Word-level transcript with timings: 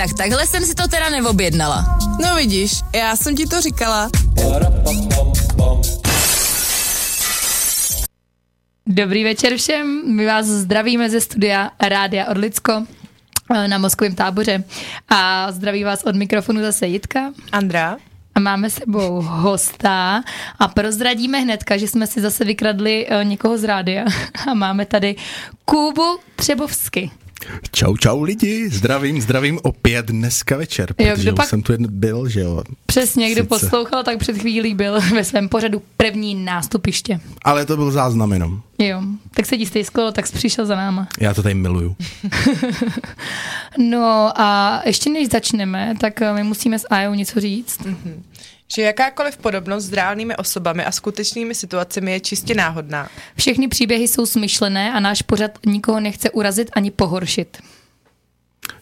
tak 0.00 0.16
takhle 0.16 0.46
jsem 0.46 0.64
si 0.64 0.74
to 0.74 0.88
teda 0.88 1.08
neobjednala. 1.10 1.98
No 2.22 2.36
vidíš, 2.36 2.72
já 2.94 3.16
jsem 3.16 3.36
ti 3.36 3.46
to 3.46 3.60
říkala. 3.60 4.10
Dobrý 8.86 9.24
večer 9.24 9.56
všem, 9.56 10.02
my 10.06 10.26
vás 10.26 10.46
zdravíme 10.46 11.10
ze 11.10 11.20
studia 11.20 11.70
Rádia 11.80 12.26
Orlicko 12.30 12.86
eh, 13.54 13.68
na 13.68 13.78
Moskovém 13.78 14.14
táboře 14.14 14.64
a 15.08 15.52
zdraví 15.52 15.84
vás 15.84 16.04
od 16.04 16.16
mikrofonu 16.16 16.60
zase 16.60 16.86
Jitka. 16.86 17.32
Andra? 17.52 17.96
A 18.34 18.40
máme 18.40 18.70
sebou 18.70 19.22
hosta 19.22 20.22
a 20.58 20.68
prozradíme 20.68 21.40
hnedka, 21.40 21.76
že 21.76 21.88
jsme 21.88 22.06
si 22.06 22.20
zase 22.20 22.44
vykradli 22.44 23.06
eh, 23.08 23.24
někoho 23.24 23.58
z 23.58 23.64
rádia 23.64 24.04
a 24.50 24.54
máme 24.54 24.86
tady 24.86 25.16
Kubu 25.64 26.18
Třebovsky. 26.36 27.10
Čau, 27.72 27.96
čau 27.96 28.22
lidi, 28.22 28.68
zdravím, 28.70 29.20
zdravím 29.20 29.58
opět 29.62 30.06
dneska 30.06 30.56
večer, 30.56 30.94
protože 30.94 31.22
kdo 31.22 31.32
už 31.32 31.36
pak- 31.36 31.48
jsem 31.48 31.62
tu 31.62 31.72
jen 31.72 31.86
byl, 31.90 32.28
že 32.28 32.40
jo. 32.40 32.62
Přesně, 32.86 33.30
kdo 33.30 33.42
Sice. 33.42 33.48
poslouchal, 33.48 34.02
tak 34.02 34.18
před 34.18 34.38
chvílí 34.38 34.74
byl 34.74 35.00
ve 35.14 35.24
svém 35.24 35.48
pořadu 35.48 35.82
první 35.96 36.34
nástupiště. 36.34 37.20
Ale 37.42 37.66
to 37.66 37.76
byl 37.76 37.90
záznam 37.90 38.32
jenom. 38.32 38.60
Jo, 38.78 39.02
tak 39.34 39.46
se 39.46 39.56
ti 39.56 39.66
stejsklo, 39.66 40.12
tak 40.12 40.26
jsi 40.26 40.32
přišel 40.32 40.66
za 40.66 40.76
náma. 40.76 41.08
Já 41.20 41.34
to 41.34 41.42
tady 41.42 41.54
miluju. 41.54 41.96
No 43.78 44.32
a 44.40 44.80
ještě 44.86 45.10
než 45.10 45.28
začneme, 45.28 45.94
tak 46.00 46.22
eh, 46.22 46.32
my 46.32 46.42
musíme 46.44 46.78
s 46.78 46.86
Ajou 46.90 47.14
něco 47.14 47.40
říct. 47.40 47.78
Že 48.74 48.82
jakákoliv 48.82 49.36
podobnost 49.36 49.84
s 49.84 49.92
reálnými 49.92 50.36
osobami 50.36 50.84
a 50.84 50.92
skutečnými 50.92 51.54
situacemi 51.54 52.12
je 52.12 52.20
čistě 52.20 52.54
náhodná. 52.54 53.08
Všechny 53.36 53.68
příběhy 53.68 54.08
jsou 54.08 54.26
smyšlené 54.26 54.92
a 54.92 55.00
náš 55.00 55.22
pořad 55.22 55.50
nikoho 55.66 56.00
nechce 56.00 56.30
urazit 56.30 56.70
ani 56.72 56.90
pohoršit. 56.90 57.58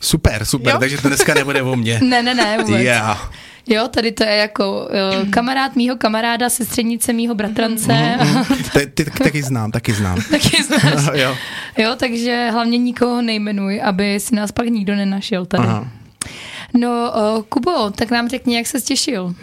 Super, 0.00 0.44
super, 0.44 0.72
Jo? 0.74 0.78
takže 0.80 0.98
to 0.98 1.08
dneska 1.08 1.34
nebude 1.34 1.62
o 1.62 1.76
mně. 1.76 2.00
Ne, 2.04 2.22
ne, 2.22 2.34
ne, 2.34 2.58
vůbec. 2.62 2.80
Yeah. 2.80 3.32
Jo, 3.66 3.88
tady 3.88 4.12
to 4.12 4.24
je 4.24 4.36
jako 4.36 4.88
uh, 5.22 5.30
kamarád 5.30 5.76
mýho 5.76 5.96
kamaráda, 5.96 6.50
sestřednice 6.50 7.12
mýho 7.12 7.34
bratrance. 7.34 8.16
Ty, 8.72 8.86
ty 8.86 9.04
taky, 9.04 9.24
taky 9.24 9.42
znám, 9.42 9.70
taky 9.70 9.92
znám. 9.92 10.18
Taky 10.30 10.62
znáš. 10.62 11.08
jo. 11.12 11.36
Jo, 11.78 11.94
takže 11.98 12.50
hlavně 12.52 12.78
nikoho 12.78 13.22
nejmenuj, 13.22 13.80
aby 13.84 14.20
si 14.20 14.34
nás 14.34 14.52
pak 14.52 14.66
nikdo 14.66 14.94
nenašel 14.96 15.46
tady. 15.46 15.64
Aha. 15.64 15.88
No, 16.74 17.12
uh, 17.36 17.42
Kubo, 17.42 17.90
tak 17.90 18.10
nám 18.10 18.28
řekni, 18.28 18.56
jak 18.56 18.66
se 18.66 18.80
těšil. 18.80 19.34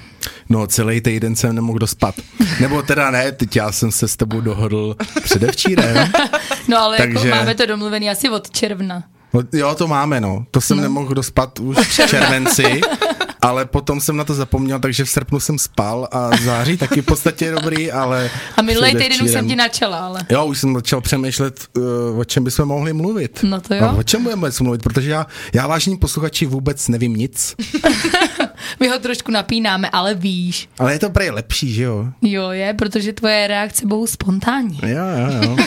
No, 0.49 0.67
celý 0.67 1.01
týden 1.01 1.35
jsem 1.35 1.55
nemohl 1.55 1.79
dospat. 1.79 2.15
Nebo 2.59 2.81
teda 2.81 3.11
ne, 3.11 3.31
teď 3.31 3.55
já 3.55 3.71
jsem 3.71 3.91
se 3.91 4.07
s 4.07 4.15
tebou 4.15 4.41
dohodl 4.41 4.95
předevčírem. 5.23 6.11
No 6.67 6.77
ale 6.77 6.97
Takže... 6.97 7.13
Takže- 7.13 7.29
jako 7.29 7.39
máme 7.39 7.55
to 7.55 7.65
domluvený 7.65 8.09
asi 8.09 8.29
od 8.29 8.49
června. 8.49 9.03
No, 9.33 9.41
jo, 9.53 9.75
to 9.75 9.87
máme, 9.87 10.21
no. 10.21 10.45
To 10.51 10.61
jsem 10.61 10.77
no. 10.77 10.83
nemohl 10.83 11.13
dospat 11.13 11.59
už 11.59 11.77
v 11.77 12.07
červenci, 12.07 12.81
ale 13.45 13.65
potom 13.65 14.01
jsem 14.01 14.17
na 14.17 14.23
to 14.23 14.33
zapomněl, 14.33 14.79
takže 14.79 15.05
v 15.05 15.09
srpnu 15.09 15.39
jsem 15.39 15.59
spal 15.59 16.07
a 16.11 16.29
září 16.43 16.77
taky 16.77 17.01
v 17.01 17.05
podstatě 17.05 17.51
dobrý, 17.51 17.91
ale... 17.91 18.29
A 18.57 18.61
minulý 18.61 18.91
týden 18.91 19.23
už 19.23 19.31
jsem 19.31 19.47
ti 19.47 19.55
načala, 19.55 19.97
ale. 19.97 20.21
Jo, 20.29 20.45
už 20.45 20.59
jsem 20.59 20.75
začal 20.75 21.01
přemýšlet, 21.01 21.67
uh, 21.77 22.19
o 22.19 22.25
čem 22.25 22.43
bychom 22.43 22.67
mohli 22.67 22.93
mluvit. 22.93 23.39
No 23.43 23.61
to 23.61 23.73
jo. 23.73 23.83
A 23.83 23.91
o 23.91 24.03
čem 24.03 24.23
budeme 24.23 24.49
mluvit, 24.61 24.83
protože 24.83 25.09
já, 25.09 25.27
já 25.53 25.67
vážení 25.67 25.97
posluchači 25.97 26.45
vůbec 26.45 26.87
nevím 26.87 27.13
nic, 27.13 27.55
My 28.79 28.87
ho 28.87 28.99
trošku 28.99 29.31
napínáme, 29.31 29.89
ale 29.89 30.13
víš. 30.13 30.69
ale 30.79 30.93
je 30.93 30.99
to 30.99 31.09
prej 31.09 31.29
lepší, 31.29 31.73
že 31.73 31.83
jo? 31.83 32.07
Jo, 32.21 32.49
je, 32.49 32.73
protože 32.73 33.13
tvoje 33.13 33.47
reakce 33.47 33.85
budou 33.85 34.07
spontánní. 34.07 34.79
Jo, 34.83 35.05
jo, 35.17 35.43
jo. 35.43 35.57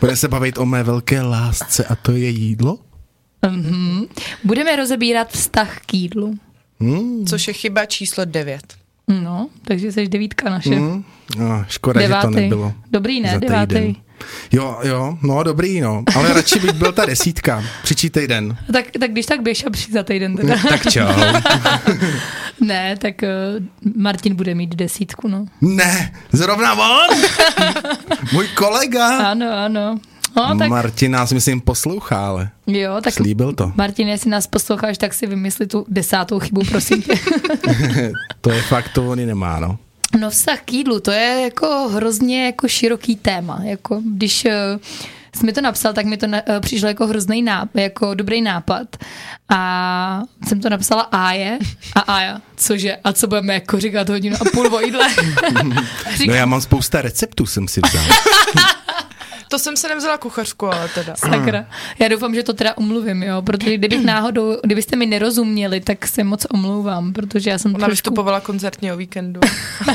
Budeme 0.00 0.16
se 0.16 0.28
bavit 0.28 0.58
o 0.58 0.66
mé 0.66 0.82
velké 0.82 1.22
lásce 1.22 1.84
a 1.84 1.96
to 1.96 2.12
je 2.12 2.28
jídlo? 2.28 2.78
Mhm. 3.50 4.04
Budeme 4.44 4.76
rozebírat 4.76 5.28
vztah 5.32 5.78
k 5.86 5.94
jídlu. 5.94 6.34
Hmm. 6.80 7.26
Což 7.26 7.48
je 7.48 7.54
chyba 7.54 7.86
číslo 7.86 8.24
9. 8.24 8.60
No, 9.08 9.48
takže 9.64 9.92
jsi 9.92 10.08
devítka 10.08 10.50
naše. 10.50 10.74
Hmm. 10.74 11.04
No, 11.36 11.64
škoda, 11.68 12.00
že 12.00 12.14
to 12.22 12.30
nebylo. 12.30 12.72
Dobrý, 12.90 13.20
ne? 13.20 13.38
Devátý. 13.38 13.96
Jo, 14.52 14.78
jo, 14.82 15.18
no 15.22 15.42
dobrý, 15.42 15.80
no. 15.80 16.04
Ale 16.16 16.32
radši 16.32 16.58
bych 16.58 16.72
byl 16.72 16.92
ta 16.92 17.06
desítka. 17.06 17.64
Příští 17.82 18.10
týden. 18.10 18.56
Tak, 18.72 18.84
tak 19.00 19.10
když 19.10 19.26
tak 19.26 19.42
běž 19.42 19.64
a 19.66 19.70
přijď 19.70 19.92
za 19.92 20.02
týden 20.02 20.36
teda. 20.36 20.54
Tak 20.68 20.92
čau. 20.92 21.06
ne, 22.60 22.96
tak 22.96 23.14
uh, 23.22 23.92
Martin 23.96 24.34
bude 24.34 24.54
mít 24.54 24.74
desítku, 24.74 25.28
no. 25.28 25.46
Ne, 25.60 26.12
zrovna 26.32 26.72
on? 26.74 27.16
Můj 28.32 28.48
kolega. 28.48 29.30
Ano, 29.30 29.46
ano. 29.52 29.98
No, 30.36 30.58
tak 30.58 30.68
Martin 30.68 31.12
nás, 31.12 31.32
myslím, 31.32 31.60
poslouchá, 31.60 32.26
ale 32.26 32.50
jo, 32.66 33.00
tak 33.02 33.14
slíbil 33.14 33.52
to. 33.52 33.72
Martin, 33.76 34.08
jestli 34.08 34.30
nás 34.30 34.46
posloucháš, 34.46 34.98
tak 34.98 35.14
si 35.14 35.26
vymysli 35.26 35.66
tu 35.66 35.86
desátou 35.88 36.38
chybu, 36.38 36.60
prosím 36.70 37.02
tě. 37.02 37.12
to 38.40 38.50
je 38.50 38.62
fakt, 38.62 38.88
to 38.94 39.08
on 39.08 39.20
i 39.20 39.26
nemá, 39.26 39.60
no. 39.60 39.78
No 40.20 40.30
vztah 40.30 40.60
k 40.64 40.72
jídlu, 40.72 41.00
to 41.00 41.10
je 41.10 41.40
jako 41.44 41.88
hrozně 41.88 42.46
jako 42.46 42.68
široký 42.68 43.16
téma. 43.16 43.60
Jako, 43.62 44.02
když 44.04 44.44
uh, 44.44 44.50
jsi 45.36 45.46
mi 45.46 45.52
to 45.52 45.60
napsal, 45.60 45.92
tak 45.92 46.06
mi 46.06 46.16
to 46.16 46.26
na, 46.26 46.38
uh, 46.48 46.60
přišlo 46.60 46.88
jako 46.88 47.06
hrozný 47.06 47.42
nápad, 47.42 47.80
jako 47.80 48.14
dobrý 48.14 48.42
nápad. 48.42 48.96
A 49.48 50.22
jsem 50.48 50.60
to 50.60 50.70
napsala 50.70 51.02
Aje 51.02 51.58
a 51.94 52.00
Aja, 52.00 52.40
cože? 52.56 52.96
A 53.04 53.12
co 53.12 53.26
budeme 53.26 53.54
jako 53.54 53.80
říkat 53.80 54.08
hodinu 54.08 54.36
a 54.40 54.44
půl 54.52 54.74
o 54.74 54.80
jídle? 54.80 55.08
No 56.26 56.34
já 56.34 56.46
mám 56.46 56.60
spousta 56.60 57.02
receptů, 57.02 57.46
jsem 57.46 57.68
si 57.68 57.80
vzal. 57.84 58.04
To 59.48 59.58
jsem 59.58 59.76
se 59.76 59.88
nevzala 59.88 60.18
kuchařku, 60.18 60.66
ale 60.66 60.88
teda. 60.88 61.16
Sakra. 61.16 61.66
Já 61.98 62.08
doufám, 62.08 62.34
že 62.34 62.42
to 62.42 62.52
teda 62.52 62.76
umluvím, 62.76 63.22
jo, 63.22 63.42
protože 63.42 63.74
kdybych 63.74 64.04
náhodou, 64.04 64.56
kdybyste 64.64 64.96
mi 64.96 65.06
nerozuměli, 65.06 65.80
tak 65.80 66.06
se 66.06 66.24
moc 66.24 66.46
omlouvám, 66.50 67.12
protože 67.12 67.50
já 67.50 67.58
jsem 67.58 67.70
Ona 67.74 67.78
trošku... 67.78 67.90
vystupovala 67.90 68.40
koncertně 68.40 68.94
o 68.94 68.96
víkendu. 68.96 69.40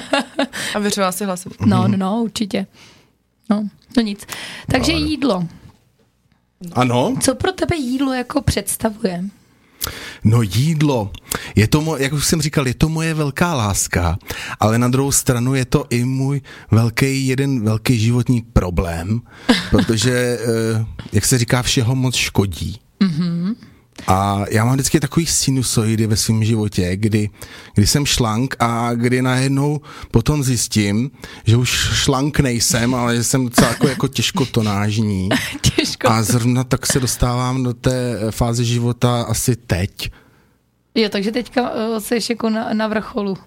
A 0.75 0.79
věřila 0.79 1.11
si 1.11 1.25
hlasy. 1.25 1.49
No, 1.65 1.87
no, 1.87 1.97
no, 1.97 2.21
určitě. 2.23 2.67
No, 3.49 3.67
no 3.97 4.03
nic. 4.03 4.25
Takže 4.71 4.91
jídlo. 4.91 5.47
Ano, 6.73 7.15
Co 7.21 7.35
pro 7.35 7.51
tebe 7.51 7.75
jídlo 7.75 8.13
jako 8.13 8.41
představuje? 8.41 9.23
No 10.23 10.41
jídlo. 10.41 11.11
Je 11.55 11.67
to, 11.67 11.81
mo- 11.81 11.97
jak 12.01 12.13
už 12.13 12.25
jsem 12.25 12.41
říkal, 12.41 12.67
je 12.67 12.73
to 12.73 12.89
moje 12.89 13.13
velká 13.13 13.53
láska, 13.53 14.17
ale 14.59 14.77
na 14.79 14.87
druhou 14.87 15.11
stranu 15.11 15.55
je 15.55 15.65
to 15.65 15.85
i 15.89 16.03
můj 16.05 16.41
velký, 16.71 17.27
jeden 17.27 17.63
velký 17.63 17.99
životní 17.99 18.41
problém, 18.41 19.21
protože, 19.71 20.11
eh, 20.41 20.85
jak 21.13 21.25
se 21.25 21.37
říká, 21.37 21.61
všeho 21.61 21.95
moc 21.95 22.15
škodí. 22.15 22.79
A 24.07 24.41
já 24.49 24.65
mám 24.65 24.73
vždycky 24.73 24.99
takový 24.99 25.25
sinusoidy 25.25 26.07
ve 26.07 26.17
svém 26.17 26.43
životě, 26.43 26.95
kdy, 26.95 27.29
kdy 27.75 27.87
jsem 27.87 28.05
šlank 28.05 28.55
a 28.59 28.93
kdy 28.93 29.21
najednou 29.21 29.81
potom 30.11 30.43
zjistím, 30.43 31.11
že 31.45 31.57
už 31.57 31.69
šlank 31.93 32.39
nejsem, 32.39 32.95
ale 32.95 33.15
že 33.15 33.23
jsem 33.23 33.43
docela 33.45 33.67
jako, 33.69 33.87
jako 33.87 34.07
těžkotonážní. 34.07 35.29
Těžko. 35.75 36.09
A 36.09 36.23
zrovna 36.23 36.63
tak 36.63 36.85
se 36.85 36.99
dostávám 36.99 37.63
do 37.63 37.73
té 37.73 38.17
fáze 38.31 38.63
života 38.63 39.21
asi 39.21 39.55
teď. 39.55 40.11
Jo, 40.95 41.09
takže 41.09 41.31
teďka 41.31 41.71
jsi 41.99 42.19
jako 42.29 42.49
na, 42.49 42.73
na 42.73 42.87
vrcholu. 42.87 43.37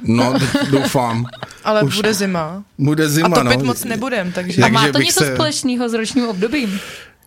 No, 0.00 0.34
doufám. 0.70 1.26
Ale 1.64 1.82
Už- 1.82 1.94
bude 1.96 2.14
zima. 2.14 2.64
Bude 2.78 3.08
zima, 3.08 3.28
A 3.36 3.42
topit 3.44 3.58
no. 3.58 3.64
moc 3.64 3.84
nebudem, 3.84 4.32
takže... 4.32 4.62
A 4.62 4.64
Takže 4.64 4.74
má 4.74 4.92
to 4.92 4.98
něco 4.98 5.20
se- 5.24 5.34
společného 5.34 5.88
s 5.88 5.92
ročním 5.94 6.28
obdobím? 6.28 6.80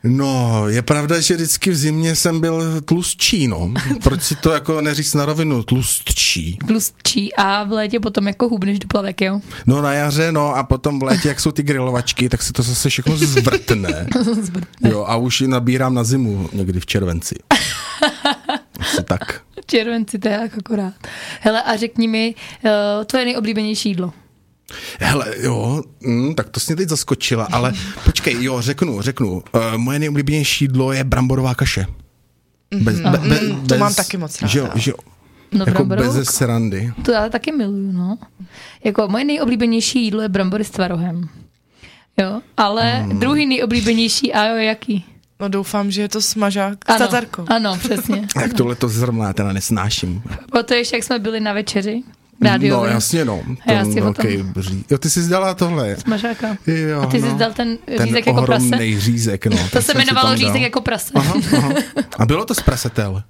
No, 0.04 0.64
je 0.70 0.82
pravda, 0.82 1.20
že 1.20 1.36
vždycky 1.36 1.72
v 1.72 1.76
zimě 1.76 2.16
jsem 2.16 2.40
byl 2.40 2.82
tlustší, 2.82 3.48
no. 3.48 3.74
Proč 4.04 4.24
si 4.24 4.36
to 4.36 4.52
jako 4.52 4.82
neříct 4.82 5.16
na 5.16 5.26
rovinu, 5.26 5.64
tlustší. 5.64 6.58
Tlustší 6.68 7.34
a 7.36 7.64
v 7.64 7.72
létě 7.72 8.00
potom 8.00 8.28
jako 8.28 8.50
hubneš 8.50 8.80
do 8.80 8.88
plavek, 8.88 9.22
jo? 9.22 9.42
No 9.66 9.82
na 9.82 9.94
jaře, 9.94 10.32
no 10.32 10.56
a 10.56 10.64
potom 10.64 11.00
v 11.00 11.04
létě, 11.04 11.28
jak 11.28 11.40
jsou 11.40 11.52
ty 11.52 11.64
grilovačky, 11.64 12.30
tak 12.30 12.42
se 12.42 12.54
to 12.54 12.64
zase 12.64 12.90
všechno 12.90 13.18
zvrtne. 13.18 14.08
Jo, 14.90 15.06
a 15.08 15.16
už 15.16 15.42
ji 15.42 15.48
nabírám 15.48 15.94
na 15.94 16.04
zimu 16.04 16.50
někdy 16.54 16.80
v 16.80 16.86
červenci. 16.86 17.36
Asi 18.80 19.04
tak. 19.04 19.42
Červenci, 19.66 20.19
to 20.19 20.28
je 20.28 20.34
jak 20.34 20.57
akorát. 20.57 20.94
Hele, 21.42 21.63
a 21.63 21.75
řekni 21.75 22.07
mi, 22.07 22.36
uh, 22.63 22.72
tvoje 23.06 23.25
nejoblíbenější 23.25 23.90
jídlo. 23.90 24.13
Hele, 25.00 25.25
jo, 25.39 25.81
mm, 26.01 26.36
tak 26.36 26.50
to 26.50 26.60
jsi 26.60 26.71
mě 26.71 26.75
teď 26.75 26.89
zaskočila, 26.89 27.48
ale 27.51 27.74
počkej, 28.06 28.44
jo, 28.44 28.62
řeknu, 28.62 29.01
řeknu. 29.01 29.31
Uh, 29.31 29.42
moje 29.77 30.00
nejoblíbenější 30.00 30.66
jídlo 30.66 30.92
je 30.94 31.04
bramborová 31.04 31.56
kaše. 31.56 31.86
Bez, 32.81 33.00
be, 33.00 33.10
be, 33.18 33.39
Mm, 33.42 33.68
to 33.68 33.77
mám 33.77 33.94
taky 33.94 34.18
moc 34.18 34.42
ráda. 34.42 34.51
Že 34.51 34.60
jo, 34.60 34.69
že 34.75 34.92
jo. 34.92 34.98
No, 35.51 35.60
Jako 35.60 35.71
bramborovou 35.71 36.13
bez 36.13 36.30
srandy. 36.30 36.94
To 37.06 37.12
já 37.12 37.30
taky 37.30 37.51
miluju, 37.51 37.92
no. 37.92 38.18
Jako 38.83 39.07
moje 39.07 39.24
nejoblíbenější 39.25 40.04
jídlo 40.04 40.21
je 40.21 40.30
brambory 40.30 40.63
s 40.66 40.69
tvarohem. 40.69 41.30
Jo, 42.18 42.42
ale 42.57 42.92
hmm. 42.92 43.19
druhý 43.19 43.45
nejoblíbenější, 43.45 44.33
a 44.33 44.45
jo, 44.45 44.56
jaký? 44.56 45.06
No 45.39 45.50
doufám, 45.50 45.92
že 45.92 46.01
je 46.01 46.10
to 46.10 46.22
smažák 46.22 46.86
s 46.86 46.89
Ano, 46.89 47.00
tatarkou. 47.00 47.45
ano, 47.48 47.77
přesně. 47.77 48.27
Jak 48.42 48.54
tohle 48.54 48.75
to 48.75 48.89
zrovna 48.89 49.25
já 49.27 49.33
teda 49.33 49.54
nesnáším. 49.54 50.24
Pamatuješ, 50.51 50.92
jak 50.94 51.04
jsme 51.04 51.19
byli 51.19 51.39
na 51.39 51.54
večeři? 51.54 52.04
Rádio. 52.41 52.77
No 52.77 52.86
jasně 52.86 53.25
no, 53.25 53.44
A 53.68 53.71
já 53.71 53.83
ten 53.83 53.94
si 53.94 54.01
velký 54.01 54.27
ří... 54.59 54.86
Jo, 54.91 54.97
ty 54.97 55.09
jsi 55.09 55.21
zdala 55.21 55.53
tohle. 55.53 55.95
Smažáka. 55.95 56.57
Jo, 56.68 57.01
A 57.01 57.06
ty 57.06 57.21
jsi 57.21 57.27
no. 57.27 57.38
dal 57.38 57.53
ten 57.53 57.77
ten 57.97 58.06
řízek 58.07 58.27
jako 58.27 58.41
prase? 58.41 58.63
ohromnej 58.65 59.00
řízek, 59.00 59.45
no. 59.45 59.57
To 59.71 59.81
se 59.81 59.91
jmenovalo 59.94 60.36
řízek 60.38 60.62
jako 60.62 60.81
prase. 60.81 61.12
Aha, 61.15 61.33
aha. 61.57 61.74
A 62.19 62.25
bylo 62.25 62.45
to 62.45 62.56
z 62.56 62.62
prasetel. 62.62 63.24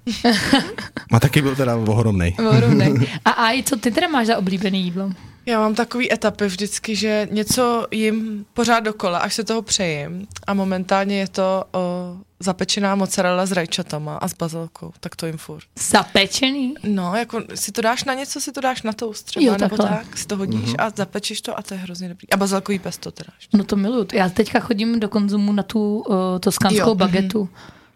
A 1.12 1.20
taky 1.20 1.42
byl 1.42 1.56
teda 1.56 1.76
ohromnej. 1.76 2.34
Ohromnej. 2.48 2.94
A 3.24 3.30
Aj, 3.30 3.62
co 3.62 3.76
ty 3.76 3.90
teda 3.90 4.08
máš 4.08 4.26
za 4.26 4.38
oblíbené 4.38 4.78
jídlo? 4.78 5.10
Já 5.46 5.60
mám 5.60 5.74
takový 5.74 6.12
etapy 6.12 6.46
vždycky, 6.46 6.96
že 6.96 7.28
něco 7.30 7.86
jim 7.90 8.44
pořád 8.54 8.80
dokola, 8.80 9.18
až 9.18 9.34
se 9.34 9.44
toho 9.44 9.62
přejím. 9.62 10.26
A 10.46 10.54
momentálně 10.54 11.18
je 11.18 11.28
to 11.28 11.64
o, 11.72 12.14
zapečená 12.40 12.94
mozzarella 12.94 13.46
s 13.46 13.52
rajčatama 13.52 14.16
a 14.16 14.28
s 14.28 14.34
bazilkou. 14.34 14.92
Tak 15.00 15.16
to 15.16 15.26
jim 15.26 15.38
furt. 15.38 15.64
Zapečený? 15.90 16.74
No, 16.84 17.14
jako 17.14 17.42
si 17.54 17.72
to 17.72 17.82
dáš 17.82 18.04
na 18.04 18.14
něco, 18.14 18.40
si 18.40 18.52
to 18.52 18.60
dáš 18.60 18.82
na 18.82 18.92
toast 18.92 19.26
třeba, 19.26 19.46
Jo, 19.46 19.56
nebo 19.60 19.76
tak, 19.76 20.18
si 20.18 20.26
to 20.26 20.36
hodíš 20.36 20.60
mm-hmm. 20.60 20.86
a 20.86 20.90
zapečeš 20.96 21.40
to 21.40 21.58
a 21.58 21.62
to 21.62 21.74
je 21.74 21.80
hrozně 21.80 22.08
dobrý. 22.08 22.30
A 22.30 22.36
bazilkový 22.36 22.78
pesto 22.78 23.10
teda. 23.10 23.30
ještě. 23.38 23.56
No 23.56 23.64
to 23.64 23.76
miluju. 23.76 24.06
Já 24.12 24.28
teďka 24.28 24.60
chodím 24.60 25.00
do 25.00 25.08
konzumu 25.08 25.52
na 25.52 25.62
tu 25.62 25.98
uh, 25.98 26.14
toskanskou 26.40 26.88
Jo, 26.88 26.94
bagetu. 26.94 27.48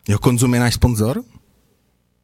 Jo, 0.08 0.18
konzum 0.18 0.54
je 0.54 0.60
náš 0.60 0.74
sponzor? 0.74 1.22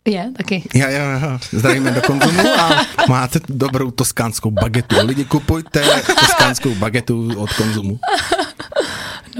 Je, 0.09 0.33
taky. 0.37 0.69
Já, 0.75 0.89
já, 0.91 1.19
já. 1.19 1.41
Zdravíme 1.53 1.91
do 1.91 2.03
konzumu 2.03 2.49
a 2.61 2.81
máte 3.09 3.41
dobrou 3.49 3.91
toskánskou 3.91 4.51
bagetu. 4.51 4.97
Lidi, 5.03 5.25
kupujte 5.25 5.83
toskánskou 6.21 6.75
bagetu 6.75 7.33
od 7.37 7.53
konzumu. 7.53 7.99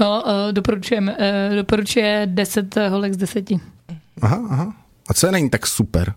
No, 0.01 0.23
uh, 0.25 0.31
doporučujeme, 0.51 1.17
uh, 1.49 1.55
doporučuje 1.55 2.23
10 2.25 2.75
holek 2.89 3.13
z 3.13 3.17
10. 3.17 3.49
Aha, 4.21 4.41
aha. 4.49 4.73
A 5.09 5.13
co 5.13 5.25
je 5.27 5.31
není 5.31 5.49
tak 5.49 5.67
super? 5.67 6.13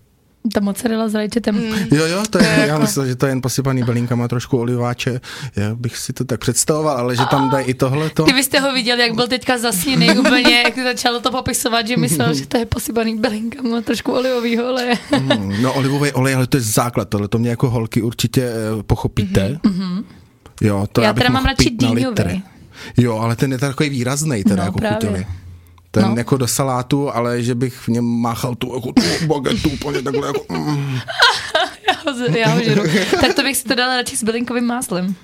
Ta 0.52 0.60
mozzarella 0.60 1.08
s 1.08 1.14
rajčetem. 1.14 1.54
Mm. 1.54 1.75
Jo, 1.96 2.06
jo, 2.06 2.22
to 2.31 2.38
je, 2.38 2.44
já 2.44 2.66
jako- 2.66 2.81
myslel, 2.81 3.06
že 3.06 3.16
to 3.16 3.26
je 3.26 3.31
jen 3.32 3.40
posypaný 3.42 3.82
bylinkama, 3.82 4.28
trošku 4.28 4.58
oliváče. 4.58 5.20
Já 5.56 5.75
bych 5.75 5.96
si 5.96 6.12
to 6.12 6.25
tak 6.25 6.40
představoval, 6.40 6.96
ale 6.96 7.16
že 7.16 7.22
tam 7.31 7.50
dají 7.50 7.66
i 7.66 7.75
tohleto. 7.75 8.25
Kdybyste 8.25 8.60
ho 8.60 8.72
viděli, 8.72 9.02
jak 9.02 9.14
byl 9.14 9.28
teďka 9.28 9.58
zasněný 9.58 10.10
úplně, 10.19 10.62
jak 10.62 10.78
začalo 10.78 11.20
to 11.20 11.31
popisovat, 11.31 11.86
že 11.86 11.96
myslel, 11.96 12.34
že 12.34 12.46
to 12.46 12.58
je 12.58 12.66
posypaný 12.66 13.19
bylinkama, 13.19 13.81
trošku 13.81 14.12
olivovýho 14.12 14.70
oleje. 14.70 14.94
Mm, 15.20 15.62
No, 15.62 15.72
olivový 15.75 16.12
olej, 16.12 16.34
ale 16.34 16.46
to 16.46 16.56
je 16.56 16.60
základ, 16.60 17.08
tohle 17.08 17.28
to 17.28 17.38
mě 17.38 17.50
jako 17.50 17.70
holky 17.70 18.02
určitě 18.02 18.42
eh, 18.42 18.82
pochopíte. 18.82 19.58
Mm-hmm. 19.64 20.04
Jo, 20.60 20.86
to 20.92 21.00
Já 21.00 21.06
já, 21.06 21.12
teda 21.12 21.31
mám 21.31 21.44
radši 21.44 21.70
dýňový. 21.70 22.44
Jo, 22.97 23.19
ale 23.19 23.37
ten 23.37 23.53
je 23.53 23.59
takový 23.59 23.88
výrazný 23.88 24.44
teda 24.44 24.56
No, 24.56 24.62
jako 24.62 24.79
právě. 24.79 24.94
chuťově. 24.97 25.26
Ten 25.91 26.03
No. 26.03 26.09
no. 26.11 26.17
jako 26.17 26.37
do 26.37 26.47
salátu, 26.47 27.11
ale 27.15 27.43
že 27.43 27.55
bych 27.55 27.75
v 27.75 27.88
něm 27.88 28.05
máchal 28.05 28.55
tu, 28.55 28.75
jako 28.75 28.93
tu 28.93 29.26
bagetu 29.26 29.69
úplně 29.71 30.03
takhle 30.03 30.26
jako... 30.26 30.44
Mm. 30.53 30.99
Já 31.88 32.12
ho, 32.12 32.37
já 32.38 32.49
ho 32.49 32.62
žeru. 32.62 32.82
Tak 33.21 33.35
to 33.35 33.43
bych 33.43 33.56
si 33.56 33.65
to 33.65 33.75
dala 33.75 33.97
radši 33.97 34.17
s 34.17 34.25
bylinkovým 34.25 34.65
máslem. 34.65 35.15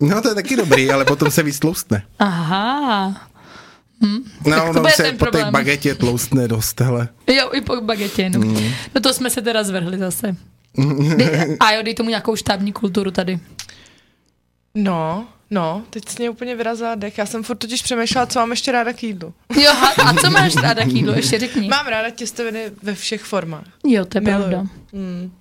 No 0.00 0.22
to 0.22 0.28
je 0.28 0.34
taky 0.34 0.56
dobrý, 0.56 0.90
ale 0.90 1.04
potom 1.04 1.30
se 1.30 1.42
víc 1.42 1.58
tloustne. 1.58 2.02
Aha. 2.18 3.28
Hm. 4.04 4.18
No, 4.46 4.56
to 4.56 4.64
ono 4.64 4.80
bude 4.80 4.92
se 4.92 5.02
ten 5.02 5.18
po 5.18 5.24
té 5.24 5.30
problém. 5.30 5.52
bagetě 5.52 5.94
tloustne 5.94 6.48
dost, 6.48 6.80
hele. 6.80 7.08
Jo, 7.26 7.50
i 7.52 7.60
po 7.60 7.80
bagetě, 7.80 8.30
no. 8.30 8.38
Mm. 8.40 8.70
No 8.94 9.00
to 9.00 9.14
jsme 9.14 9.30
se 9.30 9.42
teda 9.42 9.64
zvrhli 9.64 9.98
zase. 9.98 10.36
Dej- 11.16 11.56
A 11.60 11.72
jo, 11.72 11.82
dej 11.82 11.94
tomu 11.94 12.08
nějakou 12.10 12.36
štábní 12.36 12.72
kulturu 12.72 13.10
tady. 13.10 13.38
No, 14.74 15.26
no, 15.52 15.82
teď 15.90 16.08
jsi 16.08 16.16
mě 16.18 16.30
úplně 16.30 16.56
vyrazila 16.56 16.94
dech. 16.94 17.18
Já 17.18 17.26
jsem 17.26 17.42
furt 17.42 17.56
totiž 17.56 17.82
přemýšlela, 17.82 18.26
co 18.26 18.38
mám 18.38 18.50
ještě 18.50 18.72
ráda 18.72 18.92
k 18.92 19.02
jídlu. 19.02 19.34
Jo, 19.62 19.70
a- 20.04 20.14
co 20.14 20.30
máš 20.30 20.56
ráda 20.56 20.84
k 20.84 20.92
jídlu? 20.92 21.12
Ještě 21.14 21.38
řekni. 21.38 21.68
Mám 21.68 21.86
ráda 21.86 22.10
těstoviny 22.10 22.64
ve 22.82 22.94
všech 22.94 23.22
formách. 23.22 23.64
Jo, 23.86 24.04
to 24.04 24.16
je 24.18 24.22
Miluju. 24.22 24.48
pravda. 24.48 24.66
Mm. 24.92 25.32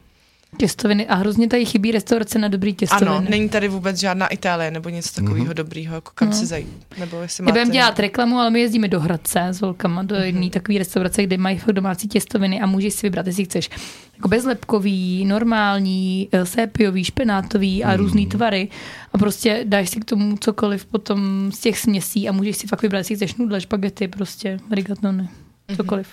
Těstoviny. 0.57 1.07
A 1.07 1.15
hrozně 1.15 1.48
tady 1.48 1.65
chybí 1.65 1.92
restaurace 1.92 2.39
na 2.39 2.48
dobrý 2.48 2.74
těstoviny. 2.74 3.12
Ano, 3.12 3.25
není 3.30 3.50
tady 3.50 3.68
vůbec 3.68 3.98
žádná 3.98 4.27
Itálie 4.27 4.71
nebo 4.71 4.89
něco 4.89 5.13
takového 5.13 5.45
mm-hmm. 5.45 5.53
dobrýho, 5.53 5.95
jako 5.95 6.12
kam 6.15 6.33
si 6.33 6.45
zajít. 6.45 6.68
Nebo 7.00 7.21
jestli 7.21 7.44
máte... 7.44 7.53
Nebudeme 7.53 7.74
dělat 7.74 8.00
reklamu, 8.00 8.39
ale 8.39 8.50
my 8.50 8.59
jezdíme 8.62 8.88
do 8.88 9.00
Hradce 9.00 9.48
s 9.50 9.62
holkama, 9.62 10.03
do 10.03 10.15
jedné 10.15 10.50
takové 10.50 10.77
restaurace, 10.77 11.24
kde 11.24 11.38
mají 11.38 11.62
domácí 11.71 12.07
těstoviny 12.07 12.62
a 12.62 12.65
můžeš 12.65 12.94
si 12.94 13.07
vybrat, 13.07 13.27
jestli 13.27 13.45
chceš 13.45 13.69
jako 14.15 14.27
bezlepkový, 14.27 15.25
normální, 15.25 16.30
eh, 16.31 16.45
sépiový, 16.45 17.04
špenátový 17.04 17.83
a 17.83 17.95
různý 17.95 18.27
tvary 18.27 18.68
a 19.13 19.18
prostě 19.18 19.63
dáš 19.68 19.89
si 19.89 20.00
k 20.00 20.06
tomu 20.06 20.38
cokoliv 20.38 20.86
potom 20.86 21.51
z 21.54 21.59
těch 21.59 21.80
směsí 21.80 22.30
a 22.30 22.31
můžeš 22.31 22.57
si 22.57 22.68
fakt 22.68 22.81
vybrat, 22.81 22.97
jestli 22.97 23.15
chceš 23.15 23.36
nudle, 23.36 23.62
špagety, 23.62 24.07
prostě 24.07 24.59
rigatony. 24.71 25.30
Cokoliv. 25.77 26.07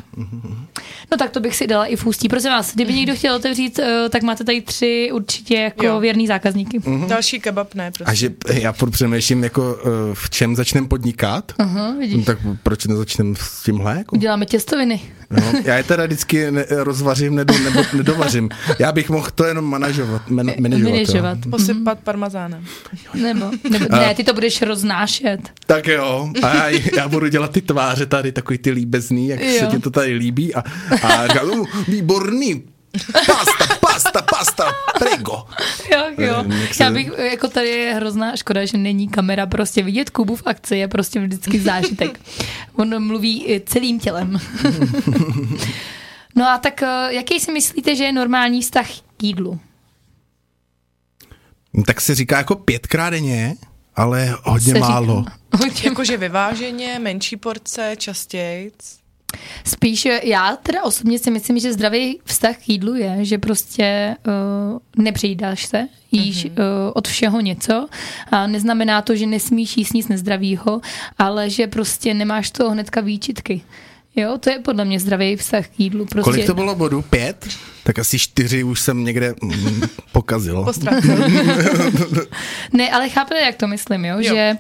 No 1.11 1.17
tak 1.19 1.31
to 1.31 1.41
bych 1.41 1.57
si 1.57 1.67
dala 1.67 1.87
i 1.87 1.97
v 1.97 2.07
ústí. 2.07 2.29
Prosím 2.29 2.51
vás, 2.51 2.75
kdyby 2.75 2.93
někdo 2.95 3.15
chtěl 3.17 3.35
otevřít, 3.35 3.79
eh, 3.79 4.09
tak 4.11 4.23
máte 4.23 4.45
tady 4.45 4.61
tři 4.61 5.11
určitě 5.13 5.55
jako 5.55 5.87
Jo. 5.87 6.01
věrný 6.01 6.27
zákazníky. 6.27 6.81
Další 7.09 7.41
kebab 7.41 7.75
ne, 7.75 7.91
prostě. 7.91 8.11
A 8.11 8.15
že 8.15 8.31
já 8.53 8.73
furt 8.73 8.91
přemýšlím, 8.91 9.45
jako 9.45 9.79
eh, 9.81 9.89
v 10.15 10.31
čem 10.31 10.57
začneme 10.57 10.89
podnikat. 10.89 11.53
Aha, 11.59 11.95
vidíš. 11.99 12.17
No, 12.17 12.25
tak 12.25 12.39
proč 12.63 12.87
nezačneme 12.87 13.35
s 13.41 13.63
tímhle? 13.63 13.97
Jako? 13.99 14.17
Uděláme 14.17 14.47
těstoviny. 14.47 15.01
No, 15.31 15.53
já 15.65 15.77
je 15.77 15.83
teda 15.83 16.05
vždycky 16.07 16.51
ne, 16.51 16.65
rozvařím 16.71 17.35
nebo, 17.35 17.59
nebo 17.59 17.81
nedovařím. 17.97 18.49
Já 18.79 18.93
bych 18.93 19.11
mohl 19.11 19.29
to 19.35 19.45
jenom 19.45 19.65
manažovat. 19.65 20.31
Man, 20.31 20.47
manažovat, 20.61 20.91
Manažovat. 20.93 21.39
Jo. 21.45 21.51
Posypat 21.51 21.99
parmazánem. 21.99 22.65
Nebo, 23.15 23.51
nebo 23.71 23.87
ne, 23.91 24.15
ty 24.15 24.25
to 24.25 24.35
budeš 24.35 24.63
roznášet. 24.63 25.41
Tak 25.67 25.87
jo, 25.87 26.31
a 26.43 26.55
já, 26.71 26.81
já 26.97 27.09
budu 27.09 27.29
dělat 27.29 27.51
ty 27.53 27.61
tváře 27.61 28.07
tady, 28.07 28.33
takový 28.33 28.59
ty 28.59 28.71
líbezný, 28.71 29.29
jak 29.29 29.41
Jo. 29.41 29.59
se 29.61 29.67
ti 29.67 29.79
to 29.79 29.91
tady 29.91 30.15
líbí 30.15 30.55
a, 30.55 30.63
a 31.03 31.27
říkám, 31.27 31.51
"Uh, 31.51 31.67
výborný, 31.89 32.63
pasta, 33.13 33.75
pasta, 33.81 34.23
pasta, 34.23 34.65
prego. 34.99 35.33
Jo, 35.93 36.05
jo. 36.19 36.45
Eh, 36.51 36.75
se- 36.75 36.85
Já 36.85 36.91
bych, 36.91 37.11
jako 37.19 37.49
tady 37.49 37.69
je 37.69 37.95
hrozná 37.95 38.37
škoda, 38.37 38.65
že 38.65 38.79
není 38.79 39.09
kamera, 39.09 39.47
prostě 39.47 39.83
vidět 39.83 40.11
Kubu 40.11 40.37
v 40.37 40.43
akci 40.47 40.77
je 40.77 40.89
prostě 40.89 41.21
vždycky 41.21 41.61
zážitek. 41.61 42.21
On 42.75 43.05
mluví 43.07 43.55
eh, 43.55 43.61
celým 43.61 44.01
tělem. 44.01 44.39
no 46.37 46.49
a 46.49 46.59
tak 46.59 46.83
eh, 46.83 47.07
jaký 47.15 47.41
si 47.41 47.53
myslíte, 47.53 47.97
že 47.97 48.05
je 48.05 48.13
normální 48.13 48.63
vztah 48.63 48.87
k 49.17 49.23
jídlu? 49.23 49.61
No, 51.75 51.83
Tak 51.83 52.01
se 52.01 52.15
říká 52.15 52.37
jako 52.39 52.55
pětkrát 52.55 53.11
denně, 53.13 53.55
ale 53.97 54.37
hodně 54.43 54.73
Se 54.73 54.79
málo. 54.79 55.25
Hodně 55.59 55.83
Jakože 55.85 56.17
vyváženě, 56.17 56.99
menší 56.99 57.37
porce, 57.37 57.95
častěji. 57.99 58.73
Spíš 59.65 60.07
eh, 60.07 60.21
já 60.25 60.57
teda 60.57 60.83
osobně 60.85 61.19
si 61.19 61.31
myslím, 61.31 61.59
že 61.59 61.73
zdravý 61.73 62.21
vztah 62.25 62.57
k 62.57 62.69
jídlu 62.69 62.95
je, 62.95 63.19
že 63.21 63.39
prostě 63.39 64.17
uh, 64.27 65.05
nepřejídáš 65.05 65.67
se, 65.67 65.89
jíš 66.13 66.45
uh, 66.45 66.51
od 66.95 67.09
všeho 67.09 67.41
něco 67.41 67.87
a 68.31 68.47
neznamená 68.47 69.03
to, 69.03 69.17
že 69.17 69.27
nesmíš 69.27 69.77
jíst 69.77 69.93
nic 69.93 70.09
nezdravýho, 70.09 70.81
ale 71.19 71.51
že 71.51 71.67
prostě 71.67 72.15
nemáš 72.15 72.51
toho 72.51 72.71
hnedka 72.71 73.01
výčitky. 73.01 73.61
Jo, 74.17 74.39
to 74.41 74.51
je 74.51 74.59
podle 74.59 74.85
mě 74.85 75.01
zdravý 75.01 75.37
vztah 75.37 75.67
k 75.67 75.81
jídlu. 75.81 76.07
Prostě 76.07 76.31
Kolik 76.31 76.47
to 76.47 76.55
bylo 76.55 76.75
bodů? 76.75 77.03
Pět? 77.03 77.49
Tak 77.89 77.99
asi 77.99 78.19
čtyři 78.19 78.65
už 78.65 78.81
jsem 78.81 79.05
někde 79.05 79.35
mm, 79.43 79.83
pokazil. 80.13 80.67
Ne, 82.73 82.91
ale 82.91 83.09
chápete, 83.09 83.41
jak 83.41 83.57
to 83.57 83.67
myslím, 83.67 84.05
jo? 84.05 84.17
Jo. 84.17 84.35
Že 84.35 84.57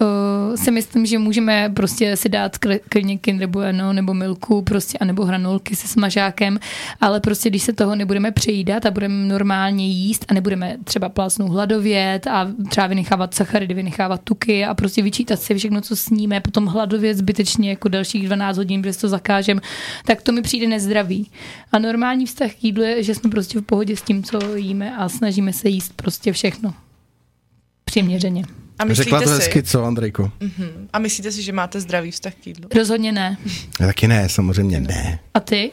uh, 0.00 0.56
si 0.56 0.70
myslím, 0.70 1.06
že 1.06 1.18
můžeme 1.18 1.70
prostě 1.76 2.16
si 2.16 2.28
dát 2.28 2.56
kl- 2.56 2.80
klidně 2.88 3.18
Kinder 3.18 3.48
Bueno 3.48 3.92
nebo 3.92 4.14
milku 4.14 4.62
prostě, 4.62 4.98
anebo 4.98 5.24
hranolky 5.24 5.76
se 5.76 5.88
smažákem, 5.88 6.58
ale 7.00 7.20
prostě 7.20 7.50
když 7.50 7.62
se 7.62 7.72
toho 7.72 7.94
nebudeme 7.94 8.30
přejídat 8.30 8.86
a 8.86 8.90
budeme 8.90 9.14
normálně 9.14 9.86
jíst 9.88 10.24
a 10.28 10.34
nebudeme 10.34 10.76
třeba 10.84 11.08
plásnout 11.08 11.50
hladovět 11.50 12.26
a 12.26 12.48
třeba 12.68 12.86
vynechávat 12.86 13.34
sacharidy, 13.34 13.74
vynechávat 13.74 14.20
tuky 14.24 14.64
a 14.64 14.74
prostě 14.74 15.02
vyčítat 15.02 15.42
si 15.42 15.54
všechno, 15.54 15.80
co 15.80 15.96
sníme, 15.96 16.40
potom 16.40 16.66
hladovět 16.66 17.16
zbytečně 17.16 17.70
jako 17.70 17.88
dalších 17.88 18.26
12 18.26 18.56
hodin, 18.56 18.82
protože 18.82 18.98
to 18.98 19.08
zakážem, 19.08 19.60
tak 20.04 20.22
to 20.22 20.32
mi 20.32 20.42
přijde 20.42 20.66
nezdravý. 20.66 21.30
A 21.72 21.78
normální 21.78 22.26
vztah 22.26 22.50
k 22.52 22.67
jídlu 22.68 22.82
je, 22.84 23.02
že 23.02 23.14
jsme 23.14 23.30
prostě 23.30 23.58
v 23.58 23.62
pohodě 23.62 23.96
s 23.96 24.02
tím, 24.02 24.22
co 24.22 24.56
jíme 24.56 24.96
a 24.96 25.08
snažíme 25.08 25.52
se 25.52 25.68
jíst 25.68 25.92
prostě 25.96 26.32
všechno. 26.32 26.74
Přiměřeně. 27.84 28.44
A 28.78 28.84
myslíte, 28.84 29.04
Řekla 29.04 29.20
to 29.20 29.28
si, 29.28 29.34
hezky, 29.34 29.62
co, 29.62 29.84
Andrejko? 29.84 30.32
Mhm. 30.40 30.88
a 30.92 30.98
myslíte 30.98 31.32
si, 31.32 31.42
že 31.42 31.52
máte 31.52 31.80
zdravý 31.80 32.10
vztah 32.10 32.34
k 32.34 32.46
jídlu? 32.46 32.68
Rozhodně 32.74 33.12
ne. 33.12 33.36
Já 33.80 33.86
taky 33.86 34.08
ne, 34.08 34.28
samozřejmě 34.28 34.80
ne. 34.80 35.18
A 35.34 35.40
ty? 35.40 35.70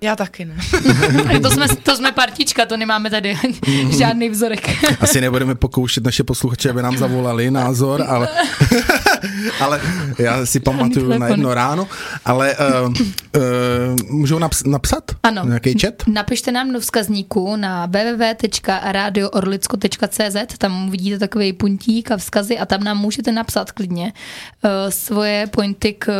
Já 0.00 0.16
taky 0.16 0.44
ne. 0.44 0.56
to, 1.42 1.50
jsme, 1.50 1.68
to 1.68 1.96
jsme 1.96 2.12
partička, 2.12 2.66
to 2.66 2.76
nemáme 2.76 3.10
tady 3.10 3.36
žádný 3.98 4.28
vzorek. 4.28 4.84
Asi 5.00 5.20
nebudeme 5.20 5.54
pokoušet 5.54 6.04
naše 6.04 6.24
posluchače, 6.24 6.70
aby 6.70 6.82
nám 6.82 6.96
zavolali 6.96 7.50
názor, 7.50 8.04
ale, 8.08 8.28
ale 9.60 9.80
já 10.18 10.46
si 10.46 10.60
pamatuju 10.60 11.18
na 11.18 11.28
jedno 11.28 11.54
ráno, 11.54 11.88
ale 12.24 12.56
uh, 12.56 12.64
uh, 12.88 12.94
můžou 14.10 14.38
naps- 14.38 14.70
napsat 14.70 15.04
Ano. 15.22 15.44
nějaký 15.46 15.78
chat? 15.78 15.94
Napište 16.06 16.52
nám 16.52 16.72
do 16.72 16.80
vzkazníku 16.80 17.56
na 17.56 17.86
www.radioorlicko.cz, 17.86 20.58
tam 20.58 20.88
uvidíte 20.88 21.18
takový 21.18 21.52
puntík 21.52 22.10
a 22.10 22.16
vzkazy 22.16 22.58
a 22.58 22.66
tam 22.66 22.84
nám 22.84 22.98
můžete 22.98 23.32
napsat 23.32 23.72
klidně 23.72 24.12
uh, 24.64 24.70
svoje 24.90 25.46
pointy 25.46 25.92
k 25.92 26.08
uh, 26.08 26.14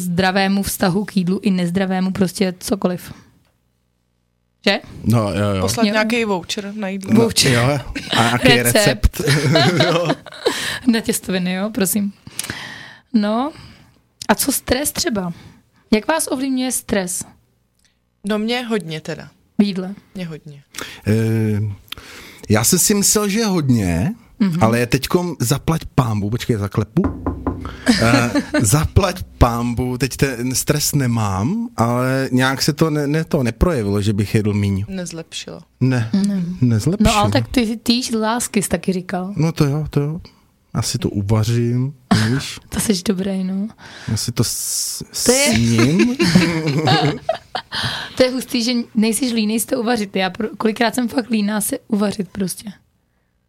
zdravému 0.00 0.62
vztahu 0.62 1.04
k 1.04 1.16
jídlu 1.16 1.40
i 1.42 1.50
nezdravému, 1.50 2.12
prostě 2.12 2.54
cokoliv. 2.60 3.12
Že? 4.66 4.80
No, 5.04 5.18
jo, 5.30 5.48
jo. 5.54 5.60
Poslat 5.60 5.86
Jo. 5.86 5.92
nějaký 5.92 6.24
voucher 6.24 6.72
na 6.74 6.88
jídlo. 6.88 7.10
No, 7.14 7.20
Voucher. 7.20 7.52
jo. 7.52 7.78
A 8.16 8.22
nějaký 8.22 8.48
Recept. 8.48 9.20
recept. 9.20 9.22
jo. 9.84 10.08
Na 10.92 11.00
těstoviny, 11.00 11.52
jo, 11.54 11.70
prosím. 11.74 12.12
No, 13.14 13.52
a 14.28 14.34
co 14.34 14.52
stres 14.52 14.92
třeba? 14.92 15.32
Jak 15.92 16.08
vás 16.08 16.28
ovlivňuje 16.30 16.72
stres 16.72 17.24
No 18.26 18.38
mě 18.38 18.66
hodně 18.66 19.00
teda. 19.00 19.28
v 19.58 19.62
jídle? 19.62 19.94
Mě 20.14 20.26
hodně. 20.26 20.62
Eh, 21.06 21.60
Já 22.48 22.64
jsem 22.64 22.78
si 22.78 22.94
myslel, 22.94 23.28
že 23.28 23.44
hodně, 23.44 24.14
mm-hmm. 24.40 24.64
ale 24.64 24.86
teďkom 24.86 25.36
zaplať 25.40 25.80
pámbu, 25.94 26.30
počkej, 26.30 26.56
zaklepu. 26.56 27.02
Uh, 27.04 28.40
zaplať 28.60 29.22
pámbu, 29.38 29.98
teď 29.98 30.16
ten 30.16 30.54
stres 30.54 30.94
nemám, 30.94 31.68
ale 31.76 32.28
nějak 32.32 32.62
se 32.62 32.72
to, 32.72 32.90
ne, 32.90 33.06
ne 33.06 33.24
to 33.24 33.42
neprojevilo, 33.42 34.02
že 34.02 34.12
bych 34.12 34.34
jedl 34.34 34.52
míň. 34.54 34.84
Nezlepšilo. 34.88 35.60
Ne, 35.80 36.10
nezlepšilo. 36.60 37.12
No 37.14 37.16
ale 37.20 37.30
tak 37.30 37.48
ty, 37.48 37.76
ty 37.76 37.92
jíš 37.92 38.12
lásky, 38.12 38.62
jsi 38.62 38.68
taky 38.68 38.92
říkal. 38.92 39.32
No 39.36 39.52
to 39.52 39.64
jo, 39.64 39.86
to 39.90 40.00
jo. 40.00 40.20
Asi 40.74 40.98
to 40.98 41.08
uvařím, 41.10 41.94
víš, 42.28 42.58
To 42.68 42.80
jsi 42.80 42.92
dobrý, 43.08 43.44
no. 43.44 43.68
asi 44.12 44.32
to 44.32 44.44
s- 44.44 45.04
To 45.26 45.32
je- 45.32 45.54
sním. 45.54 46.16
To 48.16 48.22
je 48.22 48.30
hustý, 48.30 48.62
že 48.64 48.72
nejsi 48.94 49.26
líný 49.34 49.60
si 49.60 49.66
to 49.66 49.80
uvařit. 49.80 50.16
Já 50.16 50.30
pro, 50.30 50.48
kolikrát 50.56 50.94
jsem 50.94 51.08
fakt 51.08 51.30
líná 51.30 51.60
si 51.60 51.78
uvařit 51.88 52.28
prostě. 52.28 52.72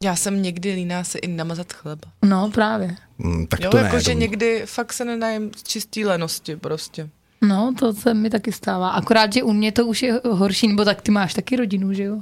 Já 0.03 0.15
jsem 0.15 0.41
někdy 0.41 0.73
líná 0.73 1.03
si 1.03 1.17
i 1.17 1.27
namazat 1.27 1.73
chleba. 1.73 2.07
No 2.25 2.51
právě. 2.51 2.95
Hmm, 3.19 3.47
tak 3.47 3.59
Jo, 3.59 3.69
to 3.69 3.77
jako 3.77 3.95
ne, 3.95 4.01
že 4.01 4.13
někdy 4.13 4.63
fakt 4.65 4.93
se 4.93 5.05
nenajím 5.05 5.51
z 5.57 5.63
čistý 5.63 6.05
lenosti 6.05 6.55
prostě. 6.55 7.09
No, 7.41 7.73
to 7.79 7.93
se 7.93 8.13
mi 8.13 8.29
taky 8.29 8.51
stává. 8.51 8.89
Akorát, 8.89 9.33
že 9.33 9.43
u 9.43 9.53
mě 9.53 9.71
to 9.71 9.85
už 9.85 10.01
je 10.03 10.21
horší, 10.31 10.67
nebo 10.67 10.85
tak 10.85 11.01
ty 11.01 11.11
máš 11.11 11.33
taky 11.33 11.55
rodinu, 11.55 11.93
že 11.93 12.03
jo? 12.03 12.21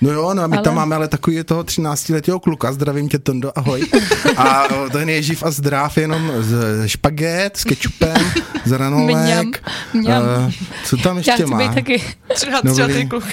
No 0.00 0.10
jo, 0.10 0.34
no 0.34 0.42
a 0.42 0.46
my 0.46 0.56
Ale- 0.56 0.64
tam 0.64 0.74
máme 0.74 0.96
ale 0.96 1.08
takový 1.08 1.44
toho 1.44 1.62
13-letého 1.62 2.40
kluka, 2.40 2.72
zdravím 2.72 3.08
tě 3.08 3.18
Tondo, 3.18 3.58
ahoj. 3.58 3.82
A 4.36 4.64
ten 4.92 5.08
je 5.08 5.22
živ 5.22 5.42
a 5.42 5.50
zdrav 5.50 5.96
jenom 5.98 6.32
z 6.40 6.86
špaget, 6.86 7.56
s 7.56 7.64
kečupem, 7.64 8.16
z 8.64 8.72
ranolek. 8.78 9.62
mňam. 9.94 10.22
eh, 10.48 10.52
co 10.84 10.96
tam 10.96 11.16
Já 11.16 11.18
ještě 11.18 11.32
chci 11.32 11.44
má? 11.44 11.74
taky. 11.74 12.02
Třeba 12.34 12.60
No, 12.64 12.72
třeba 12.72 12.88
byli- 12.88 13.02
ty 13.02 13.08
kluk. 13.08 13.24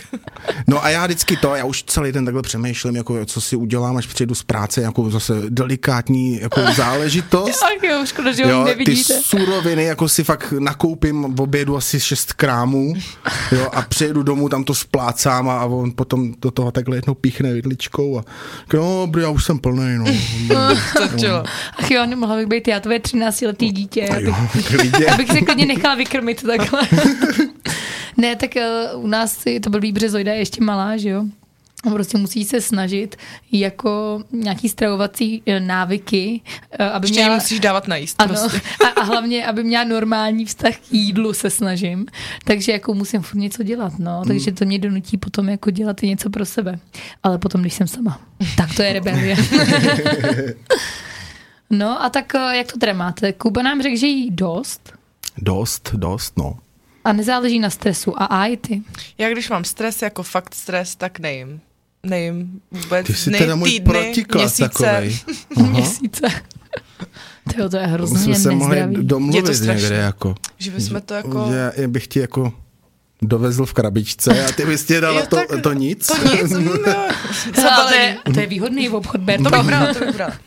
No 0.68 0.84
a 0.86 0.90
já 0.90 1.06
vždycky 1.06 1.38
to, 1.38 1.56
já 1.56 1.66
už 1.66 1.84
celý 1.84 2.12
den 2.12 2.26
takhle 2.26 2.42
přemýšlím, 2.42 2.96
jako 2.96 3.26
co 3.26 3.42
si 3.42 3.56
udělám, 3.56 3.98
až 3.98 4.06
přijdu 4.08 4.36
z 4.36 4.44
práce, 4.44 4.82
jako 4.82 5.10
zase 5.10 5.34
delikátní 5.50 6.40
jako 6.42 6.62
záležitost. 6.76 7.64
Ach 7.64 7.84
jo, 7.84 8.06
škoda, 8.06 8.32
že 8.32 8.46
ho 8.46 8.52
Jo, 8.52 8.64
ty 8.64 8.70
nevidíte. 8.70 9.14
suroviny, 9.24 9.84
jako 9.84 10.10
si 10.10 10.24
fakt 10.24 10.54
nakoupím 10.60 11.36
v 11.36 11.42
obědu 11.42 11.78
asi 11.78 12.00
6 12.00 12.34
krámů 12.34 12.94
jo, 13.52 13.70
a 13.74 13.82
přijedu 13.82 14.24
domů, 14.24 14.50
tam 14.50 14.64
to 14.64 14.74
splácám 14.74 15.50
a, 15.50 15.60
a 15.60 15.66
on 15.66 15.92
potom 15.92 16.34
do 16.42 16.52
toho 16.52 16.72
takhle 16.72 16.98
jednou 16.98 17.14
píchne 17.14 17.54
vidličkou 17.54 18.18
a 18.20 18.24
no, 18.74 19.02
dobrý, 19.06 19.22
já 19.22 19.30
už 19.30 19.46
jsem 19.46 19.60
plný, 19.60 19.98
no. 19.98 20.06
Stačilo. 20.90 21.44
Ach 21.78 21.92
jo, 21.92 22.06
nemohla 22.06 22.36
bych 22.36 22.48
být 22.48 22.68
já, 22.68 22.80
tvoje 22.80 23.00
13 23.00 23.42
letý 23.42 23.72
dítě. 23.72 24.08
A 24.08 24.14
Já 24.16 24.20
jo, 24.20 24.36
bych, 24.56 24.68
klidně. 24.68 25.06
abych 25.14 25.32
se 25.32 25.42
klidně 25.42 25.66
nechala 25.66 25.96
vykrmit 25.96 26.44
takhle. 26.44 26.82
ne, 28.18 28.36
tak 28.36 28.50
uh, 28.96 29.04
u 29.04 29.08
nás 29.08 29.46
je 29.46 29.60
to 29.60 29.70
blbý, 29.70 29.94
protože 29.94 30.10
Zojda 30.10 30.34
je 30.34 30.40
ještě 30.40 30.64
malá, 30.64 30.98
že 30.98 31.10
jo? 31.10 31.24
Prostě 31.84 32.18
musí 32.18 32.46
se 32.46 32.62
snažit 32.62 33.16
jako 33.52 34.24
nějaký 34.32 34.70
stravovací 34.70 35.44
eh, 35.46 35.60
návyky, 35.60 36.42
eh, 36.72 36.90
aby 36.90 37.08
Ještě 37.08 37.20
měla... 37.20 37.36
musíš 37.36 37.60
dávat 37.60 37.88
najíst 37.88 38.22
Ano, 38.22 38.34
prostě. 38.34 38.62
a, 38.86 38.88
a 38.88 39.04
hlavně, 39.04 39.46
aby 39.46 39.64
měla 39.64 39.84
normální 39.84 40.46
vztah 40.46 40.76
k 40.76 40.94
jídlu, 40.94 41.34
se 41.34 41.50
snažím. 41.50 42.06
Takže 42.44 42.72
jako 42.72 42.94
musím 42.94 43.22
furt 43.22 43.40
něco 43.40 43.64
dělat, 43.64 43.94
no. 44.00 44.24
Takže 44.28 44.52
to 44.52 44.66
mě 44.66 44.80
donutí 44.80 45.18
potom 45.18 45.50
jako 45.50 45.72
dělat 45.72 46.04
i 46.04 46.08
něco 46.08 46.30
pro 46.30 46.46
sebe. 46.46 46.80
Ale 47.24 47.38
potom, 47.38 47.62
když 47.62 47.74
jsem 47.74 47.88
sama, 47.88 48.22
tak 48.58 48.76
to 48.76 48.82
je 48.82 48.94
rebelie. 48.94 49.36
no 51.70 52.04
a 52.04 52.10
tak 52.10 52.36
eh, 52.36 52.58
jak 52.58 52.72
to 52.72 52.80
teda 52.80 52.94
máte? 52.94 53.34
Kuba 53.34 53.62
nám 53.62 53.82
řekl, 53.82 53.98
že 53.98 54.08
jí 54.08 54.32
dost 54.32 54.94
Dost, 55.42 55.90
dost, 55.94 56.38
no. 56.38 56.58
a 57.04 57.14
nezáleží 57.14 57.60
na 57.60 57.70
stresu. 57.70 58.22
A 58.22 58.26
a 58.26 58.46
i 58.46 58.58
ty. 58.58 58.82
Já 59.18 59.30
když 59.30 59.50
mám 59.50 59.64
stres, 59.64 60.02
jako 60.02 60.24
fakt 60.24 60.56
stres, 60.56 60.96
tak 60.96 61.20
nejím. 61.20 61.62
Nejím 62.04 62.62
vůbec. 62.72 63.08
Ty 63.08 63.14
jsi 63.14 63.30
dny, 63.30 63.40
teda 63.40 63.56
můj 63.56 63.70
týdny, 63.70 63.86
protiklad 63.86 64.42
měsíce. 64.42 64.70
takovej. 64.70 65.20
Měsíce. 65.70 66.28
Tyjo, 67.54 67.70
to 67.70 67.78
je 67.78 67.88
My 67.88 67.94
hrozně 67.94 68.20
jsme 68.20 68.36
se 68.36 68.52
mohli. 68.52 68.78
Je 68.78 68.88
domluvit 68.92 69.46
to 69.46 69.54
strašný. 69.54 69.82
někde 69.82 69.96
jako. 69.96 70.36
Že 70.58 70.72
bychom 70.72 71.02
to 71.02 71.14
jako... 71.14 71.46
Že 71.52 71.72
já 71.76 71.88
bych 71.88 72.08
ti 72.08 72.20
jako 72.20 72.54
dovezl 73.22 73.66
v 73.66 73.74
krabičce 73.74 74.46
a 74.46 74.52
ty 74.52 74.66
bys 74.66 74.86
ti 74.86 75.02
dala 75.02 75.20
Jo, 75.20 75.26
to, 75.30 75.36
tak- 75.36 75.62
to 75.62 75.74
nic. 75.74 76.08
To 76.08 76.36
nic. 76.36 76.52
Hele, 77.56 77.88
to, 77.90 77.94
je, 77.96 78.18
to 78.34 78.40
je 78.40 78.48
výhodný 78.48 78.90
obchod, 78.90 79.22
Ber. 79.22 79.44
To 79.44 79.50
bych 79.50 79.62
brala, 79.64 79.94
to 79.94 80.00
bych 80.06 80.16
brala. 80.16 80.34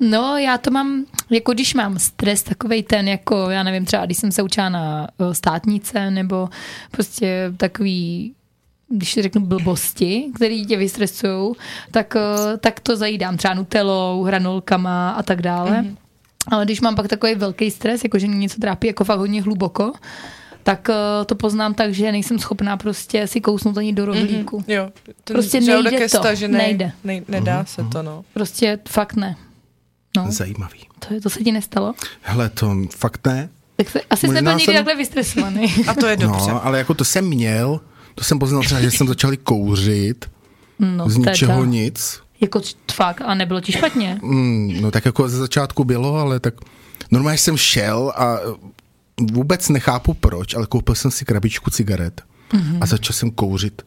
No, 0.00 0.36
já 0.38 0.58
to 0.58 0.70
mám, 0.70 1.04
jako 1.30 1.52
když 1.52 1.74
mám 1.74 1.98
stres, 1.98 2.42
takovej 2.42 2.82
ten, 2.82 3.08
jako, 3.08 3.50
já 3.50 3.62
nevím, 3.62 3.84
třeba 3.84 4.06
když 4.06 4.18
jsem 4.18 4.32
se 4.32 4.42
učila 4.42 4.68
na 4.68 5.08
státnice, 5.32 6.10
nebo 6.10 6.48
prostě 6.90 7.52
takový 7.56 8.32
když 8.88 9.14
řeknu 9.14 9.40
blbosti, 9.46 10.24
které 10.34 10.62
tě 10.68 10.76
vystresují, 10.76 11.52
tak, 11.90 12.16
eh, 12.16 12.56
tak 12.58 12.80
to 12.80 12.96
zajídám 12.96 13.36
třeba 13.36 13.54
nutelou, 13.54 14.22
hranolkama 14.22 15.10
a 15.10 15.22
tak 15.22 15.42
dále. 15.42 15.70
Mm-hmm. 15.70 15.96
Ale 16.48 16.64
když 16.64 16.80
mám 16.80 16.94
pak 16.96 17.08
takový 17.08 17.34
velký 17.34 17.70
stres, 17.70 18.04
jako 18.04 18.18
že 18.18 18.26
mě 18.26 18.36
něco 18.38 18.60
trápí 18.60 18.86
jako 18.86 19.04
fakt 19.04 19.18
hodně 19.18 19.42
hluboko, 19.42 19.92
tak 20.62 20.88
eh, 20.90 21.24
to 21.24 21.34
poznám 21.34 21.74
tak, 21.74 21.94
že 21.94 22.12
nejsem 22.12 22.38
schopná 22.38 22.76
prostě 22.76 23.26
si 23.26 23.40
kousnout 23.40 23.78
ani 23.78 23.92
do 23.92 24.04
rohlíku. 24.06 24.58
Mm-hmm. 24.58 24.64
Jo, 24.72 24.90
ten 25.24 25.34
Prostě 25.34 25.60
nejde 25.60 25.90
je 25.96 26.08
to, 26.08 26.18
stažený, 26.18 26.54
nejde. 26.54 26.92
Nej, 27.04 27.22
nedá 27.28 27.64
se 27.64 27.84
to, 27.92 28.02
no. 28.02 28.24
Prostě 28.34 28.78
fakt 28.88 29.14
ne. 29.14 29.36
No, 30.16 30.26
Zajímavý. 30.28 30.78
to, 31.08 31.14
je, 31.14 31.20
to 31.20 31.30
se 31.30 31.44
ti 31.44 31.52
nestalo? 31.52 31.94
Hele, 32.22 32.48
to 32.48 32.76
fakt 32.96 33.26
ne. 33.26 33.48
Tak 33.76 33.88
se, 33.90 34.00
asi 34.10 34.26
Možná 34.26 34.38
jsi 34.40 34.44
nebyl 34.44 34.58
někdy 34.58 34.64
jsem- 34.64 34.74
takhle 34.74 34.94
vystresovaný. 34.96 35.74
A 35.88 35.94
to 35.94 36.06
je 36.06 36.16
dobře. 36.26 36.50
No, 36.50 36.66
ale 36.66 36.78
jako 36.78 36.94
to 36.94 37.04
jsem 37.04 37.24
měl, 37.28 37.80
to 38.14 38.24
jsem 38.24 38.38
poznal 38.38 38.62
třeba, 38.62 38.80
že 38.80 38.90
jsem 38.90 39.08
začal 39.08 39.32
kouřit 39.42 40.30
No, 40.78 41.08
z 41.08 41.14
teda. 41.14 41.30
ničeho 41.30 41.64
nic. 41.64 42.20
Jako 42.40 42.60
fakt, 42.92 43.20
a 43.24 43.34
nebylo 43.34 43.60
ti 43.60 43.72
špatně. 43.72 44.18
Mm, 44.22 44.80
no 44.80 44.90
tak 44.90 45.04
jako 45.04 45.28
ze 45.28 45.38
začátku 45.38 45.84
bylo, 45.84 46.16
ale 46.16 46.40
tak 46.40 46.54
normálně 47.10 47.38
jsem 47.38 47.56
šel 47.56 48.12
a 48.16 48.38
vůbec 49.32 49.68
nechápu 49.68 50.14
proč, 50.14 50.54
ale 50.54 50.66
koupil 50.66 50.94
jsem 50.94 51.10
si 51.10 51.24
krabičku 51.24 51.70
cigaret 51.70 52.22
mm-hmm. 52.52 52.78
a 52.80 52.86
začal 52.86 53.12
jsem 53.12 53.30
kouřit. 53.30 53.82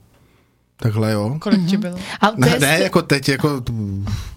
Takhle 0.79 1.11
jo. 1.11 1.37
Kolik 1.39 1.65
ti 1.65 1.77
bylo? 1.77 1.97
A 2.21 2.31
to 2.31 2.37
Ne, 2.37 2.59
ne, 2.59 2.79
jako 2.79 3.01
teď, 3.01 3.29
jako 3.29 3.61
t- 3.61 3.73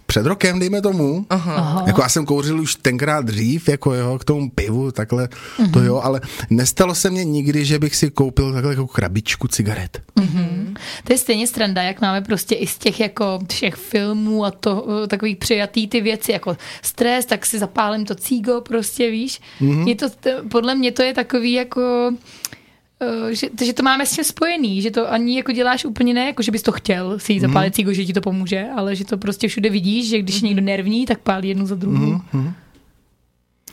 před 0.07 0.27
rokem, 0.27 0.59
dejme 0.59 0.83
tomu. 0.83 1.27
Aha. 1.31 1.55
Aha. 1.55 1.85
Jako 1.87 2.03
já 2.03 2.09
jsem 2.09 2.27
kouřil 2.27 2.61
už 2.61 2.75
tenkrát 2.75 3.25
dřív, 3.25 3.69
jako 3.69 3.95
jo, 3.95 4.19
k 4.19 4.25
tomu 4.25 4.51
pivu, 4.51 4.93
takhle, 4.93 5.27
mm-hmm. 5.27 5.73
to 5.73 5.83
jo, 5.83 6.01
ale 6.05 6.21
nestalo 6.51 6.95
se 6.95 7.11
mně 7.11 7.25
nikdy, 7.25 7.65
že 7.65 7.79
bych 7.79 7.97
si 7.97 8.11
koupil 8.11 8.53
takhle 8.53 8.73
jako 8.73 8.87
krabičku 8.87 9.49
cigaret. 9.49 10.03
To 11.05 11.13
je 11.13 11.19
stejně 11.19 11.47
stranda, 11.47 11.83
jak 11.83 12.01
máme 12.01 12.21
prostě 12.21 12.55
i 12.55 12.67
z 12.67 12.79
těch 12.79 13.01
jako 13.01 13.39
všech 13.49 13.75
filmů 13.75 14.45
a 14.45 14.51
to 14.51 14.87
takových 15.09 15.37
přijatý 15.37 15.89
ty 15.89 16.01
věci, 16.01 16.33
jako 16.33 16.57
stres, 16.83 17.27
tak 17.27 17.47
si 17.47 17.59
zapálím 17.59 18.05
to 18.05 18.15
cígo 18.15 18.61
prostě, 18.61 19.11
víš. 19.11 19.41
Mm-hmm. 19.61 19.89
Je 19.89 19.95
to, 19.95 20.07
podle 20.51 20.75
mě 20.75 20.93
to 20.93 21.03
je 21.03 21.15
takový 21.15 21.53
jako 21.53 22.13
že, 23.31 23.49
že 23.65 23.73
to 23.73 23.83
máme 23.83 24.07
s 24.07 24.11
tím 24.13 24.25
spojený, 24.25 24.83
že 24.83 24.91
to 24.91 25.13
ani 25.13 25.37
jako 25.37 25.53
děláš 25.53 25.85
úplně 25.85 26.15
ne, 26.15 26.27
jako 26.27 26.43
že 26.43 26.53
bys 26.53 26.63
to 26.63 26.73
chtěl 26.73 27.19
si 27.19 27.33
jít 27.33 27.41
zapálit 27.41 27.75
cígo, 27.75 27.93
že 27.93 28.05
ti 28.05 28.13
to 28.13 28.21
pomůže, 28.21 28.67
ale 28.77 28.97
že 28.97 29.05
to 29.05 29.19
prostě 29.19 29.49
všude 29.49 29.71
vidíš, 29.71 30.09
že 30.09 30.19
když 30.19 30.43
je 30.43 30.49
někdo 30.49 30.63
nervní, 30.63 31.07
tak 31.07 31.19
pálí 31.21 31.49
jednu 31.49 31.67
za 31.67 31.75
druhou. 31.75 32.21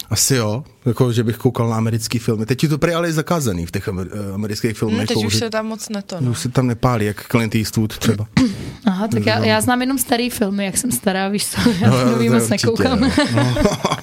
Asi 0.09 0.35
jo, 0.35 0.63
jako 0.85 1.13
že 1.13 1.23
bych 1.23 1.37
koukal 1.37 1.69
na 1.69 1.77
americký 1.77 2.19
filmy. 2.19 2.45
Teď 2.45 2.63
je 2.63 2.69
to 2.69 2.77
prý 2.77 2.93
ale 2.93 3.07
je 3.07 3.13
zakázaný 3.13 3.65
v 3.65 3.71
těch 3.71 3.87
amer- 3.87 4.09
eh, 4.29 4.33
amerických 4.33 4.71
Hm, 4.71 4.75
filmech 4.75 5.07
teď 5.07 5.25
už 5.25 5.35
se 5.35 5.49
tam 5.49 5.65
moc 5.67 5.89
neto, 5.89 6.17
no. 6.19 6.31
Už 6.31 6.39
se 6.39 6.49
tam 6.49 6.67
nepálí, 6.67 7.05
jak 7.05 7.27
Clint 7.27 7.55
Eastwood 7.55 7.97
třeba. 7.97 8.27
Aha, 8.85 9.07
tak 9.07 9.25
já, 9.25 9.45
já 9.45 9.61
znám 9.61 9.81
jenom 9.81 9.97
starý 9.97 10.29
filmy, 10.29 10.65
jak 10.65 10.77
jsem 10.77 10.91
stará, 10.91 11.27
víš 11.29 11.47
co, 11.47 11.69
já 11.69 11.89
No, 11.89 12.05
no, 12.05 12.11
nový 12.11 12.27
to 12.27 12.33
moc 12.33 12.49
nekoukám. 12.49 12.99
No. 13.35 13.55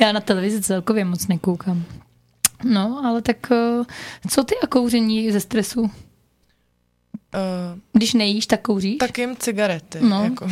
Já 0.00 0.12
na 0.12 0.20
televizi 0.20 0.60
celkově 0.60 1.04
moc 1.04 1.26
nekoukám. 1.26 1.84
No, 2.64 3.00
ale 3.04 3.22
tak 3.22 3.52
eh, 3.52 3.84
co 4.28 4.44
ty 4.44 4.54
a 4.62 4.66
kouření 4.66 5.32
ze 5.32 5.40
stresu? 5.40 5.80
Uh, 5.82 5.90
Když 7.92 8.14
nejíš, 8.14 8.46
tak 8.46 8.60
kouříš? 8.62 8.98
tak 8.98 9.18
jim 9.18 9.36
cigarety. 9.36 9.98
No. 10.00 10.24
Jako. 10.24 10.48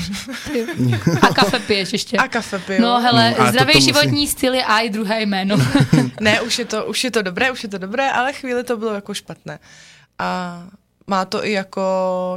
A 1.23 1.35
kafe 1.35 1.59
piješ 1.59 1.93
ještě. 1.93 2.17
A 2.17 2.29
kafe 2.29 2.59
piju. 2.59 2.83
No 2.83 3.01
hele, 3.01 3.29
Mm, 3.31 3.35
ale 3.41 3.47
to 3.47 3.53
zdravý 3.53 3.73
to 3.73 3.79
musí- 3.79 3.87
životní 3.87 4.27
styl 4.27 4.55
je 4.55 4.65
A 4.65 4.81
i 4.81 4.91
druhé 4.91 5.23
jméno. 5.23 5.57
Ne, 6.21 6.41
už 6.41 6.59
je, 6.59 6.65
to, 6.65 6.87
už 6.87 7.05
je 7.05 7.11
to 7.11 7.23
dobré, 7.23 7.51
už 7.51 7.63
je 7.63 7.69
to 7.69 7.79
dobré, 7.79 8.11
ale 8.11 8.33
chvíli 8.33 8.65
to 8.65 8.77
bylo 8.77 8.95
jako 8.95 9.15
špatné. 9.15 9.59
A 10.19 10.63
má 11.09 11.25
to 11.25 11.47
i 11.47 11.53
jako 11.53 11.83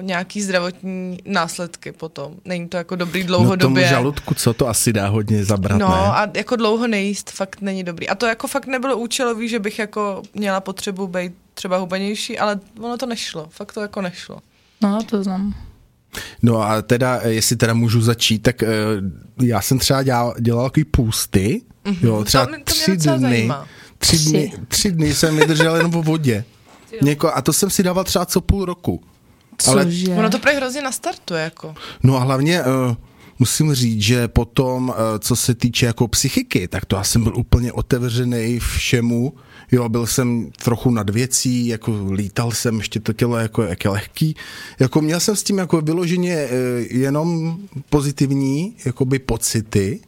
nějaký 0.02 0.42
zdravotní 0.42 1.18
následky 1.26 1.92
potom. 1.92 2.36
Není 2.46 2.68
to 2.70 2.78
jako 2.78 2.96
dobrý 2.96 3.20
no 3.24 3.28
tomu 3.28 3.38
dlouhodobě. 3.44 3.88
žaludku, 3.88 4.34
co 4.34 4.54
to 4.54 4.68
asi 4.68 4.94
dá 4.94 5.08
hodně 5.08 5.46
zabrat, 5.46 5.80
No 5.80 5.88
ne? 5.88 5.96
a 5.96 6.28
jako 6.38 6.56
dlouho 6.56 6.88
nejíst 6.88 7.32
fakt 7.32 7.62
není 7.62 7.84
dobrý. 7.84 8.10
A 8.10 8.16
to 8.16 8.26
jako 8.26 8.48
fakt 8.48 8.68
nebylo 8.68 8.98
účelový, 8.98 9.50
že 9.50 9.60
bych 9.60 9.80
jako 9.80 10.22
měla 10.34 10.60
potřebu 10.62 11.08
být 11.08 11.34
třeba 11.54 11.78
hubenější, 11.78 12.40
ale 12.40 12.60
ono 12.80 12.98
to 12.98 13.06
nešlo, 13.06 13.48
fakt 13.50 13.74
to 13.74 13.82
jako 13.82 14.02
nešlo. 14.02 14.38
No, 14.84 15.00
to 15.10 15.24
znám. 15.24 15.54
No 16.42 16.62
a 16.62 16.82
teda, 16.82 17.20
eh, 17.24 17.30
jestli 17.30 17.56
teda 17.56 17.74
můžu 17.74 18.02
začít, 18.02 18.40
tak 18.40 18.62
uh, 18.62 18.68
já 19.48 19.62
jsem 19.62 19.80
třeba 19.80 20.04
dělal, 20.04 20.36
dělal 20.40 20.70
takový 20.70 20.84
půsty, 20.84 21.62
mm-hmm. 21.86 21.98
jo, 22.06 22.24
třeba 22.24 22.46
To 22.46 22.50
mě- 22.52 22.58
to 22.64 22.74
mě 22.74 22.82
tři 22.82 22.92
docela 22.92 23.18
dny, 23.18 23.30
zajímá. 23.30 23.68
tři 23.98 24.18
dny, 24.20 24.54
tři 24.68 24.92
dny 24.92 25.14
jsem 25.14 25.38
vydržel 25.38 25.76
jenom 25.76 25.96
o 25.96 26.02
vodě. 26.02 26.44
Něko, 27.02 27.32
a 27.36 27.42
to 27.42 27.54
jsem 27.54 27.70
si 27.70 27.84
dával 27.84 28.04
třeba 28.04 28.26
co 28.26 28.42
půl 28.42 28.66
roku. 28.66 29.04
Ale- 29.68 29.86
Cože? 29.86 30.12
Ono 30.12 30.30
to 30.30 30.40
prej 30.40 30.56
hrozně 30.56 30.82
nastartuje, 30.82 31.44
jako. 31.44 31.76
No 32.04 32.16
a 32.18 32.20
hlavně 32.20 32.62
uh, 32.64 32.96
musím 33.40 33.74
říct, 33.74 34.02
že 34.02 34.28
potom, 34.28 34.90
uh, 34.90 34.96
co 35.20 35.36
se 35.36 35.56
týče 35.56 35.86
jako 35.86 36.08
psychiky, 36.08 36.68
tak 36.68 36.86
to 36.86 36.96
já 36.96 37.04
jsem 37.04 37.24
byl 37.24 37.34
úplně 37.38 37.72
otevřený 37.74 38.60
všemu. 38.60 39.34
Jo, 39.72 39.90
byl 39.90 40.08
jsem 40.08 40.52
trochu 40.64 40.92
nad 40.92 41.10
věcí, 41.10 41.68
jako 41.68 42.08
lítal 42.12 42.52
jsem, 42.52 42.78
ještě 42.78 43.00
to 43.00 43.14
tělo 43.14 43.38
jako, 43.38 43.64
jak 43.64 43.84
je 43.86 43.92
lehký. 43.92 44.36
Jako 44.80 45.02
měl 45.02 45.20
jsem 45.20 45.36
s 45.36 45.44
tím 45.44 45.58
jako 45.58 45.82
vyloženě 45.82 46.46
uh, 46.46 46.52
jenom 46.98 47.58
pozitivní 47.90 48.76
jakoby 48.86 49.20
pocity. 49.20 50.00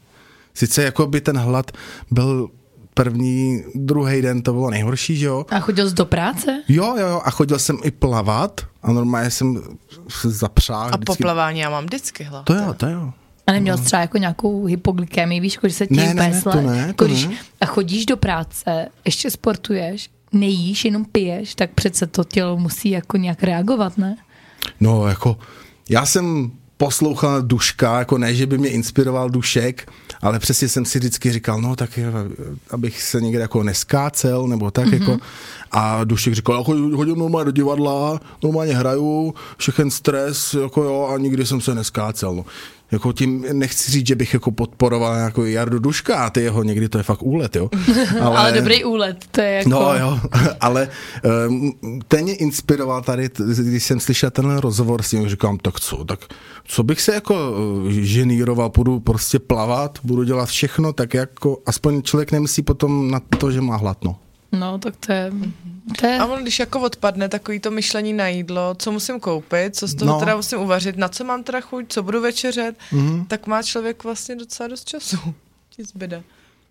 Sice 0.54 0.84
jako 0.84 1.08
by 1.08 1.22
ten 1.22 1.38
hlad 1.38 1.72
byl 2.12 2.50
první, 2.94 3.64
druhý 3.76 4.22
den 4.22 4.42
to 4.42 4.54
bylo 4.54 4.70
nejhorší, 4.70 5.18
že 5.18 5.26
jo? 5.26 5.46
A 5.50 5.60
chodil 5.60 5.90
jsi 5.90 5.96
do 5.96 6.06
práce? 6.06 6.64
Jo, 6.68 6.96
jo, 7.00 7.08
jo, 7.08 7.22
a 7.26 7.32
chodil 7.32 7.60
jsem 7.60 7.78
i 7.84 7.92
plavat 7.92 8.62
a 8.84 8.92
normálně 8.92 9.32
jsem 9.32 9.62
se 10.10 10.30
zapřál. 10.30 10.90
A 10.92 10.98
poplavání 10.98 11.60
já 11.60 11.70
mám 11.70 11.84
vždycky 11.86 12.24
hlavu. 12.24 12.46
To 12.46 12.54
jo, 12.54 12.74
to 12.74 12.88
jo. 12.88 13.14
A 13.48 13.52
neměl 13.52 13.78
jsi 13.78 13.84
třeba 13.84 14.02
jako 14.02 14.18
nějakou 14.18 14.66
hypoglykemii, 14.66 15.40
víš, 15.40 15.56
jako, 15.56 15.68
že 15.68 15.74
se 15.74 15.88
ti 15.88 15.94
Ne, 15.96 16.14
ne, 16.14 16.30
ne, 16.30 16.42
to 16.42 16.62
ne, 16.62 16.78
jako 16.78 16.94
to 16.94 17.06
když, 17.06 17.26
ne. 17.28 17.36
A 17.62 17.66
chodíš 17.66 18.06
do 18.06 18.18
práce, 18.18 18.88
ještě 19.06 19.32
sportuješ, 19.32 20.10
nejíš, 20.32 20.86
jenom 20.86 21.06
piješ, 21.06 21.56
tak 21.56 21.72
přece 21.72 22.08
to 22.08 22.24
tělo 22.24 22.58
musí 22.58 22.90
jako 22.90 23.18
nějak 23.18 23.44
reagovat, 23.44 23.98
ne? 23.98 24.16
No, 24.80 25.08
jako, 25.08 25.38
já 25.90 26.06
jsem 26.06 26.52
poslouchal 26.78 27.42
Duška, 27.42 28.00
jako 28.00 28.18
ne, 28.18 28.34
že 28.34 28.46
by 28.46 28.58
mě 28.58 28.70
inspiroval 28.70 29.30
Dušek, 29.30 29.92
ale 30.24 30.39
přesně 30.39 30.70
jsem 30.70 30.86
si 30.86 31.00
vždycky 31.00 31.32
říkal, 31.32 31.62
no 31.62 31.75
tak 31.75 31.98
je, 31.98 32.12
abych 32.70 33.03
se 33.03 33.22
někde 33.22 33.42
jako 33.42 33.63
neskácel, 33.63 34.48
nebo 34.48 34.72
tak 34.72 34.88
mm-hmm. 34.88 35.00
jako. 35.00 35.18
A 35.72 36.03
Dušek 36.03 36.34
říkal, 36.34 36.63
chodím, 36.63 36.96
chodím 36.96 37.20
normálně 37.20 37.46
do 37.46 37.51
divadla, 37.51 38.20
normálně 38.44 38.75
hraju, 38.75 39.34
všechen 39.58 39.92
stres, 39.92 40.53
jako 40.53 40.84
jo, 40.84 41.10
a 41.13 41.18
nikdy 41.18 41.46
jsem 41.46 41.62
se 41.62 41.75
neskácel. 41.75 42.36
No. 42.36 42.46
Jako 42.94 43.14
tím 43.14 43.46
nechci 43.54 43.92
říct, 43.92 44.08
že 44.08 44.16
bych 44.16 44.34
jako 44.34 44.52
podporoval 44.52 45.16
jako 45.16 45.46
Jardu 45.46 45.80
Duška, 45.80 46.26
a 46.26 46.30
ty 46.30 46.42
jeho 46.42 46.64
někdy 46.64 46.90
to 46.90 46.98
je 46.98 47.04
fakt 47.04 47.24
úlet, 47.24 47.56
jo. 47.56 47.70
Ale, 48.22 48.38
ale 48.38 48.52
dobrý 48.52 48.84
úlet, 48.84 49.18
to 49.32 49.42
je 49.42 49.52
jako... 49.52 49.70
No 49.70 49.96
jo, 49.96 50.20
ale 50.60 50.88
ten 52.08 52.24
mě 52.24 52.36
inspiroval 52.36 53.02
tady, 53.02 53.30
když 53.60 53.84
jsem 53.84 54.00
slyšel 54.00 54.32
tenhle 54.32 54.62
rozhovor 54.62 55.02
s 55.02 55.12
ním, 55.12 55.30
říkám, 55.30 55.58
tak 55.58 55.80
co, 55.80 56.06
tak 56.06 56.20
co 56.66 56.84
bych 56.84 57.02
se 57.02 57.14
jako 57.14 57.52
uh, 57.52 57.90
ženíroval, 57.90 58.70
budu 58.70 59.00
prostě 59.00 59.40
plavat, 59.40 60.00
budu 60.04 60.24
dělat 60.24 60.50
všechno, 60.50 60.94
tak 60.94 61.14
jako 61.14 61.58
aspoň 61.66 62.02
člověk 62.02 62.32
nemyslí 62.32 62.64
potom 62.64 63.12
na 63.12 63.20
to, 63.20 63.52
že 63.52 63.62
má 63.62 63.76
hlad, 63.76 64.04
no. 64.04 64.16
No, 64.60 64.79
tak 64.79 64.95
to 64.95 65.12
je... 65.12 65.31
To 66.00 66.07
je 66.07 66.19
A 66.19 66.25
on, 66.25 66.41
když 66.41 66.60
jako 66.60 66.81
odpadne 66.81 67.29
takový 67.29 67.60
to 67.60 67.72
myšlení 67.72 68.13
na 68.13 68.27
jídlo, 68.27 68.75
co 68.79 68.91
musím 68.91 69.19
koupit, 69.19 69.75
co 69.75 69.88
z 69.88 69.95
toho 69.95 70.07
No. 70.07 70.13
no. 70.13 70.19
teda 70.19 70.36
musím 70.36 70.60
uvařit, 70.60 70.98
na 70.98 71.07
co 71.07 71.24
mám 71.24 71.43
teda 71.43 71.62
chuť, 71.62 71.86
co 71.89 72.03
budu 72.03 72.22
večeřet, 72.22 72.75
mm-hmm. 72.91 73.25
tak 73.27 73.48
má 73.48 73.63
člověk 73.63 74.03
vlastně 74.03 74.36
docela 74.36 74.67
dost 74.67 74.88
času. 74.88 75.17
Ti 75.69 75.83
zbyde. 75.83 76.24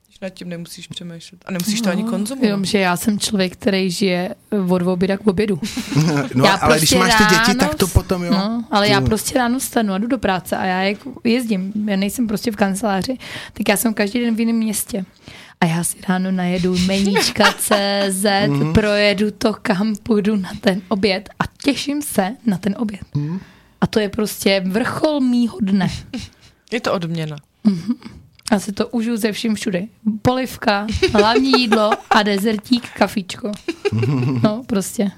Když 0.06 0.20
nad 0.20 0.28
tím 0.28 0.48
nemusíš 0.48 0.86
přemýšlet. 0.86 1.44
A 1.46 1.50
nemusíš 1.50 1.80
to 1.80 1.90
ani 1.90 2.04
konzumovat. 2.04 2.46
Jenom, 2.46 2.64
že 2.64 2.78
já 2.78 2.96
jsem 2.96 3.18
člověk, 3.18 3.52
který 3.52 3.90
žije 3.90 4.34
od 4.68 4.82
oběda 4.82 5.16
k 5.16 5.26
obědu. 5.26 5.60
no 6.34 6.44
já 6.44 6.54
ale 6.54 6.78
když 6.78 6.90
prostě 6.90 6.98
máš 6.98 7.14
ty 7.14 7.24
děti, 7.24 7.36
ráno 7.36 7.54
tak 7.54 7.74
to 7.74 7.86
potom, 7.86 8.22
jo. 8.22 8.32
No, 8.32 8.64
ale 8.70 8.88
já 8.88 9.00
prostě 9.00 9.38
ráno 9.38 9.60
stanu 9.60 9.92
a 9.92 9.98
jdu 9.98 10.06
do 10.06 10.18
práce 10.18 10.56
a 10.56 10.64
já 10.64 10.82
jako 10.82 11.12
jezdím, 11.24 11.72
já 11.86 11.96
nejsem 11.96 12.26
prostě 12.26 12.50
v 12.50 12.56
kanceláři, 12.56 13.18
tak 13.52 13.68
já 13.68 13.76
jsem 13.76 13.94
každý 13.94 14.20
den 14.20 14.36
v 14.36 14.40
jiném 14.40 14.56
městě. 14.56 15.04
A 15.62 15.66
já 15.66 15.84
si 15.84 15.96
ráno 16.08 16.30
najedu 16.32 16.78
meníčka 16.86 17.44
CZ, 17.52 18.24
Mhm. 18.48 18.72
projedu 18.72 19.30
to, 19.30 19.54
kam 19.62 19.96
půjdu 20.02 20.36
na 20.36 20.50
ten 20.60 20.82
oběd 20.88 21.28
a 21.38 21.42
těším 21.62 22.02
se 22.02 22.36
na 22.46 22.58
ten 22.58 22.74
oběd. 22.78 23.02
Mhm. 23.14 23.40
A 23.80 23.86
to 23.86 24.00
je 24.00 24.08
prostě 24.08 24.62
vrchol 24.66 25.20
mýho 25.20 25.58
dne. 25.60 25.90
Je 26.72 26.80
to 26.80 26.92
odměna. 26.92 27.36
Já 28.52 28.58
si 28.60 28.72
to 28.72 28.88
užiju 28.88 29.16
ze 29.16 29.32
vším 29.32 29.54
všude. 29.54 29.82
Polivka, 30.22 30.86
hlavní 31.12 31.52
jídlo 31.60 31.90
a 32.10 32.22
dezertík, 32.22 32.88
kafičko. 32.90 33.52
No, 34.42 34.62
prostě. 34.66 35.10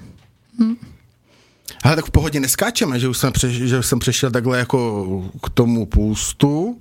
Ale 1.83 1.95
tak 1.95 2.05
v 2.05 2.11
pohodě 2.11 2.39
neskáčeme, 2.39 2.99
že 2.99 3.07
už 3.07 3.17
jsem, 3.17 3.33
přeš, 3.33 3.53
že 3.55 3.79
už 3.79 3.85
jsem 3.85 3.99
přešel 3.99 4.31
takhle 4.31 4.59
jako 4.59 5.05
k 5.43 5.49
tomu 5.49 5.85
půstu. 5.85 6.77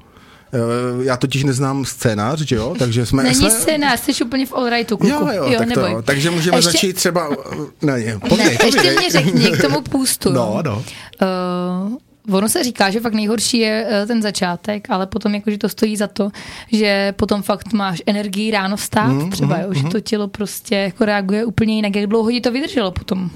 Eh, 0.54 1.04
Já 1.04 1.16
totiž 1.16 1.44
neznám 1.44 1.84
scénář, 1.84 2.40
že 2.40 2.56
jo, 2.56 2.74
takže 2.78 3.06
jsme... 3.06 3.22
Není 3.22 3.34
jsme... 3.34 3.50
scénář, 3.50 4.00
jsi 4.00 4.24
úplně 4.24 4.46
v 4.46 4.52
allrightu, 4.52 4.96
kluku. 4.96 5.14
Jo, 5.14 5.28
jo, 5.32 5.58
tak 5.58 5.68
neboj. 5.68 5.84
to, 5.84 5.90
jo. 5.90 6.02
takže 6.02 6.30
můžeme 6.30 6.58
Ještě- 6.58 6.70
začít 6.72 6.92
třeba... 6.92 7.28
Ne, 7.82 7.92
ne, 7.92 8.04
Ne, 8.04 8.18
povídej, 8.20 8.58
ještě 8.64 8.90
mě 8.90 9.10
řekni 9.10 9.50
k 9.50 9.62
tomu 9.62 9.80
půstu. 9.80 10.32
No, 10.32 10.58
no. 10.64 10.84
Uh, 12.28 12.36
ono 12.36 12.48
se 12.48 12.64
říká, 12.64 12.90
že 12.90 13.00
fakt 13.00 13.14
nejhorší 13.14 13.58
je 13.58 13.86
uh, 14.02 14.06
ten 14.06 14.22
začátek, 14.22 14.90
ale 14.90 15.06
potom 15.06 15.34
jakože 15.34 15.58
to 15.58 15.68
stojí 15.68 15.96
za 15.96 16.06
to, 16.06 16.30
že 16.72 17.12
potom 17.16 17.42
fakt 17.42 17.72
máš 17.72 18.02
energii 18.06 18.50
ráno 18.50 18.76
vstát 18.76 19.06
mm, 19.08 19.30
třeba, 19.30 19.58
jo, 19.58 19.74
že 19.74 19.82
to 19.82 20.00
tělo 20.00 20.28
prostě 20.28 20.74
jako 20.74 21.04
reaguje 21.04 21.44
úplně 21.44 21.74
jinak. 21.74 21.96
Jak 21.96 22.06
dlouho 22.06 22.30
ti 22.30 22.40
to 22.40 22.52
vydrželo 22.52 22.90
potom? 22.92 23.30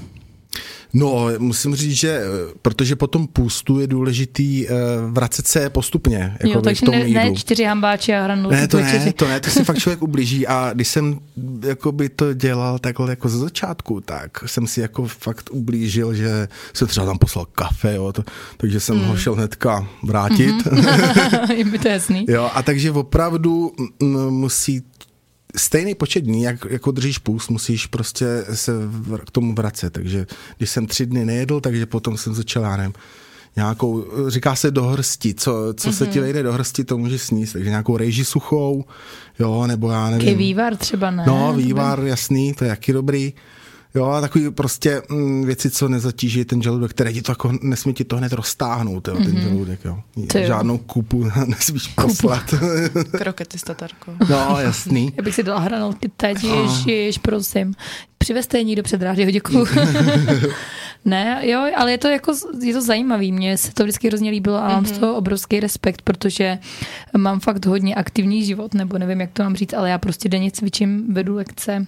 No, 0.93 1.29
musím 1.39 1.75
říct, 1.75 1.97
že 1.97 2.09
eh, 2.11 2.25
protože 2.63 2.97
po 2.97 3.07
tom 3.07 3.27
půstu 3.27 3.81
je 3.81 3.87
důležitý 3.87 4.69
eh, 4.69 4.73
vracet 5.11 5.47
se 5.47 5.71
postupně, 5.71 6.37
jako 6.41 6.49
jo, 6.49 6.61
v 6.61 6.63
takže 6.63 6.87
tom 6.87 6.95
ne, 6.95 7.09
ne 7.09 7.35
čtyři 7.35 7.65
hambáči 7.65 8.15
a 8.15 8.23
hranolky 8.25 8.57
Ne, 8.57 8.69
to 8.69 8.81
ne, 8.81 9.13
to 9.13 9.29
ne, 9.29 9.41
to 9.41 9.51
si 9.51 9.65
fakt 9.69 9.79
člověk 9.79 10.03
ublíží 10.03 10.47
a 10.47 10.71
když 10.75 10.89
jsem 10.89 11.19
jako 11.67 11.93
by 11.93 12.09
to 12.09 12.35
dělal 12.35 12.79
takhle 12.79 13.11
jako 13.11 13.29
ze 13.29 13.39
začátku, 13.39 14.01
tak 14.01 14.31
jsem 14.47 14.67
si 14.67 14.81
jako 14.81 15.07
fakt 15.07 15.49
ublížil, 15.53 16.15
že 16.15 16.49
jsem 16.75 16.89
třeba 16.89 17.07
tam 17.07 17.19
poslal 17.19 17.45
kafe, 17.45 17.95
jo, 17.95 18.13
to, 18.13 18.23
takže 18.57 18.81
jsem 18.81 18.99
Hmm. 18.99 19.07
ho 19.07 19.17
šel 19.17 19.35
hnedka 19.35 19.89
vrátit. 20.03 20.55
je 21.55 21.65
mi 21.65 21.79
to 21.79 21.89
jasný. 21.89 22.27
jo, 22.29 22.51
a 22.55 22.63
takže 22.63 22.91
opravdu 22.91 23.73
mm, 24.03 24.31
musí 24.31 24.83
stejný 25.57 25.95
počet 25.95 26.21
dní, 26.21 26.43
jak, 26.43 26.67
jako 26.71 26.91
držíš 26.91 27.19
půst, 27.19 27.51
musíš 27.51 27.87
prostě 27.87 28.45
se 28.53 28.73
vr- 28.89 29.25
k 29.27 29.31
tomu 29.31 29.55
vracet. 29.55 29.91
Takže 29.91 30.27
když 30.59 30.71
jsem 30.71 30.87
tři 30.87 31.07
dny 31.07 31.25
nejedl, 31.25 31.61
takže 31.61 31.87
potom 31.87 32.17
jsem 32.17 32.35
začal, 32.35 32.63
já 32.63 32.77
nevím, 32.77 32.93
nějakou, 33.57 34.05
říká 34.29 34.57
se 34.57 34.71
do 34.71 34.85
hrsti, 34.85 35.35
co, 35.35 35.75
co 35.77 35.91
mm-hmm. 35.91 35.93
se 35.93 36.07
ti 36.07 36.21
vejde 36.21 36.43
do 36.43 36.53
hrsti, 36.53 36.85
to 36.85 36.99
můžeš 36.99 37.23
sníst, 37.23 37.53
takže 37.53 37.71
nějakou 37.71 37.97
rejži 37.97 38.25
suchou, 38.25 38.85
jo, 39.39 39.67
nebo 39.67 39.91
já 39.91 40.11
nevím. 40.11 40.27
Taky 40.27 40.39
vývar 40.39 40.77
třeba 40.77 41.11
ne? 41.11 41.25
No, 41.27 41.55
vývar, 41.57 42.01
jasný, 42.01 42.55
to 42.55 42.65
je 42.65 42.71
jaký 42.71 42.93
dobrý. 42.93 43.33
Jo, 43.95 44.05
a 44.07 44.21
takový 44.21 44.51
prostě 44.51 45.03
mm, 45.11 45.45
věci, 45.45 45.71
co 45.71 45.89
nezatíží 45.89 46.45
ten 46.45 46.63
žaludek, 46.63 46.91
které 46.91 47.13
ti 47.13 47.23
to 47.23 47.33
jako, 47.33 47.53
nesmí 47.63 47.95
ti 47.95 48.05
to 48.05 48.17
hned 48.17 48.33
roztáhnout, 48.33 49.09
jo, 49.09 49.15
ten 49.17 49.33
Mhm. 49.33 49.41
žaludek, 49.41 49.81
jo. 49.85 49.99
Ty 50.29 50.41
jo. 50.41 50.47
Žádnou 50.47 50.79
kupu 50.79 51.25
nesmíš 51.47 51.87
poslat. 51.89 52.55
Krokety 53.19 53.59
s 53.59 53.63
tatarkou. 53.63 54.13
no, 54.31 54.57
jasný. 54.61 55.13
Já 55.17 55.23
bych 55.23 55.35
si 55.35 55.43
dala 55.43 55.61
hranolky 55.61 56.11
teď, 56.17 56.45
ježiš, 56.45 57.19
prosím. 57.19 57.75
Přivezte 58.19 58.59
je 58.59 58.65
někdo 58.65 58.83
před 58.83 59.03
rádio, 59.03 59.31
děkuju. 59.31 59.67
ne, 61.05 61.41
jo, 61.43 61.61
ale 61.77 61.91
je 61.91 61.99
to 61.99 62.09
jako, 62.09 62.33
je 62.63 62.75
to 62.75 62.83
zajímavý, 62.83 63.33
mně 63.33 63.59
se 63.59 63.73
to 63.75 63.83
vždycky 63.83 64.09
hrozně 64.09 64.31
líbilo 64.31 64.57
a 64.57 64.69
mám 64.69 64.87
z 64.87 64.99
toho 64.99 65.17
obrovský 65.17 65.61
respekt, 65.61 66.03
protože 66.03 66.59
mám 67.17 67.41
fakt 67.41 67.67
hodně 67.67 67.95
aktivní 67.95 68.45
život, 68.45 68.75
nebo 68.75 68.99
nevím, 68.99 69.21
jak 69.21 69.31
to 69.33 69.43
mám 69.43 69.57
říct, 69.57 69.75
ale 69.75 69.91
já 69.91 69.99
prostě 69.99 70.29
denně 70.29 70.51
cvičím, 70.51 71.15
vedu 71.15 71.35
lekce, 71.35 71.87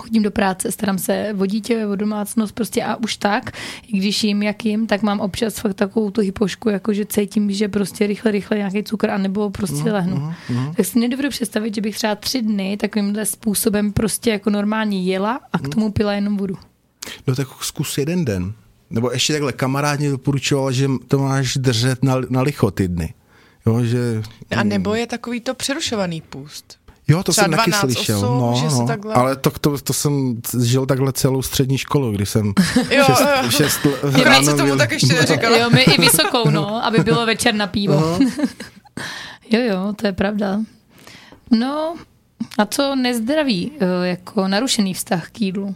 Chodím 0.00 0.22
do 0.22 0.30
práce, 0.30 0.72
starám 0.72 0.98
se 0.98 1.34
o 1.38 1.46
dítě, 1.46 1.86
o 1.86 1.96
domácnost 1.96 2.54
prostě 2.54 2.84
a 2.84 2.96
už 2.96 3.16
tak, 3.16 3.50
i 3.88 3.98
když 3.98 4.24
jim, 4.24 4.42
jak 4.42 4.64
jim, 4.64 4.86
tak 4.86 5.02
mám 5.02 5.20
občas 5.20 5.58
fakt 5.58 5.74
takovou 5.74 6.10
tu 6.10 6.20
hypošku, 6.20 6.68
jako 6.68 6.92
že 6.92 7.06
cítím, 7.06 7.52
že 7.52 7.68
prostě 7.68 8.06
rychle, 8.06 8.30
rychle 8.30 8.56
nějaký 8.56 8.82
cukr, 8.82 9.10
anebo 9.10 9.50
prostě 9.50 9.92
lehnu. 9.92 10.34
Tak 10.76 10.86
si 10.86 10.98
nedovedu 10.98 11.28
představit, 11.28 11.74
že 11.74 11.80
bych 11.80 11.96
třeba 11.96 12.14
tři 12.14 12.42
dny 12.42 12.76
takovýmhle 12.76 13.26
způsobem 13.26 13.92
prostě 13.92 14.30
jako 14.30 14.50
normálně 14.50 15.02
jela 15.02 15.40
a 15.52 15.58
k 15.58 15.68
tomu 15.68 15.92
pila 15.92 16.12
jenom 16.12 16.36
vodu. 16.36 16.56
No 17.26 17.34
tak 17.34 17.48
zkus 17.60 17.98
jeden 17.98 18.24
den. 18.24 18.52
Nebo 18.90 19.10
ještě 19.10 19.32
takhle, 19.32 19.52
kamarád 19.52 19.98
mě 20.00 20.10
doporučoval, 20.10 20.72
že 20.72 20.88
to 21.08 21.18
máš 21.18 21.56
držet 21.56 22.04
na, 22.04 22.16
na 22.30 22.42
licho 22.42 22.70
ty 22.70 22.88
dny. 22.88 23.14
Jo, 23.66 23.84
že... 23.84 24.22
A 24.56 24.62
nebo 24.62 24.94
je 24.94 25.06
takový 25.06 25.40
to 25.40 25.54
přerušovaný 25.54 26.20
půst. 26.20 26.78
Jo, 27.08 27.22
to 27.22 27.32
třeba 27.32 27.44
jsem 27.44 27.50
taky 27.56 27.70
12, 27.70 27.92
slyšel. 27.92 28.18
8, 28.18 28.38
no, 28.38 28.54
že 28.62 28.70
se 28.70 28.76
no. 28.80 28.86
takhle- 28.86 29.14
Ale 29.14 29.36
to, 29.36 29.50
to, 29.50 29.78
to, 29.78 29.92
jsem 29.92 30.40
žil 30.62 30.86
takhle 30.86 31.12
celou 31.12 31.42
střední 31.42 31.78
školu, 31.78 32.10
když 32.12 32.28
jsem 32.30 32.46
Jo, 32.90 33.04
šest, 33.06 33.20
jo. 33.42 33.50
šest 33.50 33.80
se 34.16 34.24
ráno 34.24 34.46
tomu 34.56 34.64
byl- 34.68 34.78
tak 34.78 34.92
ještě 34.92 35.06
neříkala. 35.14 35.56
Jo, 35.58 35.70
my 35.70 35.82
i 35.82 36.00
vysokou, 36.00 36.50
no, 36.50 36.84
aby 36.86 36.98
bylo 36.98 37.26
večer 37.26 37.54
na 37.54 37.66
pivo. 37.66 37.94
jo, 39.50 39.60
jo, 39.60 39.92
to 39.96 40.06
je 40.06 40.12
pravda. 40.12 40.60
No, 41.50 41.96
a 42.58 42.66
co 42.66 42.94
nezdravý, 42.96 43.72
eh, 43.80 44.06
jako 44.06 44.48
narušený 44.48 44.94
vztah 44.94 45.30
k 45.30 45.40
jídlu? 45.40 45.74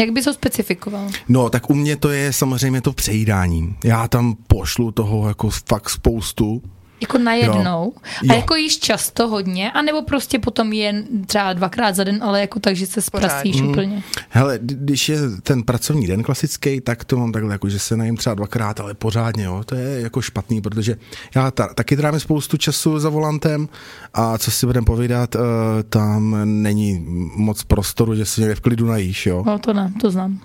Jak 0.00 0.10
bys 0.10 0.26
ho 0.26 0.32
specifikoval? 0.32 1.08
No, 1.28 1.50
tak 1.50 1.70
u 1.70 1.74
mě 1.74 1.96
to 1.96 2.10
je 2.10 2.32
samozřejmě 2.32 2.80
to 2.80 2.92
přejídání. 2.92 3.76
Já 3.84 4.08
tam 4.08 4.36
pošlu 4.46 4.90
toho 4.92 5.28
jako 5.28 5.50
fakt 5.50 5.90
spoustu. 5.90 6.62
Jako 7.02 7.18
najednou. 7.18 7.92
Jo. 8.22 8.32
A 8.32 8.34
jako 8.34 8.54
jíš 8.54 8.78
často 8.78 9.28
hodně, 9.28 9.72
anebo 9.72 10.02
prostě 10.02 10.38
potom 10.38 10.72
jen 10.72 11.04
třeba 11.26 11.52
dvakrát 11.52 11.94
za 11.96 12.04
den, 12.04 12.18
ale 12.22 12.40
jako 12.40 12.60
tak, 12.60 12.76
že 12.76 12.86
se 12.86 13.02
zprasíš 13.02 13.52
Pořádně. 13.52 13.70
úplně. 13.70 14.02
Hele, 14.28 14.58
kdy- 14.62 14.74
když 14.74 15.08
je 15.08 15.18
ten 15.42 15.62
pracovní 15.62 16.06
den 16.06 16.22
klasický, 16.22 16.80
tak 16.80 17.04
to 17.04 17.16
mám 17.16 17.32
takhle, 17.32 17.54
jako, 17.54 17.68
že 17.68 17.78
se 17.78 17.96
najím 17.96 18.16
třeba 18.16 18.34
dvakrát, 18.34 18.80
ale 18.80 18.94
pořádně, 18.94 19.44
jo. 19.44 19.62
To 19.66 19.74
je 19.74 20.00
jako 20.00 20.20
špatný, 20.22 20.60
protože 20.60 20.96
já 21.34 21.50
ta, 21.50 21.74
taky 21.74 21.96
trávím 21.96 22.20
spoustu 22.20 22.56
času 22.56 22.98
za 22.98 23.08
volantem 23.08 23.68
a 24.14 24.38
co 24.38 24.50
si 24.50 24.66
budeme 24.66 24.84
povídat, 24.84 25.34
uh, 25.34 25.40
tam 25.88 26.36
není 26.44 27.06
moc 27.36 27.62
prostoru, 27.64 28.14
že 28.14 28.24
si 28.24 28.40
někde 28.40 28.54
v 28.54 28.60
klidu 28.60 28.86
najíš, 28.86 29.26
jo. 29.26 29.42
No 29.46 29.58
to 29.58 29.72
ne, 29.72 29.92
to 30.00 30.10
znám. 30.10 30.40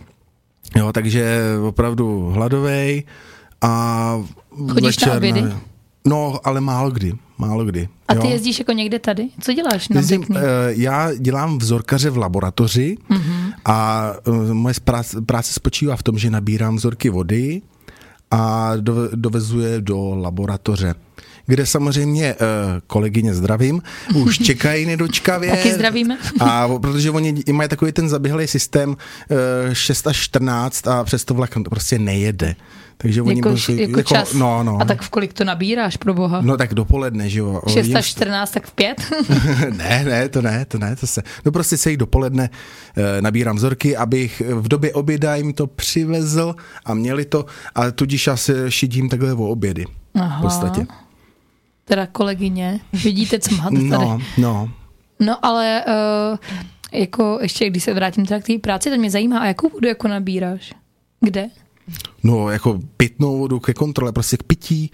Jo, 0.75 0.93
takže 0.93 1.41
opravdu 1.67 2.29
hladovej 2.29 3.03
a 3.61 4.13
Chodíš 4.73 4.99
na 4.99 5.13
obědy? 5.13 5.43
No, 6.07 6.39
ale 6.43 6.61
málo 6.61 6.91
kdy, 6.91 7.13
málo 7.37 7.65
kdy. 7.65 7.89
A 8.07 8.15
ty 8.15 8.27
jo. 8.27 8.33
jezdíš 8.33 8.59
jako 8.59 8.71
někde 8.71 8.99
tady? 8.99 9.29
Co 9.41 9.53
děláš 9.53 9.89
na 9.89 9.99
Jezdím, 9.99 10.25
uh, 10.29 10.37
já 10.67 11.13
dělám 11.13 11.57
vzorkaře 11.57 12.09
v 12.09 12.17
laboratoři 12.17 12.97
mm-hmm. 13.09 13.53
a 13.65 14.11
uh, 14.27 14.53
moje 14.53 14.73
práce, 14.83 15.21
práce 15.21 15.53
spočívá 15.53 15.95
v 15.95 16.03
tom, 16.03 16.17
že 16.17 16.29
nabírám 16.29 16.75
vzorky 16.75 17.09
vody 17.09 17.61
a 18.31 18.71
do, 18.75 19.09
dovezu 19.15 19.59
je 19.59 19.81
do 19.81 20.15
laboratoře 20.15 20.95
kde 21.47 21.65
samozřejmě 21.65 22.35
uh, 22.35 22.39
kolegyně 22.87 23.33
zdravím, 23.33 23.81
už 24.15 24.39
čekají 24.39 24.85
nedočkavě. 24.85 25.49
Taky 25.49 25.73
zdravíme. 25.73 26.17
A 26.39 26.67
protože 26.67 27.11
oni 27.11 27.43
mají 27.51 27.69
takový 27.69 27.91
ten 27.91 28.09
zaběhlý 28.09 28.47
systém 28.47 28.89
uh, 28.89 29.73
6 29.73 30.07
až 30.07 30.17
14 30.17 30.87
a 30.87 31.03
přesto 31.03 31.33
vlak 31.33 31.53
to 31.53 31.69
prostě 31.69 31.99
nejede. 31.99 32.55
Takže 32.97 33.21
oni 33.21 33.39
Jako, 33.39 33.49
musí, 33.49 33.81
jako, 33.81 34.03
čas. 34.03 34.33
No, 34.33 34.63
no. 34.63 34.77
A 34.81 34.85
tak 34.85 35.01
v 35.01 35.09
kolik 35.09 35.33
to 35.33 35.43
nabíráš, 35.43 35.97
pro 35.97 36.13
boha? 36.13 36.41
No 36.41 36.57
tak 36.57 36.73
dopoledne, 36.73 37.29
že 37.29 37.39
jo. 37.39 37.61
6 37.67 37.87
Jim- 37.87 37.97
až 37.97 38.05
14, 38.05 38.51
tak 38.51 38.67
v 38.67 38.71
5? 38.71 39.11
ne, 39.77 40.03
ne, 40.05 40.29
to 40.29 40.41
ne, 40.41 40.65
to 40.65 40.77
ne, 40.77 40.95
to 40.95 41.07
se. 41.07 41.23
No 41.45 41.51
prostě 41.51 41.77
celý 41.77 41.97
dopoledne 41.97 42.49
e, 42.95 43.21
nabírám 43.21 43.55
vzorky, 43.55 43.97
abych 43.97 44.41
v 44.55 44.67
době 44.67 44.93
oběda 44.93 45.35
jim 45.35 45.53
to 45.53 45.67
přivezl 45.67 46.55
a 46.85 46.93
měli 46.93 47.25
to 47.25 47.45
a 47.75 47.91
tudíž 47.91 48.27
já 48.27 48.37
se 48.37 48.71
šidím 48.71 49.09
takhle 49.09 49.33
o 49.33 49.47
obědy. 49.47 49.85
Aha. 50.15 50.39
V 50.39 50.41
podstatě. 50.41 50.85
Teda 51.85 52.07
kolegyně, 52.07 52.79
vidíte, 53.03 53.39
co 53.39 53.55
máte 53.55 53.75
tady. 53.75 53.87
No, 53.87 54.19
no. 54.37 54.69
No 55.19 55.45
ale 55.45 55.83
uh, 55.87 56.37
jako 56.99 57.39
ještě, 57.41 57.69
když 57.69 57.83
se 57.83 57.93
vrátím 57.93 58.25
teda 58.25 58.39
k 58.39 58.45
té 58.47 58.57
práci, 58.61 58.89
to 58.89 58.97
mě 58.97 59.11
zajímá, 59.11 59.39
a 59.39 59.45
jakou 59.45 59.69
vodu 59.69 59.87
jako 59.87 60.07
nabíráš? 60.07 60.73
Kde? 61.21 61.49
No, 62.27 62.49
jako 62.49 62.79
pitnou 62.97 63.37
vodu 63.37 63.59
ke 63.59 63.73
kontrole, 63.73 64.11
prostě 64.11 64.37
k 64.37 64.43
pití, 64.43 64.91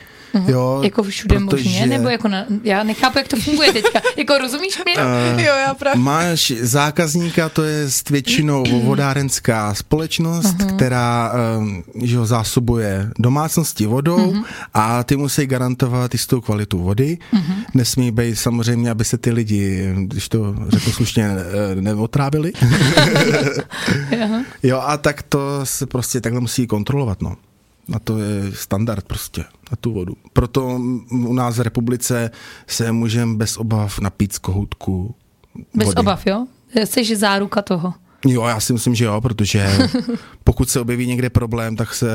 jo. 0.48 0.80
Jako 0.84 1.04
všude 1.04 1.36
protože... 1.36 1.64
možně? 1.64 1.86
Nebo 1.86 2.10
jako 2.10 2.28
na, 2.28 2.46
já 2.64 2.84
nechápu, 2.84 3.18
jak 3.18 3.28
to 3.28 3.36
funguje 3.38 3.74
teďka. 3.74 4.02
jako 4.18 4.38
rozumíš 4.38 4.78
mi? 4.86 4.94
Eh, 4.98 5.42
Jo, 5.42 5.54
já 5.68 5.74
právě. 5.74 6.02
Máš 6.02 6.54
zákazníka, 6.62 7.50
to 7.50 7.64
je 7.64 7.88
většinou 8.10 8.64
vodárenská 8.84 9.74
společnost, 9.74 10.58
uh-huh. 10.58 10.76
která 10.76 11.34
um, 11.58 11.84
že 12.04 12.18
ho 12.18 12.26
zásobuje 12.26 13.10
domácnosti 13.20 13.86
vodou 13.86 14.32
uh-huh. 14.32 14.44
a 14.74 15.04
ty 15.04 15.16
musí 15.16 15.46
garantovat 15.46 16.14
jistou 16.14 16.42
kvalitu 16.42 16.80
vody. 16.80 17.18
Uh-huh. 17.34 17.56
Nesmí 17.74 18.12
být 18.12 18.36
samozřejmě, 18.36 18.92
aby 18.92 19.06
se 19.06 19.18
ty 19.18 19.32
lidi, 19.32 19.94
když 19.98 20.30
to 20.30 20.56
řeknu 20.68 20.94
slušně, 20.94 21.26
eh, 21.26 21.82
neotrávili. 21.82 22.54
Aha. 24.24 24.44
jo, 24.64 24.82
a 24.86 24.98
tak 24.98 25.24
to 25.24 25.60
se 25.64 25.86
prostě 25.86 26.22
takhle 26.22 26.42
musí 26.42 26.68
kontrolovat, 26.68 27.22
no. 27.24 27.36
A 27.94 28.00
to 28.00 28.18
je 28.18 28.52
standard 28.54 29.06
prostě 29.06 29.42
na 29.72 29.78
tu 29.80 29.94
vodu. 29.94 30.14
Proto 30.34 30.80
u 31.12 31.34
nás 31.34 31.58
v 31.58 31.62
republice 31.62 32.32
se 32.68 32.92
můžeme 32.92 33.36
bez 33.36 33.58
obav 33.58 34.00
napít 34.00 34.34
z 34.34 34.38
kohoutku 34.40 35.16
Bez 35.76 35.86
vody. 35.88 36.00
obav, 36.00 36.28
jo? 36.28 36.46
Jsi 36.86 37.16
záruka 37.16 37.62
toho. 37.62 37.94
Jo, 38.26 38.44
já 38.44 38.60
si 38.60 38.74
myslím, 38.74 38.96
že 38.96 39.06
jo, 39.06 39.22
protože 39.22 39.78
pokud 40.44 40.70
se 40.70 40.80
objeví 40.80 41.08
někde 41.08 41.30
problém, 41.30 41.76
tak 41.76 41.94
se 41.94 42.12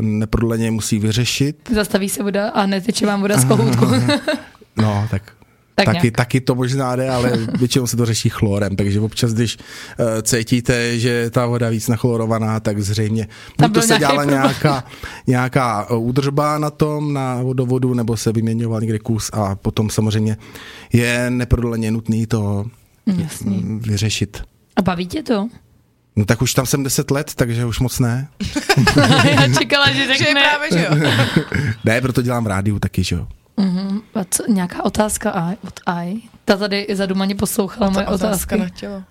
neprodleně 0.00 0.70
musí 0.70 0.98
vyřešit. 0.98 1.68
Zastaví 1.74 2.08
se 2.08 2.22
voda 2.22 2.50
a 2.50 2.66
neteče 2.66 3.06
vám 3.06 3.20
voda 3.20 3.38
z 3.38 3.44
kohoutku. 3.44 3.86
No, 4.76 5.08
tak, 5.10 5.32
Tak 5.74 5.86
taky, 5.86 5.98
nějak. 6.02 6.16
taky 6.16 6.40
to 6.40 6.54
možná 6.54 6.96
jde, 6.96 7.10
ale 7.10 7.32
většinou 7.58 7.86
se 7.86 7.96
to 7.96 8.06
řeší 8.06 8.28
chlorem, 8.28 8.76
takže 8.76 9.00
občas, 9.00 9.32
když 9.34 9.56
uh, 9.56 10.04
cítíte, 10.22 10.98
že 10.98 11.08
je 11.08 11.30
ta 11.30 11.46
voda 11.46 11.68
víc 11.68 11.88
nachlorovaná, 11.88 12.60
tak 12.60 12.80
zřejmě 12.80 13.28
buď 13.58 13.74
to 13.74 13.82
se 13.82 13.98
dělala 13.98 14.22
problém. 14.22 14.40
nějaká, 14.42 14.84
nějaká 15.26 15.90
uh, 15.90 16.06
údržba 16.08 16.58
na 16.58 16.70
tom, 16.70 17.12
na 17.12 17.42
vodovodu, 17.42 17.94
nebo 17.94 18.16
se 18.16 18.32
vyměňoval 18.32 18.80
někde 18.80 18.98
kus 18.98 19.30
a 19.32 19.54
potom 19.54 19.90
samozřejmě 19.90 20.36
je 20.92 21.30
neprodleně 21.30 21.90
nutný 21.90 22.26
to 22.26 22.64
Jasně. 23.06 23.50
mm, 23.50 23.80
vyřešit. 23.80 24.42
A 24.76 24.82
baví 24.82 25.06
tě 25.06 25.22
to? 25.22 25.48
No 26.16 26.24
tak 26.24 26.42
už 26.42 26.54
tam 26.54 26.66
jsem 26.66 26.82
10 26.82 27.10
let, 27.10 27.32
takže 27.34 27.64
už 27.66 27.80
moc 27.80 27.98
ne. 27.98 28.28
já 29.30 29.48
čekala, 29.58 29.88
že 29.92 29.94
Že 29.94 30.00
je 30.12 30.18
řekne. 30.18 30.40
právě, 30.42 30.68
že 30.72 30.86
jo. 30.90 31.12
Ne, 31.84 32.00
proto 32.00 32.22
dělám 32.22 32.46
rádiu 32.46 32.78
taky, 32.78 33.04
že 33.04 33.14
jo. 33.16 33.26
Uh-huh. 33.56 34.02
A 34.14 34.24
co, 34.30 34.42
nějaká 34.48 34.84
otázka 34.84 35.30
Aj, 35.30 35.56
od 35.66 35.80
Aj? 35.86 36.14
Ta 36.44 36.56
tady 36.56 36.86
zadumaně 36.92 37.34
poslouchala 37.34 37.90
moje 37.90 38.06
Otázka 38.06 38.26
otázky. 38.26 38.58
na 38.58 38.68
tělo. 38.68 38.96
Uh, 38.96 39.02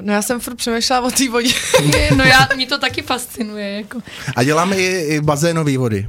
no 0.00 0.12
já 0.12 0.22
jsem 0.22 0.40
furt 0.40 0.54
přemýšlela 0.54 1.00
o 1.06 1.10
té 1.10 1.28
vodě. 1.28 1.50
no 2.16 2.24
já, 2.24 2.48
mě 2.56 2.66
to 2.66 2.78
taky 2.78 3.02
fascinuje. 3.02 3.70
Jako. 3.70 3.98
A 4.36 4.42
děláme 4.44 4.76
i, 4.76 4.84
i 5.14 5.20
bazénové 5.20 5.78
vody. 5.78 6.08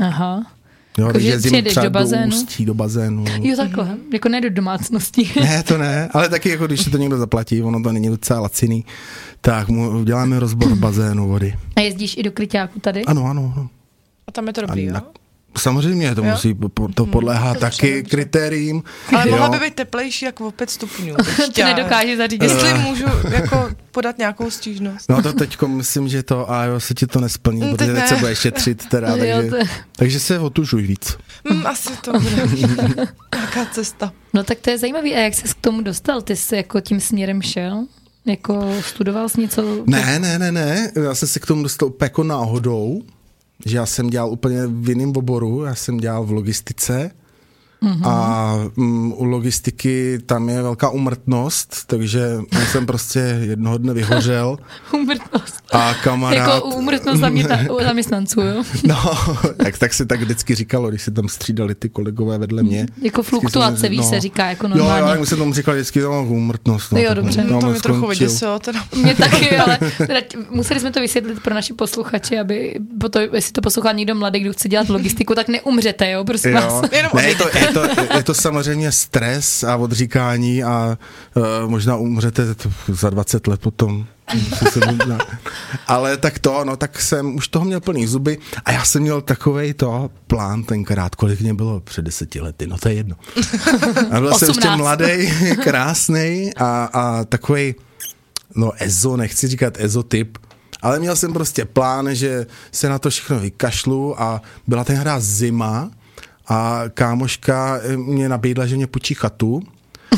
Aha. 0.00 0.46
Jo, 0.98 1.06
Jako, 1.06 1.18
že 1.18 1.38
přijedeš 1.38 1.72
třeba 1.72 1.84
do 1.84 1.90
bazénu? 1.90 2.36
ústí, 2.36 2.64
do 2.66 2.74
bazénu. 2.74 3.24
Jo, 3.42 3.56
takhle. 3.56 3.84
Mm-hmm. 3.84 3.98
Jako 4.12 4.28
ne 4.28 4.40
do 4.40 4.50
domácnosti. 4.50 5.30
Ne, 5.40 5.62
to 5.62 5.78
ne, 5.78 6.08
ale 6.12 6.28
taky 6.28 6.48
jako 6.48 6.66
když 6.66 6.80
si 6.84 6.90
to 6.90 6.96
někdo 6.98 7.18
zaplatí, 7.18 7.62
ono 7.62 7.82
to 7.82 7.92
není 7.92 8.08
docela 8.08 8.40
laciný, 8.40 8.84
tak 9.40 9.68
mu 9.68 10.04
děláme 10.04 10.40
rozbor 10.40 10.74
bazénu 10.76 11.28
vody. 11.28 11.54
A 11.76 11.80
jezdíš 11.80 12.16
i 12.16 12.22
do 12.22 12.32
kryťáku 12.32 12.80
tady? 12.80 13.04
Ano, 13.04 13.24
ano, 13.26 13.52
ano. 13.56 13.68
A 14.26 14.32
tam 14.32 14.46
je 14.46 14.52
to 14.52 14.60
A 14.60 14.66
dobrý, 14.66 14.84
jo? 14.84 14.92
na, 14.92 15.02
samozřejmě 15.58 16.14
to 16.14 16.24
Jo? 16.24 16.30
musí, 16.30 16.56
to 16.94 17.06
podléhá 17.06 17.52
dobře, 17.52 17.60
taky 17.60 17.96
dobře. 17.96 18.10
kritériím. 18.10 18.82
Ale 19.16 19.24
jo. 19.28 19.30
mohla 19.30 19.48
by 19.48 19.58
být 19.58 19.74
teplejší 19.74 20.24
jako 20.24 20.46
o 20.46 20.50
5 20.50 20.70
stupňů. 20.70 21.14
Ty 21.54 21.64
nedokážeš 21.64 22.16
zařídit. 22.16 22.42
Jestli 22.50 22.74
můžu 22.78 23.04
jako 23.30 23.70
podat 23.92 24.18
nějakou 24.18 24.50
stížnost. 24.50 25.08
No 25.10 25.22
to 25.22 25.32
teďko 25.32 25.68
myslím, 25.68 26.08
že 26.08 26.22
to 26.22 26.50
a 26.50 26.64
jo, 26.64 26.80
se 26.80 26.94
ti 26.94 27.06
to 27.06 27.20
nesplní, 27.20 27.60
Mm, 27.62 27.76
protože 27.76 27.92
teď 27.92 28.00
teď 28.00 28.08
se 28.08 28.16
bude 28.16 28.36
šetřit 28.36 28.86
teda, 28.88 29.08
Jo, 29.08 29.16
takže, 29.18 29.50
to- 29.50 29.56
takže 29.96 30.20
se 30.20 30.38
otužuj 30.38 30.82
víc. 30.82 31.16
Hm, 31.52 31.66
asi 31.66 31.88
to 32.04 32.12
bude 32.12 32.46
nějaká 33.34 33.64
cesta. 33.72 34.12
No 34.34 34.44
tak 34.44 34.58
to 34.58 34.70
je 34.70 34.78
zajímavý. 34.78 35.14
A 35.14 35.18
jak 35.18 35.34
jsi 35.34 35.42
k 35.48 35.54
tomu 35.60 35.82
dostal? 35.82 36.22
Ty 36.22 36.36
jsi 36.36 36.56
jako 36.56 36.80
tím 36.80 37.00
směrem 37.00 37.42
šel? 37.42 37.86
Jako 38.26 38.74
studoval 38.80 39.28
jsi 39.28 39.40
něco? 39.40 39.82
Ne, 39.86 40.18
ne, 40.18 40.38
ne, 40.38 40.52
ne, 40.52 40.90
já 41.04 41.14
jsem 41.14 41.28
se 41.28 41.40
k 41.40 41.46
tomu 41.46 41.62
dostal 41.62 41.88
úplně 41.88 42.06
jako 42.06 42.24
náhodou, 42.24 43.02
že 43.66 43.76
já 43.76 43.86
jsem 43.86 44.10
dělal 44.10 44.30
úplně 44.30 44.66
v 44.66 44.88
jiném 44.88 45.12
oboru, 45.16 45.64
já 45.64 45.74
jsem 45.74 45.96
dělal 45.96 46.24
v 46.24 46.30
logistice 46.30 47.10
mm-hmm. 47.82 48.06
a 48.08 48.54
mm, 48.76 49.12
u 49.12 49.24
logistiky 49.24 50.18
tam 50.26 50.48
je 50.48 50.62
velká 50.62 50.90
umrtnost, 50.90 51.84
takže 51.86 52.38
jsem 52.70 52.86
prostě 52.86 53.18
jednoho 53.40 53.78
dne 53.78 53.92
vyhořel 53.94 54.56
Úmrtnost. 54.92 55.54
a 55.72 55.94
kamarád... 55.94 56.48
Jako 56.54 56.66
úmrtnost 56.76 57.20
zaměta- 57.20 57.74
u 57.80 57.82
zaměstnanců, 57.84 58.40
jo? 58.40 58.62
No, 58.84 59.12
tak, 59.56 59.78
tak 59.78 59.94
se 59.94 60.06
tak 60.06 60.20
vždycky 60.20 60.54
říkalo, 60.54 60.88
když 60.90 61.02
se 61.02 61.10
tam 61.10 61.28
střídali 61.28 61.74
ty 61.74 61.88
kolegové 61.88 62.38
vedle 62.38 62.62
mě. 62.62 62.86
Jako 63.02 63.22
Vždycky 63.22 63.30
fluktuace, 63.40 63.88
víš, 63.88 64.04
se 64.04 64.20
říká 64.20 64.46
jako 64.48 64.66
Jo, 64.66 64.72
jo, 64.74 64.78
normálně. 64.78 65.18
jak 65.20 65.28
se 65.28 65.36
tomu 65.36 65.54
říkali 65.54 65.76
vždycky, 65.76 66.00
no, 66.00 66.24
úmrtnost. 66.24 66.92
No, 66.92 66.98
Jo, 66.98 67.14
dobře. 67.14 67.42
tam 67.42 67.50
No, 67.50 67.60
to 67.60 67.66
mě 67.70 67.80
trochu 67.80 68.06
vyděsilo. 68.06 68.58
Teda. 68.58 68.80
Mě 68.96 69.14
taky, 69.14 69.56
ale 69.56 69.78
teda 70.06 70.20
museli 70.50 70.80
jsme 70.80 70.90
to 70.92 71.00
vysvětlit 71.00 71.42
pro 71.42 71.54
naši 71.54 71.72
posluchače, 71.72 72.40
aby 72.40 72.74
potom, 73.00 73.22
jestli 73.32 73.52
to 73.52 73.60
poslouchá 73.60 73.92
někdo 73.92 74.14
mladý, 74.14 74.40
kdo 74.40 74.52
chce 74.52 74.68
dělat 74.68 74.88
logistiku, 74.88 75.34
tak 75.34 75.48
neumřete, 75.48 76.10
jo, 76.10 76.24
prosím 76.24 76.50
Jo. 76.50 76.60
vás. 76.60 76.84
Jenom 76.92 77.12
Ne, 77.14 77.28
je, 77.28 77.34
to, 77.34 77.48
je, 77.58 77.69
to, 77.74 77.82
je 78.16 78.22
to 78.22 78.34
samozřejmě 78.34 78.92
stres 78.92 79.64
a 79.64 79.76
odříkání 79.76 80.64
a 80.64 80.98
uh, 81.36 81.70
možná 81.70 81.96
umřete 81.96 82.54
t- 82.54 82.70
za 82.88 83.10
20 83.10 83.46
let 83.46 83.60
potom. 83.60 84.06
Ale 85.86 86.16
tak 86.16 86.38
to, 86.38 86.64
no 86.64 86.76
tak 86.76 87.00
jsem 87.00 87.36
už 87.36 87.48
toho 87.48 87.64
měl 87.64 87.80
plný 87.80 88.06
zuby 88.06 88.38
a 88.64 88.72
já 88.72 88.84
jsem 88.84 89.02
měl 89.02 89.20
takovej 89.20 89.74
to 89.74 90.10
plán 90.26 90.62
tenkrát, 90.62 91.14
kolik 91.14 91.40
mě 91.40 91.54
bylo 91.54 91.80
před 91.80 92.04
deseti 92.04 92.40
lety, 92.40 92.66
no 92.66 92.78
to 92.78 92.88
je 92.88 92.94
jedno. 92.94 93.16
A 94.10 94.20
byl 94.20 94.32
jsem 94.34 94.48
ještě 94.48 94.60
18. 94.60 94.78
mladý, 94.78 95.30
krásný 95.64 96.50
a, 96.56 96.84
a 96.92 97.24
takovej, 97.24 97.74
no 98.54 98.72
ezo, 98.78 99.16
nechci 99.16 99.48
říkat 99.48 99.74
ezotyp, 99.80 100.38
ale 100.82 100.98
měl 100.98 101.16
jsem 101.16 101.32
prostě 101.32 101.64
plán, 101.64 102.14
že 102.14 102.46
se 102.72 102.88
na 102.88 102.98
to 102.98 103.10
všechno 103.10 103.38
vykašlu 103.38 104.22
a 104.22 104.42
byla 104.66 104.84
ten 104.84 104.96
hra 104.96 105.20
zima 105.20 105.90
a 106.50 106.82
kámoška 106.94 107.80
eh, 107.82 107.96
mě 107.96 108.28
nabídla, 108.28 108.66
že 108.66 108.76
mě 108.76 108.86
půjčí 108.86 109.14
chatu. 109.14 109.62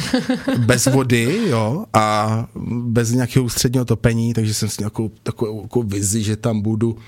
Bez 0.58 0.86
vody, 0.86 1.38
jo, 1.48 1.84
a 1.92 2.46
bez 2.82 3.10
nějakého 3.10 3.44
ústředního 3.44 3.84
topení, 3.84 4.34
takže 4.34 4.54
jsem 4.54 4.68
si 4.68 4.76
nějakou 4.78 5.10
takovou 5.22 5.62
jako 5.62 5.82
vizi, 5.82 6.22
že 6.22 6.36
tam 6.36 6.60
budu 6.60 6.90
uh, 6.90 6.98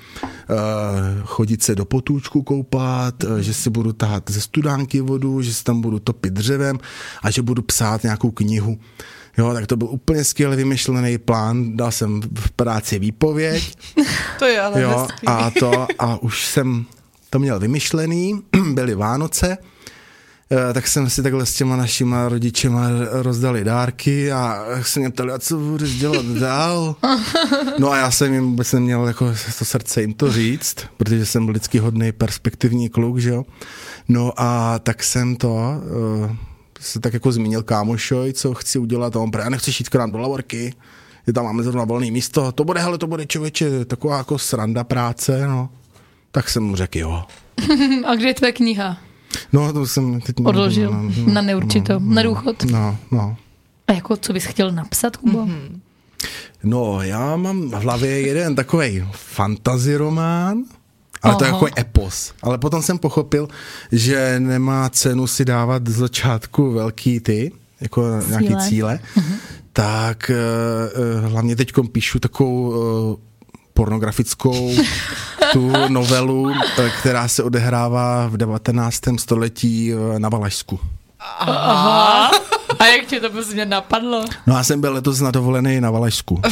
chodit 1.25 1.63
se 1.63 1.75
do 1.75 1.85
potůčku 1.85 2.43
koupat, 2.43 3.25
uh, 3.25 3.37
že 3.37 3.55
si 3.55 3.71
budu 3.71 3.93
tahat 3.93 4.31
ze 4.31 4.41
studánky 4.41 5.01
vodu, 5.01 5.43
že 5.43 5.55
si 5.55 5.65
tam 5.65 5.81
budu 5.81 5.99
topit 5.99 6.33
dřevem 6.33 6.79
a 7.23 7.31
že 7.31 7.43
budu 7.43 7.63
psát 7.63 8.03
nějakou 8.03 8.31
knihu. 8.31 8.79
Jo, 9.39 9.53
tak 9.53 9.67
to 9.67 9.77
byl 9.77 9.89
úplně 9.89 10.25
skvěle 10.25 10.57
vymyšlený 10.57 11.19
plán, 11.19 11.77
dal 11.77 11.93
jsem 11.93 12.21
v 12.39 12.51
práci 12.51 12.99
výpověď, 12.99 13.77
To 14.39 14.45
je 14.45 14.61
ale 14.61 14.83
jo, 14.83 15.07
a 15.27 15.51
to, 15.51 15.87
a 15.99 16.23
už 16.23 16.47
jsem 16.47 16.87
to 17.35 17.39
měl 17.39 17.61
vymyšlený, 17.61 18.43
byly 18.73 18.95
Vánoce, 18.95 19.59
eh, 20.51 20.73
tak 20.73 20.89
jsem 20.89 21.11
si 21.11 21.23
takhle 21.23 21.47
s 21.47 21.55
těma 21.55 21.77
našima 21.77 22.29
rodičema 22.29 22.89
rozdali 23.11 23.65
dárky 23.65 24.33
a 24.33 24.65
se 24.83 25.01
mě 25.01 25.11
ptali, 25.11 25.33
a 25.33 25.39
co 25.39 25.59
budeš 25.59 25.99
dělat 25.99 26.27
dál? 26.27 26.97
No 27.79 27.91
a 27.91 27.97
já 27.97 28.11
jsem 28.11 28.35
jim 28.35 28.45
vůbec 28.45 28.73
neměl 28.73 29.07
jako 29.07 29.35
to 29.59 29.65
srdce 29.65 30.01
jim 30.01 30.15
to 30.15 30.33
říct, 30.33 30.77
protože 30.97 31.27
jsem 31.27 31.45
byl 31.45 31.53
vždycky 31.53 31.79
hodný 31.79 32.13
perspektivní 32.13 32.89
kluk, 32.89 33.19
že 33.19 33.31
jo. 33.31 33.45
No 34.09 34.33
a 34.37 34.79
tak 34.79 35.03
jsem 35.03 35.37
to 35.37 35.55
uh, 35.55 36.37
se 36.81 37.01
tak 37.01 37.15
jako 37.15 37.33
zmínil 37.33 37.63
kámošoj, 37.63 38.33
co 38.33 38.55
chci 38.55 38.79
udělat 38.79 39.17
a 39.17 39.21
on 39.21 39.31
já 39.39 39.49
nechci 39.49 39.71
jít 39.71 39.89
k 39.89 39.95
nám 39.95 40.11
do 40.11 40.19
lavorky, 40.19 40.75
že 41.27 41.33
tam 41.33 41.45
máme 41.45 41.63
zrovna 41.63 41.85
volné 41.85 42.11
místo, 42.11 42.53
to 42.53 42.65
bude, 42.65 42.81
hele, 42.81 42.99
to 42.99 43.07
bude 43.07 43.27
člověče, 43.27 43.85
taková 43.85 44.19
jako 44.19 44.39
sranda 44.39 44.85
práce, 44.85 45.47
no. 45.47 45.71
Tak 46.35 46.49
jsem 46.51 46.63
mu 46.63 46.77
řekl, 46.77 46.99
jo. 46.99 47.25
A 48.07 48.15
kde 48.15 48.27
je 48.27 48.35
tvoje 48.35 48.53
kniha? 48.53 48.99
No, 49.53 49.73
to 49.73 49.87
jsem 49.87 50.21
teď... 50.21 50.37
Odložil 50.45 51.11
na 51.33 51.43
neurčito, 51.43 52.01
na 52.01 52.23
důchod. 52.23 52.65
No, 52.65 52.99
no. 53.11 53.37
A 53.89 53.93
jako, 53.93 54.17
co 54.17 54.33
bys 54.33 54.45
chtěl 54.45 54.73
napsat, 54.73 55.17
Kubo? 55.17 55.47
Mhm. 55.47 55.81
No, 56.65 57.03
já 57.03 57.37
mám 57.37 57.71
v 57.71 57.73
hlavě 57.73 58.21
jeden 58.21 58.55
takový 58.55 59.05
fantasy 59.13 59.97
román, 59.97 60.65
ale 61.23 61.37
to 61.37 61.45
je 61.45 61.51
jako 61.51 61.67
epos. 61.79 62.33
Ale 62.43 62.59
potom 62.59 62.83
jsem 62.83 62.99
pochopil, 62.99 63.49
že 63.93 64.41
nemá 64.41 64.89
cenu 64.89 65.27
si 65.27 65.45
dávat 65.45 65.89
z 65.89 65.97
začátku 65.97 66.73
velký 66.73 67.21
ty, 67.21 67.53
jako 67.81 68.21
cíle. 68.21 68.43
nějaký 68.43 68.69
cíle. 68.69 69.01
Tak 69.73 70.31
uh, 70.31 71.31
hlavně 71.31 71.57
teď 71.57 71.73
píšu 71.93 72.19
takovou 72.19 72.69
uh, 72.69 73.17
pornografickou 73.75 74.75
tu 75.53 75.73
novelu, 75.89 76.53
eh, 76.79 76.91
která 77.01 77.29
se 77.29 77.43
odehrává 77.43 78.27
v 78.27 78.37
19. 78.37 79.01
století 79.19 79.93
eh, 79.93 80.19
na 80.19 80.29
Valašsku. 80.29 80.81
Aha. 81.39 82.31
A 82.79 82.85
jak 82.87 83.07
tě 83.07 83.21
to 83.21 83.31
prostě 83.31 83.65
napadlo? 83.67 84.25
No 84.47 84.57
já 84.57 84.65
jsem 84.65 84.81
byl 84.81 84.93
letos 84.93 85.21
na 85.21 85.31
dovolený 85.31 85.81
na 85.81 85.91
Valašsku. 85.91 86.41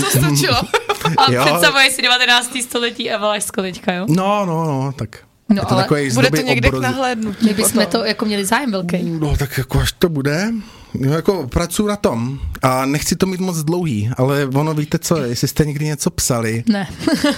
To 0.00 0.10
stačilo. 0.18 0.56
A 1.18 1.32
Jo. 1.32 1.44
představuje 1.44 1.90
si 1.90 2.02
19. 2.02 2.50
století 2.62 3.10
a 3.10 3.18
Valašsko 3.18 3.62
teďka, 3.62 3.92
jo? 3.92 4.06
No, 4.08 4.46
no, 4.46 4.64
no, 4.64 4.92
tak. 4.96 5.18
No, 5.48 5.56
je 5.56 5.60
to 5.60 5.72
ale 5.72 5.82
takový 5.82 6.10
Bude 6.10 6.30
to 6.30 6.36
někde 6.36 6.68
k 6.70 6.72
obroz- 6.72 6.80
nahlédnutí. 6.80 7.46
My 7.46 7.54
bychom 7.54 7.86
to 7.86 8.04
jako 8.04 8.24
měli 8.24 8.44
zájem 8.44 8.72
velký. 8.72 9.02
No 9.02 9.36
tak 9.36 9.58
jako 9.58 9.80
až 9.80 9.92
to 9.92 10.08
bude, 10.08 10.50
no, 10.94 11.12
jako 11.12 11.46
pracuji 11.48 11.86
na 11.86 11.96
tom 11.96 12.38
a 12.62 12.86
nechci 12.86 13.16
to 13.16 13.26
mít 13.26 13.40
moc 13.40 13.58
dlouhý, 13.64 14.10
ale 14.16 14.46
ono 14.54 14.74
víte 14.74 14.98
co, 14.98 15.16
jestli 15.16 15.48
jste 15.48 15.64
někdy 15.64 15.84
něco 15.84 16.10
psali, 16.10 16.64
Ne. 16.68 16.88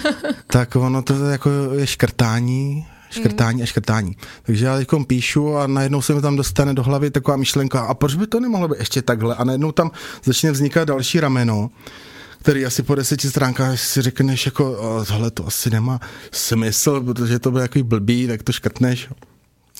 tak 0.46 0.76
ono 0.76 1.02
to 1.02 1.14
jako 1.24 1.50
je 1.78 1.86
škrtání, 1.86 2.86
škrtání 3.10 3.62
a 3.62 3.66
škrtání. 3.66 4.16
Takže 4.42 4.66
já 4.66 4.76
teď 4.76 4.88
píšu 5.06 5.56
a 5.56 5.66
najednou 5.66 6.02
se 6.02 6.14
mi 6.14 6.20
tam 6.22 6.36
dostane 6.36 6.74
do 6.74 6.82
hlavy 6.82 7.10
taková 7.10 7.36
myšlenka, 7.36 7.80
a 7.80 7.94
proč 7.94 8.14
by 8.14 8.26
to 8.26 8.40
nemohlo 8.40 8.68
být 8.68 8.78
ještě 8.78 9.02
takhle? 9.02 9.34
A 9.34 9.44
najednou 9.44 9.72
tam 9.72 9.90
začne 10.24 10.50
vznikat 10.52 10.84
další 10.88 11.20
rameno, 11.20 11.70
který 12.46 12.66
asi 12.66 12.82
po 12.82 12.94
deseti 12.94 13.28
stránkách 13.28 13.80
si 13.80 14.02
řekneš, 14.02 14.46
jako 14.46 14.72
"O, 14.72 15.04
tohle 15.04 15.30
to 15.30 15.46
asi 15.46 15.70
nemá 15.70 16.00
smysl, 16.32 17.00
protože 17.00 17.38
to 17.38 17.50
bude 17.50 17.62
takový 17.62 17.82
blbý, 17.82 18.26
tak 18.26 18.42
to 18.42 18.52
škrtneš. 18.52 19.08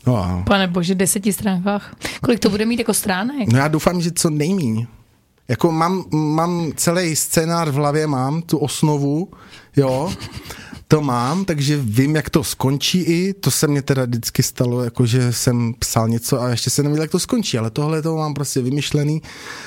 No 0.06 0.16
a 0.16 0.42
Pane 0.46 0.66
bože, 0.68 0.94
deseti 0.94 1.32
stránkách. 1.32 1.96
Kolik 2.22 2.40
to 2.40 2.50
bude 2.50 2.66
mít 2.66 2.78
jako 2.78 2.94
stránek? 2.94 3.48
No 3.52 3.58
já 3.58 3.68
doufám, 3.68 4.00
že 4.00 4.10
co 4.10 4.30
nejmíň. 4.30 4.86
Jako 5.48 5.72
mám, 5.72 6.04
mám 6.12 6.72
celý 6.76 7.16
scénář 7.16 7.68
v 7.68 7.74
hlavě, 7.74 8.06
mám 8.06 8.42
tu 8.42 8.58
osnovu, 8.58 9.28
jo, 9.76 10.12
to 10.88 11.00
mám, 11.00 11.44
takže 11.44 11.76
vím, 11.76 12.16
jak 12.16 12.30
to 12.30 12.44
skončí 12.44 12.98
i, 12.98 13.34
to 13.34 13.50
se 13.50 13.66
mně 13.66 13.82
teda 13.82 14.04
vždycky 14.04 14.42
stalo, 14.42 14.82
jako 14.82 15.06
že 15.06 15.32
jsem 15.32 15.74
psal 15.78 16.08
něco 16.08 16.42
a 16.42 16.48
ještě 16.48 16.70
se 16.70 16.82
nevěděl, 16.82 17.02
jak 17.02 17.10
to 17.10 17.18
skončí, 17.18 17.58
ale 17.58 17.70
tohle 17.70 18.02
to 18.02 18.16
mám 18.16 18.34
prostě 18.34 18.62
vymyšlený, 18.62 19.22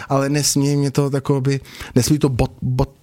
ale 0.10 0.29
nesmí 0.29 0.75
mě 0.75 0.91
to 0.91 1.10
takový, 1.10 1.60
nesmí 1.95 2.19
to 2.19 2.29
bot, 2.29 2.51
botnat 2.62 2.99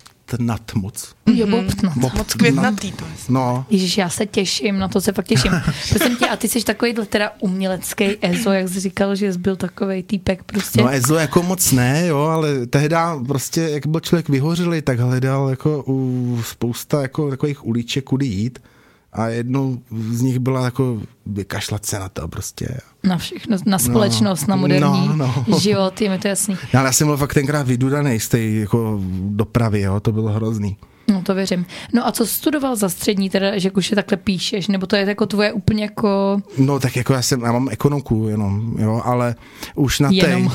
moc. 0.75 1.15
Jo, 1.35 1.47
bobtnat. 1.47 1.97
Moc 1.97 2.35
květnatý 2.35 2.93
to 2.93 3.05
je. 3.05 3.11
No, 3.29 3.67
Ježíš, 3.71 3.99
já 3.99 4.09
se 4.09 4.27
těším, 4.27 4.79
na 4.79 4.89
to 4.89 5.01
se 5.01 5.12
fakt 5.12 5.27
těším. 5.27 5.53
Prosím 5.89 6.17
tě, 6.17 6.29
a 6.29 6.37
ty 6.37 6.49
jsi 6.49 6.65
takový 6.65 6.95
teda 6.95 7.31
umělecký 7.41 8.05
Ezo, 8.21 8.51
jak 8.51 8.69
jsi 8.69 8.81
říkal, 8.81 9.17
že 9.17 9.33
jsi 9.33 9.39
byl 9.39 9.57
takový 9.57 10.03
týpek 10.03 10.43
prostě. 10.43 10.83
No 10.83 10.89
Ezo 10.89 11.15
jako 11.15 11.43
moc 11.43 11.73
ne, 11.73 12.07
jo, 12.07 12.19
ale 12.19 12.67
tehda 12.67 13.19
prostě, 13.27 13.61
jak 13.61 13.87
byl 13.87 14.01
člověk 14.01 14.29
vyhořelý, 14.29 14.83
tak 14.83 14.99
hledal 14.99 15.49
jako 15.49 15.85
u 15.87 16.43
spousta 16.45 17.03
jako 17.03 17.31
takových 17.31 17.67
uliček, 17.67 18.05
kudy 18.05 18.27
jít. 18.27 18.59
A 19.16 19.29
jednou 19.29 19.79
z 20.11 20.20
nich 20.20 20.38
byla 20.38 20.64
jako 20.64 21.00
vykašlat 21.26 21.87
se 21.87 21.98
na 21.98 22.09
to 22.09 22.29
prostě. 22.29 22.81
Na 23.05 23.18
všechno, 23.18 23.57
na 23.66 23.79
společnost, 23.79 24.46
na 24.46 24.57
moderní 24.57 25.09
no, 25.09 25.16
no. 25.16 25.44
život, 25.59 26.00
je 26.00 26.11
mi 26.11 26.18
to 26.18 26.29
jasný. 26.29 26.57
Ale 26.74 26.85
já 26.85 26.92
jsem 26.92 27.07
byl 27.07 27.16
fakt 27.16 27.35
tenkrát 27.35 27.66
vydudaný 27.66 28.20
z 28.20 28.29
té 28.29 28.40
jako 28.40 29.00
dopravy, 29.20 29.81
jo, 29.81 30.00
to 30.00 30.12
bylo 30.12 30.29
hrozný. 30.29 30.76
No 31.09 31.22
to 31.22 31.35
věřím. 31.35 31.66
No 31.92 32.07
a 32.07 32.12
co 32.12 32.26
studoval 32.26 32.76
za 32.76 32.88
střední, 32.88 33.31
teda, 33.31 33.59
že 33.59 33.70
už 33.70 33.90
je 33.90 33.94
takhle 33.94 34.16
píšeš, 34.16 34.68
nebo 34.68 34.87
to 34.87 34.96
je 34.96 35.07
jako 35.09 35.26
tvoje 35.26 35.52
úplně 35.52 35.83
jako... 35.83 36.42
No 36.59 36.81
tak 36.81 36.96
jako 36.96 37.12
já 37.12 37.22
jsem, 37.22 37.40
já 37.40 37.52
mám 37.52 37.68
ekonomku 37.70 38.29
jenom, 38.29 38.74
jo, 38.79 39.02
ale 39.05 39.35
už 39.74 40.00
na 40.00 40.09
té... 40.09 40.14
Jenom. 40.14 40.52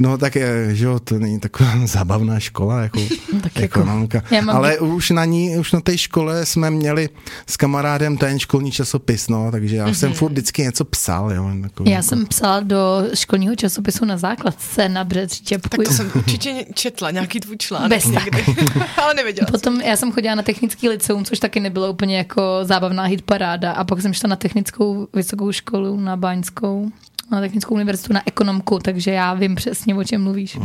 No 0.00 0.18
tak 0.18 0.34
je, 0.36 0.74
že 0.76 0.84
jo, 0.84 0.98
to 0.98 1.18
není 1.18 1.40
taková 1.40 1.70
zábavná 1.86 2.40
škola, 2.40 2.80
jako 2.82 2.98
Tak 3.42 3.56
jako- 3.56 3.80
ekonomka. 3.80 4.22
Já 4.30 4.40
mám- 4.40 4.56
Ale 4.56 4.78
už 4.78 5.10
na 5.10 5.24
ní, 5.24 5.58
už 5.58 5.72
na 5.72 5.80
té 5.80 5.98
škole 5.98 6.46
jsme 6.46 6.70
měli 6.70 7.08
s 7.46 7.56
kamarádem 7.56 8.16
ten 8.16 8.38
školní 8.38 8.72
časopis, 8.72 9.28
no, 9.28 9.50
takže 9.50 9.76
já 9.76 9.94
jsem 9.94 10.12
furt 10.14 10.30
vždycky 10.32 10.62
něco 10.62 10.84
psal, 10.84 11.32
jo. 11.32 11.48
Jako, 11.62 11.82
Mhm. 11.82 11.92
Já 11.92 12.02
jsem 12.02 12.26
psala 12.26 12.60
do 12.60 13.02
školního 13.14 13.56
časopisu 13.56 14.04
na 14.04 14.16
základce 14.16 14.88
na 14.88 15.04
Břetří 15.04 15.44
Čepku. 15.44 15.68
Tak 15.76 15.86
to 15.86 15.92
jsem 15.92 16.10
určitě 16.14 16.64
četla, 16.74 17.10
nějaký 17.10 17.40
tvůj 17.40 17.56
článek 17.56 17.90
Bez 17.90 18.04
někdy. 18.06 18.44
Ale 19.02 19.14
nevěděla 19.14 19.46
jsem. 19.46 19.52
Potom 19.52 19.80
já 19.80 19.96
jsem 19.96 20.12
chodila 20.12 20.34
na 20.34 20.42
technický 20.42 20.88
liceum, 20.88 21.24
což 21.24 21.38
taky 21.38 21.60
nebylo 21.60 21.90
úplně 21.90 22.18
jako 22.18 22.42
zábavná 22.62 23.04
hitparáda. 23.04 23.72
A 23.72 23.84
pak 23.84 24.02
jsem 24.02 24.12
šla 24.14 24.28
na 24.28 24.36
technickou 24.36 25.08
vysokou 25.14 25.52
školu, 25.52 26.00
na 26.00 26.16
Báňskou, 26.16 26.88
na 27.30 27.40
technickou 27.40 27.74
univerzitu, 27.74 28.12
na 28.12 28.22
ekonomku, 28.26 28.78
takže 28.78 29.10
já 29.10 29.34
vím 29.34 29.54
přesně, 29.54 29.94
o 29.94 30.04
čem 30.04 30.22
mluvíš. 30.22 30.58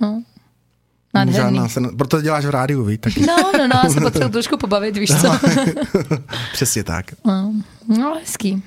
No. 0.00 0.22
Nádherný. 1.14 1.36
Žádná 1.36 1.68
se, 1.68 1.80
proto 1.96 2.20
děláš 2.22 2.44
v 2.44 2.50
rádiu, 2.50 2.84
víš, 2.84 2.98
tak 3.00 3.16
No, 3.16 3.36
no, 3.58 3.68
no, 3.68 3.80
já 3.84 3.90
se 3.90 4.00
potřebuji 4.00 4.28
trošku 4.28 4.56
pobavit, 4.56 4.96
víš 4.96 5.10
co? 5.20 5.38
přesně 6.52 6.84
tak. 6.84 7.06
No, 7.24 7.52
no 7.88 8.14
hezký. 8.20 8.62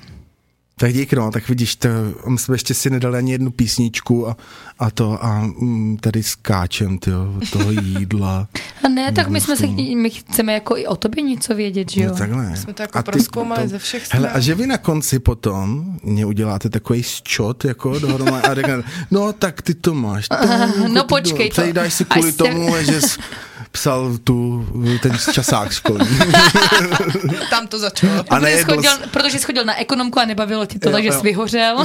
Tak 0.80 0.92
dík, 0.92 1.12
no, 1.12 1.30
tak 1.30 1.48
vidíš, 1.48 1.76
to, 1.76 1.88
my 2.28 2.38
jsme 2.38 2.54
ještě 2.54 2.74
si 2.74 2.90
nedali 2.90 3.18
ani 3.18 3.32
jednu 3.32 3.50
písničku 3.50 4.28
a, 4.28 4.36
a 4.78 4.90
to 4.90 5.24
a 5.24 5.40
mm, 5.40 5.96
tady 6.00 6.22
skáčem, 6.22 6.98
od 7.36 7.50
toho 7.50 7.70
jídla. 7.70 8.48
A 8.84 8.88
ne, 8.88 9.12
tak 9.12 9.28
my 9.28 9.40
jsme 9.40 9.56
se, 9.56 9.66
my 9.96 10.10
chceme 10.10 10.52
jako 10.54 10.76
i 10.76 10.86
o 10.86 10.96
tobě 10.96 11.22
něco 11.22 11.54
vědět, 11.54 11.90
že 11.92 12.02
jo? 12.02 12.10
No 12.10 12.16
takhle. 12.16 12.56
Jsme 12.56 12.72
to 12.74 12.82
jako 12.82 12.98
A 12.98 13.02
ty 13.02 13.10
prozkoumali 13.10 13.58
potom- 13.58 13.68
ze 13.68 13.78
všech 13.78 14.08
Hele, 14.10 14.28
stran. 14.28 14.36
a 14.36 14.40
že 14.40 14.54
vy 14.54 14.66
na 14.66 14.78
konci 14.78 15.18
potom 15.18 15.84
mě 16.02 16.26
uděláte 16.26 16.68
takový 16.70 17.02
ščot, 17.02 17.64
jako 17.64 17.98
dohromady 17.98 18.48
a 18.48 18.54
řeknete, 18.54 18.88
no 19.10 19.32
tak 19.32 19.62
ty 19.62 19.74
to 19.74 19.94
máš. 19.94 20.28
Tak, 20.28 20.76
no 20.92 21.02
ty 21.02 21.08
počkej 21.08 21.48
to. 21.48 21.52
Přejdáš 21.62 21.94
si 21.94 22.04
kvůli 22.04 22.32
tomu, 22.32 22.74
že 22.80 23.00
jsi 23.00 23.18
psal 23.76 24.18
tu, 24.24 24.66
ten 25.02 25.18
časák 25.32 25.72
školní. 25.72 26.18
Tam 27.50 27.66
to 27.66 27.78
začalo. 27.78 28.12
A 28.20 28.22
Protože 28.22 28.36
jsi, 28.38 28.44
nejedl 28.44 28.74
chodil, 28.74 28.90
jsi- 28.90 29.02
protože 29.10 29.38
jsi 29.38 29.44
chodil 29.46 29.64
na 29.64 29.80
ekonomku 29.80 30.18
a 30.20 30.24
nebavilo 30.24 30.66
ti 30.66 30.78
to, 30.78 30.88
Jo, 30.88 30.92
takže 30.92 31.08
jo. 31.08 31.12
Mhm. 31.12 31.20
jsi 31.20 31.24
vyhořel. 31.30 31.84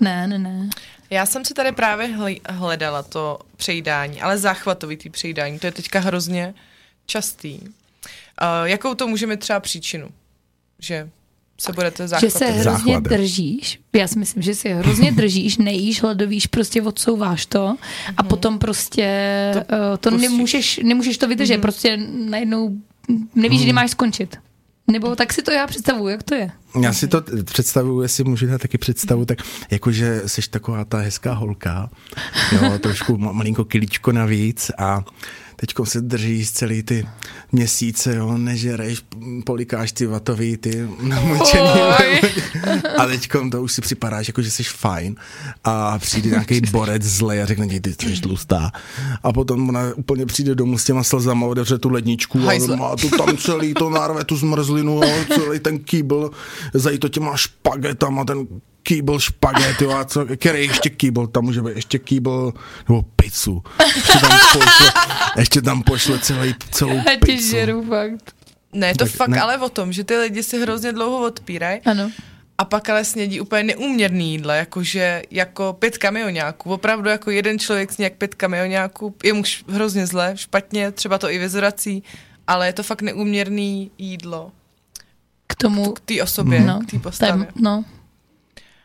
ne, 0.00 0.26
ne, 0.26 0.38
ne. 0.38 0.68
Já 1.10 1.26
jsem 1.26 1.44
si 1.44 1.54
tady 1.54 1.72
právě 1.72 2.06
hle- 2.06 2.34
hledala 2.48 3.02
to 3.02 3.38
přejídání, 3.56 4.22
ale 4.22 4.38
záchvatovitý 4.38 5.10
přejídání, 5.10 5.58
to 5.58 5.66
je 5.66 5.72
teďka 5.72 6.00
hrozně 6.00 6.54
častý. 7.06 7.58
Uh, 7.60 7.68
jakou 8.64 8.94
to 8.94 9.06
může 9.08 9.26
mít 9.26 9.40
třeba 9.40 9.60
příčinu? 9.60 10.08
Že 10.78 11.08
se 11.60 11.72
budete 11.72 12.02
Že 12.02 12.08
záchvatovat? 12.08 12.38
se 12.38 12.46
hrozně 12.50 12.92
Záchvat. 12.94 13.02
držíš, 13.02 13.80
já 13.92 14.08
si 14.08 14.18
myslím, 14.18 14.42
že 14.42 14.54
si 14.54 14.68
hrozně 14.68 15.12
držíš, 15.20 15.58
nejíš, 15.58 16.02
hladovíš, 16.02 16.46
prostě 16.46 16.82
odsouváš 16.82 17.46
to 17.46 17.76
a 18.16 18.22
potom 18.22 18.58
prostě 18.58 19.06
To 19.54 19.60
to, 19.60 19.96
to 19.98 20.10
pustíš. 20.10 20.30
nemůžeš, 20.30 20.80
nemůžeš 20.84 21.18
to 21.18 21.28
vydržet, 21.28 21.58
prostě 21.60 21.96
najednou 22.30 22.70
nevíš, 23.34 23.62
kdy 23.62 23.72
máš 23.72 23.90
skončit. 23.90 24.36
Nebo 24.90 25.16
tak 25.16 25.32
si 25.32 25.42
to 25.42 25.50
já 25.52 25.66
představuju, 25.66 26.08
jak 26.08 26.22
to 26.22 26.34
je. 26.34 26.50
Já 26.82 26.92
si 26.92 27.08
to 27.08 27.22
představuju, 27.44 28.02
jestli 28.02 28.24
můžu 28.24 28.46
dát 28.46 28.60
taky 28.60 28.78
představu, 28.78 29.24
tak 29.24 29.38
jakože 29.70 30.22
jsi 30.26 30.42
taková 30.50 30.84
ta 30.84 30.98
hezká 30.98 31.32
holka, 31.34 31.90
jo, 32.52 32.78
trošku 32.78 33.16
ma- 33.16 33.32
malinko 33.32 33.64
kilíčko 33.64 34.12
navíc 34.12 34.70
a 34.78 35.04
teďko 35.60 35.86
se 35.86 36.00
držíš 36.00 36.50
celý 36.50 36.82
ty 36.82 37.06
měsíce, 37.52 38.16
jo, 38.16 38.38
nežereš, 38.38 39.02
polikáš 39.44 39.92
ty 39.92 40.06
vatový, 40.06 40.56
ty 40.56 40.88
namočený. 41.02 41.80
A 42.98 43.06
teďko 43.06 43.50
to 43.50 43.62
už 43.62 43.72
si 43.72 43.80
připadáš, 43.80 44.28
jako 44.28 44.42
že 44.42 44.50
jsi 44.50 44.64
fajn 44.64 45.14
a 45.64 45.98
přijde 45.98 46.30
nějaký 46.30 46.60
borec 46.60 47.02
zlej 47.02 47.42
a 47.42 47.46
řekne 47.46 47.68
ti, 47.68 47.80
ty 47.80 47.92
jsi 47.92 48.20
tlustá. 48.20 48.70
A 49.22 49.32
potom 49.32 49.68
ona 49.68 49.80
úplně 49.96 50.26
přijde 50.26 50.54
domů 50.54 50.78
s 50.78 50.84
těma 50.84 51.02
slzama, 51.02 51.46
otevře 51.46 51.78
tu 51.78 51.88
ledničku 51.88 52.38
a 52.48 52.76
má 52.76 52.96
tu 52.96 53.10
tam 53.10 53.36
celý 53.36 53.74
to 53.74 53.90
narve, 53.90 54.24
tu 54.24 54.36
zmrzlinu, 54.36 54.92
jo, 54.92 55.24
celý 55.34 55.58
ten 55.58 55.78
kýbl, 55.78 56.30
zají 56.74 56.98
to 56.98 57.08
těma 57.08 57.36
špagetama, 57.36 58.24
ten 58.24 58.46
kýbl 58.82 59.18
špaget, 59.18 59.80
jo, 59.82 59.90
a 59.90 60.04
co, 60.04 60.26
který 60.36 60.60
ještě 60.66 60.90
kýbl, 60.90 61.26
tam 61.26 61.44
může 61.44 61.62
být 61.62 61.76
ještě 61.76 61.98
kýbl, 61.98 62.52
nebo 62.88 63.02
pizzu. 63.16 63.62
Ještě 63.96 64.18
tam 64.18 64.38
pošle, 64.52 64.92
ještě 65.38 65.62
tam 65.62 65.82
pošle 65.82 66.18
celý, 66.18 66.54
celou 66.70 66.96
Já 66.96 67.02
tě 67.04 67.18
pizzu. 67.26 67.50
žeru 67.50 67.84
fakt. 67.88 68.34
Ne, 68.72 68.86
je 68.86 68.94
to 68.94 69.04
Tak 69.04 69.12
fakt 69.14 69.28
ne. 69.28 69.40
ale 69.40 69.58
o 69.58 69.68
tom, 69.68 69.92
že 69.92 70.04
ty 70.04 70.16
lidi 70.16 70.42
si 70.42 70.60
hrozně 70.62 70.92
dlouho 70.92 71.26
odpírají 71.26 71.80
Ano. 71.80 72.10
a 72.58 72.64
pak 72.64 72.88
ale 72.88 73.04
snědí 73.04 73.40
úplně 73.40 73.62
neúměrný 73.62 74.32
jídla, 74.32 74.54
jakože 74.54 75.22
jako 75.30 75.72
pět 75.72 75.98
kamionáků. 75.98 76.72
Opravdu 76.72 77.08
jako 77.08 77.30
jeden 77.30 77.58
člověk 77.58 77.92
sní 77.92 78.02
jak 78.04 78.12
pět 78.12 78.34
kamionáků, 78.34 79.14
je 79.24 79.32
mu 79.32 79.42
š- 79.42 79.64
hrozně 79.68 80.06
zle, 80.06 80.32
špatně, 80.36 80.92
třeba 80.92 81.18
to 81.18 81.30
i 81.30 81.38
vyzrací, 81.38 82.02
ale 82.46 82.66
je 82.66 82.72
to 82.72 82.82
fakt 82.82 83.02
neúměrný 83.02 83.90
jídlo 83.98 84.52
K 85.46 85.54
tomu, 85.54 85.92
k 85.92 86.00
té 86.00 86.22
osobě, 86.22 86.60
no, 86.60 86.80
k 86.86 86.90
té 86.90 86.98
postavě. 86.98 87.44
tam, 87.46 87.52
no. 87.62 87.84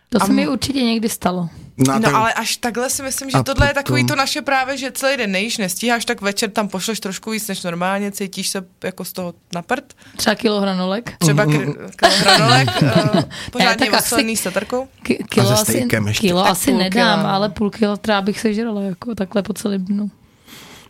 To 0.09 0.21
A 0.21 0.25
se 0.25 0.33
mi 0.33 0.47
určitě 0.47 0.83
někdy 0.83 1.09
stalo. 1.09 1.49
No, 1.77 1.93
a 1.93 1.99
No 1.99 2.01
tak- 2.05 2.13
ale 2.13 2.33
až 2.33 2.57
takhle 2.57 2.89
si 2.89 3.03
myslím, 3.03 3.29
že 3.29 3.37
A 3.37 3.43
tohle 3.43 3.65
je 3.65 3.69
potom- 3.69 3.83
takový 3.83 4.05
to 4.05 4.15
naše 4.15 4.41
právě, 4.41 4.77
že 4.77 4.91
celý 4.91 5.17
den 5.17 5.31
nejíš, 5.31 5.57
nestíháš, 5.57 6.05
tak 6.05 6.21
večer 6.21 6.49
tam 6.49 6.67
pošleš 6.67 6.99
trošku 6.99 7.31
víc 7.31 7.47
než 7.47 7.63
normálně, 7.63 8.11
cítíš 8.11 8.49
se 8.49 8.65
jako 8.83 9.05
z 9.05 9.13
toho 9.13 9.33
na 9.53 9.61
prd, 9.61 9.93
Třeba 10.17 10.35
kilo 10.35 10.61
hranolek. 10.61 11.11
třeba 11.19 11.45
kr- 11.45 11.89
kilo 11.95 12.11
hranolek, 12.17 12.67
uh, 12.81 13.21
pořádně 13.51 13.91
oslený 13.91 14.37
s 14.37 14.43
tatarkou. 14.43 14.87
K- 15.03 15.27
kilo 15.29 15.47
se 15.47 15.53
asi, 15.53 15.87
kilo 16.19 16.41
Tak 16.43 16.51
asi 16.51 16.73
nedám, 16.73 17.19
kila. 17.19 17.31
ale 17.35 17.49
půl 17.49 17.69
kilo 17.69 17.97
třeba 17.97 18.21
bych 18.21 18.39
sežrala 18.39 18.81
jako 18.81 19.15
takhle 19.15 19.43
po 19.43 19.53
celém 19.53 19.85
dnu. 19.85 20.11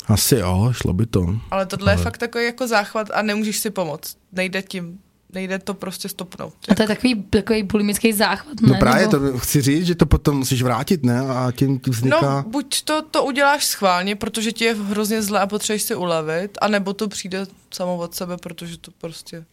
Asi 0.07 0.35
jo, 0.35 0.69
šlo 0.71 0.93
by 0.93 1.05
to. 1.05 1.35
Ale 1.51 1.65
tohle 1.65 1.93
je 1.93 1.97
fakt 1.97 2.17
takový 2.17 2.45
jako 2.45 2.67
záchvat 2.67 3.07
a 3.13 3.21
nemůžeš 3.21 3.57
si 3.57 3.69
pomoct. 3.69 4.17
Nejde 4.31 4.61
tím, 4.61 4.99
nejde 5.35 5.59
to 5.59 5.73
prostě 5.73 6.09
stopnout. 6.09 6.53
A 6.69 6.75
to 6.75 6.81
je 6.81 6.87
takový, 6.87 7.23
takový 7.23 7.63
bulimický 7.63 8.13
záchvat, 8.13 8.61
ne? 8.61 8.73
No 8.73 8.79
právě 8.79 9.07
Nebo- 9.07 9.31
to 9.31 9.39
chci 9.39 9.61
říct, 9.61 9.85
že 9.85 9.95
to 9.95 10.05
potom 10.05 10.37
musíš 10.37 10.61
vrátit, 10.61 11.03
ne? 11.03 11.19
A 11.19 11.51
tím 11.51 11.79
tím 11.79 11.93
vzniká... 11.93 12.21
No, 12.21 12.49
buď 12.49 12.83
to, 12.83 13.01
to 13.01 13.23
uděláš 13.23 13.65
schválně, 13.65 14.15
protože 14.15 14.51
ti 14.51 14.63
je 14.65 14.75
hrozně 14.75 15.21
zle 15.21 15.39
a 15.39 15.47
potřebuješ 15.47 15.81
si 15.81 15.95
ulevit, 15.95 16.57
anebo 16.61 16.93
to 16.93 17.07
přijde 17.07 17.45
samo 17.73 17.97
od 17.97 18.15
sebe, 18.15 18.37
protože 18.37 18.77
to 18.77 18.91
prostě... 18.91 19.45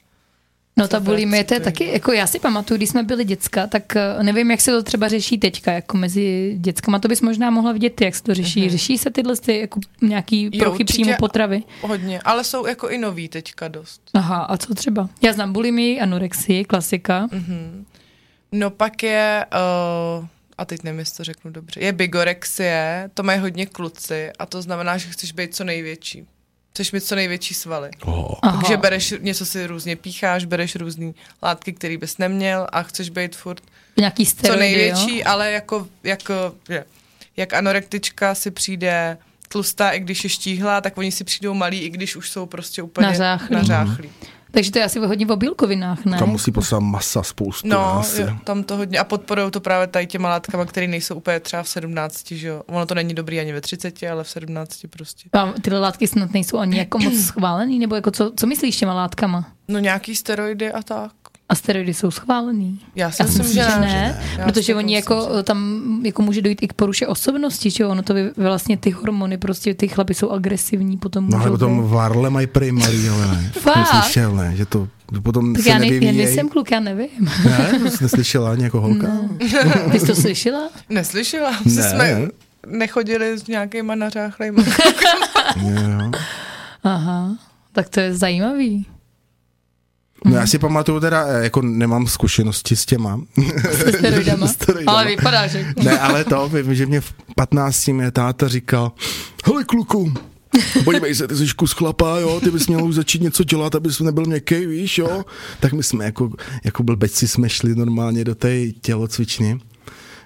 No 0.76 0.88
ta 0.88 1.00
bulimie, 1.00 1.44
to 1.44 1.54
je 1.54 1.60
taky, 1.60 1.92
jako 1.92 2.12
já 2.12 2.26
si 2.26 2.38
pamatuju, 2.38 2.76
když 2.78 2.88
jsme 2.88 3.02
byli 3.02 3.24
děcka, 3.24 3.66
tak 3.66 3.96
eh, 3.96 4.22
nevím, 4.22 4.50
jak 4.50 4.60
se 4.60 4.70
to 4.70 4.82
třeba 4.82 5.08
řeší 5.08 5.38
teďka, 5.38 5.72
jako 5.72 5.96
mezi 5.96 6.54
dětskama, 6.58 6.98
to 6.98 7.08
bys 7.08 7.20
možná 7.20 7.50
mohla 7.50 7.72
vidět, 7.72 8.00
jak 8.00 8.14
se 8.14 8.22
to 8.22 8.34
řeší. 8.34 8.70
Řeší 8.70 8.98
se 8.98 9.10
tyhle 9.10 9.36
ty, 9.36 9.58
jako 9.60 9.80
nějaký 10.02 10.50
Jo, 10.52 10.64
prochy 10.64 10.84
příjmu 10.84 11.12
potravy? 11.18 11.62
Hodně, 11.80 12.20
ale 12.24 12.44
jsou 12.44 12.66
jako 12.66 12.88
i 12.88 12.98
nový 12.98 13.28
teďka 13.28 13.68
dost. 13.68 14.02
Aha, 14.14 14.42
a 14.42 14.56
co 14.56 14.74
třeba? 14.74 15.08
Já 15.22 15.32
znám 15.32 15.52
bulimii, 15.52 16.00
anorexii, 16.00 16.64
klasika. 16.64 17.28
Mhm. 17.32 17.84
No 18.52 18.70
pak 18.70 19.02
je, 19.02 19.46
uh, 20.20 20.26
a 20.58 20.64
teď 20.64 20.82
nevím, 20.82 20.98
jestli 20.98 21.16
to 21.16 21.24
řeknu 21.24 21.50
dobře, 21.50 21.80
je 21.80 21.92
bigorexie, 21.92 23.10
to 23.14 23.22
mají 23.22 23.40
hodně 23.40 23.66
kluci 23.66 24.30
a 24.38 24.46
to 24.46 24.62
znamená, 24.62 24.98
že 24.98 25.08
chceš 25.08 25.32
být 25.32 25.54
co 25.54 25.64
největší. 25.64 26.26
Chceš 26.72 26.92
mít 26.92 27.04
co 27.04 27.14
největší 27.14 27.54
svaly. 27.54 27.90
Oh. 28.04 28.34
Aha. 28.42 28.60
Takže 28.60 28.76
bereš, 28.76 29.14
něco 29.20 29.46
si 29.46 29.66
různě 29.66 29.96
pícháš, 29.96 30.44
bereš 30.44 30.76
různé 30.76 31.12
látky, 31.42 31.72
které 31.72 31.96
bys 31.98 32.18
neměl 32.18 32.66
a 32.72 32.82
chceš 32.82 33.08
být 33.10 33.36
furt 33.36 33.60
Nějaký 33.96 34.26
co 34.26 34.30
steroidy, 34.30 34.60
největší, 34.60 35.18
jo? 35.18 35.24
ale 35.26 35.50
jako, 35.52 35.86
jako 36.04 36.54
je, 36.68 36.84
jak 37.36 37.52
anorektička 37.52 38.34
si 38.34 38.50
přijde 38.50 39.18
tlustá, 39.48 39.90
i 39.90 40.00
když 40.00 40.24
je 40.24 40.30
štíhlá, 40.30 40.80
tak 40.80 40.98
oni 40.98 41.12
si 41.12 41.24
přijdou 41.24 41.54
malí, 41.54 41.78
i 41.80 41.90
když 41.90 42.16
už 42.16 42.30
jsou 42.30 42.46
prostě 42.46 42.82
úplně 42.82 43.06
Nařáchlí. 43.06 43.56
nařáchlí. 43.56 44.10
Takže 44.52 44.70
to 44.70 44.78
je 44.78 44.84
asi 44.84 44.98
hodně 44.98 45.26
o 45.26 45.36
bílkovinách, 45.36 46.04
ne? 46.04 46.18
Tam 46.18 46.28
musí 46.28 46.52
poslat 46.52 46.80
masa 46.80 47.22
spoustu. 47.22 47.68
No, 47.68 47.98
asi. 47.98 48.22
jo, 48.22 48.28
tam 48.44 48.62
to 48.62 48.76
hodně. 48.76 48.98
A 48.98 49.04
podporují 49.04 49.50
to 49.50 49.60
právě 49.60 49.86
tady 49.86 50.06
těma 50.06 50.28
látkama, 50.28 50.64
které 50.64 50.86
nejsou 50.86 51.14
úplně 51.14 51.40
třeba 51.40 51.62
v 51.62 51.68
17, 51.68 52.30
že 52.32 52.48
jo. 52.48 52.62
Ono 52.66 52.86
to 52.86 52.94
není 52.94 53.14
dobrý 53.14 53.40
ani 53.40 53.52
ve 53.52 53.60
30, 53.60 54.02
ale 54.02 54.24
v 54.24 54.28
17 54.28 54.80
prostě. 54.90 55.28
A 55.32 55.52
tyhle 55.62 55.78
látky 55.78 56.06
snad 56.06 56.32
nejsou 56.32 56.58
ani 56.58 56.78
jako 56.78 56.98
moc 56.98 57.14
schválený, 57.14 57.78
nebo 57.78 57.94
jako 57.94 58.10
co, 58.10 58.32
co 58.36 58.46
myslíš 58.46 58.76
těma 58.76 58.94
látkama? 58.94 59.48
No 59.68 59.78
nějaký 59.78 60.14
steroidy 60.14 60.72
a 60.72 60.82
tak. 60.82 61.12
A 61.52 61.54
steroidy 61.54 61.94
jsou 61.94 62.10
schválený? 62.10 62.80
Já 62.94 63.10
si 63.10 63.22
Já 63.22 63.28
si 63.28 63.38
myslím, 63.38 63.54
že 63.64 63.80
ne. 63.80 64.22
Já 64.38 64.46
si 64.46 64.52
protože 64.52 64.74
oni 64.74 64.96
myslím, 64.96 65.16
jako 65.18 65.36
že- 65.36 65.42
tam 65.42 65.82
jako 66.04 66.22
může 66.22 66.42
dojít 66.42 66.62
i 66.62 66.68
k 66.68 66.72
poruše 66.72 67.06
osobnosti, 67.06 67.70
že 67.70 67.86
ono 67.86 68.02
to 68.02 68.14
vy, 68.14 68.30
vlastně 68.36 68.76
ty 68.76 68.90
hormony, 68.90 69.38
prostě 69.38 69.74
ty 69.74 69.88
chlapy 69.88 70.14
jsou 70.14 70.30
agresivní, 70.30 70.96
potom 70.98 71.30
No 71.30 71.38
ale 71.40 71.50
potom 71.50 71.82
být- 71.82 71.88
varle 71.90 72.30
mají 72.30 72.46
prej 72.46 72.72
malý, 72.72 73.08
ale 73.08 73.26
ne. 73.26 73.50
Fakt? 73.60 73.86
Slyšel, 73.86 74.34
ne, 74.36 74.56
že 74.56 74.66
to 74.66 74.88
potom 75.22 75.54
Tak 75.54 75.62
se 75.62 75.70
já, 75.70 75.78
ne, 75.78 75.86
já 75.86 76.12
nejsem 76.12 76.48
kluk, 76.48 76.70
já 76.70 76.80
nevím. 76.80 77.08
Ne, 77.44 77.78
to 77.84 77.90
jsi 77.90 78.02
neslyšela 78.04 78.52
ani 78.52 78.64
jako 78.64 78.80
holka? 78.80 79.06
Ty 79.92 80.00
jsi 80.00 80.06
to 80.06 80.14
slyšela? 80.14 80.68
Neslyšela, 80.88 81.50
Ne. 81.50 81.72
ne. 81.74 81.82
jsme 81.90 82.28
nechodili 82.66 83.38
s 83.38 83.46
nějakýma 83.46 83.94
nařáchlejma. 83.94 84.62
Jo. 85.62 86.10
Aha, 86.84 87.36
tak 87.72 87.88
to 87.88 88.00
je 88.00 88.14
zajímavý. 88.14 88.86
No 90.24 90.36
já 90.36 90.46
si 90.46 90.58
pamatuju 90.58 91.00
teda, 91.00 91.26
eh, 91.26 91.44
jako 91.44 91.62
nemám 91.62 92.06
zkušenosti 92.06 92.76
s 92.76 92.86
těma. 92.86 93.20
Se 93.72 93.92
steroidama. 93.92 94.46
Steroidama. 94.52 94.92
Ale 94.92 95.06
vypadáš 95.06 95.52
jako. 95.52 95.82
Ne, 95.82 95.98
ale 95.98 96.24
to, 96.24 96.48
vím, 96.48 96.74
že 96.74 96.86
mě 96.86 97.00
v 97.00 97.12
15 97.36 97.88
mě 97.88 98.10
táta 98.10 98.48
říkal, 98.48 98.92
hele 99.44 99.64
kluku, 99.64 100.12
podívej 100.84 101.14
se, 101.14 101.28
ty 101.28 101.36
jsi 101.36 101.54
kus 101.56 101.72
chlapa, 101.72 102.18
jo, 102.18 102.40
ty 102.40 102.50
bys 102.50 102.68
měl 102.68 102.84
už 102.84 102.94
začít 102.94 103.22
něco 103.22 103.44
dělat, 103.44 103.74
abys 103.74 104.00
nebyl 104.00 104.24
měkký, 104.24 104.66
víš, 104.66 104.98
jo. 104.98 105.24
Tak 105.60 105.72
my 105.72 105.82
jsme 105.82 106.04
jako, 106.04 106.30
jako 106.64 106.82
blbečci 106.82 107.28
jsme 107.28 107.48
šli 107.48 107.74
normálně 107.74 108.24
do 108.24 108.34
té 108.34 108.66
tělocvičny 108.80 109.60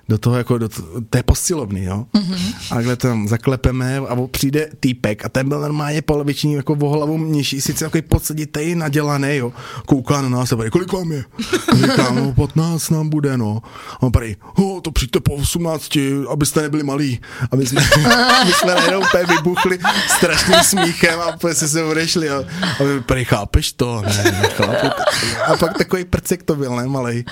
do 0.08 0.18
toho 0.18 0.36
jako 0.36 0.58
do 0.58 0.68
té 1.10 1.22
posilovny, 1.22 1.84
jo. 1.84 2.06
Mm-hmm. 2.14 2.54
A 2.70 2.74
takhle 2.74 2.96
tam 2.96 3.28
zaklepeme 3.28 3.96
a 3.96 4.16
přijde 4.30 4.70
týpek 4.80 5.24
a 5.24 5.28
ten 5.28 5.48
byl 5.48 5.60
normálně 5.60 6.02
poloviční 6.02 6.52
jako 6.52 6.72
o 6.72 6.88
hlavu 6.88 7.18
mnější, 7.18 7.60
sice 7.60 7.84
takový 7.84 8.02
podseditej, 8.02 8.74
nadělaný, 8.74 9.36
jo. 9.36 9.52
Kouká 9.86 10.22
na 10.22 10.28
nás 10.28 10.52
a 10.52 10.56
bude, 10.56 10.70
kolik 10.70 10.92
vám 10.92 11.12
je? 11.12 11.24
A 11.72 11.76
říkám, 11.76 12.16
no 12.16 12.32
15 12.32 12.90
nám 12.90 13.08
bude, 13.08 13.36
no. 13.36 13.62
A 13.90 14.02
on 14.02 14.12
prý, 14.12 14.36
oh, 14.58 14.80
to 14.80 14.90
přijďte 14.90 15.20
po 15.20 15.34
18, 15.34 15.98
abyste 16.30 16.62
nebyli 16.62 16.82
malí. 16.82 17.20
A 17.50 17.56
my 17.56 17.66
jsme, 17.66 17.80
my 18.46 18.52
jsme 18.52 18.74
najednou 18.74 19.00
úplně 19.00 19.24
vybuchli 19.36 19.78
strašným 20.16 20.60
smíchem 20.62 21.20
a 21.20 21.34
úplně 21.34 21.54
se 21.54 21.68
se 21.68 21.82
odešli. 21.82 22.30
A, 22.30 22.44
a 22.80 22.82
my 22.82 23.00
prý, 23.00 23.24
chápeš 23.24 23.72
to? 23.72 24.02
Ne, 24.02 24.22
ne, 24.24 24.48
chápu. 24.48 24.86
A 25.46 25.56
pak 25.56 25.78
takový 25.78 26.04
prcek 26.04 26.42
to 26.42 26.56
byl, 26.56 26.76
ne, 26.76 26.86
malej. 26.86 27.24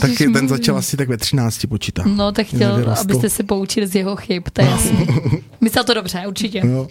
Taky 0.00 0.28
ten 0.28 0.48
začal 0.48 0.76
asi 0.76 0.96
tak 0.96 1.08
ve 1.08 1.16
13 1.16 1.66
počítat. 1.92 2.16
No, 2.16 2.32
tak 2.32 2.46
chtěl, 2.46 2.76
Nevyrostl. 2.76 3.00
abyste 3.00 3.30
se 3.30 3.42
poučili 3.42 3.86
z 3.86 3.94
jeho 3.94 4.16
chyb, 4.16 4.42
to 4.52 4.62
je 4.62 4.68
jasný. 4.68 5.06
Myslel 5.60 5.84
to 5.84 5.94
dobře, 5.94 6.22
určitě. 6.26 6.62
Jo. 6.64 6.88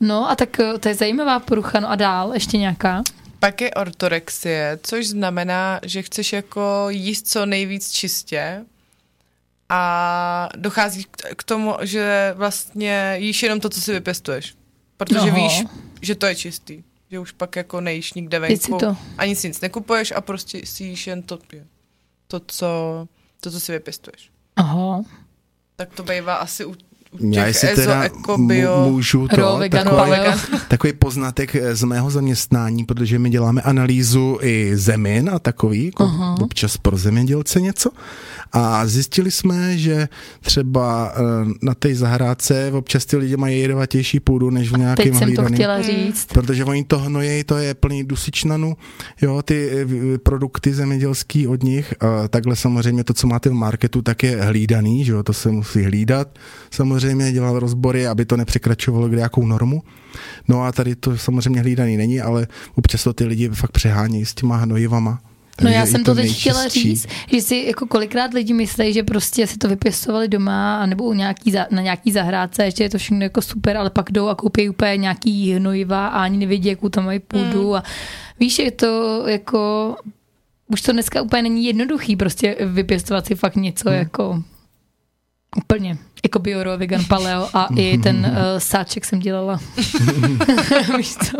No 0.00 0.30
a 0.30 0.36
tak 0.36 0.60
eh, 0.60 0.78
to 0.78 0.88
je 0.88 0.94
zajímavá 0.94 1.40
porucha, 1.40 1.80
no 1.80 1.90
a 1.90 1.96
dál 1.96 2.34
ještě 2.34 2.58
nějaká? 2.58 3.02
Pak 3.38 3.60
je 3.60 3.70
ortorexie, 3.70 4.78
což 4.82 5.06
znamená, 5.06 5.80
že 5.84 6.02
chceš 6.02 6.32
jako 6.32 6.86
jíst 6.88 7.28
co 7.28 7.46
nejvíc 7.46 7.90
čistě 7.92 8.64
a 9.68 10.48
dochází 10.56 11.04
k- 11.36 11.44
tomu, 11.44 11.74
že 11.82 12.34
vlastně 12.36 13.14
jíš 13.18 13.42
jenom 13.42 13.60
to, 13.60 13.68
co 13.68 13.80
si 13.80 13.92
vypěstuješ. 13.92 14.54
Protože 14.96 15.18
Aha. 15.18 15.34
víš, 15.36 15.64
že 16.02 16.14
to 16.14 16.26
je 16.26 16.34
čistý. 16.34 16.82
Že 17.10 17.18
už 17.18 17.32
pak 17.32 17.56
jako 17.56 17.80
nejíš 17.80 18.12
nikde 18.12 18.38
venku. 18.38 18.78
to- 18.78 18.96
Ani 19.18 19.36
si 19.36 19.48
nic 19.48 19.60
nekupuješ 19.60 20.12
a 20.16 20.20
prostě 20.20 20.60
si 20.66 20.84
jíš 20.84 21.06
jen 21.06 21.22
to, 21.22 21.38
to, 22.26 22.40
co, 22.46 23.06
to, 23.42 23.50
co 23.50 23.60
si 23.60 23.72
vypěstuješ. 23.72 24.30
Aha. 24.56 25.02
Tak 25.76 25.94
to 25.94 26.02
bývá 26.02 26.34
asi 26.34 26.64
u 26.64 26.74
Já 27.20 27.46
jestli 27.46 27.68
ezo, 27.68 27.80
teda 27.80 28.02
eko, 28.02 28.38
bio. 28.38 28.90
můžu 28.90 29.28
to, 29.28 29.36
Raw, 29.36 29.58
vegan, 29.58 29.84
takový, 29.84 30.02
paleo. 30.02 30.32
takový 30.68 30.92
poznatek 30.92 31.54
eh, 31.54 31.76
z 31.76 31.84
mého 31.84 32.10
zaměstnání, 32.10 32.84
protože 32.84 33.18
my 33.18 33.30
děláme 33.30 33.62
analýzu 33.62 34.38
i 34.42 34.76
zemin 34.76 35.30
a 35.34 35.38
takový, 35.38 35.84
jako 35.84 36.04
uh-huh. 36.04 36.42
občas 36.44 36.76
pro 36.76 36.96
zemědělce 36.96 37.60
něco. 37.60 37.90
A 38.52 38.86
zjistili 38.86 39.30
jsme, 39.30 39.78
že 39.78 40.08
třeba 40.40 41.12
eh, 41.14 41.20
na 41.62 41.74
té 41.74 41.94
zahrádce 41.94 42.72
občas 42.72 43.06
ty 43.06 43.16
lidi 43.16 43.36
mají 43.36 43.60
jedovatější 43.60 44.20
půdu, 44.20 44.50
než 44.50 44.72
v 44.72 44.76
nějakém 44.76 45.04
Teď 45.04 45.12
jsem 45.12 45.20
to 45.20 45.24
hlídaném. 45.24 45.54
chtěla 45.54 45.82
říct. 45.82 46.26
Protože 46.32 46.64
oni 46.64 46.84
to 46.84 46.98
hnojí, 46.98 47.44
to 47.44 47.56
je 47.56 47.74
plný 47.74 48.04
dusičnanu, 48.04 48.76
jo, 49.22 49.42
ty 49.42 49.70
eh, 50.14 50.18
produkty 50.18 50.74
zemědělský 50.74 51.46
od 51.46 51.62
nich. 51.62 51.94
A 52.00 52.28
takhle 52.28 52.56
samozřejmě 52.56 53.04
to, 53.04 53.14
co 53.14 53.26
máte 53.26 53.48
v 53.48 53.52
marketu, 53.52 54.02
tak 54.02 54.22
je 54.22 54.42
hlídaný, 54.42 55.04
že 55.04 55.12
jo, 55.12 55.22
to 55.22 55.32
se 55.32 55.50
musí 55.50 55.82
hlídat. 55.82 56.28
Samozřejmě 56.70 57.01
dělat 57.32 57.58
rozbory, 57.58 58.06
aby 58.06 58.24
to 58.24 58.36
nepřekračovalo 58.36 59.08
kde 59.08 59.20
jakou 59.20 59.46
normu. 59.46 59.82
No 60.48 60.62
a 60.62 60.72
tady 60.72 60.96
to 60.96 61.18
samozřejmě 61.18 61.60
hlídaný 61.60 61.96
není, 61.96 62.20
ale 62.20 62.46
občas 62.74 63.04
to 63.04 63.12
ty 63.12 63.24
lidi 63.24 63.48
fakt 63.48 63.70
přehánějí 63.70 64.24
s 64.26 64.34
těma 64.34 64.56
hnojivama. 64.56 65.20
No 65.62 65.70
já 65.70 65.86
jsem 65.86 66.04
to 66.04 66.14
teď 66.14 66.32
chtěla 66.40 66.60
nejčistší- 66.60 66.82
říct, 66.82 67.06
že 67.32 67.40
si 67.40 67.64
jako 67.68 67.86
kolikrát 67.86 68.34
lidi 68.34 68.52
myslí, 68.54 68.92
že 68.92 69.02
prostě 69.02 69.46
si 69.46 69.58
to 69.58 69.68
vypěstovali 69.68 70.28
doma 70.28 70.86
nebo 70.86 71.04
u 71.04 71.12
nějaký, 71.12 71.50
za- 71.52 71.66
na 71.70 71.82
nějaký 71.82 72.12
zahrádce, 72.12 72.64
ještě 72.64 72.82
je 72.84 72.90
to 72.90 72.98
všechno 72.98 73.22
jako 73.22 73.42
super, 73.42 73.76
ale 73.76 73.90
pak 73.90 74.10
jdou 74.12 74.28
a 74.28 74.34
koupí 74.34 74.68
úplně 74.68 74.96
nějaký 74.96 75.52
hnojiva 75.52 76.06
a 76.08 76.22
ani 76.22 76.38
nevědí, 76.38 76.68
jakou 76.68 76.88
tam 76.88 77.04
mají 77.04 77.18
půdu 77.18 77.66
Hmm. 77.66 77.74
a 77.74 77.82
víš, 78.40 78.58
je 78.58 78.70
to 78.70 79.22
jako 79.28 79.94
už 80.68 80.82
to 80.82 80.92
dneska 80.92 81.22
úplně 81.22 81.42
není 81.42 81.64
jednoduchý 81.64 82.16
prostě 82.16 82.56
vypěstovat 82.60 83.26
si 83.26 83.34
fakt 83.34 83.56
něco 83.56 83.88
Hmm. 83.90 83.98
jako 83.98 84.42
úplně 85.56 85.98
jako 86.24 86.38
bio, 86.38 86.62
raw, 86.62 86.78
vegan, 86.78 87.04
paleo 87.08 87.48
a 87.54 87.68
i 87.76 87.98
ten 88.02 88.16
uh, 88.16 88.58
sáček 88.58 89.04
jsem 89.04 89.18
dělala. 89.18 89.60
Víš 90.96 91.14
co? 91.14 91.38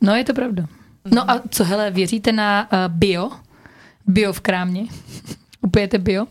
No, 0.00 0.14
je 0.14 0.24
to 0.24 0.34
pravda. 0.34 0.66
No 1.04 1.30
a 1.30 1.42
co, 1.50 1.64
hele, 1.64 1.90
věříte 1.90 2.32
na 2.32 2.68
uh, 2.72 2.94
bio? 2.94 3.30
Bio 4.06 4.32
v 4.32 4.40
krámě? 4.40 4.86
Upijete 5.60 5.98
bio? 5.98 6.26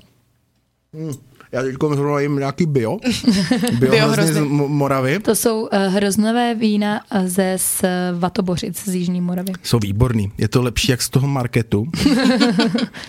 Já 1.51 1.61
teď 1.61 1.75
zrovna 1.93 2.19
jim 2.19 2.35
nějaký 2.35 2.65
bio. 2.65 2.97
Bio, 3.79 3.91
Bio 3.91 4.13
z 4.25 4.39
Moravy. 4.67 5.19
To 5.19 5.35
jsou 5.35 5.61
uh, 5.61 5.67
hroznové 5.71 6.55
vína 6.55 7.01
eh, 7.11 7.29
ze 7.29 7.57
Svatobořic 7.57 8.83
z 8.83 8.95
Jižní 8.95 9.21
Moravy. 9.21 9.53
Jsou 9.63 9.79
výborný. 9.79 10.31
Je 10.37 10.47
to 10.47 10.61
lepší 10.61 10.91
jak 10.91 11.01
z 11.01 11.09
toho 11.09 11.27
marketu. 11.27 11.87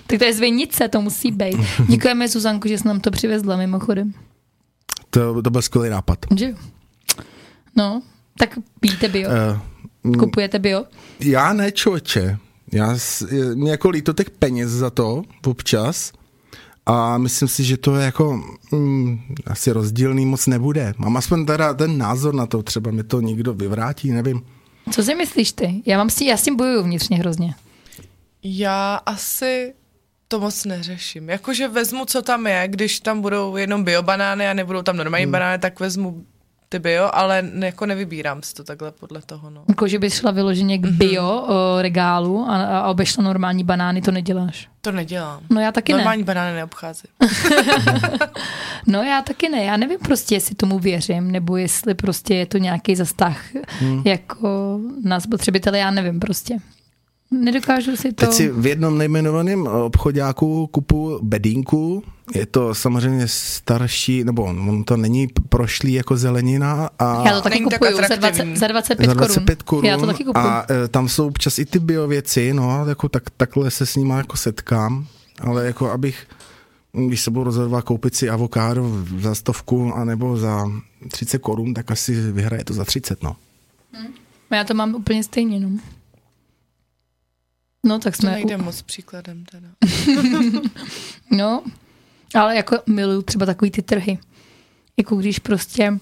Tak 0.06 0.18
to 0.18 0.24
je 0.24 0.34
z 0.34 0.40
Vinice, 0.40 0.88
to 0.88 1.00
musí 1.00 1.30
být. 1.30 1.56
Děkujeme 1.88 2.28
Zuzanku, 2.28 2.68
že 2.68 2.78
jsi 2.78 2.88
nám 2.88 3.00
to 3.00 3.10
přivezla 3.10 3.56
mimochodem. 3.56 4.12
To, 5.10 5.42
to 5.42 5.50
byl 5.50 5.62
skvělý 5.62 5.90
nápad. 5.90 6.18
Že 6.36 6.48
jo? 6.48 6.54
No, 7.76 8.02
tak 8.38 8.58
pijte 8.80 9.08
bio. 9.08 9.30
Uh, 10.04 10.16
Kupujete 10.16 10.58
bio? 10.58 10.84
Já 11.20 11.52
ne, 11.52 11.72
člověče. 11.72 12.38
Já, 12.72 12.96
mě 13.54 13.70
jako 13.70 13.90
líto 13.90 14.12
těch 14.12 14.30
peněz 14.30 14.70
za 14.70 14.90
to 14.90 15.22
občas 15.46 16.12
a 16.86 17.18
myslím 17.18 17.48
si, 17.48 17.64
že 17.64 17.76
to 17.76 17.96
je 17.96 18.04
jako 18.04 18.42
mm, 18.72 19.20
asi 19.46 19.72
rozdílný 19.72 20.26
moc 20.26 20.46
nebude. 20.46 20.94
Mám 20.98 21.16
aspoň 21.16 21.46
teda 21.46 21.74
ten 21.74 21.98
názor 21.98 22.34
na 22.34 22.46
to, 22.46 22.62
třeba 22.62 22.90
mi 22.90 23.04
to 23.04 23.20
někdo 23.20 23.54
vyvrátí, 23.54 24.10
nevím. 24.10 24.42
Co 24.90 25.02
si 25.02 25.14
myslíš 25.14 25.52
ty? 25.52 25.82
Já, 25.86 25.98
mám 25.98 26.10
s 26.10 26.14
tím, 26.14 26.28
já 26.28 26.36
s 26.36 26.42
tím 26.42 26.56
bojuju 26.56 26.82
vnitřně 26.82 27.16
hrozně. 27.16 27.54
Já 28.42 28.94
asi 28.94 29.74
to 30.28 30.40
moc 30.40 30.64
neřeším. 30.64 31.28
Jakože 31.28 31.68
vezmu, 31.68 32.04
co 32.04 32.22
tam 32.22 32.46
je, 32.46 32.68
když 32.68 33.00
tam 33.00 33.20
budou 33.20 33.56
jenom 33.56 33.84
biobanány 33.84 34.48
a 34.48 34.54
nebudou 34.54 34.82
tam 34.82 34.96
normální 34.96 35.24
hmm. 35.24 35.32
banány, 35.32 35.58
tak 35.58 35.80
vezmu 35.80 36.24
ty 36.72 36.78
bio, 36.78 37.10
ale 37.12 37.42
ne, 37.42 37.66
jako 37.66 37.86
nevybírám 37.86 38.42
si 38.42 38.54
to 38.54 38.64
takhle 38.64 38.92
podle 38.92 39.22
toho. 39.26 39.50
No. 39.50 39.64
Jako, 39.68 39.88
že 39.88 39.98
bys 39.98 40.14
šla 40.14 40.30
vyloženě 40.30 40.78
k 40.78 40.86
bio 40.86 41.46
o, 41.48 41.82
regálu 41.82 42.46
a, 42.48 42.80
a 42.80 42.88
obešla 42.88 43.24
normální 43.24 43.64
banány, 43.64 44.02
to 44.02 44.10
neděláš. 44.10 44.68
To 44.80 44.92
nedělám. 44.92 45.40
No 45.50 45.60
já 45.60 45.72
taky 45.72 45.92
ne. 45.92 45.98
Normální 45.98 46.22
banány 46.22 46.56
neobchází. 46.56 47.08
No 48.86 49.02
já 49.02 49.22
taky 49.22 49.48
ne, 49.48 49.64
já 49.64 49.76
nevím 49.76 49.98
prostě, 49.98 50.34
jestli 50.34 50.54
tomu 50.54 50.78
věřím, 50.78 51.30
nebo 51.30 51.56
jestli 51.56 51.94
prostě 51.94 52.34
je 52.34 52.46
to 52.46 52.58
nějaký 52.58 52.96
zastah 52.96 53.38
hmm. 53.80 54.02
jako 54.04 54.78
na 55.04 55.20
spotřebitele, 55.20 55.78
já 55.78 55.90
nevím 55.90 56.20
prostě. 56.20 56.56
Nedokážu 57.32 57.96
si 57.96 58.12
to... 58.12 58.26
Teď 58.26 58.32
si 58.34 58.48
v 58.48 58.66
jednom 58.66 58.98
nejmenovaném 58.98 59.66
obchodáku 59.66 60.66
kupu 60.66 61.18
bedínku, 61.22 62.02
je 62.34 62.46
to 62.46 62.74
samozřejmě 62.74 63.28
starší, 63.28 64.24
nebo 64.24 64.44
on 64.44 64.84
to 64.84 64.96
není 64.96 65.28
prošlý 65.48 65.92
jako 65.92 66.16
zelenina 66.16 66.90
a 66.98 67.28
Já 67.28 67.34
to 67.34 67.42
taky 67.42 67.54
Není 67.54 67.70
tak 67.70 67.78
kupuju 67.78 67.96
za, 67.96 68.04
atraktivní. 68.04 68.54
20, 68.54 68.60
za 68.60 68.66
25 68.66 69.06
za 69.06 69.14
korun. 69.14 69.26
25 69.26 69.62
korun. 69.62 69.84
Já 69.84 69.96
to 69.96 70.06
taky 70.06 70.24
kupuju. 70.24 70.46
A 70.46 70.66
e, 70.84 70.88
tam 70.88 71.08
jsou 71.08 71.26
občas 71.26 71.58
i 71.58 71.64
ty 71.64 71.78
bio 71.78 72.08
věci, 72.08 72.54
no, 72.54 72.86
jako 72.88 73.08
tak, 73.08 73.22
takhle 73.36 73.70
se 73.70 73.86
s 73.86 73.96
nimi 73.96 74.12
jako 74.12 74.36
setkám, 74.36 75.06
ale 75.40 75.66
jako 75.66 75.90
abych, 75.90 76.26
když 76.92 77.20
se 77.20 77.30
budu 77.30 77.44
rozhodovat 77.44 77.84
koupit 77.84 78.14
si 78.14 78.30
avokádo 78.30 79.04
za 79.20 79.34
stovku 79.34 79.94
anebo 79.94 80.36
za 80.36 80.70
30 81.10 81.38
korun, 81.38 81.74
tak 81.74 81.90
asi 81.90 82.14
vyhraje 82.32 82.64
to 82.64 82.74
za 82.74 82.84
30, 82.84 83.22
no. 83.22 83.36
Já 84.50 84.64
to 84.64 84.74
mám 84.74 84.94
úplně 84.94 85.24
stejně, 85.24 85.60
no. 85.60 85.70
No, 87.86 87.98
tak 87.98 88.16
To 88.16 88.22
jsme... 88.22 88.30
nejde 88.32 88.56
moc 88.56 88.82
příkladem 88.82 89.44
teda. 89.44 89.68
No, 91.30 91.62
ale 92.34 92.56
jako 92.56 92.78
miluju 92.86 93.22
třeba 93.22 93.46
takový 93.46 93.70
ty 93.70 93.82
trhy. 93.82 94.18
Jako 94.96 95.16
když 95.16 95.38
prostě 95.38 95.98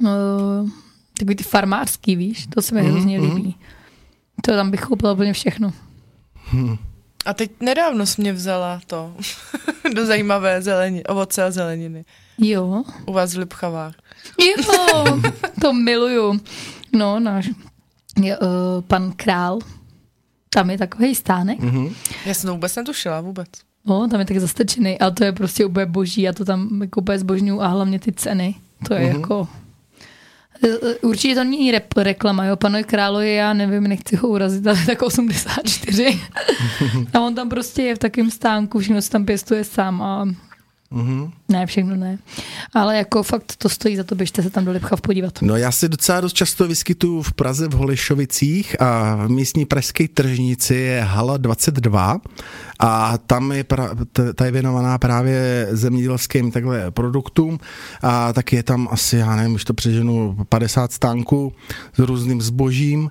uh, 0.00 0.70
takový 1.18 1.36
ty 1.36 1.44
farmářský, 1.44 2.16
víš, 2.16 2.46
to 2.54 2.62
se 2.62 2.74
mi 2.74 2.82
Mhm, 2.82 2.90
hrozně 2.92 3.20
mhm. 3.20 3.36
líbí. 3.36 3.56
To 4.44 4.52
tam 4.52 4.70
bych 4.70 4.80
koupila 4.80 5.12
úplně 5.12 5.32
všechno. 5.32 5.72
A 7.24 7.34
teď 7.34 7.50
nedávno 7.60 8.06
jsi 8.06 8.20
mě 8.20 8.32
vzala 8.32 8.80
to 8.86 9.14
do 9.94 10.06
zajímavé 10.06 10.62
zeleni, 10.62 11.04
ovoce 11.04 11.44
a 11.44 11.50
zeleniny. 11.50 12.04
Jo. 12.38 12.84
U 13.06 13.12
vás 13.12 13.34
v 13.34 13.38
Lipchavách. 13.38 13.94
Jo, 14.40 15.04
to 15.60 15.72
miluju. 15.72 16.40
No, 16.92 17.20
náš 17.20 17.50
je, 18.22 18.38
uh, 18.38 18.46
pan 18.86 19.12
král, 19.12 19.58
tam 20.50 20.70
je 20.70 20.78
takový 20.78 21.14
stánek, 21.14 21.58
Mhm. 21.60 21.88
Já 22.26 22.34
jsem 22.34 22.48
to 22.48 22.54
vůbec 22.54 22.76
netušila, 22.76 23.20
vůbec. 23.20 23.48
no, 23.86 24.08
tam 24.08 24.20
je 24.20 24.26
tak 24.26 24.38
zastrčený 24.40 24.98
a 24.98 25.10
to 25.10 25.24
je 25.24 25.32
prostě 25.32 25.64
úplně 25.66 25.86
boží 25.86 26.28
a 26.28 26.32
to 26.32 26.44
tam 26.44 26.82
jako 26.82 27.00
úplně 27.00 27.18
zbožňuju 27.18 27.60
a 27.60 27.66
hlavně 27.68 27.98
ty 28.00 28.12
ceny, 28.12 28.54
to 28.88 28.94
je 28.94 29.06
Mhm. 29.06 29.16
jako... 29.20 29.48
Eh, 30.64 30.94
Určitě 31.02 31.34
to 31.34 31.44
není 31.44 31.70
rep, 31.70 31.86
reklama, 31.96 32.44
jo, 32.44 32.56
panovi 32.56 32.84
královi, 32.84 33.34
já 33.34 33.52
nevím, 33.52 33.82
nechci 33.82 34.16
ho 34.16 34.28
urazit, 34.28 34.66
ale 34.66 34.78
tak 34.86 35.02
84. 35.02 36.20
a 37.14 37.20
on 37.20 37.34
tam 37.34 37.48
prostě 37.48 37.82
je 37.82 37.94
v 37.94 37.98
takém 37.98 38.30
stánku, 38.30 38.78
všechno 38.78 39.02
se 39.02 39.10
tam 39.10 39.24
pěstuje 39.26 39.64
sám 39.64 40.02
a 40.02 40.24
Mhm. 40.90 41.30
ne, 41.48 41.66
všechno 41.66 41.96
ne. 41.96 42.18
Ale 42.74 42.96
jako 42.96 43.22
fakt 43.22 43.56
to 43.58 43.68
stojí 43.68 43.96
za 43.96 44.04
to, 44.04 44.14
běžte 44.14 44.42
se 44.42 44.50
tam 44.50 44.64
do 44.64 44.72
Lipchav 44.72 45.00
podívat. 45.00 45.42
No 45.42 45.56
já 45.56 45.72
se 45.72 45.88
docela 45.88 46.20
dost 46.20 46.32
často 46.32 46.68
vyskytuju 46.68 47.22
v 47.22 47.32
Praze 47.32 47.68
v 47.68 47.72
Holešovicích 47.72 48.82
a 48.82 49.16
v 49.26 49.28
místní 49.30 49.64
pražské 49.66 50.08
tržnici 50.08 50.74
je 50.74 51.00
Hala 51.02 51.36
22 51.36 52.20
a 52.80 53.18
tam 53.18 53.52
je, 53.52 53.64
pra, 53.64 53.90
t- 54.12 54.32
ta 54.34 54.44
je 54.44 54.50
věnovaná 54.50 54.98
právě 54.98 55.68
zemědělským 55.70 56.50
takhle 56.50 56.90
produktům 56.90 57.58
a 58.02 58.32
taky 58.32 58.56
je 58.56 58.62
tam 58.62 58.88
asi, 58.90 59.16
já 59.16 59.36
nevím, 59.36 59.54
už 59.54 59.64
to 59.64 59.74
přeženu 59.74 60.36
50 60.48 60.92
stánků 60.92 61.52
s 61.94 61.98
různým 61.98 62.40
zbožím. 62.42 63.10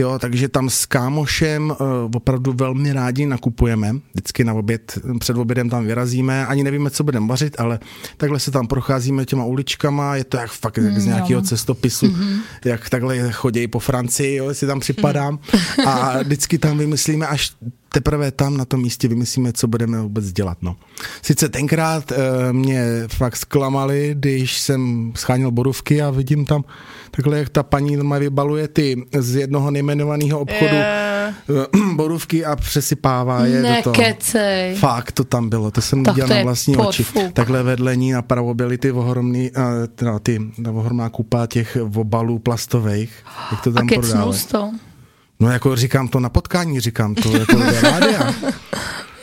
Jo, 0.00 0.18
takže 0.18 0.48
tam 0.48 0.70
s 0.70 0.86
kámošem 0.86 1.70
uh, 1.70 1.76
opravdu 2.14 2.52
velmi 2.52 2.92
rádi 2.92 3.26
nakupujeme. 3.26 3.92
Vždycky 4.12 4.44
na 4.44 4.54
oběd, 4.54 4.98
před 5.18 5.36
obědem 5.36 5.70
tam 5.70 5.86
vyrazíme, 5.86 6.46
ani 6.46 6.64
nevíme, 6.64 6.90
co 6.90 7.04
budeme 7.04 7.26
vařit, 7.26 7.60
ale 7.60 7.78
takhle 8.16 8.40
se 8.40 8.50
tam 8.50 8.66
procházíme 8.66 9.24
těma 9.24 9.44
uličkama, 9.44 10.16
je 10.16 10.24
to 10.24 10.36
jak 10.36 10.50
fakt 10.50 10.76
jak 10.76 10.98
z 10.98 11.06
Mm, 11.06 11.12
nějakého 11.12 11.42
cestopisu, 11.42 12.06
mm-hmm. 12.06 12.38
jak 12.64 12.88
takhle 12.90 13.32
chodí 13.32 13.68
po 13.68 13.78
Francii, 13.78 14.36
jo, 14.36 14.48
jestli 14.48 14.66
tam 14.66 14.80
připadám. 14.80 15.38
A 15.86 16.22
vždycky 16.22 16.58
tam 16.58 16.78
vymyslíme, 16.78 17.26
až 17.26 17.52
teprve 17.92 18.30
tam 18.30 18.56
na 18.56 18.64
tom 18.64 18.82
místě 18.82 19.08
vymyslíme, 19.08 19.52
co 19.52 19.68
budeme 19.68 20.00
vůbec 20.00 20.32
dělat. 20.32 20.58
No. 20.62 20.76
Sice 21.22 21.48
tenkrát 21.48 22.12
uh, 22.12 22.16
mě 22.52 22.84
fakt 23.08 23.36
zklamali, 23.36 24.14
když 24.18 24.60
jsem 24.60 25.12
scháněl 25.16 25.50
borůvky 25.50 26.02
a 26.02 26.10
vidím 26.10 26.46
tam 26.46 26.64
takhle, 27.10 27.38
jak 27.38 27.48
ta 27.48 27.62
paní 27.62 27.96
vybaluje 28.18 28.68
ty 28.68 29.04
z 29.18 29.34
jednoho 29.36 29.70
nejmenovaného 29.70 30.38
obchodu 30.40 30.74
Je, 30.74 31.34
uh, 31.74 31.94
borůvky 31.96 32.44
a 32.44 32.56
přesypává 32.56 33.44
je 33.46 33.62
do 33.62 33.68
toho. 33.82 33.96
Nekecej. 33.96 34.74
Fakt 34.76 35.12
to 35.12 35.24
tam 35.24 35.48
bylo, 35.48 35.70
to 35.70 35.80
jsem 35.80 36.02
Tak 36.04 36.14
viděl 36.14 36.28
na 36.28 36.42
vlastní 36.42 36.76
oči. 36.76 37.06
Takhle 37.32 37.62
vedle 37.62 37.96
ní 37.96 38.12
napravo 38.12 38.54
byly 38.54 38.78
ty 38.78 38.92
ohromný, 38.92 39.50
teda 39.94 40.18
ty, 40.18 40.40
ta 40.64 40.70
ohromná 40.70 41.08
kupa 41.08 41.46
těch 41.46 41.78
obalů 41.96 42.38
plastových, 42.38 43.12
jak 43.50 43.60
to 43.60 43.70
A 43.70 43.72
tam 43.72 43.86
kecnul 43.86 44.02
prodávali. 44.02 44.38
to. 44.50 44.70
No 45.40 45.50
jako 45.50 45.76
říkám 45.76 46.08
to 46.08 46.20
na 46.20 46.28
potkání, 46.28 46.80
říkám 46.80 47.14
to 47.14 47.36
jako 47.36 47.56
rádia. 47.82 48.34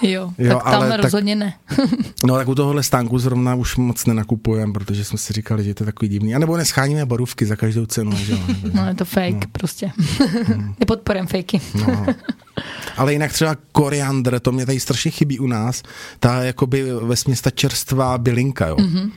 Jo, 0.02 0.32
Jo, 0.38 0.54
tak 0.54 0.64
tam 0.64 0.74
ale 0.74 0.90
tak- 0.90 1.04
rozhodně 1.04 1.36
ne. 1.36 1.54
No 2.26 2.36
tak 2.36 2.48
u 2.48 2.56
tohohle 2.56 2.84
stánku 2.84 3.20
zrovna 3.20 3.56
už 3.56 3.76
moc 3.76 4.06
nenakupujeme, 4.06 4.74
protože 4.74 5.06
jsme 5.06 5.18
si 5.18 5.34
říkali, 5.34 5.64
že 5.64 5.74
to 5.74 5.84
je 5.84 5.86
takový 5.86 6.10
divný. 6.10 6.36
A 6.36 6.40
nebo 6.40 6.58
nescháníme 6.58 7.06
borůvky 7.06 7.46
za 7.46 7.56
každou 7.56 7.86
cenu. 7.86 8.12
Že? 8.16 8.32
jo. 8.32 8.40
No 8.74 8.88
je 8.88 8.96
to 8.96 9.06
fake 9.06 9.34
no. 9.34 9.52
prostě. 9.52 9.92
Nepodporem 10.80 11.28
fakey. 11.28 11.62
No. 11.76 12.06
Ale 12.98 13.14
jinak 13.14 13.34
třeba 13.34 13.56
koriandr, 13.72 14.40
to 14.40 14.52
mě 14.52 14.66
tady 14.66 14.80
strašně 14.80 15.12
chybí 15.12 15.40
u 15.40 15.48
nás, 15.48 15.84
ta 16.20 16.44
jakoby 16.44 16.84
vesměs 16.94 17.42
ta 17.42 17.50
čerstvá 17.50 18.18
bylinka, 18.18 18.68
jo. 18.68 18.76
Mm-hmm. 18.76 19.12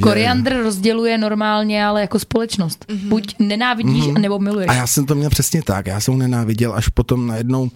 Koriandr 0.00 0.62
rozděluje 0.62 1.18
normálně, 1.18 1.86
ale 1.86 2.00
jako 2.00 2.18
společnost. 2.18 2.84
Mm-hmm. 2.88 3.08
Buď 3.08 3.34
nenávidíš, 3.38 4.04
mm-hmm. 4.04 4.20
nebo 4.20 4.38
miluješ. 4.38 4.68
A 4.68 4.74
já 4.74 4.86
jsem 4.86 5.06
to 5.06 5.14
měl 5.14 5.30
přesně 5.30 5.62
tak, 5.62 5.86
já 5.86 6.00
jsem 6.00 6.14
ho 6.14 6.20
nenáviděl, 6.20 6.72
až 6.74 6.88
potom 6.88 7.26
najednou 7.26 7.70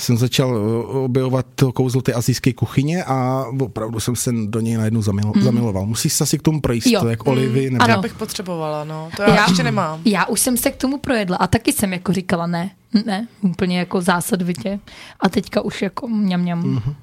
jsem 0.00 0.16
začal 0.16 0.56
uh, 0.56 0.96
objevovat 0.96 1.46
to 1.54 1.72
kouzlo 1.72 2.02
té 2.02 2.12
azijské 2.12 2.52
kuchyně 2.52 3.04
a 3.04 3.44
opravdu 3.60 4.00
jsem 4.00 4.16
se 4.16 4.32
do 4.46 4.60
něj 4.60 4.76
najednou 4.76 5.02
zamil, 5.02 5.32
mm. 5.36 5.42
zamiloval. 5.42 5.86
Musíš 5.86 6.12
se 6.12 6.24
asi 6.24 6.38
k 6.38 6.42
tomu 6.42 6.60
projít, 6.60 6.86
Jo. 6.86 7.00
to 7.00 7.08
jak 7.08 7.26
olivy. 7.26 7.70
Nebo... 7.70 7.84
Ano. 7.84 7.94
Já 7.94 8.00
bych 8.00 8.14
potřebovala, 8.14 8.84
no. 8.84 9.10
To 9.16 9.22
já, 9.22 9.34
já 9.34 9.46
ještě 9.48 9.62
nemám. 9.62 10.00
Já 10.04 10.24
už 10.24 10.40
jsem 10.40 10.56
se 10.56 10.70
k 10.70 10.76
tomu 10.76 10.98
projedla 10.98 11.36
a 11.36 11.46
taky 11.46 11.72
jsem 11.72 11.92
jako 11.92 12.12
říkala 12.12 12.46
ne, 12.46 12.70
ne, 13.06 13.28
úplně 13.40 13.78
jako 13.78 14.00
zásadvitě. 14.00 14.80
A 15.20 15.28
teďka 15.28 15.60
už 15.60 15.82
jako 15.82 16.08
mňam 16.08 16.40
mňam. 16.40 16.58
Mhm. 16.58 16.76
Mm-hmm. 16.76 16.94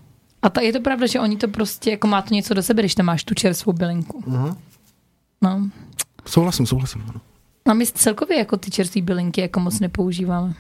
A 0.42 0.50
ta, 0.50 0.62
je 0.62 0.74
to 0.74 0.80
pravda, 0.80 1.08
že 1.08 1.20
oni 1.20 1.38
to 1.38 1.48
prostě, 1.48 1.92
jako 1.92 2.08
má 2.08 2.22
to 2.22 2.34
něco 2.34 2.54
do 2.54 2.64
sebe, 2.64 2.82
když 2.82 2.96
tam 2.96 3.06
máš 3.06 3.24
tu 3.24 3.34
čerstvou 3.34 3.74
bylinku. 3.74 4.24
Mhm. 4.28 4.46
Mm-hmm. 4.46 4.56
No. 5.42 5.70
Souhlasím, 6.26 6.66
souhlasím. 6.66 7.04
ano. 7.10 7.22
A 7.66 7.74
my 7.74 7.86
celkově 7.86 8.38
jako 8.38 8.58
ty 8.58 8.72
čerstvé 8.72 9.02
bylinky 9.02 9.42
jako 9.42 9.60
moc 9.60 9.80
nepoužíváme. 9.80 10.54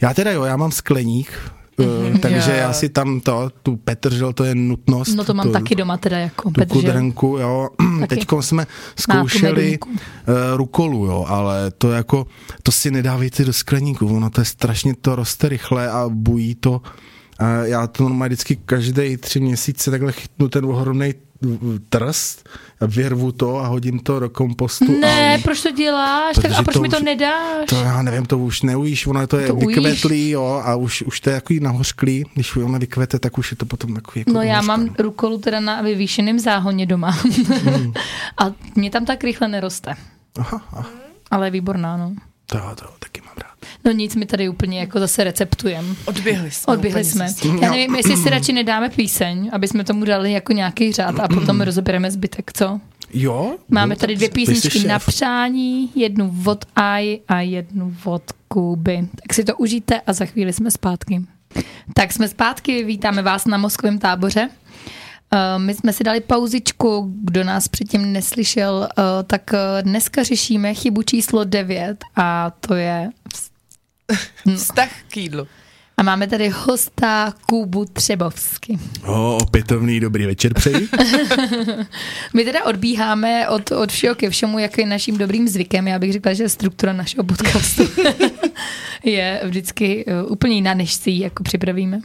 Já 0.00 0.14
teda 0.14 0.30
jo, 0.32 0.44
já 0.44 0.56
mám 0.56 0.72
skleník, 0.72 1.32
mm-hmm, 1.78 2.18
takže 2.20 2.50
já- 2.50 2.56
já 2.56 2.72
si 2.72 2.88
tam 2.88 3.20
to, 3.20 3.50
tu 3.62 3.76
petržel, 3.76 4.32
to 4.32 4.44
je 4.44 4.54
nutnost. 4.54 5.14
No 5.14 5.24
to 5.24 5.34
mám 5.34 5.46
tu, 5.46 5.52
taky 5.52 5.74
doma 5.74 5.96
teda 5.96 6.18
jako 6.18 6.42
tu 6.42 6.60
Petržel. 6.60 6.80
kudrenku, 6.82 7.26
jo. 7.40 7.68
Taky. 8.00 8.06
Teďko 8.16 8.42
jsme 8.42 8.66
zkoušeli 8.96 9.78
uh, 9.78 9.94
rukolu, 10.56 11.04
jo, 11.06 11.24
ale 11.28 11.70
to 11.78 11.92
jako, 11.92 12.26
to 12.62 12.72
si 12.72 12.90
nedávejte 12.90 13.44
do 13.44 13.52
skleníku, 13.52 14.16
ono 14.16 14.30
to 14.30 14.40
je 14.40 14.44
strašně, 14.44 14.94
to 15.00 15.16
roste 15.16 15.48
rychle 15.48 15.90
a 15.90 16.08
bují 16.08 16.54
to. 16.54 16.82
A 17.38 17.46
já 17.48 17.86
to 17.86 18.02
normálně 18.02 18.28
vždycky 18.28 18.56
každý 18.56 19.16
tři 19.16 19.40
měsíce 19.40 19.90
takhle 19.90 20.12
chytnu 20.12 20.48
ten 20.48 20.64
ohromný 20.64 21.14
trst 21.88 22.48
a 22.80 22.86
vyrvu 22.86 23.32
to 23.32 23.56
a 23.58 23.66
hodím 23.66 23.98
to 23.98 24.20
do 24.20 24.30
kompostu. 24.30 25.00
Ne, 25.00 25.34
a 25.34 25.38
proč 25.42 25.62
to 25.62 25.70
děláš? 25.70 26.36
Tak 26.42 26.52
a 26.58 26.62
proč 26.62 26.74
to 26.74 26.80
mi 26.80 26.88
to 26.88 26.96
už- 26.96 27.02
nedáš? 27.02 27.68
to 27.68 27.74
já 27.76 28.02
nevím, 28.02 28.26
to 28.26 28.38
už 28.38 28.62
neujíš, 28.62 29.06
ono 29.06 29.26
to 29.26 29.36
je 29.38 29.46
To 29.46 29.54
ujíš? 29.54 29.76
vykvetlý, 29.76 30.30
jo, 30.30 30.62
a 30.64 30.74
už, 30.74 31.02
už 31.02 31.20
to 31.20 31.30
je 31.30 31.36
takový 31.40 31.60
nahořklý, 31.60 32.24
když 32.34 32.56
ono 32.56 32.78
vykvete, 32.78 33.18
tak 33.18 33.38
už 33.38 33.50
je 33.50 33.56
to 33.56 33.66
potom 33.66 33.94
takový 33.94 34.20
jako 34.20 34.32
No 34.32 34.42
já 34.42 34.62
mám 34.62 34.94
rukolu 34.98 35.38
teda 35.38 35.60
na 35.60 35.82
vyvýšeném 35.82 36.38
záhoně 36.38 36.86
doma. 36.86 37.10
Hmm. 37.10 37.92
a 38.38 38.44
mě 38.74 38.90
tam 38.90 39.04
tak 39.04 39.24
rychle 39.24 39.48
neroste. 39.48 39.94
Aha, 40.38 40.60
aha, 40.72 40.86
Ale 41.30 41.46
je 41.46 41.50
výborná, 41.50 41.96
no. 41.96 42.14
to, 42.46 42.58
to 42.74 42.84
taky 42.98 43.20
mám 43.20 43.34
rád. 43.42 43.53
No 43.84 43.92
nic, 43.92 44.16
my 44.16 44.26
tady 44.26 44.48
úplně 44.48 44.80
jako 44.80 44.98
zase 44.98 45.24
receptujem. 45.24 45.96
Odběhli 46.04 46.50
jsme. 46.50 46.72
Odběhli 46.72 47.04
jsme. 47.04 47.28
zjistili. 47.28 47.58
Já 47.62 47.70
nevím, 47.70 47.94
jestli 47.94 48.16
si 48.16 48.30
radši 48.30 48.52
nedáme 48.52 48.88
píseň, 48.88 49.50
aby 49.52 49.68
jsme 49.68 49.84
tomu 49.84 50.04
dali 50.04 50.32
jako 50.32 50.52
nějaký 50.52 50.92
řád 50.92 51.20
a 51.20 51.28
potom 51.28 51.60
rozebereme 51.60 52.10
zbytek, 52.10 52.52
co? 52.52 52.80
Jo? 53.14 53.56
Máme 53.68 53.94
no, 53.94 53.96
tady 53.96 54.16
dvě 54.16 54.28
písničky 54.28 54.86
na 54.86 54.98
přání, 54.98 55.90
jednu 55.94 56.34
od 56.46 56.64
Aj 56.76 57.18
a 57.28 57.40
jednu 57.40 57.96
od 58.04 58.22
Kuby. 58.48 59.08
Tak 59.22 59.34
si 59.34 59.44
to 59.44 59.56
užijte 59.56 60.00
a 60.00 60.12
za 60.12 60.24
chvíli 60.24 60.52
jsme 60.52 60.70
zpátky. 60.70 61.22
Tak 61.94 62.12
jsme 62.12 62.28
zpátky, 62.28 62.84
vítáme 62.84 63.22
vás 63.22 63.46
na 63.46 63.58
Moskovém 63.58 63.98
táboře. 63.98 64.48
Uh, 65.34 65.62
My 65.62 65.74
jsme 65.74 65.92
si 65.92 66.04
dali 66.04 66.20
pauzičku, 66.20 67.12
kdo 67.22 67.44
nás 67.44 67.68
předtím 67.68 68.12
neslyšel, 68.12 68.88
uh, 68.98 69.04
tak 69.26 69.50
uh, 69.52 69.82
dneska 69.82 70.22
řešíme 70.22 70.74
chybu 70.74 71.02
číslo 71.02 71.44
9 71.44 72.04
a 72.16 72.52
to 72.60 72.74
je 72.74 73.10
Vztah 74.56 74.90
k 75.08 75.16
jídlu. 75.16 75.48
a 75.96 76.02
máme 76.02 76.26
tady 76.26 76.48
hosta 76.48 77.34
Kubu 77.48 77.84
Třebovsky. 77.84 78.78
O, 79.06 79.36
opětovný 79.36 80.00
dobrý 80.00 80.26
večer 80.26 80.54
přeji. 80.54 80.88
My 82.34 82.44
teda 82.44 82.64
odbíháme 82.64 83.48
od, 83.48 83.72
od 83.72 83.92
všeho 83.92 84.14
ke 84.14 84.30
všemu, 84.30 84.58
jak 84.58 84.78
je 84.78 84.86
naším 84.86 85.18
dobrým 85.18 85.48
zvykem. 85.48 85.88
Já 85.88 85.98
bych 85.98 86.12
řekla, 86.12 86.32
že 86.32 86.48
struktura 86.48 86.92
našeho 86.92 87.24
podcastu 87.24 87.82
je 89.04 89.40
vždycky 89.44 90.04
uh, 90.04 90.32
úplně 90.32 90.54
jiná, 90.54 90.74
než 90.74 90.94
si 90.94 91.10
ji 91.10 91.22
jako 91.22 91.42
připravíme. 91.42 92.00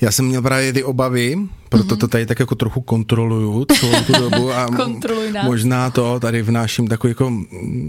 Já 0.00 0.10
jsem 0.10 0.26
měl 0.26 0.42
právě 0.42 0.72
ty 0.72 0.84
obavy, 0.84 1.38
proto 1.68 1.96
to 1.96 2.08
tady 2.08 2.26
tak 2.26 2.40
jako 2.40 2.54
trochu 2.54 2.80
kontroluju 2.80 3.64
celou 3.64 4.02
tu 4.06 4.12
dobu 4.20 4.52
a 4.52 4.66
možná 5.42 5.90
to 5.90 6.20
tady 6.20 6.42
vnáším 6.42 6.88
takový 6.88 7.10
jako 7.10 7.32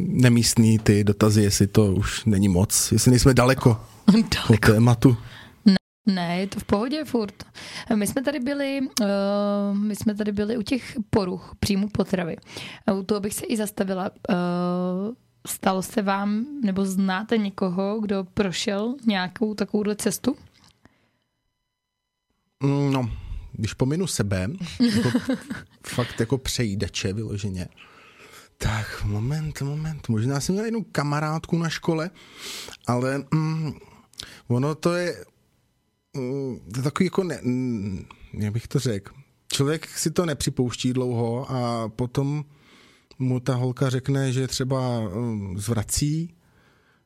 nemístný 0.08 0.80
ty 0.80 1.04
dotazy, 1.04 1.44
jestli 1.44 1.68
to 1.68 1.86
už 1.86 2.26
není 2.26 2.50
moc, 2.50 2.92
jestli 2.92 3.12
nejsme 3.12 3.34
daleko 3.34 3.82
od 4.50 4.60
tématu. 4.60 5.18
Ne, 6.10 6.40
je 6.40 6.48
to 6.48 6.60
v 6.60 6.64
pohodě 6.64 7.06
furt. 7.06 7.44
My 7.96 8.08
jsme 8.08 8.24
tady 8.24 8.40
byli, 8.40 8.80
uh, 8.82 9.78
my 9.78 9.96
jsme 9.96 10.16
tady 10.16 10.32
byli 10.32 10.58
u 10.58 10.62
těch 10.62 10.98
poruch 11.10 11.56
příjmu 11.60 11.90
potravy. 11.90 12.36
A 12.88 12.94
U 12.94 13.04
toho 13.04 13.20
bych 13.20 13.34
se 13.34 13.46
i 13.46 13.58
zastavila. 13.58 14.10
Uh, 14.30 14.36
stalo 15.48 15.82
se 15.82 16.02
vám, 16.02 16.46
nebo 16.64 16.86
znáte 16.86 17.38
někoho, 17.38 18.00
kdo 18.02 18.28
prošel 18.34 18.96
nějakou 19.06 19.54
takovouhle 19.54 19.96
cestu? 19.96 20.36
Mm, 22.64 22.92
No, 22.94 23.12
když 23.52 23.74
pominu 23.74 24.08
sebe, 24.08 24.50
jako, 24.96 25.20
fakt 25.88 26.20
jako 26.20 26.38
přejídače 26.38 27.14
vyloženě, 27.14 27.68
tak 28.58 29.04
moment, 29.06 29.62
moment, 29.62 30.10
možná 30.10 30.40
jsem 30.40 30.54
měl 30.56 30.66
jednu 30.66 30.86
kamarádku 30.92 31.58
na 31.58 31.70
škole, 31.70 32.10
ale 32.88 33.24
mm, 33.34 33.74
ono 34.48 34.76
to 34.76 34.94
je, 34.94 35.26
mm, 36.18 36.60
to 36.74 36.80
je 36.80 36.84
takový 36.84 37.06
jako, 37.06 37.24
ne, 37.24 37.40
mm, 37.44 38.06
jak 38.34 38.54
bych 38.54 38.68
to 38.68 38.80
řekl, 38.80 39.14
člověk 39.54 39.88
si 39.88 40.12
to 40.12 40.26
nepřipouští 40.26 40.94
dlouho 40.94 41.52
a 41.52 41.90
potom 41.90 42.46
mu 43.20 43.40
ta 43.40 43.56
holka 43.56 43.90
řekne, 43.90 44.34
že 44.34 44.48
třeba 44.48 45.00
um, 45.00 45.60
zvrací, 45.60 46.36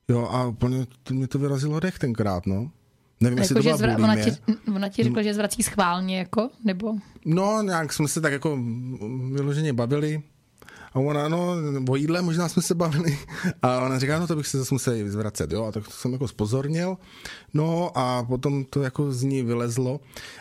jo, 0.08 0.28
a 0.32 0.48
úplně 0.48 0.88
mě 1.10 1.28
to 1.28 1.40
vyrazilo 1.40 1.80
dech 1.80 2.00
tenkrát, 2.00 2.46
no. 2.46 2.72
Nevím, 3.22 3.38
jestli 3.38 3.54
Jako, 3.54 3.60
to 3.60 3.78
že 3.78 3.88
byla 3.88 3.96
zvra- 3.98 4.04
ona, 4.04 4.16
ti, 4.16 4.32
ona 4.76 4.90
ti 4.90 5.04
řekla, 5.04 5.22
že 5.22 5.34
zvrací 5.34 5.64
schválně, 5.64 6.18
jako? 6.20 6.50
Nebo? 6.64 6.94
No, 7.26 7.62
nějak 7.62 7.94
jsme 7.94 8.08
se 8.08 8.22
tak 8.22 8.34
jako 8.34 8.60
vyloženě 9.32 9.74
bavili. 9.74 10.22
A 10.94 11.00
ona, 11.00 11.28
no, 11.30 11.56
o 11.90 11.96
jídle 11.96 12.22
možná 12.22 12.50
jsme 12.50 12.62
se 12.62 12.76
bavili. 12.76 13.20
A 13.62 13.80
ona 13.80 14.00
říká, 14.00 14.20
no 14.20 14.28
to 14.28 14.36
bych 14.36 14.48
se 14.48 14.58
zase 14.58 14.76
musel 14.76 14.94
zvracet, 15.06 15.52
jo. 15.52 15.66
A 15.66 15.72
tak 15.72 15.84
to 15.84 15.92
jsem 15.92 16.14
jako 16.14 16.28
spozornil. 16.28 16.98
No 17.54 17.92
a 17.98 18.24
potom 18.24 18.66
to 18.66 18.82
jako 18.82 19.12
z 19.12 19.24
ní 19.24 19.44
vylezlo. 19.44 20.00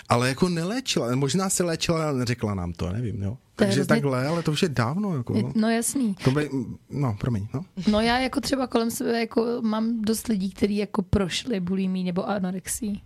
Ale 0.08 0.28
jako 0.28 0.48
neléčila, 0.48 1.14
možná 1.16 1.50
se 1.50 1.64
léčila, 1.64 2.08
ale 2.08 2.18
neřekla 2.18 2.54
nám 2.54 2.72
to, 2.72 2.92
nevím, 2.92 3.22
jo. 3.22 3.36
To 3.60 3.64
Takže 3.64 3.78
hrozně- 3.80 3.88
takhle, 3.94 4.26
ale 4.28 4.42
to 4.42 4.52
už 4.52 4.62
je 4.62 4.68
dávno, 4.68 5.16
jako, 5.16 5.32
no. 5.34 5.52
No 5.54 5.70
jasný. 5.70 6.14
To 6.24 6.30
by, 6.30 6.50
no, 6.90 7.16
promiň, 7.20 7.48
no. 7.54 7.64
No 7.90 8.00
já 8.00 8.18
jako 8.18 8.40
třeba 8.40 8.66
kolem 8.66 8.90
sebe 8.90 9.20
jako 9.20 9.58
mám 9.62 10.00
dost 10.02 10.28
lidí, 10.28 10.50
kteří 10.50 10.76
jako 10.76 11.02
prošli 11.02 11.60
bulimí 11.60 12.04
nebo 12.04 12.28
anorexii. 12.28 13.00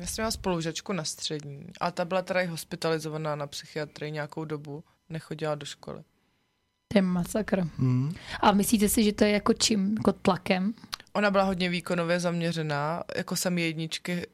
Já 0.00 0.06
jsem 0.06 0.22
měla 0.22 0.30
spolužačku 0.30 0.92
na 0.92 1.04
střední 1.04 1.66
a 1.80 1.90
ta 1.90 2.04
byla 2.04 2.22
teda 2.22 2.40
i 2.40 2.46
hospitalizovaná 2.46 3.36
na 3.36 3.46
psychiatrii 3.46 4.12
nějakou 4.12 4.44
dobu, 4.44 4.84
nechodila 5.08 5.54
do 5.54 5.66
školy. 5.66 6.02
To 6.88 6.98
je 6.98 7.02
masakr. 7.02 7.68
Mm. 7.78 8.12
A 8.40 8.52
myslíte 8.52 8.88
si, 8.88 9.04
že 9.04 9.12
to 9.12 9.24
je 9.24 9.30
jako 9.30 9.52
čím? 9.52 9.94
Jako 9.96 10.12
tlakem? 10.12 10.74
Ona 11.12 11.30
byla 11.30 11.44
hodně 11.44 11.68
výkonově 11.68 12.20
zaměřená, 12.20 13.02
jako 13.16 13.36
jsem 13.36 13.58
jedničky 13.58 14.26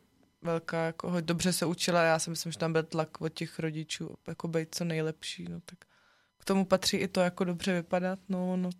velká, 0.46 0.84
jako 0.84 1.10
ho- 1.10 1.20
dobře 1.20 1.52
se 1.52 1.66
učila, 1.66 2.02
já 2.02 2.18
si 2.18 2.30
myslím, 2.30 2.52
že 2.52 2.58
tam 2.58 2.72
byl 2.72 2.82
tlak 2.82 3.20
od 3.20 3.28
těch 3.28 3.58
rodičů, 3.58 4.14
jako 4.28 4.48
být 4.48 4.68
co 4.74 4.84
nejlepší, 4.84 5.44
no 5.50 5.60
tak 5.64 5.78
k 6.38 6.44
tomu 6.44 6.64
patří 6.64 6.96
i 6.96 7.08
to, 7.08 7.20
jako 7.20 7.44
dobře 7.44 7.72
vypadat, 7.74 8.18
no, 8.28 8.56
no 8.56 8.70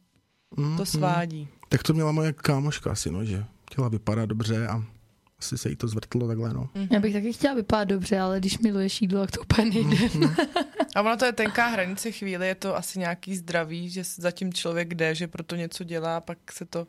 Mm, 0.57 0.77
to 0.77 0.87
svádí. 0.87 1.49
Tak 1.69 1.83
to 1.83 1.93
měla 1.95 2.13
moje 2.13 2.33
kámoška 2.33 2.91
asi, 2.93 3.11
no, 3.11 3.25
že 3.25 3.45
chtěla 3.71 3.89
vypadat 3.89 4.27
dobře 4.27 4.67
a 4.67 4.85
asi 5.39 5.59
se 5.59 5.69
jí 5.71 5.77
to 5.77 5.89
zvrtlo 5.89 6.29
takhle, 6.29 6.55
no. 6.55 6.69
Já 6.91 7.01
bych 7.01 7.13
taky 7.13 7.33
chtěla 7.33 7.55
vypadat 7.55 7.85
dobře, 7.85 8.21
ale 8.21 8.41
když 8.41 8.59
miluješ 8.59 9.03
jídlo, 9.03 9.21
tak 9.21 9.31
to 9.31 9.41
úplně 9.41 9.71
nejde. 9.71 9.97
A 10.97 11.03
ono 11.03 11.17
to 11.17 11.25
je 11.25 11.33
tenká 11.33 11.67
hranice 11.67 12.13
chvíli, 12.13 12.47
je 12.49 12.55
to 12.55 12.77
asi 12.77 12.99
nějaký 12.99 13.37
zdraví, 13.37 13.91
že 13.91 14.03
zatím 14.05 14.53
člověk 14.53 14.95
jde, 14.95 15.15
že 15.15 15.27
proto 15.29 15.57
něco 15.57 15.85
dělá, 15.85 16.21
pak 16.21 16.53
se 16.53 16.65
to 16.65 16.87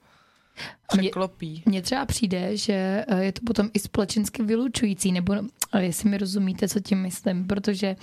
překlopí. 0.88 1.64
Mně 1.66 1.82
třeba 1.82 2.06
přijde, 2.06 2.58
že 2.58 3.06
eh, 3.08 3.24
je 3.24 3.32
to 3.32 3.42
potom 3.46 3.70
i 3.74 3.80
společensky 3.80 4.44
vylučující, 4.44 5.12
nebo 5.12 5.36
eh, 5.74 5.84
jestli 5.84 6.10
mi 6.10 6.18
rozumíte, 6.18 6.68
co 6.68 6.80
tím 6.80 7.02
myslím, 7.02 7.48
protože 7.48 7.96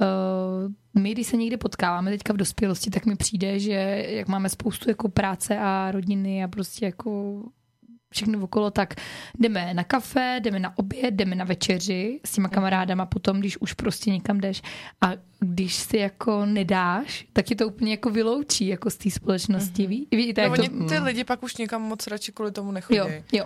uh, 0.00 1.02
my, 1.02 1.12
když 1.12 1.26
se 1.26 1.36
někde 1.36 1.56
potkáváme 1.56 2.10
teďka 2.10 2.32
v 2.32 2.36
dospělosti, 2.36 2.90
tak 2.90 3.06
mi 3.06 3.16
přijde, 3.16 3.58
že 3.58 4.06
jak 4.08 4.28
máme 4.28 4.48
spoustu 4.48 4.90
jako 4.90 5.08
práce 5.08 5.58
a 5.58 5.90
rodiny 5.90 6.44
a 6.44 6.48
prostě 6.48 6.84
jako 6.84 7.42
všechno 8.12 8.42
okolo, 8.42 8.70
tak 8.70 8.94
jdeme 9.38 9.74
na 9.74 9.84
kafe, 9.84 10.40
jdeme 10.42 10.58
na 10.58 10.78
oběd, 10.78 11.14
jdeme 11.14 11.36
na 11.36 11.44
večeři 11.44 12.20
s 12.24 12.32
těma 12.32 12.48
kamarádama 12.48 13.06
potom, 13.06 13.40
když 13.40 13.56
už 13.56 13.72
prostě 13.72 14.10
někam 14.10 14.40
jdeš 14.40 14.62
a 15.00 15.10
když 15.40 15.74
si 15.74 15.96
jako 15.96 16.46
nedáš, 16.46 17.26
tak 17.32 17.46
ti 17.46 17.54
to 17.54 17.66
úplně 17.66 17.90
jako 17.90 18.10
vyloučí 18.10 18.66
jako 18.66 18.90
z 18.90 18.96
té 18.96 19.10
společnosti. 19.10 19.88
Mm-hmm. 19.88 20.06
Víte, 20.10 20.48
No, 20.48 20.54
jak 20.54 20.56
to... 20.56 20.76
oni, 20.76 20.88
ty 20.88 20.98
lidi 20.98 21.24
pak 21.24 21.42
už 21.42 21.56
někam 21.56 21.82
moc 21.82 22.06
radši 22.06 22.32
kvůli 22.32 22.52
tomu 22.52 22.72
nechodí. 22.72 22.98
Jo, 22.98 23.08
jo. 23.32 23.44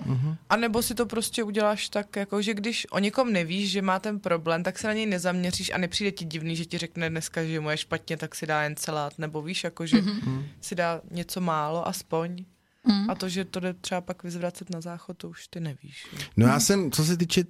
A 0.50 0.56
nebo 0.56 0.82
si 0.82 0.94
to 0.94 1.06
prostě 1.06 1.42
uděláš 1.42 1.88
tak, 1.88 2.16
jako 2.16 2.42
že 2.42 2.54
když 2.54 2.86
o 2.90 2.98
někom 2.98 3.32
nevíš, 3.32 3.70
že 3.70 3.82
má 3.82 3.98
ten 3.98 4.20
problém, 4.20 4.62
tak 4.62 4.78
se 4.78 4.86
na 4.86 4.92
něj 4.92 5.06
nezaměříš 5.06 5.70
a 5.74 5.78
nepřijde 5.78 6.12
ti 6.12 6.24
divný, 6.24 6.56
že 6.56 6.64
ti 6.64 6.78
řekne 6.78 7.10
dneska, 7.10 7.44
že 7.44 7.60
mu 7.60 7.70
je 7.70 7.76
špatně, 7.76 8.16
tak 8.16 8.34
si 8.34 8.46
dá 8.46 8.62
jen 8.62 8.76
celát, 8.76 9.18
nebo 9.18 9.42
víš, 9.42 9.64
jako 9.64 9.86
že 9.86 9.96
mm-hmm. 9.96 10.44
si 10.60 10.74
dá 10.74 11.00
něco 11.10 11.40
málo 11.40 11.88
aspoň. 11.88 12.44
Mm. 12.86 13.10
A 13.10 13.14
to, 13.14 13.28
že 13.28 13.44
to 13.44 13.60
jde 13.60 13.74
třeba 13.74 14.00
pak 14.00 14.22
vyzvracet 14.22 14.70
na 14.70 14.80
záchod, 14.80 15.16
to 15.16 15.28
už 15.28 15.48
ty 15.48 15.60
nevíš. 15.60 16.06
jo. 16.12 16.18
No 16.36 16.46
já 16.46 16.60
jsem, 16.60 16.90
co 16.90 17.04
se 17.04 17.16
týče 17.16 17.44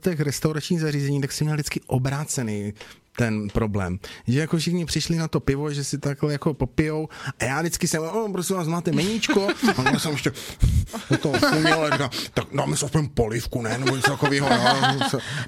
těch 0.00 0.20
restauračních 0.20 0.80
zařízení, 0.80 1.20
tak 1.20 1.32
jsem 1.32 1.44
měl 1.44 1.56
vždycky 1.56 1.80
obrácený 1.86 2.72
ten 3.18 3.48
problém. 3.48 3.98
Že 4.26 4.40
jako 4.40 4.56
všichni 4.58 4.84
přišli 4.86 5.16
na 5.16 5.28
to 5.28 5.40
pivo, 5.40 5.72
že 5.72 5.84
si 5.84 5.98
takhle 5.98 6.32
jako 6.32 6.54
popijou 6.54 7.08
a 7.40 7.44
já 7.44 7.60
vždycky 7.60 7.88
jsem, 7.88 8.02
o, 8.02 8.28
prosím 8.32 8.56
vás, 8.56 8.68
máte 8.68 8.92
meníčko? 8.92 9.48
A 9.76 9.90
já 9.90 9.98
jsem 9.98 10.12
ještě 10.12 10.32
to 11.20 11.32
uměl, 11.56 11.84
a 11.84 11.90
říkám, 11.90 12.10
tak 12.34 12.44
dáme 12.54 12.76
si 12.76 12.84
aspoň 12.84 13.08
polivku, 13.08 13.62
ne? 13.62 13.78
Nebo 13.78 13.96
něco 13.96 14.10
takového. 14.10 14.48
No. 14.48 14.56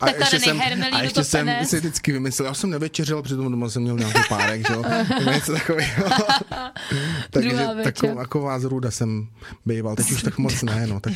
A 0.01 0.07
Takhle 0.07 0.23
ještě 0.23 0.41
jsem, 0.41 0.61
a 0.93 1.03
ještě 1.03 1.25
jsem 1.25 1.51
si 1.65 1.77
vždycky 1.77 2.13
vymyslel, 2.13 2.47
já 2.49 2.55
jsem 2.55 2.71
nevečeřil, 2.71 3.23
přitom 3.23 3.51
doma 3.51 3.69
jsem 3.69 3.83
měl 3.83 3.97
nějaký 3.97 4.21
párek, 4.29 4.69
že 4.69 4.75
jo? 4.75 4.85
Něco 5.35 5.53
takového. 5.53 6.05
Takže 7.31 7.51
takovou, 7.85 8.15
taková 8.15 8.59
zrůda 8.59 8.91
jsem 8.91 9.29
býval, 9.67 9.97
teď 9.97 10.11
už 10.11 10.23
tak 10.23 10.39
moc 10.39 10.63
ne, 10.63 10.87
no. 10.87 11.01
Tak, 11.01 11.13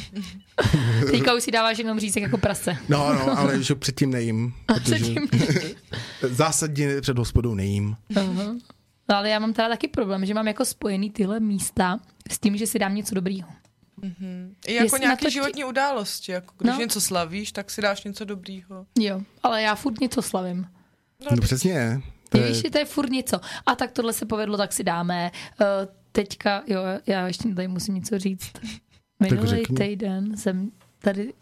Teďka 1.10 1.34
už 1.34 1.42
si 1.42 1.50
dáváš 1.50 1.78
jenom 1.78 2.00
řízek 2.00 2.22
jako 2.22 2.38
prase. 2.38 2.76
no, 2.88 3.12
no, 3.14 3.38
ale 3.38 3.62
že 3.62 3.74
předtím 3.74 4.10
nejím. 4.10 4.52
Protože 4.66 4.94
Předtím 4.94 5.28
zásadně 6.44 7.00
před 7.00 7.18
hospodou 7.18 7.54
nejím. 7.54 7.96
Uh-huh. 8.10 8.60
No, 9.08 9.16
ale 9.16 9.30
já 9.30 9.38
mám 9.38 9.52
teda 9.52 9.68
taky 9.68 9.88
problém, 9.88 10.26
že 10.26 10.34
mám 10.34 10.48
jako 10.48 10.64
spojený 10.64 11.10
tyhle 11.10 11.40
místa 11.40 12.00
s 12.30 12.38
tím, 12.38 12.56
že 12.56 12.66
si 12.66 12.78
dám 12.78 12.94
něco 12.94 13.14
dobrýho. 13.14 13.48
I 14.66 14.74
jako 14.74 14.84
Jestli 14.84 15.00
nějaké 15.00 15.24
to 15.24 15.28
ti- 15.28 15.32
životní 15.32 15.64
události, 15.64 16.32
jako 16.32 16.54
když 16.58 16.72
No. 16.72 16.78
něco 16.80 17.00
slavíš, 17.00 17.52
tak 17.52 17.70
si 17.70 17.82
dáš 17.82 18.04
něco 18.04 18.24
dobrýho. 18.24 18.86
Jo, 18.98 19.20
ale 19.42 19.62
já 19.62 19.74
furt 19.74 20.00
něco 20.00 20.22
slavím. 20.22 20.66
No 21.30 21.36
přesně. 21.40 22.02
To 22.28 22.38
Je... 22.38 22.48
Víš, 22.48 22.56
že 22.56 22.70
to 22.70 22.78
je 22.78 22.84
furt 22.84 23.10
něco. 23.10 23.40
A 23.66 23.74
tak 23.74 23.92
tohle 23.92 24.12
se 24.12 24.26
povedlo, 24.26 24.56
tak 24.56 24.72
si 24.72 24.84
dáme. 24.84 25.30
Uh, 25.60 25.66
teďka, 26.12 26.62
jo, 26.66 26.80
já 27.06 27.26
ještě 27.26 27.54
tady 27.54 27.68
musím 27.68 27.94
něco 27.94 28.18
říct. 28.18 28.52
Minulý 29.20 29.62
týden 29.76 30.36
jsem 30.36 30.70
tady 30.98 31.32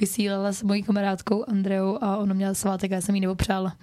vysílala 0.00 0.52
s 0.52 0.62
mojí 0.62 0.82
kamarádkou 0.82 1.44
Andreou 1.48 1.98
a 2.04 2.16
ona 2.16 2.34
měla 2.34 2.54
svátek 2.54 2.92
a 2.92 2.94
já 2.94 3.00
jsem 3.00 3.14
jí 3.14 3.20
nepopřála. 3.20 3.76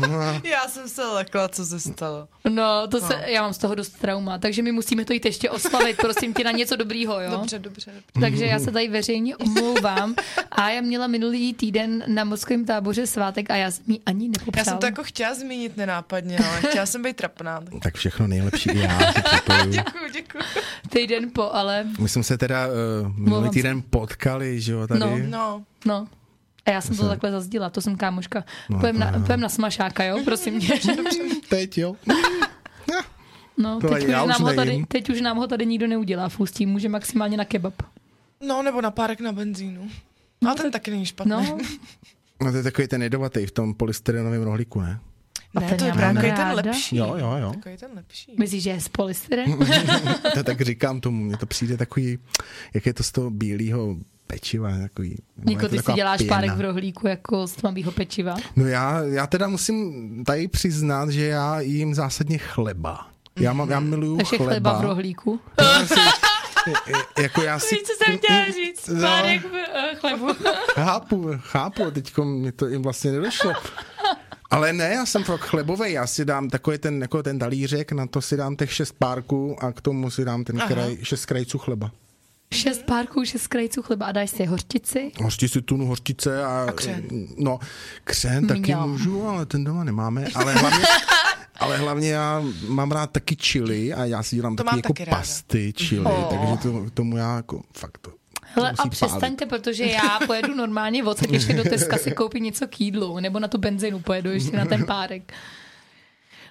no, 0.00 0.08
Já 0.50 0.68
jsem 0.68 0.88
se 0.88 1.04
lekla, 1.04 1.48
co 1.48 1.66
se 1.66 1.80
stalo. 1.80 2.28
No, 2.50 2.86
to 2.88 3.00
se, 3.00 3.24
já 3.26 3.42
mám 3.42 3.52
z 3.52 3.58
toho 3.58 3.74
dost 3.74 3.90
trauma, 4.00 4.38
takže 4.38 4.62
my 4.62 4.72
musíme 4.72 5.04
to 5.04 5.12
jít 5.12 5.24
ještě 5.24 5.50
oslavit, 5.50 5.96
prosím 5.96 6.34
tě, 6.34 6.44
na 6.44 6.50
něco 6.50 6.76
dobrýho, 6.76 7.20
jo? 7.20 7.30
Dobře, 7.30 7.58
dobře. 7.58 7.92
Takže 8.20 8.46
já 8.46 8.58
se 8.58 8.70
tady 8.70 8.88
veřejně 8.88 9.36
omlouvám. 9.36 10.14
A 10.50 10.70
já 10.70 10.80
měla 10.80 11.06
minulý 11.06 11.54
týden 11.54 12.04
na 12.06 12.24
moskvém 12.24 12.64
táboře 12.64 13.06
svátek 13.06 13.50
a 13.50 13.56
já 13.56 13.70
jsem 13.70 13.84
jí 13.88 14.00
ani 14.06 14.24
Já 14.26 14.30
nepopřála. 14.38 14.64
jsem 14.64 14.78
to 14.78 14.86
jako 14.86 15.04
chtěla 15.04 15.34
zmínit 15.34 15.76
nenápadně, 15.76 16.38
ale 16.38 16.60
chtěla 16.70 16.86
jsem 16.86 17.02
být 17.02 17.16
trapná. 17.16 17.60
Tak 17.60 17.82
tak 17.92 17.94
všechno 17.94 18.26
nejlepší 18.26 18.70
i 18.74 18.78
já. 18.78 18.98
Děkuju, 19.66 20.04
děkuju. 20.12 20.44
Týden 20.90 21.30
po, 21.30 21.50
ale 21.52 21.86
My 21.98 22.08
jsme 22.08 22.22
se 22.22 22.38
teda 22.38 22.66
uh, 22.66 22.72
minulý 23.16 23.50
týden 23.50 23.82
potkali, 23.90 24.60
že 24.60 24.72
jo, 24.72 24.86
tady. 24.86 25.00
No. 25.00 25.16
No, 25.30 25.64
no. 25.86 26.08
A 26.66 26.70
já 26.70 26.80
jsem 26.80 26.96
to 26.96 27.08
takhle 27.08 27.30
zazdila, 27.30 27.70
to 27.70 27.80
jsem 27.80 27.96
kámoška. 27.96 28.44
No, 28.70 28.78
Pojem 28.80 28.98
na, 28.98 29.12
pojem 29.26 29.40
na 29.40 29.48
smašáka, 29.48 30.04
jo, 30.04 30.18
prosím 30.24 30.60
tě. 30.60 30.74
Teď, 31.48 31.78
jo. 31.78 31.96
No, 33.58 33.80
To 33.80 33.88
teď 33.88 34.04
už, 34.04 34.10
nám 34.10 34.42
ho 34.42 34.54
tady, 34.54 34.84
teď 34.88 35.10
už 35.10 35.20
nám 35.20 35.36
ho 35.36 35.46
tady 35.46 35.66
nikdo 35.66 35.86
neudělá 35.86 36.28
v 36.28 36.40
ústí, 36.40 36.66
může 36.66 36.88
maximálně 36.88 37.36
na 37.36 37.44
kebab. 37.44 37.74
no 38.46 38.62
nebo 38.62 38.80
na 38.80 38.90
párek 38.90 39.20
na 39.20 39.32
benzínu. 39.32 39.88
A 40.50 40.54
ten 40.54 40.70
taky 40.70 40.90
není 40.90 41.06
špatný. 41.06 41.30
No, 41.32 41.58
No 42.42 42.50
to 42.50 42.56
je 42.56 42.62
takový 42.62 42.88
ten 42.88 43.02
jedovatý 43.02 43.46
v 43.46 43.50
tom 43.50 43.74
polystyrenovém 43.74 44.42
rohlíku, 44.42 44.80
ne? 44.80 45.00
a 45.54 45.60
ne, 45.60 45.68
ten 45.68 45.78
to 45.78 45.84
je 45.84 45.92
právě 45.92 46.32
ten 46.32 46.48
lepší. 46.52 46.96
Jo, 46.96 47.14
jo, 47.18 47.36
jo. 47.40 47.52
Takový 47.54 47.76
ten 47.76 47.90
lepší. 47.94 48.34
Myslíš, 48.38 48.62
že 48.62 48.70
je 48.70 48.80
z 48.80 48.88
polystyren? 48.88 49.58
To 50.34 50.42
tak 50.44 50.60
říkám 50.60 51.00
tomu, 51.00 51.24
mně 51.24 51.36
to 51.36 51.46
přijde 51.46 51.76
takový, 51.76 52.18
jak 52.74 52.86
je 52.86 52.94
to 52.94 53.02
z 53.02 53.12
toho 53.12 53.30
bílého 53.30 53.96
pečiva, 54.32 54.70
takový. 54.82 55.16
Niko, 55.44 55.68
ty 55.68 55.78
si 55.78 55.92
děláš 55.92 56.18
pěna. 56.18 56.36
párek 56.36 56.52
v 56.52 56.60
rohlíku 56.60 57.06
jako 57.06 57.46
z 57.46 57.52
tmavýho 57.52 57.92
pečiva. 57.92 58.34
No 58.56 58.66
já, 58.66 59.02
já 59.02 59.26
teda 59.26 59.48
musím 59.48 60.24
tady 60.24 60.48
přiznat, 60.48 61.10
že 61.10 61.26
já 61.26 61.60
jím 61.60 61.94
zásadně 61.94 62.38
chleba. 62.38 63.06
Já, 63.40 63.52
mám, 63.52 63.70
já 63.70 63.80
miluju 63.80 64.16
Takže 64.16 64.36
chleba. 64.36 64.50
chleba 64.50 64.78
v 64.78 64.82
rohlíku. 64.82 65.40
Já 65.60 65.86
si, 65.86 66.00
jako 67.22 67.42
já 67.42 67.58
si, 67.58 67.76
co 67.76 68.04
jsem 68.04 68.18
chtěla 68.18 68.44
říct? 68.44 68.88
No. 68.88 69.00
Párek 69.00 69.42
v 69.42 69.46
uh, 69.46 69.98
chlebu. 69.98 70.28
chápu, 70.74 71.30
chápu, 71.38 71.90
teď 71.90 72.18
mi 72.18 72.52
to 72.52 72.66
jim 72.66 72.82
vlastně 72.82 73.12
nedošlo. 73.12 73.52
Ale 74.50 74.72
ne, 74.72 74.90
já 74.94 75.06
jsem 75.06 75.24
fakt 75.24 75.40
chlebový, 75.40 75.92
já 75.92 76.06
si 76.06 76.24
dám 76.24 76.48
takový 76.48 76.78
ten, 76.78 77.02
jako 77.02 77.22
ten 77.22 77.38
dalířek, 77.38 77.92
na 77.92 78.06
to 78.06 78.20
si 78.20 78.36
dám 78.36 78.56
těch 78.56 78.72
šest 78.72 78.92
párků 78.98 79.56
a 79.64 79.72
k 79.72 79.80
tomu 79.80 80.10
si 80.10 80.24
dám 80.24 80.44
ten 80.44 80.58
kraj, 80.58 80.96
šest 81.02 81.26
krajců 81.26 81.58
chleba. 81.58 81.90
Šest 82.52 82.82
párků, 82.86 83.24
šest 83.24 83.46
krajců 83.46 83.82
chleba 83.82 84.06
a 84.06 84.12
dáš 84.12 84.30
si 84.30 84.44
hořčici. 84.44 85.12
Hořti 85.22 85.48
si 85.48 85.62
tunu 85.62 85.86
hořčice 85.86 86.44
a, 86.44 86.66
A 86.68 86.72
křen. 86.72 87.02
No, 87.38 87.58
křen 88.04 88.46
taky 88.46 88.60
Měla. 88.60 88.86
můžu, 88.86 89.26
ale 89.28 89.46
ten 89.46 89.64
doma 89.64 89.84
nemáme, 89.84 90.26
ale 90.34 90.52
hlavně, 90.54 90.84
ale 91.60 91.76
hlavně 91.76 92.10
já 92.10 92.42
mám 92.68 92.92
rád 92.92 93.10
taky 93.10 93.36
chili 93.42 93.92
a 93.94 94.04
já 94.04 94.22
si 94.22 94.36
dělám 94.36 94.56
To 94.56 94.64
taky 94.64 94.72
mám 94.74 94.78
jako 94.78 94.92
taky 94.92 95.04
ráda. 95.04 95.16
pasty 95.18 95.72
chili, 95.78 96.06
Oh. 96.06 96.24
takže 96.24 96.56
to, 96.62 96.90
tomu 96.94 97.16
já 97.16 97.36
jako 97.36 97.62
fakt 97.76 97.98
to, 97.98 98.12
Hele, 98.54 98.68
a 98.68 98.70
musí 98.70 98.76
pálit. 98.76 98.90
přestaňte, 98.90 99.46
protože 99.46 99.84
já 99.84 100.18
pojedu 100.26 100.54
normálně 100.54 101.04
odsaď 101.04 101.30
ještě 101.30 101.52
do 101.54 101.62
Teska 101.64 101.98
si 101.98 102.10
koupit 102.10 102.40
něco 102.40 102.66
k 102.66 102.80
jídlu, 102.80 103.20
nebo 103.20 103.38
na 103.38 103.48
tu 103.48 103.58
benzinu 103.58 104.00
pojedu 104.00 104.30
ještě 104.30 104.56
na 104.56 104.64
ten 104.64 104.86
párek. 104.86 105.32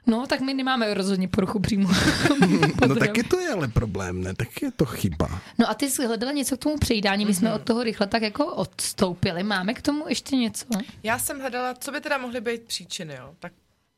No, 0.07 0.27
tak 0.27 0.41
my 0.41 0.53
nemáme 0.53 0.93
rozhodně 0.93 1.27
poruchu 1.27 1.59
přímo. 1.59 1.89
No 2.87 2.95
taky 2.95 3.23
to 3.23 3.39
je 3.39 3.49
ale 3.49 3.67
problém, 3.67 4.23
ne? 4.23 4.33
Tak 4.35 4.61
je 4.61 4.71
to 4.71 4.85
chyba. 4.85 5.41
No 5.59 5.69
a 5.69 5.73
ty 5.73 5.89
jsi 5.89 6.05
hledala 6.05 6.33
něco 6.33 6.57
k 6.57 6.59
tomu 6.59 6.77
přejídání, 6.77 7.25
my 7.25 7.33
jsme 7.33 7.53
od 7.53 7.61
toho 7.61 7.83
rychle 7.83 8.07
tak 8.07 8.21
jako 8.21 8.45
odstoupili. 8.45 9.43
Máme 9.43 9.73
k 9.73 9.81
tomu 9.81 10.05
ještě 10.09 10.35
něco? 10.35 10.65
Já 11.03 11.19
jsem 11.19 11.39
hledala, 11.39 11.73
co 11.73 11.91
by 11.91 12.01
teda 12.01 12.17
mohly 12.17 12.41
být 12.41 12.61
příčiny, 12.61 13.15
jo. 13.19 13.33
Tak 13.39 13.51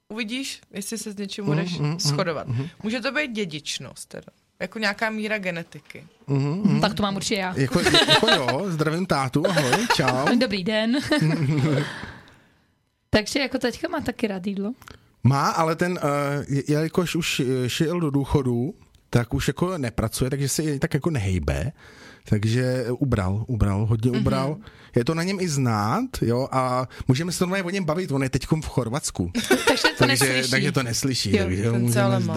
uvidíš, 0.10 0.62
jestli 0.72 0.98
se 0.98 1.12
s 1.12 1.18
něčím 1.18 1.44
Mm, 1.44 1.50
budeš 1.50 1.80
shodovat. 1.98 2.48
Může 2.84 3.02
to 3.02 3.12
být 3.12 3.32
dědičnost 3.32 4.10
teda. 4.10 4.28
Jako 4.60 4.80
nějaká 4.80 5.10
míra 5.10 5.38
genetiky. 5.38 6.08
Mm. 6.28 6.82
Tak 6.82 6.94
to 6.94 7.04
mám 7.04 7.16
určitě 7.16 7.36
já. 7.36 7.54
Jako, 7.58 7.80
jako 7.80 8.28
jo, 8.36 8.64
zdravím 8.68 9.06
tátu, 9.06 9.44
ahoj, 9.50 9.88
čau. 9.96 10.38
Dobrý 10.40 10.64
den. 10.64 10.98
Takže 13.10 13.40
jako 13.40 13.58
teďka 13.60 13.88
má 13.88 14.02
taky 14.02 14.28
rád 14.28 14.48
jídlo. 14.48 14.74
Má, 15.24 15.50
ale 15.50 15.76
ten, 15.76 16.00
uh, 16.04 16.58
jelikož 16.68 17.16
už 17.16 17.40
eh, 17.40 17.70
šel 17.70 18.00
do 18.00 18.10
důchodu, 18.10 18.74
tak 19.10 19.34
už 19.34 19.48
jako 19.48 19.78
nepracuje, 19.78 20.30
takže 20.30 20.50
se 20.50 20.80
tak 20.80 20.94
jako 20.94 21.10
nehejbe. 21.10 21.72
Takže 22.30 22.86
ubral, 22.92 23.44
ubral, 23.48 23.86
hodně 23.86 24.12
Mhm. 24.12 24.20
ubral. 24.22 24.54
Mm-hmm. 24.56 24.64
Je 24.96 25.06
to 25.06 25.14
na 25.14 25.24
něm 25.24 25.38
i 25.40 25.48
znát, 25.50 26.06
jo, 26.22 26.48
a 26.52 26.88
můžeme 27.08 27.32
se 27.32 27.44
normálně 27.44 27.64
o 27.64 27.70
něm 27.70 27.84
bavit, 27.86 28.12
on 28.12 28.24
je 28.24 28.30
teď 28.30 28.48
v 28.62 28.68
Chorvatsku. 28.68 29.32
Takže 29.68 29.84
to 29.98 30.06
takže, 30.08 30.26
neslyší. 30.26 30.52
takže 30.52 30.72
to 30.72 30.84
neslyší, 30.84 31.32
Jo, 31.36 31.44
takže 31.44 31.70
ho 31.70 31.80
můžeme 31.80 31.90
má. 32.28 32.34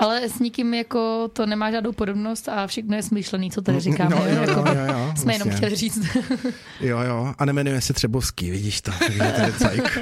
Ale 0.00 0.28
s 0.28 0.38
nikým 0.38 0.74
jako 0.74 1.28
to 1.32 1.46
nemá 1.46 1.70
žádnou 1.70 1.92
podobnost 1.92 2.48
a 2.48 2.66
všechno 2.66 2.96
je 2.96 3.02
smyšlený, 3.02 3.50
co 3.50 3.62
tady 3.62 3.80
říkáme. 3.80 4.16
No, 4.16 4.26
jo, 4.26 4.34
jo, 4.34 4.40
jako, 4.40 4.60
jo, 4.60 4.74
jo, 4.74 4.94
jo, 4.98 5.12
jsme 5.16 5.32
jenom 5.34 5.50
chtěli 5.50 5.76
říct. 5.76 5.98
Jo, 6.80 6.98
jo, 7.00 7.34
a 7.38 7.44
nemenuje 7.44 7.80
se 7.80 7.92
Třebovský, 7.92 8.50
vidíš 8.50 8.80
to, 8.80 8.92
takže 8.98 9.18
to 9.36 9.40
je 9.40 9.52
cajk. 9.52 9.98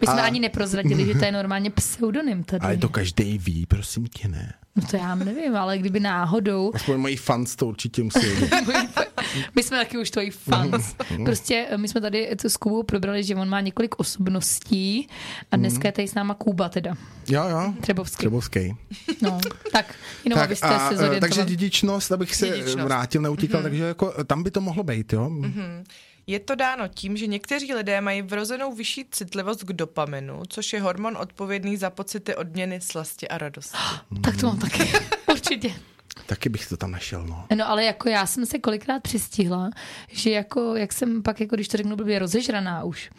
My 0.00 0.06
jsme 0.06 0.22
A- 0.22 0.24
ani 0.24 0.40
neprozradili, 0.40 1.06
že 1.06 1.14
to 1.14 1.24
je 1.24 1.32
normálně 1.32 1.70
pseudonym 1.70 2.44
tady. 2.44 2.60
Ale 2.60 2.76
to 2.76 2.88
každý 2.88 3.38
ví, 3.38 3.66
prosím 3.66 4.06
tě, 4.06 4.28
ne. 4.28 4.52
No 4.76 4.82
to 4.90 4.96
já 4.96 5.14
nevím, 5.14 5.56
ale 5.56 5.78
kdyby 5.78 6.00
náhodou 6.00 6.70
Aspoň 6.74 6.96
moji 7.00 7.16
fans 7.16 7.56
to 7.56 7.66
určitě 7.66 8.02
musí 8.02 8.20
vědět. 8.20 8.50
My 9.56 9.62
jsme 9.62 9.76
taky 9.76 9.98
už 9.98 10.10
tvoji 10.10 10.30
fans. 10.30 10.94
Prostě 11.24 11.66
eh, 11.70 11.78
my 11.78 11.88
jsme 11.88 12.00
tady 12.00 12.36
to 12.42 12.50
s 12.50 12.56
Kubou 12.56 12.82
probrali, 12.82 13.24
že 13.24 13.34
on 13.34 13.48
má 13.48 13.60
několik 13.60 14.00
osobností 14.00 15.08
a 15.50 15.56
dneska 15.56 15.88
je 15.88 15.92
tady 15.92 16.08
s 16.08 16.14
náma 16.14 16.34
Kuba 16.34 16.68
teda. 16.68 16.94
Jo, 17.28 17.44
jo, 17.48 17.74
Třebovský. 17.80 18.16
Třebovský. 18.16 18.76
No, 19.22 19.40
tak 19.72 19.94
jenom 20.24 20.38
tak 20.38 20.44
abyste 20.46 20.66
a, 20.66 20.88
se 20.88 20.94
eh, 20.94 20.96
zorientovali. 20.96 21.20
takže 21.20 21.44
dědičnost, 21.44 22.12
abych 22.12 22.34
se 22.34 22.46
Dědičnost. 22.46 22.78
vrátil, 22.78 23.22
neutíkal, 23.22 23.60
mm-hmm. 23.60 23.64
takže 23.64 23.84
jako 23.84 24.24
tam 24.24 24.42
by 24.42 24.50
to 24.50 24.60
mohlo 24.60 24.82
být, 24.82 25.12
jo? 25.12 25.30
Mhm. 25.30 25.50
Mm-hmm. 25.50 25.84
Je 26.26 26.40
to 26.40 26.54
dáno 26.54 26.88
tím, 26.88 27.16
že 27.16 27.26
někteří 27.26 27.74
lidé 27.74 28.00
mají 28.00 28.22
vrozenou 28.22 28.74
vyšší 28.74 29.04
citlivost 29.10 29.64
k 29.64 29.72
dopaminu, 29.72 30.42
což 30.48 30.72
je 30.72 30.80
hormon 30.80 31.16
odpovědný 31.16 31.76
za 31.76 31.90
pocity 31.90 32.34
odměny, 32.34 32.80
slasti 32.80 33.28
a 33.28 33.38
radosti. 33.38 33.76
Tak 34.22 34.36
to 34.36 34.46
mám 34.46 34.58
taky. 34.58 34.92
Určitě. 35.30 35.72
Taky 36.30 36.48
bych 36.48 36.66
to 36.66 36.76
tam 36.76 36.90
našel, 36.90 37.26
no. 37.26 37.44
No 37.56 37.68
ale 37.68 37.84
jako 37.84 38.08
já 38.08 38.26
jsem 38.26 38.46
se 38.46 38.58
kolikrát 38.58 39.02
přistihla, 39.02 39.70
že 40.12 40.30
jako, 40.30 40.76
jak 40.76 40.92
jsem 40.92 41.22
pak, 41.22 41.40
jako 41.40 41.56
když 41.56 41.68
to 41.68 41.76
řeknu 41.76 41.96
blbě, 41.96 42.18
rozežraná 42.18 42.84
už, 42.84 43.10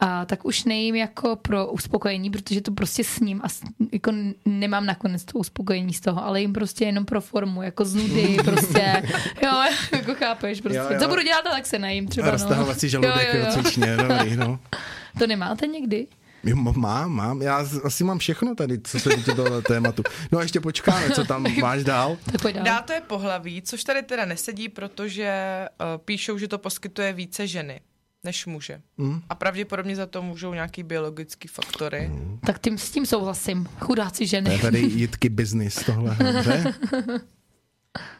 a 0.00 0.24
tak 0.24 0.44
už 0.44 0.64
nejím 0.64 0.94
jako 0.94 1.36
pro 1.36 1.66
uspokojení, 1.66 2.30
protože 2.30 2.60
to 2.60 2.70
prostě 2.70 3.04
s 3.04 3.20
ním 3.20 3.40
a 3.44 3.48
s, 3.48 3.62
jako 3.92 4.12
nemám 4.44 4.86
nakonec 4.86 5.24
to 5.24 5.38
uspokojení 5.38 5.94
z 5.94 6.00
toho, 6.00 6.24
ale 6.24 6.40
jim 6.40 6.52
prostě 6.52 6.84
jenom 6.84 7.04
pro 7.04 7.20
formu, 7.20 7.62
jako 7.62 7.84
z 7.84 7.94
nudy, 7.94 8.36
prostě, 8.44 9.02
jo, 9.42 9.50
jako 9.92 10.14
chápeš, 10.14 10.60
prostě. 10.60 10.78
Jo, 10.78 10.86
jo. 10.90 11.00
Co 11.00 11.08
budu 11.08 11.22
dělat, 11.22 11.44
tak 11.50 11.66
se 11.66 11.78
najím 11.78 12.08
třeba, 12.08 12.26
no. 12.26 12.32
Roztahovací 12.32 12.88
žaludek, 12.88 13.28
Jo, 13.34 13.38
jo, 13.38 13.40
jo, 13.40 13.46
jo. 13.46 13.62
cvičně, 13.62 13.96
dobrý, 13.96 14.36
no. 14.36 14.58
To 15.18 15.26
nemáte 15.26 15.66
někdy? 15.66 16.06
Jo, 16.44 16.56
Mám, 16.56 17.12
mám, 17.12 17.42
já 17.42 17.66
asi 17.84 18.04
mám 18.04 18.18
všechno 18.18 18.54
tady, 18.54 18.78
co 18.80 19.00
se 19.00 19.08
týče 19.10 19.32
tohle 19.32 19.62
tématu. 19.62 20.02
No 20.32 20.38
a 20.38 20.42
ještě 20.42 20.60
počkáme, 20.60 21.10
co 21.10 21.24
tam 21.24 21.46
máš 21.60 21.84
dál. 21.84 22.18
Tak 22.24 22.42
pojď 22.42 22.54
dál. 22.54 22.64
Dá 22.64 22.82
to 22.82 22.92
je 22.92 23.00
pohlaví, 23.00 23.62
což 23.62 23.84
tady 23.84 24.02
teda 24.02 24.24
nesedí, 24.24 24.68
protože 24.68 25.32
uh, 25.80 25.86
píšou, 26.04 26.38
že 26.38 26.48
to 26.48 26.58
poskytuje 26.58 27.12
více 27.12 27.46
ženy 27.46 27.80
než 28.24 28.46
muže. 28.46 28.80
Mm. 28.98 29.20
A 29.28 29.34
pravděpodobně 29.34 29.96
za 29.96 30.06
to 30.06 30.22
můžou 30.22 30.54
nějaký 30.54 30.82
biologický 30.82 31.48
faktory. 31.48 32.08
Mm. 32.08 32.38
Tak 32.46 32.58
tím, 32.58 32.78
s 32.78 32.90
tím 32.90 33.06
souhlasím. 33.06 33.68
Chudáci 33.80 34.16
To 34.18 34.22
je 34.22 34.26
ženy. 34.28 34.58
tady 34.58 34.78
jitky 34.78 35.28
business 35.28 35.84
tohle? 35.86 36.16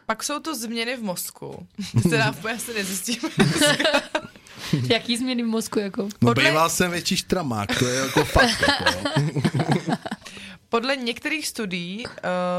Pak 0.06 0.22
jsou 0.24 0.40
to 0.40 0.56
změny 0.56 0.96
v 0.96 1.02
mozku. 1.02 1.66
Teda 2.10 2.30
úplně 2.38 2.54
asi 2.54 2.74
nezjistíme. 2.74 3.28
Jaký 4.90 5.16
změny 5.16 5.42
v 5.42 5.46
mozku, 5.46 5.78
jako? 5.78 6.02
No 6.02 6.08
Podle- 6.18 6.44
býval 6.44 6.70
jsem 6.70 6.90
větší 6.90 7.16
štramák, 7.16 7.78
to 7.78 7.86
je 7.86 8.00
jako 8.00 8.24
fakt. 8.24 8.62
Jako. 8.68 9.92
Podle 10.68 10.96
některých 10.96 11.46
studií 11.48 12.06
uh, 12.06 12.12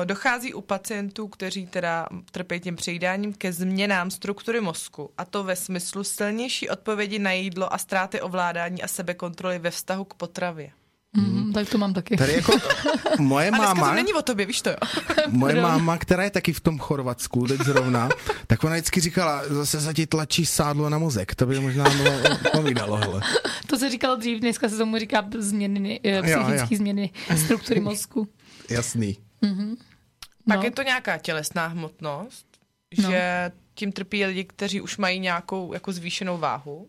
dochází 0.05 0.53
u 0.53 0.61
pacientů, 0.61 1.27
kteří 1.27 1.67
teda 1.67 2.07
trpí 2.31 2.59
tím 2.59 2.75
přejídáním, 2.75 3.33
ke 3.33 3.53
změnám 3.53 4.11
struktury 4.11 4.61
mozku. 4.61 5.11
A 5.17 5.25
to 5.25 5.43
ve 5.43 5.55
smyslu 5.55 6.03
silnější 6.03 6.69
odpovědi 6.69 7.19
na 7.19 7.31
jídlo 7.31 7.73
a 7.73 7.77
ztráty 7.77 8.21
ovládání 8.21 8.83
a 8.83 8.87
sebekontroly 8.87 9.59
ve 9.59 9.71
vztahu 9.71 10.03
k 10.03 10.13
potravě. 10.13 10.71
Mm, 11.17 11.53
tak 11.53 11.69
to 11.69 11.77
mám 11.77 11.93
taky. 11.93 12.17
Tady 12.17 12.33
jako 12.33 12.53
moje 13.19 13.49
A 13.53 13.57
máma, 13.57 13.89
to 13.89 13.95
není 13.95 14.13
o 14.13 14.21
tobě, 14.21 14.45
víš 14.45 14.61
to 14.61 14.69
jo? 14.69 14.75
moje 15.27 15.61
máma, 15.61 15.97
která 15.97 16.23
je 16.23 16.29
taky 16.29 16.53
v 16.53 16.59
tom 16.59 16.79
Chorvatsku 16.79 17.47
teď 17.47 17.61
zrovna, 17.61 18.09
tak 18.47 18.63
ona 18.63 18.73
vždycky 18.75 19.01
říkala, 19.01 19.41
zase 19.47 19.81
se 19.81 19.93
ti 19.93 20.07
tlačí 20.07 20.45
sádlo 20.45 20.89
na 20.89 20.97
mozek, 20.97 21.35
to 21.35 21.45
by 21.45 21.59
možná 21.59 21.89
bylo 21.89 22.11
povídalo, 22.51 22.95
hele. 22.95 23.21
To 23.67 23.77
se 23.77 23.89
říkalo 23.89 24.15
dřív, 24.15 24.39
dneska 24.39 24.69
se 24.69 24.77
tomu 24.77 24.97
říká 24.97 25.25
změny, 25.37 25.99
eh, 26.03 26.21
psychické 26.21 26.77
změny 26.77 27.09
struktury 27.43 27.79
mozku. 27.79 28.27
Jasný. 28.69 29.17
Pak 30.47 30.57
No. 30.57 30.63
je 30.63 30.71
to 30.71 30.81
nějaká 30.83 31.17
tělesná 31.17 31.67
hmotnost, 31.67 32.45
No. 33.03 33.11
že 33.11 33.51
tím 33.75 33.91
trpí 33.91 34.25
lidi, 34.25 34.43
kteří 34.43 34.81
už 34.81 34.97
mají 34.97 35.19
nějakou 35.19 35.73
jako 35.73 35.91
zvýšenou 35.91 36.37
váhu. 36.37 36.87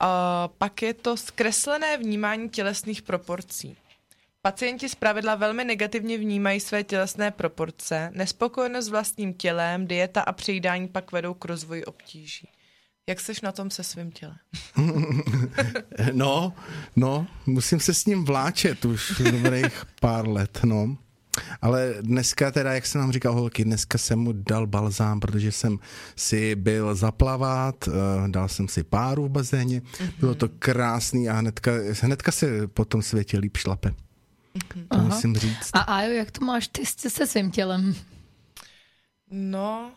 A 0.00 0.48
pak 0.58 0.82
je 0.82 0.94
to 0.94 1.16
zkreslené 1.16 1.96
vnímání 1.96 2.48
tělesných 2.48 3.02
proporcí. 3.02 3.76
Pacienti 4.42 4.88
zpravidla 4.88 5.34
velmi 5.34 5.64
negativně 5.64 6.18
vnímají 6.18 6.60
své 6.60 6.84
tělesné 6.84 7.30
proporce, 7.30 8.10
nespokojenost 8.14 8.84
s 8.84 8.88
vlastním 8.88 9.34
tělem, 9.34 9.86
dieta 9.86 10.20
a 10.20 10.32
přejídání 10.32 10.88
pak 10.88 11.12
vedou 11.12 11.34
k 11.34 11.44
rozvoji 11.44 11.84
obtíží. 11.84 12.48
Jak 13.08 13.20
seš 13.20 13.40
na 13.40 13.52
tom 13.52 13.70
se 13.70 13.84
svým 13.84 14.10
tělem? 14.10 14.36
No, 16.12 16.52
no, 16.96 17.26
musím 17.46 17.80
se 17.80 17.94
s 17.94 18.06
ním 18.06 18.24
vláčet 18.24 18.84
už 18.84 19.22
dobrých 19.30 19.84
pár 20.00 20.28
let, 20.28 20.60
no. 20.64 20.96
Ale 21.62 21.94
dneska 22.00 22.50
teda, 22.50 22.72
jak 22.74 22.86
jsem 22.86 23.00
vám 23.00 23.12
říkal 23.12 23.32
holky, 23.34 23.64
dneska 23.64 23.98
jsem 23.98 24.18
mu 24.18 24.32
dal 24.32 24.66
balzám, 24.66 25.20
protože 25.20 25.52
jsem 25.52 25.78
si 26.16 26.54
byl 26.56 26.94
zaplavat, 26.94 27.88
eh, 27.88 27.92
dal 28.28 28.48
jsem 28.48 28.68
si 28.68 28.82
páru 28.84 29.24
v 29.26 29.30
bazéně, 29.30 29.82
bylo 30.20 30.34
to 30.34 30.48
krásný 30.58 31.28
a 31.28 31.32
hnedka, 31.32 31.72
hnedka 32.02 32.32
se 32.32 32.66
po 32.68 32.84
tom 32.84 33.02
světě 33.02 33.38
líp 33.38 33.56
šlape. 33.56 33.94
To 34.88 34.98
musím 34.98 35.36
říct. 35.36 35.70
A 35.72 35.78
Ajo, 35.80 36.12
jak 36.12 36.30
to 36.30 36.44
máš 36.44 36.68
ty 36.68 36.86
s- 36.86 37.08
se 37.08 37.26
svým 37.26 37.50
tělem? 37.50 37.94
No, 39.30 39.92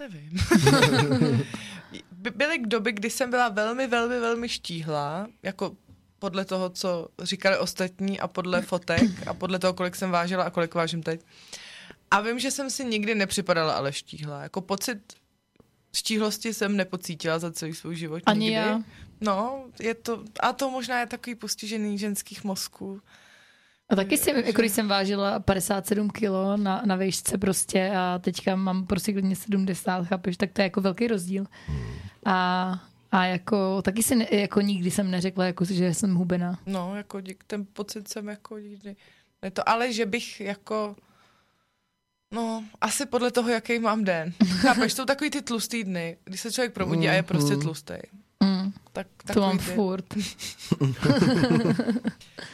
nevím. 0.00 0.30
By- 2.12 2.30
Byly 2.30 2.58
k 2.58 2.66
doby, 2.66 2.92
kdy 2.92 3.10
jsem 3.10 3.30
byla 3.30 3.48
velmi, 3.48 3.86
velmi, 3.86 4.20
velmi 4.20 4.48
štíhlá, 4.48 5.26
jako 5.42 5.76
podle 6.22 6.44
toho, 6.44 6.70
co 6.70 7.08
říkali 7.22 7.58
ostatní 7.58 8.20
a 8.20 8.28
podle 8.28 8.62
fotek 8.62 9.26
a 9.26 9.34
podle 9.34 9.58
toho, 9.58 9.72
kolik 9.74 9.96
jsem 9.96 10.10
vážila 10.10 10.44
a 10.44 10.50
kolik 10.50 10.74
vážím 10.74 11.02
teď. 11.02 11.20
A 12.10 12.20
vím, 12.20 12.38
že 12.38 12.50
jsem 12.50 12.70
si 12.70 12.84
nikdy 12.84 13.14
nepřipadala 13.14 13.72
ale 13.74 13.92
štíhlá. 13.92 14.42
Jako 14.42 14.60
pocit 14.60 14.98
štíhlosti 15.94 16.54
jsem 16.54 16.76
nepocítila 16.76 17.38
za 17.38 17.52
celý 17.52 17.74
svůj 17.74 17.96
život 17.96 18.22
Ani 18.26 18.40
nikdy. 18.40 18.54
já. 18.54 18.82
No, 19.20 19.64
je 19.80 19.94
to, 19.94 20.22
a 20.40 20.52
to 20.52 20.70
možná 20.70 21.00
je 21.00 21.06
takový 21.06 21.34
postižený 21.34 21.98
ženských 21.98 22.44
mozků. 22.44 23.00
A 23.90 23.96
taky 23.96 24.18
jsem, 24.18 24.36
jako 24.36 24.60
když 24.60 24.72
jsem 24.72 24.88
vážila 24.88 25.40
57 25.40 26.10
kilo 26.10 26.56
na, 26.56 26.82
na 26.86 26.96
výšce 26.96 27.38
prostě 27.38 27.90
a 27.96 28.18
teďka 28.18 28.56
mám 28.56 28.86
prostě 28.86 29.12
klidně 29.12 29.36
70, 29.36 30.04
chápeš, 30.04 30.36
tak 30.36 30.52
to 30.52 30.60
je 30.60 30.64
jako 30.64 30.80
velký 30.80 31.06
rozdíl. 31.06 31.44
A, 32.26 32.80
a 33.12 33.24
jako 33.24 33.82
taky 33.82 34.02
si 34.02 34.16
ne, 34.16 34.26
jako 34.30 34.60
nikdy 34.60 34.90
jsem 34.90 35.10
neřekla, 35.10 35.44
jako, 35.44 35.64
že 35.64 35.94
jsem 35.94 36.14
hubená. 36.14 36.58
No, 36.66 36.96
jako 36.96 37.20
dík, 37.20 37.44
ten 37.46 37.66
pocit 37.72 38.08
jsem 38.08 38.28
jako 38.28 38.58
nikdy... 38.58 38.96
Ne 39.42 39.50
to, 39.50 39.68
ale 39.68 39.92
že 39.92 40.06
bych 40.06 40.40
jako... 40.40 40.96
No, 42.34 42.64
asi 42.80 43.06
podle 43.06 43.30
toho, 43.30 43.48
jaký 43.48 43.78
mám 43.78 44.04
den. 44.04 44.32
Chápeš, 44.48 44.92
jsou 44.92 45.04
takový 45.04 45.30
ty 45.30 45.42
tlustý 45.42 45.84
dny, 45.84 46.16
kdy 46.24 46.38
se 46.38 46.52
člověk 46.52 46.72
probudí 46.72 47.08
a 47.08 47.12
je 47.12 47.22
prostě 47.22 47.56
tlustý. 47.56 47.94
Mm, 48.42 48.72
Tak, 48.92 49.06
to 49.34 49.40
mám 49.40 49.58
ty. 49.58 49.64
furt. 49.64 50.04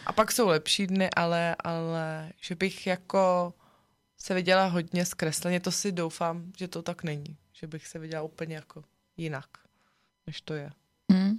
A 0.07 0.13
pak 0.13 0.33
jsou 0.33 0.49
lepší 0.49 0.87
dny, 0.87 1.11
ale, 1.17 1.57
ale 1.65 2.33
že 2.41 2.55
bych 2.55 2.87
jako 2.87 3.55
se 4.19 4.35
viděla 4.35 4.67
hodně 4.67 5.05
zkresleně, 5.05 5.61
to 5.61 5.73
si 5.73 5.93
doufám, 5.93 6.53
že 6.57 6.69
to 6.69 6.83
tak 6.83 7.03
není. 7.05 7.37
Že 7.53 7.67
bych 7.67 7.87
se 7.87 7.99
viděla 7.99 8.23
úplně 8.23 8.55
jako 8.55 8.83
jinak, 9.17 9.47
než 10.29 10.41
to 10.41 10.55
je. 10.55 10.71
Mm. 11.13 11.39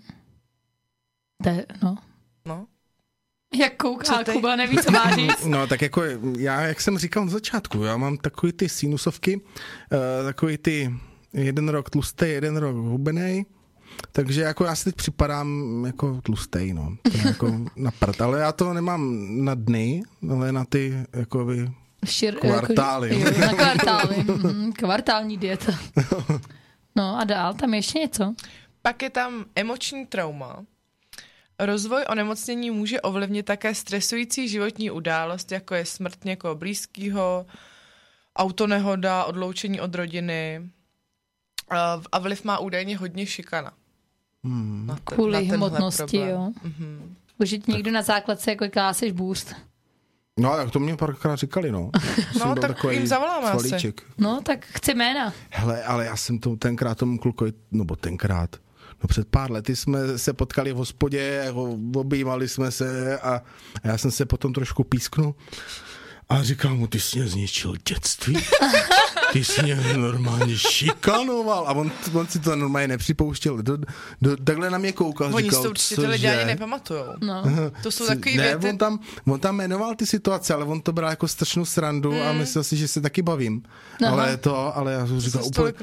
To 1.43 1.49
je, 1.49 1.65
no. 1.83 1.97
No, 2.45 2.67
Jak 3.55 3.77
kouká 3.77 4.23
Co? 4.23 4.31
Kuba, 4.31 4.55
neví, 4.55 4.77
co 4.77 4.91
má 4.91 5.11
říct. 5.15 5.45
No 5.45 5.67
tak 5.67 5.81
jako 5.81 6.01
já, 6.37 6.61
jak 6.61 6.81
jsem 6.81 6.97
říkal 6.97 7.25
na 7.25 7.31
začátku, 7.31 7.83
já 7.83 7.97
mám 7.97 8.17
takový 8.17 8.53
ty 8.53 8.69
sinusovky, 8.69 9.35
uh, 9.37 9.43
takový 10.25 10.57
ty 10.57 10.93
jeden 11.33 11.69
rok 11.69 11.89
tlustý, 11.89 12.25
jeden 12.25 12.57
rok 12.57 12.75
hubený, 12.75 13.45
takže 14.11 14.41
jako 14.41 14.65
já 14.65 14.75
si 14.75 14.83
teď 14.83 14.95
připadám 14.95 15.83
jako 15.85 16.21
tlustej, 16.21 16.73
no. 16.73 16.97
Jako 17.25 17.59
na 17.75 17.91
prd, 17.91 18.21
ale 18.21 18.39
já 18.39 18.51
to 18.51 18.73
nemám 18.73 19.27
na 19.45 19.55
dny, 19.55 20.03
ale 20.31 20.51
na 20.51 20.65
ty 20.65 21.05
jakoby 21.13 21.71
Šir, 22.05 22.35
Kvartály. 22.35 23.19
Jako, 23.19 23.35
jo, 23.35 23.41
na 23.47 23.53
kvartály. 23.53 24.15
Mm, 24.53 24.71
kvartální 24.73 25.37
dieta. 25.37 25.71
No 26.95 27.19
a 27.19 27.23
dál, 27.23 27.53
tam 27.53 27.73
ještě 27.73 27.99
něco? 27.99 28.33
Pak 28.81 29.01
je 29.01 29.09
tam 29.09 29.45
emoční 29.55 30.05
trauma. 30.05 30.65
Rozvoj 31.59 32.05
onemocnění 32.09 32.71
může 32.71 33.01
ovlivnit 33.01 33.45
také 33.45 33.75
stresující 33.75 34.49
životní 34.49 34.91
událost, 34.91 35.51
jako 35.51 35.75
je 35.75 35.85
smrt 35.85 36.25
někoho 36.25 36.55
blízkého, 36.55 37.45
autonehoda, 38.35 39.23
odloučení 39.23 39.81
od 39.81 39.95
rodiny. 39.95 40.69
A- 41.69 42.01
A 42.11 42.19
vliv 42.19 42.43
má 42.43 42.59
údajně 42.59 42.97
hodně 42.97 43.25
šikana. 43.25 43.71
hmm, 44.43 44.87
Na 44.87 44.95
te- 44.95 45.01
Kvůli 45.15 45.47
na 45.47 45.55
hmotnosti, 45.55 46.03
problém. 46.03 46.29
jo. 46.29 46.51
Mhm. 46.63 47.15
Už 47.37 47.49
ti 47.49 47.61
někdo 47.71 47.91
na 47.91 48.01
základce 48.01 48.51
jako 48.51 48.65
káseš 48.69 49.11
bůst. 49.11 49.55
No, 50.39 50.55
tak 50.55 50.71
to 50.71 50.79
mě 50.79 50.95
párkrát 50.97 51.35
říkali, 51.35 51.71
no. 51.71 51.91
No, 52.39 52.55
tak 52.55 52.83
jim 52.89 53.07
zavoláme 53.07 53.51
asi. 53.51 53.93
No, 54.17 54.41
tak 54.45 54.65
chci 54.65 54.93
jména. 54.93 55.33
Hele, 55.49 55.83
ale 55.83 56.05
já 56.05 56.15
jsem 56.15 56.39
to 56.39 56.55
tenkrát 56.55 56.97
tomu 56.97 57.17
klukovi, 57.19 57.53
no 57.71 57.85
bo 57.85 57.95
tenkrát, 57.95 58.55
no 59.03 59.07
před 59.07 59.27
pár 59.27 59.51
lety 59.51 59.75
jsme 59.75 60.17
se 60.17 60.33
potkali 60.33 60.73
v 60.73 60.75
hospodě, 60.75 61.41
jako 61.45 61.77
objímali 61.95 62.49
jsme 62.49 62.71
se 62.71 63.19
a, 63.19 63.41
a 63.83 63.87
já 63.87 63.97
jsem 63.97 64.11
se 64.11 64.25
potom 64.25 64.53
trošku 64.53 64.83
písknul 64.83 65.35
a 66.29 66.43
říkal 66.43 66.75
mu, 66.75 66.87
ty 66.87 66.99
jsi 66.99 67.19
mě 67.19 67.27
zničil 67.27 67.73
dětství. 67.89 68.37
Ty 69.33 69.43
jsi 69.43 69.63
mě 69.63 69.75
normálně 69.97 70.57
šikanoval. 70.57 71.67
A 71.67 71.71
on, 71.71 71.91
on 72.13 72.27
si 72.27 72.39
to 72.39 72.55
normálně 72.55 72.87
nepřipouštěl. 72.87 73.57
Do, 73.61 73.77
do, 74.21 74.37
takhle 74.37 74.69
na 74.69 74.77
mě 74.77 74.91
koukal. 74.91 75.35
Oni 75.35 75.43
si 75.43 75.49
říkal, 75.49 75.63
to 75.63 75.69
určitě 75.69 75.95
ty 75.95 76.07
lidi 76.07 76.27
ani 76.27 76.45
nepamatujou. 76.45 77.05
No. 77.21 77.43
To 77.83 77.91
jsou 77.91 78.03
Si- 78.03 78.15
takový 78.15 78.37
ne, 78.37 78.43
věty. 78.43 78.69
on 78.69 78.77
tam, 78.77 78.99
on 79.27 79.39
tam 79.39 79.55
jmenoval 79.55 79.95
ty 79.95 80.05
situace, 80.05 80.53
ale 80.53 80.65
on 80.65 80.81
to 80.81 80.93
bral 80.93 81.09
jako 81.09 81.27
strašnou 81.27 81.65
srandu 81.65 82.11
mm. 82.11 82.21
a 82.21 82.33
myslel 82.33 82.63
si, 82.63 82.77
že 82.77 82.87
se 82.87 83.01
taky 83.01 83.21
bavím. 83.21 83.63
Aha. 84.05 84.11
Ale 84.11 84.37
to, 84.37 84.77
ale 84.77 84.93
já 84.93 85.07
jsem 85.07 85.19
říkal 85.19 85.45
úplně... 85.45 85.73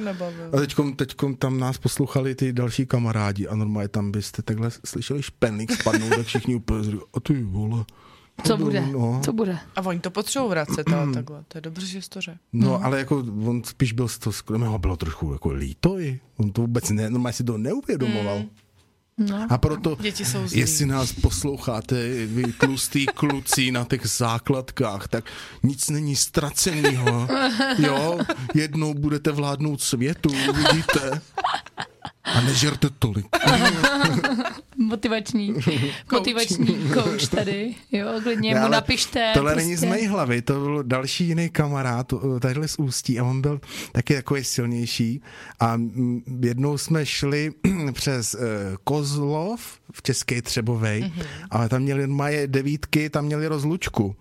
A 0.52 0.56
teďkom, 0.56 0.96
teďkom 0.96 1.34
tam 1.34 1.60
nás 1.60 1.78
poslouchali 1.78 2.34
ty 2.34 2.52
další 2.52 2.86
kamarádi 2.86 3.48
a 3.48 3.54
normálně 3.54 3.88
tam 3.88 4.12
byste 4.12 4.42
takhle 4.42 4.70
slyšeli 4.84 5.22
špenlík 5.22 5.72
spadnout, 5.72 6.16
tak 6.16 6.26
všichni 6.26 6.54
úplně 6.54 6.84
říkali, 6.84 7.02
a 7.14 7.20
ty 7.20 7.42
vole, 7.42 7.84
Co 8.44 8.56
bude? 8.56 8.86
No, 8.86 9.20
Co 9.24 9.32
bude? 9.32 9.58
A 9.76 9.80
oni 9.80 10.00
to 10.00 10.10
potřebují 10.10 10.50
vracet, 10.50 10.92
ale 10.92 11.12
takhle. 11.14 11.44
To 11.48 11.58
je 11.58 11.62
dobře, 11.62 11.86
že 11.86 12.02
jsi 12.02 12.08
to 12.08 12.20
řekl. 12.20 12.38
no 12.52 12.84
ale 12.84 12.98
jako 12.98 13.18
on 13.46 13.64
spíš 13.64 13.92
byl 13.92 14.08
z 14.08 14.18
toho, 14.18 14.58
ho 14.58 14.78
bylo 14.78 14.96
trošku 14.96 15.32
jako 15.32 15.50
líto 15.50 15.98
i. 15.98 16.20
On 16.36 16.50
to 16.52 16.60
vůbec 16.60 16.90
ne, 16.90 17.10
normálně 17.10 17.32
si 17.32 17.44
to 17.44 17.58
neuvědomoval. 17.58 18.42
No. 19.18 19.46
A 19.50 19.58
proto, 19.58 19.96
Děti 20.00 20.24
jsou 20.24 20.46
zlí. 20.48 20.60
jestli 20.60 20.86
nás 20.86 21.12
posloucháte, 21.12 22.26
vy 22.26 22.52
tlustý 22.52 23.06
kluci 23.06 23.70
na 23.70 23.84
těch 23.84 24.06
základkách, 24.06 25.08
tak 25.08 25.24
nic 25.62 25.90
není 25.90 26.16
ztracenýho. 26.16 27.28
Jo, 27.78 28.18
jednou 28.54 28.94
budete 28.94 29.32
vládnout 29.32 29.80
světu, 29.80 30.28
uvidíte. 30.50 31.20
A 32.34 32.40
nežerte 32.40 32.88
tolik. 32.98 33.26
Motivační, 34.78 35.54
motivační 36.12 36.90
coach 36.94 37.28
tady. 37.28 37.74
Jo, 37.92 38.06
klidně 38.22 38.54
mu 38.54 38.68
napište. 38.68 39.30
Tohle 39.34 39.52
prostě. 39.52 39.64
není 39.66 39.76
z 39.76 39.84
mé 39.84 40.08
hlavy, 40.08 40.42
to 40.42 40.52
byl 40.52 40.82
další 40.82 41.24
jiný 41.24 41.48
kamarád, 41.50 42.12
tadyhle 42.40 42.68
z 42.68 42.76
Ústí 42.78 43.18
a 43.20 43.24
on 43.24 43.40
byl 43.42 43.60
taky 43.92 44.14
takový 44.14 44.44
silnější 44.44 45.22
a 45.60 45.76
mm, 45.76 46.22
jednou 46.42 46.78
jsme 46.78 47.06
šli 47.06 47.52
přes 47.92 48.34
uh, 48.34 48.40
Kozlov 48.84 49.60
v 49.92 50.02
České 50.02 50.42
Třebovej, 50.42 51.00
Mhm. 51.00 51.10
mm-hmm. 51.10 51.46
ale 51.50 51.68
tam 51.68 51.82
měli 51.82 52.06
maje 52.06 52.46
devítky, 52.46 53.10
tam 53.10 53.24
měli 53.24 53.46
rozlučku. 53.46 54.16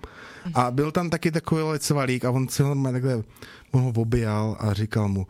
A 0.53 0.71
byl 0.71 0.91
tam 0.91 1.09
taky 1.09 1.31
takový 1.31 1.61
lecvalík 1.61 2.25
a 2.25 2.31
on 2.31 2.47
si 2.47 2.63
ho 2.63 2.75
takhle 2.91 3.23
on 3.71 3.81
ho 3.81 3.89
objal 3.89 4.57
a 4.59 4.73
říkal 4.73 5.07
mu, 5.07 5.27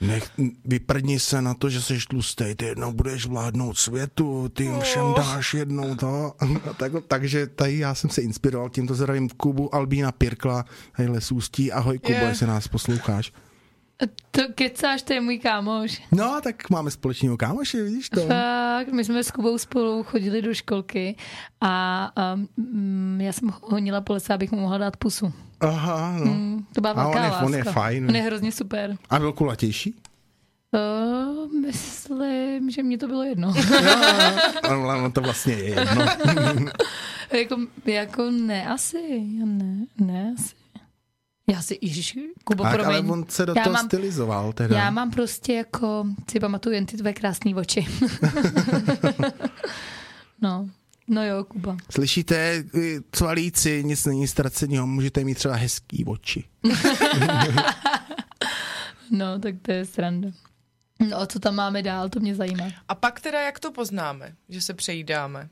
Nech, 0.00 0.30
vyprdni 0.64 1.20
se 1.20 1.42
na 1.42 1.54
to, 1.54 1.70
že 1.70 1.82
jsi 1.82 1.98
tlustej, 2.08 2.54
ty 2.54 2.64
jednou 2.64 2.92
budeš 2.92 3.26
vládnout 3.26 3.78
světu, 3.78 4.48
ty 4.48 4.64
jim 4.64 4.80
všem 4.80 5.14
dáš 5.16 5.54
jednou 5.54 5.94
to. 5.94 6.32
Tak, 6.76 6.92
takže 7.08 7.46
tady 7.46 7.78
já 7.78 7.94
jsem 7.94 8.10
se 8.10 8.22
inspiroval, 8.22 8.68
tímto 8.70 8.94
zdravím 8.94 9.28
Kubu 9.28 9.74
Albína 9.74 10.12
Pirkla, 10.12 10.64
hejle 10.92 11.20
z 11.20 11.32
Ústí, 11.32 11.72
ahoj 11.72 11.98
Kubo, 11.98 12.18
Je. 12.18 12.24
jestli 12.24 12.46
nás 12.46 12.68
posloucháš. 12.68 13.32
To 14.30 14.42
kecáš, 14.54 15.02
to 15.02 15.12
je 15.12 15.20
můj 15.20 15.38
kámoš. 15.38 16.02
No, 16.12 16.40
tak 16.42 16.70
máme 16.70 16.90
společného 16.90 17.36
kámoše, 17.36 17.82
vidíš 17.82 18.08
to? 18.10 18.20
Fakt, 18.20 18.88
my 18.92 19.04
jsme 19.04 19.24
s 19.24 19.30
Kubou 19.30 19.58
spolu 19.58 20.02
chodili 20.02 20.42
do 20.42 20.54
školky 20.54 21.16
a 21.60 22.12
um, 22.34 23.20
já 23.20 23.32
jsem 23.32 23.48
ho 23.48 23.58
honila 23.62 24.00
po 24.00 24.12
lese, 24.12 24.34
abych 24.34 24.52
mu 24.52 24.60
mohla 24.60 24.78
dát 24.78 24.96
pusu. 24.96 25.32
Aha, 25.60 26.16
no. 26.18 26.24
Mm, 26.32 26.66
to 26.74 26.80
byla 26.80 26.92
A 26.92 26.96
on 26.96 27.02
velká 27.04 27.24
je- 27.24 27.30
láska. 27.30 27.46
on 27.46 27.54
je 27.54 27.64
fajn. 27.64 28.06
On 28.08 28.16
je 28.16 28.22
hrozně 28.22 28.52
super. 28.52 28.96
A 29.10 29.18
byl 29.18 29.32
kulatější? 29.32 29.94
Uh, 30.74 31.52
myslím, 31.60 32.70
že 32.70 32.82
mě 32.82 32.98
to 32.98 33.06
bylo 33.06 33.22
jedno. 33.22 33.54
Ale 34.68 35.02
on 35.02 35.12
to 35.12 35.20
vlastně 35.20 35.52
je 35.52 35.64
jedno. 35.64 36.04
jako, 37.38 37.56
jako 37.84 38.30
ne, 38.30 38.66
asi. 38.66 39.20
Ne, 39.44 39.86
ne, 39.98 40.34
asi. 40.38 40.54
Já 41.46 41.62
si, 41.62 41.78
ježiš, 41.80 42.18
Kubo, 42.44 42.62
Tak, 42.62 42.72
promiň. 42.72 42.96
ale 42.96 43.00
on 43.12 43.24
se 43.28 43.46
do 43.46 43.54
Já 43.56 43.62
toho 43.64 43.74
mám- 43.74 43.86
stylizoval 43.86 44.52
teda. 44.52 44.78
Já 44.78 44.90
mám 44.90 45.10
prostě 45.10 45.54
jako, 45.54 46.06
si 46.30 46.40
pamatuju 46.40 46.74
jen 46.74 46.86
ty 46.86 46.96
tvé 46.96 47.12
krásné 47.12 47.54
oči. 47.54 47.86
no, 50.42 50.68
no 51.08 51.24
jo, 51.26 51.44
Kuba. 51.44 51.76
Slyšíte, 51.90 52.36
eh, 52.74 53.00
cvalíci, 53.12 53.84
nic 53.84 54.04
není 54.04 54.28
ztraceného, 54.28 54.86
můžete 54.86 55.24
mít 55.24 55.34
třeba 55.34 55.54
hezký 55.54 56.04
oči. 56.04 56.44
No, 59.10 59.38
tak 59.38 59.54
to 59.62 59.72
je 59.72 59.84
sranda. 59.84 60.28
No 61.10 61.20
a 61.20 61.26
co 61.26 61.38
tam 61.40 61.54
máme 61.54 61.82
dál, 61.82 62.08
to 62.08 62.20
mě 62.20 62.34
zajímá. 62.34 62.64
A 62.88 62.94
pak 62.94 63.20
teda 63.20 63.40
jak 63.40 63.58
to 63.60 63.72
poznáme, 63.72 64.34
že 64.48 64.60
se 64.60 64.74
přejídáme? 64.74 65.48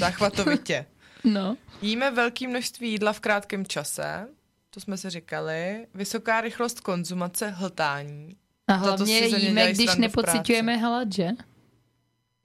Záchvatovitě. 0.00 0.86
No, 1.24 1.56
Jíme 1.82 2.10
velké 2.10 2.48
množství 2.48 2.90
jídla 2.90 3.12
v 3.12 3.20
krátkém 3.20 3.66
čase, 3.66 4.26
to 4.74 4.80
jsme 4.80 4.96
si 4.96 5.10
říkali, 5.10 5.86
vysoká 5.94 6.40
rychlost 6.40 6.80
konzumace, 6.80 7.48
hltání. 7.50 8.36
a 8.68 8.72
hlavně 8.74 9.26
jíme, 9.26 9.72
když 9.72 9.96
nepocitujeme 9.96 10.76
hlad, 10.76 11.12
že? 11.12 11.28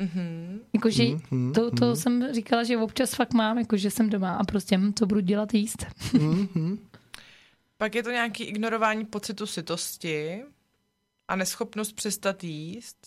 Mhm. 0.01 0.59
Jakože 0.73 1.03
Mhm, 1.03 1.53
to, 1.53 1.71
to 1.71 1.95
jsem 1.95 2.33
říkala, 2.33 2.63
že 2.63 2.77
občas 2.77 3.13
fakt 3.13 3.33
mám, 3.33 3.57
jakože 3.59 3.91
jsem 3.91 4.09
doma 4.09 4.35
a 4.35 4.43
prostě 4.43 4.77
hm, 4.77 4.93
co 4.93 5.05
budu 5.05 5.19
dělat 5.21 5.53
jíst. 5.53 5.85
Mhm. 6.13 6.87
Pak 7.77 7.95
je 7.95 8.03
to 8.03 8.11
nějaký 8.11 8.43
ignorování 8.43 9.05
pocitu 9.05 9.45
sytosti 9.45 10.43
a 11.27 11.35
neschopnost 11.35 11.91
přestat 11.95 12.43
jíst, 12.43 12.97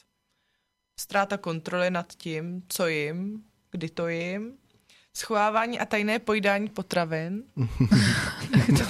ztráta 1.00 1.36
kontroly 1.36 1.90
nad 1.90 2.12
tím, 2.16 2.62
co 2.68 2.86
jim, 2.86 3.42
kdy 3.70 3.88
to 3.88 4.08
jim, 4.08 4.52
schovávání 5.16 5.80
a 5.80 5.84
tajné 5.86 6.18
pojídání 6.18 6.68
potravin. 6.68 7.42
to, 8.78 8.84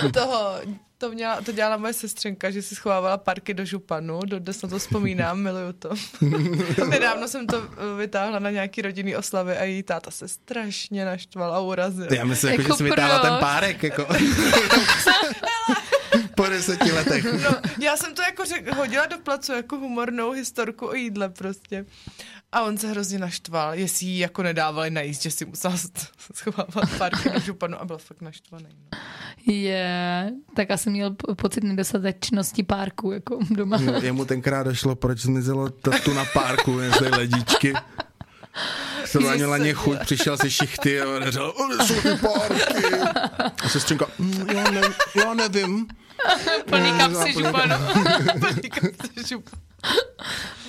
to, 0.00 0.12
toho, 0.12 0.60
to, 0.98 1.10
měla, 1.10 1.40
to 1.40 1.52
dělala 1.52 1.76
moje 1.76 1.92
sestřenka, 1.92 2.50
že 2.50 2.62
si 2.62 2.74
schovávala 2.74 3.16
parky 3.16 3.54
do 3.54 3.64
županu, 3.64 4.20
dodnes 4.24 4.62
na 4.62 4.68
to 4.68 4.78
vzpomínám, 4.78 5.38
miluju 5.42 5.72
to. 5.72 5.90
Nedávno 6.88 7.28
jsem 7.28 7.46
to 7.46 7.62
eh, 7.62 7.96
vytáhla 7.98 8.38
na 8.38 8.50
nějaký 8.50 8.82
rodinný 8.82 9.16
oslavy 9.16 9.56
a 9.56 9.64
její 9.64 9.82
táta 9.82 10.10
se 10.10 10.28
strašně 10.28 11.04
naštval 11.04 11.54
a 11.54 11.60
urazil. 11.60 12.12
Já 12.12 12.24
myslím, 12.24 12.50
jako, 12.50 12.62
Jako 12.62 12.74
že 12.74 12.78
jsi 12.78 12.84
vytáhla 12.84 13.18
ten 13.18 13.34
párek, 13.40 13.82
jako. 13.82 14.06
Po 16.44 16.50
deseti 16.50 16.92
letech. 16.92 17.24
No, 17.24 17.50
já 17.80 17.96
jsem 17.96 18.14
to 18.14 18.22
jako 18.22 18.44
řek, 18.44 18.74
hodila 18.76 19.06
do 19.06 19.18
placu 19.18 19.52
jako 19.52 19.76
humornou 19.76 20.30
historku 20.30 20.86
o 20.86 20.94
jídle 20.94 21.28
prostě. 21.28 21.86
A 22.52 22.62
on 22.62 22.78
se 22.78 22.88
hrozně 22.88 23.18
naštval, 23.18 23.74
jestli 23.74 24.06
jí 24.06 24.18
jako 24.18 24.42
nedávali 24.42 24.90
najíst, 24.90 25.22
že 25.22 25.30
si 25.30 25.44
musela 25.44 25.74
schovávat 26.34 26.90
párky 26.98 27.30
do 27.30 27.40
županu 27.40 27.80
a 27.80 27.84
byl 27.84 27.98
fakt 27.98 28.20
naštvaný. 28.22 28.66
No. 28.92 28.98
Je, 29.54 30.30
tak 30.56 30.70
asi 30.70 30.90
měl 30.90 31.10
po- 31.10 31.34
pocit 31.34 31.64
nedostatečnosti 31.64 32.62
párku, 32.62 33.12
jako 33.12 33.38
doma. 33.50 33.76
No, 33.78 33.92
jemu 33.92 34.24
tenkrát 34.24 34.62
došlo, 34.62 34.94
proč 34.96 35.18
zmizelo 35.20 35.68
tatu 35.70 36.14
na 36.14 36.24
párku, 36.24 36.78
jestli 36.78 37.08
ledíčky. 37.08 37.72
Se 39.04 39.18
to 39.18 39.30
měla 39.30 39.58
ně 39.58 39.72
chuť, 39.74 39.98
přišel 40.00 40.36
se 40.38 40.50
šichty 40.50 41.00
a 41.00 41.30
řekl, 41.30 41.54
"Kde 41.74 41.86
jsou 41.86 41.94
ty 42.02 42.08
párky? 42.22 42.96
A 43.64 43.68
sestřenka, 43.68 44.06
"Mm, 44.18 44.46
já, 44.54 44.70
ne, 44.70 44.80
já 45.14 45.34
nevím. 45.34 45.86
Plný 46.66 46.92
kapsy 46.98 47.32
Plný- 47.32 47.46
županu. 47.46 47.74
Plný 48.40 48.70
kapsy 48.70 49.28
županu. 49.28 49.62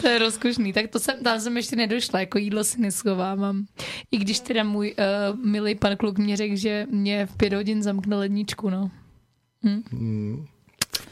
To 0.01 0.08
je 0.08 0.20
rozkošný. 0.20 0.74
Tak 0.74 0.88
to 0.88 0.99
jsem, 0.99 1.24
tam 1.24 1.39
jsem 1.39 1.58
ještě 1.58 1.76
nedošla, 1.76 2.20
jako 2.20 2.38
jídlo 2.38 2.64
si 2.64 2.82
neschovávám. 2.82 3.66
I 4.12 4.18
když 4.18 4.39
teda 4.39 4.64
můj 4.64 4.95
uh, 5.32 5.39
milý 5.45 5.76
pan 5.76 5.97
kluk 5.97 6.18
mě 6.18 6.38
řekl, 6.38 6.56
že 6.56 6.86
mě 6.89 7.26
v 7.26 7.38
pět 7.38 7.54
hodin 7.54 7.84
zamkne 7.84 8.16
ledničku, 8.16 8.70
no. 8.70 8.91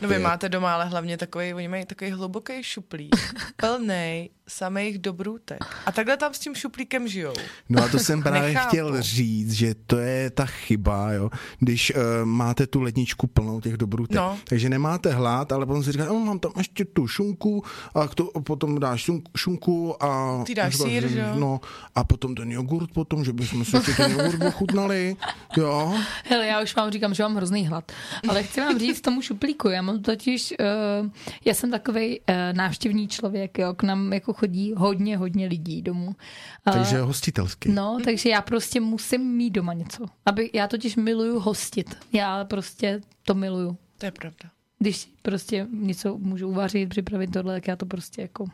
No 0.01 0.07
vy 0.07 0.19
máte 0.19 0.49
doma 0.49 0.73
ale 0.73 0.85
hlavně 0.85 1.17
takový, 1.17 1.53
oni 1.53 1.67
mají 1.67 1.85
takový 1.85 2.11
hluboký 2.11 2.63
šuplík, 2.63 3.15
plnej 3.55 4.29
samých 4.51 4.99
dobrůtek. 4.99 5.59
A 5.85 5.91
takhle 5.91 6.17
tam 6.17 6.33
s 6.33 6.39
tím 6.39 6.55
šuplíkem 6.55 7.07
žijou. 7.07 7.33
No 7.69 7.83
a 7.83 7.87
to 7.87 7.99
jsem 7.99 8.23
právě 8.23 8.41
Nechápu. 8.41 8.67
chtěl 8.67 9.01
říct, 9.01 9.51
že 9.53 9.75
to 9.87 9.97
je 9.97 10.29
ta 10.29 10.45
chyba, 10.45 11.11
jo. 11.11 11.29
Když 11.59 11.93
uh, 11.95 12.01
máte 12.25 12.67
tu 12.67 12.81
ledničku 12.81 13.27
plnou 13.27 13.61
těch 13.61 13.77
dobrůtek, 13.77 14.15
No. 14.15 14.37
takže 14.43 14.69
nemáte 14.69 15.11
hlad, 15.11 15.51
ale 15.51 15.65
potom 15.65 15.83
si 15.83 15.91
říkáte, 15.91 16.09
oh, 16.09 16.19
mám 16.25 16.39
tam 16.39 16.51
ještě 16.57 16.85
tu 16.85 17.07
šunku 17.07 17.63
a 17.95 18.07
k 18.07 18.15
to, 18.15 18.23
potom 18.43 18.79
dáš 18.79 19.01
šunku, 19.01 19.31
šunku 19.37 20.03
a... 20.03 20.43
Ty 20.45 20.55
dáš 20.55 20.75
sýr, 20.77 21.07
že 21.07 21.19
jo? 21.19 21.35
No 21.39 21.59
a 21.95 22.03
potom 22.03 22.35
ten 22.35 22.51
jogurt 22.51 22.91
potom, 22.91 23.25
že 23.25 23.33
bychom 23.33 23.65
si 23.65 23.95
ten 23.97 24.11
jogurt 24.11 24.43
ochutnali, 24.47 25.15
jo. 25.57 25.93
Hele, 26.25 26.47
já 26.47 26.61
už 26.61 26.75
vám 26.75 26.91
říkám, 26.91 27.13
že 27.13 27.23
mám 27.23 27.35
hrozný 27.35 27.67
hlad. 27.67 27.91
Ale 28.29 28.43
chci 28.43 28.61
vám 28.61 28.79
říct 28.79 29.01
tomu 29.01 29.21
šuplíku. 29.21 29.69
Já 29.69 29.81
mám 29.81 30.01
totiž, 30.01 30.53
uh, 30.59 31.09
já 31.45 31.53
jsem 31.53 31.71
takový 31.71 32.19
uh, 32.19 32.35
návštěvní 32.51 33.07
člověk, 33.07 33.59
jo, 33.59 33.73
k 33.73 33.83
nám 33.83 34.13
jako 34.13 34.33
chodí 34.41 34.73
hodně, 34.77 35.17
hodně 35.17 35.47
lidí 35.47 35.81
domů. 35.81 36.07
Uh, 36.07 36.73
Takže 36.73 37.01
hostitelsky. 37.01 37.69
No, 37.69 37.97
takže 38.03 38.29
já 38.29 38.41
prostě 38.41 38.79
musím 38.79 39.21
mít 39.21 39.49
doma 39.49 39.73
něco. 39.73 40.05
Aby, 40.25 40.49
já 40.53 40.67
totiž 40.67 40.95
miluju 40.95 41.39
hostit. 41.39 41.97
Já 42.13 42.45
prostě 42.45 43.01
to 43.23 43.35
miluju. 43.35 43.77
To 43.97 44.05
je 44.05 44.11
pravda. 44.11 44.49
Když 44.79 45.11
prostě 45.21 45.67
něco 45.71 46.17
můžu 46.17 46.47
uvařit, 46.47 46.89
připravit 46.89 47.31
tohle, 47.31 47.53
tak 47.53 47.67
já 47.67 47.75
to 47.75 47.85
prostě 47.85 48.21
jako... 48.21 48.45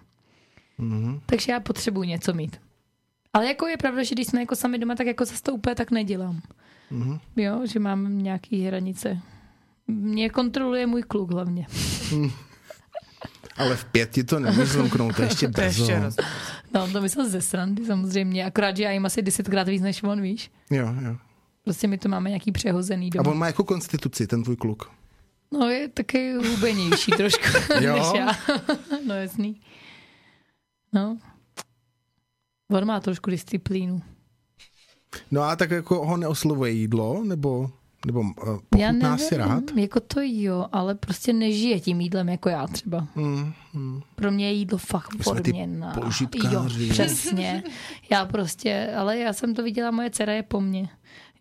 Mhm. 0.78 1.20
Takže 1.26 1.52
já 1.52 1.60
potřebuji 1.60 2.04
něco 2.04 2.34
mít. 2.34 2.62
Ale 3.34 3.48
jako 3.48 3.68
je 3.68 3.78
pravda, 3.78 4.04
že 4.04 4.16
když 4.16 4.28
jsme 4.28 4.40
jako 4.40 4.56
sami 4.56 4.78
doma, 4.78 4.96
tak 4.96 5.08
jako 5.08 5.26
zase 5.26 5.44
to 5.44 5.54
úplně 5.54 5.76
tak 5.76 5.92
nedělám. 5.92 6.42
Mhm. 6.92 7.20
Jo, 7.36 7.62
že 7.66 7.80
mám 7.80 8.18
nějaký 8.18 8.66
hranice. 8.66 9.20
Mě 9.88 10.30
kontroluje 10.30 10.88
můj 10.88 11.04
kluk 11.04 11.32
hlavně. 11.32 11.68
Ale 13.58 13.76
v 13.76 13.86
pěti 13.86 14.24
to 14.24 14.40
nemůžu 14.40 14.66
zlomknout, 14.74 15.16
to 15.16 15.22
je 15.22 15.28
ještě 15.28 15.48
To 15.52 15.62
je 15.62 15.68
brzo. 15.70 15.92
No, 16.74 16.84
on 16.84 16.92
to 16.92 17.02
myslel 17.02 17.30
ze 17.30 17.42
srandy 17.42 17.86
samozřejmě, 17.86 18.46
akorát, 18.46 18.78
že 18.78 18.84
já 18.84 18.92
jim 18.92 19.06
asi 19.06 19.22
desetkrát 19.22 19.68
víc 19.68 19.82
než 19.82 20.04
on, 20.04 20.22
víš. 20.22 20.52
Jo, 20.72 20.88
jo. 21.02 21.16
Prostě 21.64 21.88
my 21.88 21.98
to 21.98 22.10
máme 22.10 22.30
nějaký 22.30 22.52
přehozený 22.52 23.10
A 23.14 23.18
doma. 23.18 23.32
on 23.32 23.38
má 23.38 23.48
jako 23.48 23.64
konstituci, 23.64 24.28
ten 24.28 24.44
tvůj 24.44 24.56
kluk. 24.56 24.92
No, 25.52 25.70
je 25.70 25.88
taky 25.88 26.34
hubenější 26.34 27.12
trošku 27.18 27.44
Jo? 27.82 27.96
než 27.96 28.06
já. 28.16 28.28
no, 29.08 29.14
jasný. 29.16 29.62
No. 30.94 31.18
On 32.72 32.86
má 32.86 33.00
trošku 33.00 33.30
disciplínu. 33.30 34.02
No 35.32 35.42
a 35.44 35.56
tak 35.56 35.72
jako 35.72 36.06
ho 36.06 36.18
neoslovuje 36.18 36.72
jídlo, 36.72 37.24
nebo, 37.24 37.72
nebo 38.08 38.20
uh, 38.20 38.60
Já 38.78 38.92
nevím, 38.92 39.18
si 39.18 39.38
rád? 39.38 39.64
jako 39.76 40.00
to 40.00 40.20
jo, 40.24 40.66
ale 40.72 40.96
prostě 40.96 41.34
nežije 41.34 41.80
tím 41.80 42.02
jídlem 42.02 42.30
jako 42.30 42.50
já 42.50 42.68
třeba. 42.68 43.08
Mm, 43.16 43.54
mm. 43.74 44.02
Pro 44.16 44.32
mě 44.32 44.46
je 44.48 44.54
jídlo 44.54 44.78
fakt 44.78 45.14
My 45.14 45.24
požitkáři. 46.02 46.88
Jo, 46.88 46.90
přesně. 46.90 47.64
Já 48.10 48.26
prostě, 48.26 48.94
ale 48.98 49.18
já 49.18 49.34
jsem 49.34 49.56
to 49.56 49.64
viděla, 49.64 49.92
moje 49.92 50.10
dcera 50.10 50.34
je 50.34 50.44
po 50.44 50.62
mně. 50.62 50.90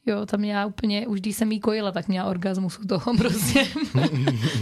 Jo, 0.07 0.27
tam 0.27 0.45
já 0.45 0.67
úplně, 0.67 1.07
už 1.07 1.21
když 1.21 1.37
jsem 1.37 1.53
jí 1.53 1.61
kojila, 1.61 1.93
tak 1.93 2.09
měla 2.09 2.29
orgasmus 2.31 2.79
u 2.79 2.87
toho 2.87 3.15
prostě. 3.19 3.67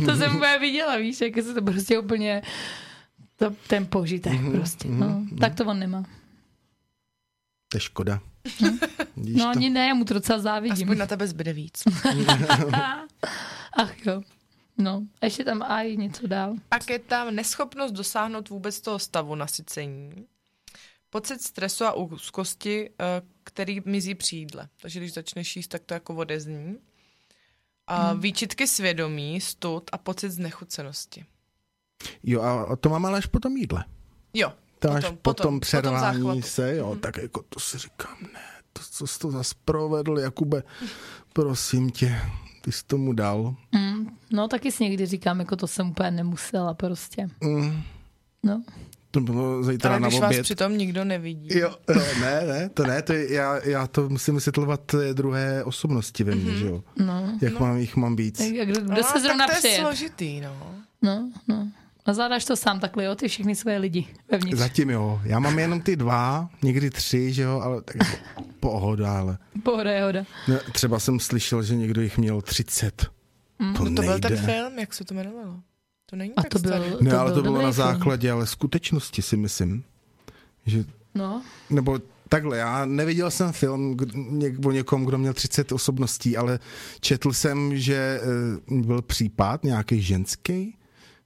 to 0.06 0.16
jsem 0.16 0.36
úplně 0.36 0.58
viděla, 0.60 0.96
víš, 0.96 1.20
jak 1.20 1.34
se 1.34 1.54
to 1.54 1.62
prostě 1.62 1.98
úplně, 1.98 2.42
to, 3.36 3.50
ten 3.68 3.86
požitek 3.86 4.32
Mhm, 4.32 4.52
prostě. 4.52 4.88
No, 4.88 5.22
tak 5.40 5.54
to 5.54 5.64
on 5.64 5.78
nemá. 5.78 6.02
To 7.68 7.76
je 7.76 7.80
škoda. 7.80 8.20
Vidíš 9.16 9.36
No 9.36 9.44
to? 9.44 9.48
ani 9.58 9.70
ne, 9.70 9.86
já 9.88 9.94
mu 9.94 10.04
to 10.04 10.14
docela 10.14 10.38
závidím. 10.38 10.88
Aspoň 10.88 10.98
na 10.98 11.06
tebe 11.06 11.26
zbyde 11.28 11.52
víc. 11.52 11.82
Ach 13.76 14.06
jo. 14.06 14.22
No, 14.78 15.02
a 15.20 15.24
ještě 15.26 15.44
tam 15.44 15.62
aj 15.62 15.96
něco 15.96 16.26
dál. 16.26 16.54
Pak 16.68 16.90
je 16.90 16.98
tam 16.98 17.34
neschopnost 17.34 17.92
dosáhnout 17.92 18.48
vůbec 18.48 18.80
toho 18.80 18.98
stavu 18.98 19.34
nasycení. 19.34 20.12
Pocit 21.10 21.42
stresu 21.42 21.84
a 21.84 21.92
úzkosti, 21.92 22.90
eh, 23.00 23.22
který 23.44 23.80
mizí 23.84 24.14
při 24.14 24.36
jídle. 24.36 24.68
Takže 24.82 25.00
když 25.00 25.12
začneš 25.14 25.56
jíst, 25.56 25.68
tak 25.68 25.82
to 25.86 25.94
jako 25.94 26.14
odezní. 26.14 26.76
A 27.86 28.10
Hmm. 28.10 28.20
výčitky 28.20 28.66
svědomí, 28.66 29.40
stud 29.40 29.90
a 29.92 29.98
pocit 29.98 30.30
znechucenosti. 30.30 31.24
Jo, 32.22 32.42
a 32.42 32.76
to 32.76 32.88
mám 32.88 33.06
ale 33.06 33.18
až 33.18 33.26
po 33.26 33.40
tom 33.40 33.56
jídle. 33.56 33.84
Jo, 34.34 34.52
To 34.84 34.92
až 34.92 35.04
potom, 35.04 35.16
po 35.22 35.34
tom 35.34 35.44
potom 35.44 35.60
přervání 35.60 36.18
záchvatu. 36.22 36.42
se, 36.42 36.76
jo, 36.76 36.96
tak 37.00 37.16
jako 37.16 37.42
to 37.48 37.60
si 37.60 37.78
říkám, 37.78 38.16
ne, 38.22 38.40
to, 38.72 38.82
co 38.90 39.06
jsi 39.06 39.18
to 39.18 39.30
zas 39.30 39.54
provedl, 39.64 40.18
Jakube, 40.18 40.62
prosím 41.32 41.90
tě, 41.90 42.16
ty 42.60 42.72
jsi 42.72 42.84
tomu 42.86 43.12
dal. 43.12 43.54
Mm, 43.72 44.08
no, 44.30 44.48
taky 44.48 44.72
si 44.72 44.84
někdy 44.84 45.06
říkám, 45.06 45.40
jako 45.40 45.56
to 45.56 45.66
jsem 45.66 45.90
úplně 45.90 46.10
nemusela 46.10 46.74
prostě. 46.74 47.26
Mm, 47.44 47.82
No. 48.42 48.62
to 49.10 49.20
bylo 49.20 49.62
zítra 49.62 49.90
Ale 49.90 50.00
na 50.00 50.08
když 50.08 50.20
vás 50.20 50.28
oběd. 50.28 50.42
přitom 50.42 50.78
nikdo 50.78 51.04
nevidí. 51.04 51.58
Jo, 51.58 51.74
ne, 52.20 52.42
ne, 52.46 52.68
to 52.68 52.82
ne, 52.86 53.02
to 53.02 53.12
je, 53.12 53.32
já, 53.32 53.60
já 53.64 53.86
to 53.86 54.08
musím 54.08 54.34
vysvětlovat 54.34 54.94
druhé 55.12 55.64
osobnosti 55.64 56.24
ve 56.24 56.34
mně, 56.34 56.50
mm-hmm. 56.50 56.58
že 56.58 56.66
jo. 56.66 56.84
No. 56.98 57.38
Jak 57.42 57.60
mám 57.60 57.76
jich 57.76 57.96
mám 57.96 58.16
víc. 58.16 58.38
Tak, 58.38 58.46
jak- 58.48 58.68
kdo, 58.68 58.80
kdo 58.80 58.94
No, 58.94 59.02
se 59.02 59.20
zrovna 59.20 59.46
tak 59.46 59.60
to 59.60 59.66
je 59.66 59.72
přeje? 59.72 59.80
složitý, 59.86 60.40
no. 60.40 60.56
No, 61.02 61.30
no. 61.48 61.68
A 62.06 62.12
zvládáš 62.12 62.44
to 62.44 62.56
sám 62.56 62.80
takhle, 62.80 63.04
jo, 63.04 63.14
ty 63.14 63.28
všechny 63.28 63.54
své 63.54 63.76
lidi 63.78 64.06
vevnitř. 64.30 64.58
Zatím 64.58 64.90
jo, 64.90 65.20
já 65.24 65.38
mám 65.38 65.58
jenom 65.58 65.80
ty 65.80 65.96
dva, 65.96 66.50
někdy 66.62 66.90
tři, 66.90 67.32
že 67.32 67.42
jo, 67.42 67.60
ale 67.60 67.82
tak 67.82 67.96
pohoda, 68.60 69.18
ale 69.18 69.38
Pohoda 69.62 69.90
je 69.92 70.02
hoda. 70.02 70.24
ne, 70.48 70.60
třeba 70.72 70.98
jsem 70.98 71.20
slyšel, 71.20 71.62
že 71.62 71.76
někdo 71.76 72.00
jich 72.02 72.18
měl 72.18 72.42
30. 72.42 73.06
Mm, 73.58 73.74
to 73.74 73.84
No 73.84 73.94
to 73.96 74.02
byl 74.02 74.18
ten 74.18 74.36
film, 74.36 74.78
jak 74.78 74.94
se 74.94 75.04
to 75.04 75.14
jmenovalo? 75.14 75.56
To 76.06 76.16
není 76.16 76.32
A 76.36 76.42
tak 76.42 76.50
to 76.50 76.58
byl, 76.58 76.70
starý. 76.70 76.90
Ne, 77.00 77.10
to 77.10 77.20
ale 77.20 77.30
byl 77.32 77.34
to 77.36 77.42
bylo 77.42 77.54
na 77.54 77.60
film. 77.62 77.72
základě, 77.72 78.30
ale 78.30 78.46
skutečnosti 78.46 79.22
si 79.22 79.36
myslím, 79.36 79.84
že 80.66 80.84
No, 81.14 81.42
nebo 81.70 81.98
takhle, 82.28 82.58
já 82.58 82.84
neviděl 82.84 83.30
jsem 83.30 83.52
film 83.52 83.96
o 84.66 84.72
někom, 84.72 85.04
kdo 85.04 85.18
měl 85.18 85.32
30 85.32 85.72
osobností, 85.72 86.36
ale 86.36 86.58
četl 87.00 87.32
jsem, 87.32 87.76
že 87.78 87.94
e, 87.94 88.74
byl 88.74 89.02
případ 89.02 89.64
nějaký 89.64 90.02
ženský, 90.02 90.76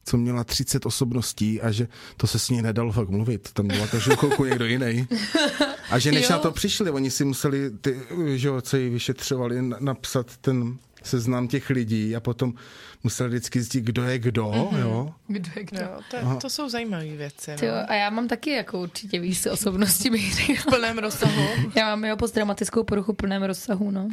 co 0.09 0.17
měla 0.17 0.45
30 0.45 0.87
osobností 0.87 1.61
a 1.61 1.71
že 1.73 1.89
to 2.17 2.27
se 2.27 2.39
s 2.39 2.51
ní 2.51 2.63
nedalo 2.63 2.93
fakt 2.93 3.09
mluvit. 3.09 3.53
Tam 3.53 3.67
byla 3.67 3.87
každou 3.87 4.17
chvilku 4.17 4.45
někdo 4.45 4.65
jiný. 4.65 5.07
A 5.91 5.99
že 5.99 6.13
než 6.13 6.23
Jo. 6.25 6.29
na 6.31 6.39
to 6.39 6.51
přišli, 6.51 6.91
oni 6.91 7.11
si 7.11 7.25
museli, 7.25 7.71
ty, 7.71 8.01
že 8.35 8.49
jo, 8.49 8.61
co 8.61 8.77
ji 8.77 8.89
vyšetřovali, 8.91 9.63
na- 9.63 9.77
napsat 9.81 10.37
ten 10.37 10.77
seznam 11.03 11.49
těch 11.49 11.71
lidí 11.71 12.17
a 12.17 12.21
potom 12.21 12.55
museli 13.05 13.29
vždycky 13.29 13.61
zjistit, 13.61 13.81
kdo 13.81 14.03
je 14.03 14.19
kdo, 14.19 14.45
mm-hmm. 14.47 14.79
jo. 14.81 15.15
kdo 15.27 15.51
je 15.57 15.65
kdo. 15.65 15.81
Jo, 15.81 15.99
to, 16.11 16.17
je, 16.17 16.23
to 16.43 16.51
jsou 16.51 16.69
zajímavé 16.69 17.05
věci. 17.17 17.51
Ty 17.59 17.67
jo, 17.67 17.73
No. 17.75 17.91
a 17.91 17.95
já 17.95 18.11
mám 18.11 18.29
taky 18.29 18.51
jako 18.51 18.81
určitě 18.81 19.21
víc 19.21 19.47
osobnosti, 19.47 20.11
bych 20.11 20.61
V 20.61 20.65
plném 20.67 20.99
rozsahu. 20.99 21.43
Já 21.77 21.85
mám 21.87 22.05
jeho 22.05 22.17
posttraumatickou 22.17 22.85
poruchu 22.85 23.13
v 23.13 23.17
plném 23.17 23.43
rozsahu, 23.43 23.91
no. 23.91 24.09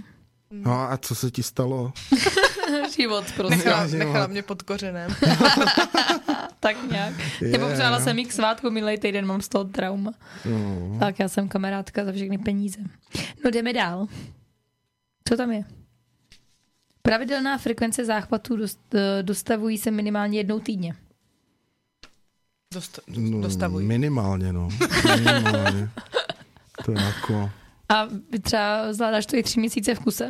No 0.51 0.71
a 0.91 0.97
co 0.97 1.15
se 1.15 1.31
ti 1.31 1.43
stalo? 1.43 1.93
Život 2.95 3.25
prostě. 3.35 3.55
Nechala, 3.55 3.87
nechala 3.87 4.27
mě 4.27 4.41
pod 4.41 4.61
kořenem. 4.61 5.11
tak 6.59 6.91
nějak. 6.91 7.13
Je. 7.41 7.47
Nebo 7.47 7.69
přála 7.73 7.99
jsem 7.99 8.19
jí 8.19 8.25
k 8.25 8.33
svátku 8.33 8.69
minulý 8.69 8.97
týden, 8.97 9.25
mám 9.25 9.41
z 9.41 9.47
toho 9.49 9.63
trauma. 9.63 10.11
No. 10.45 10.97
Tak 10.99 11.19
já 11.19 11.29
jsem 11.29 11.47
kamarádka 11.47 12.05
za 12.05 12.11
všechny 12.11 12.37
peníze. 12.37 12.79
No 13.45 13.51
jdeme 13.51 13.73
dál. 13.73 14.07
Co 15.29 15.37
tam 15.37 15.51
je? 15.51 15.63
Pravidelná 17.01 17.57
frekvence 17.57 18.05
záchvatů 18.05 18.55
dost, 18.57 18.79
eh, 18.95 19.23
dostavují 19.23 19.77
se 19.77 19.91
minimálně 19.91 20.39
jednou 20.39 20.59
týdně. 20.59 20.95
Dost, 22.73 22.99
No, 23.07 23.41
dostavují. 23.41 23.85
Minimálně, 23.85 24.53
no. 24.53 24.69
Minimálně. 25.15 25.89
To 26.85 26.91
je 26.91 27.01
jako... 27.01 27.51
A 27.89 28.05
vy 28.31 28.39
třeba 28.39 28.93
zvládáš 28.93 29.25
to 29.25 29.35
i 29.37 29.43
tři 29.43 29.59
měsíce 29.59 29.95
v 29.95 29.99
kuse? 29.99 30.29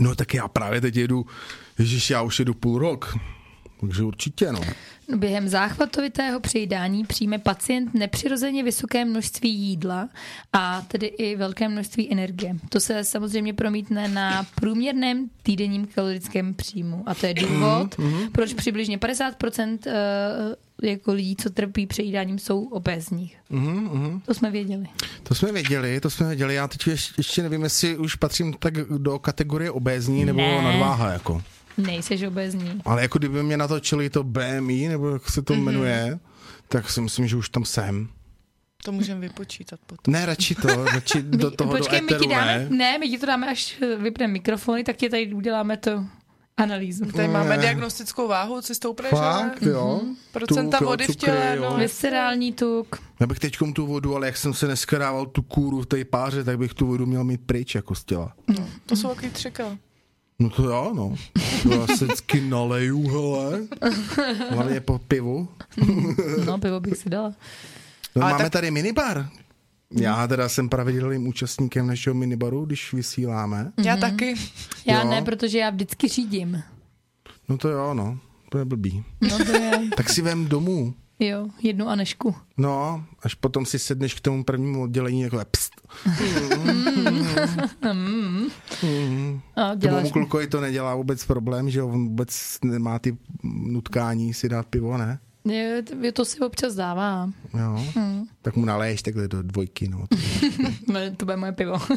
No 0.00 0.14
tak 0.14 0.34
já 0.34 0.48
právě 0.48 0.80
teď 0.80 0.96
jedu, 0.96 1.26
ježiš, 1.78 2.10
já 2.10 2.22
už 2.22 2.38
jedu 2.38 2.54
půl 2.54 2.78
rok. 2.78 3.18
Takže 3.80 4.02
určitě, 4.02 4.52
no. 4.52 4.60
No, 5.08 5.18
Během 5.18 5.48
záchvatovitého 5.48 6.40
přejídání 6.40 7.04
přijme 7.04 7.38
pacient 7.38 7.94
nepřirozeně 7.94 8.62
vysoké 8.62 9.04
množství 9.04 9.54
jídla 9.54 10.08
a 10.52 10.82
tedy 10.88 11.06
i 11.06 11.36
velké 11.36 11.68
množství 11.68 12.12
energie. 12.12 12.56
To 12.68 12.80
se 12.80 13.04
samozřejmě 13.04 13.54
promítne 13.54 14.08
na 14.08 14.46
průměrném 14.54 15.30
týdenním 15.42 15.86
kalorickém 15.86 16.54
příjmu. 16.54 17.02
A 17.06 17.14
to 17.14 17.26
je 17.26 17.34
důvod, 17.34 17.96
proč 18.32 18.54
přibližně 18.54 18.98
50% 18.98 19.78
eh, 19.86 19.96
jako 20.82 21.12
lidí, 21.12 21.36
co 21.36 21.50
trpí 21.50 21.86
přejídáním, 21.86 22.38
jsou 22.38 22.64
obézní. 22.64 23.32
Mhm, 23.50 23.88
mhm. 23.92 24.20
To 24.20 24.34
jsme 24.34 24.50
věděli. 24.50 24.86
To 25.22 25.34
jsme 25.34 25.52
věděli, 25.52 26.00
to 26.00 26.10
jsme 26.10 26.26
věděli. 26.26 26.54
Já 26.54 26.68
teď 26.68 26.86
ještě, 26.86 27.14
ještě 27.18 27.42
nevím, 27.42 27.62
jestli 27.62 27.96
už 27.96 28.14
patřím 28.14 28.52
tak 28.52 28.74
do 28.98 29.18
kategorie 29.18 29.70
obézní 29.70 30.24
nebo 30.24 30.38
Ne. 30.38 30.62
nadváha, 30.62 31.12
jako. 31.12 31.42
Nejseš 31.78 32.22
obézní. 32.22 32.80
Ale 32.84 33.02
jako 33.02 33.18
kdyby 33.18 33.42
mě 33.42 33.56
natočili 33.56 34.10
to 34.10 34.24
BMI, 34.24 34.88
nebo 34.88 35.08
jak 35.10 35.30
se 35.30 35.42
to 35.42 35.54
jmenuje, 35.54 36.18
tak 36.68 36.90
si 36.90 37.00
myslím, 37.00 37.26
že 37.28 37.36
už 37.36 37.48
tam 37.48 37.64
jsem. 37.64 38.08
To 38.84 38.92
můžeme 38.92 39.20
vypočítat 39.20 39.80
potom. 39.86 40.12
Ne, 40.12 40.26
radši 40.26 40.54
to, 40.54 40.84
radši 40.84 41.22
do 41.22 41.50
toho 41.50 41.70
Počkej, 41.70 42.00
do 42.00 42.06
my 42.06 42.20
ti 42.22 42.28
dáme, 42.28 42.66
ne. 42.70 42.76
ne, 42.76 42.98
my 42.98 43.08
ti 43.08 43.18
to 43.18 43.26
dáme, 43.26 43.50
až 43.50 43.78
eh, 43.82 43.96
vypneme 43.96 44.32
mikrofony, 44.32 44.84
tak 44.84 44.96
ti 44.96 45.08
tady 45.08 45.34
uděláme 45.34 45.76
to 45.76 46.04
analýzu. 46.56 47.04
Tady 47.04 47.28
máme 47.28 47.56
Ne. 47.56 47.58
diagnostickou 47.58 48.28
váhu, 48.28 48.60
co 48.60 48.74
stoupne, 48.74 49.08
Fakt, 49.08 49.62
jo. 49.62 50.00
Procenta 50.32 50.78
Tuk, 50.78 50.88
vody 50.88 51.06
v 51.06 51.16
těle, 51.16 51.56
no. 51.60 51.76
Viscerální 51.76 52.52
tuk. 52.52 53.02
Já 53.20 53.26
bych 53.26 53.38
teď 53.38 53.56
tu 53.74 53.86
vodu, 53.86 54.16
ale 54.16 54.26
jak 54.26 54.36
jsem 54.36 54.54
se 54.54 54.66
dneska 54.66 54.98
dával 54.98 55.26
tu 55.26 55.42
kůru 55.42 55.80
v 55.80 55.86
té 55.86 56.04
páře, 56.04 56.44
tak 56.44 56.58
bych 56.58 56.74
tu 56.74 56.86
vodu 56.86 57.06
měl 57.06 57.24
mít 57.24 57.40
pryč 57.46 57.74
jako 57.74 57.94
z 57.94 58.04
těla. 58.04 58.32
To 58.86 58.96
jsou 58.96 59.08
takový 59.08 59.30
třeka. 59.30 59.78
No 60.38 60.50
to 60.50 60.92
no. 60.94 61.14
Já 61.70 61.96
se 61.96 62.04
vždycky 62.04 62.40
naleju, 62.40 63.08
hele. 63.08 63.60
Hlavně 64.50 64.80
po 64.80 64.98
pivu. 64.98 65.48
No, 66.46 66.58
pivo 66.58 66.80
bych 66.80 66.96
si 66.96 67.10
dala. 67.10 67.34
No, 68.16 68.22
Ale 68.22 68.32
máme 68.32 68.44
tak- 68.44 68.52
tady 68.52 68.70
minibar. 68.70 69.28
Já 69.90 70.26
teda 70.26 70.48
jsem 70.48 70.68
pravidelným 70.68 71.26
účastníkem 71.26 71.86
našeho 71.86 72.14
minibaru, 72.14 72.64
když 72.64 72.92
vysíláme. 72.92 73.72
Já 73.84 73.96
taky. 73.96 74.34
Já 74.86 75.02
Jo. 75.02 75.10
ne, 75.10 75.22
protože 75.22 75.58
já 75.58 75.70
vždycky 75.70 76.08
řídím. 76.08 76.62
No 77.48 77.58
to 77.58 77.68
jo, 77.68 77.94
no. 77.94 78.18
To 78.50 78.58
je 78.58 78.64
blbý. 78.64 79.04
No 79.20 79.38
to 79.44 79.52
je, 79.52 79.80
Tak 79.96 80.10
si 80.10 80.22
vem 80.22 80.46
domů. 80.46 80.94
Jo, 81.18 81.48
jednu 81.62 81.88
Anešku. 81.88 82.34
No, 82.56 83.04
až 83.22 83.34
potom 83.34 83.66
si 83.66 83.78
sedneš 83.78 84.14
k 84.14 84.20
tomu 84.20 84.44
prvnímu 84.44 84.82
oddělení 84.82 85.20
jako 85.20 85.38
pst. 85.50 85.72
A 89.56 89.68
Tomu 89.68 89.76
děláš. 89.76 90.12
klukovi 90.12 90.46
to 90.46 90.60
nedělá 90.60 90.94
vůbec 90.94 91.24
problém, 91.26 91.70
že 91.70 91.82
on 91.82 92.04
vůbec 92.08 92.58
nemá 92.64 92.98
ty 92.98 93.16
nutkání 93.44 94.34
si 94.34 94.48
dát 94.48 94.66
pivo, 94.66 94.98
ne? 94.98 95.18
Je, 95.48 95.82
to- 96.12 96.24
si 96.24 96.40
občas 96.40 96.74
dává. 96.74 97.30
Jo. 97.58 97.84
Hmm. 97.96 98.26
Tak 98.42 98.56
mu 98.56 98.64
naleješ 98.64 99.02
takhle 99.02 99.28
do 99.28 99.42
dvojky, 99.42 99.88
no. 99.88 100.04
No, 100.88 101.00
To 101.16 101.24
bude 101.24 101.36
moje 101.36 101.52
pivo. 101.52 101.78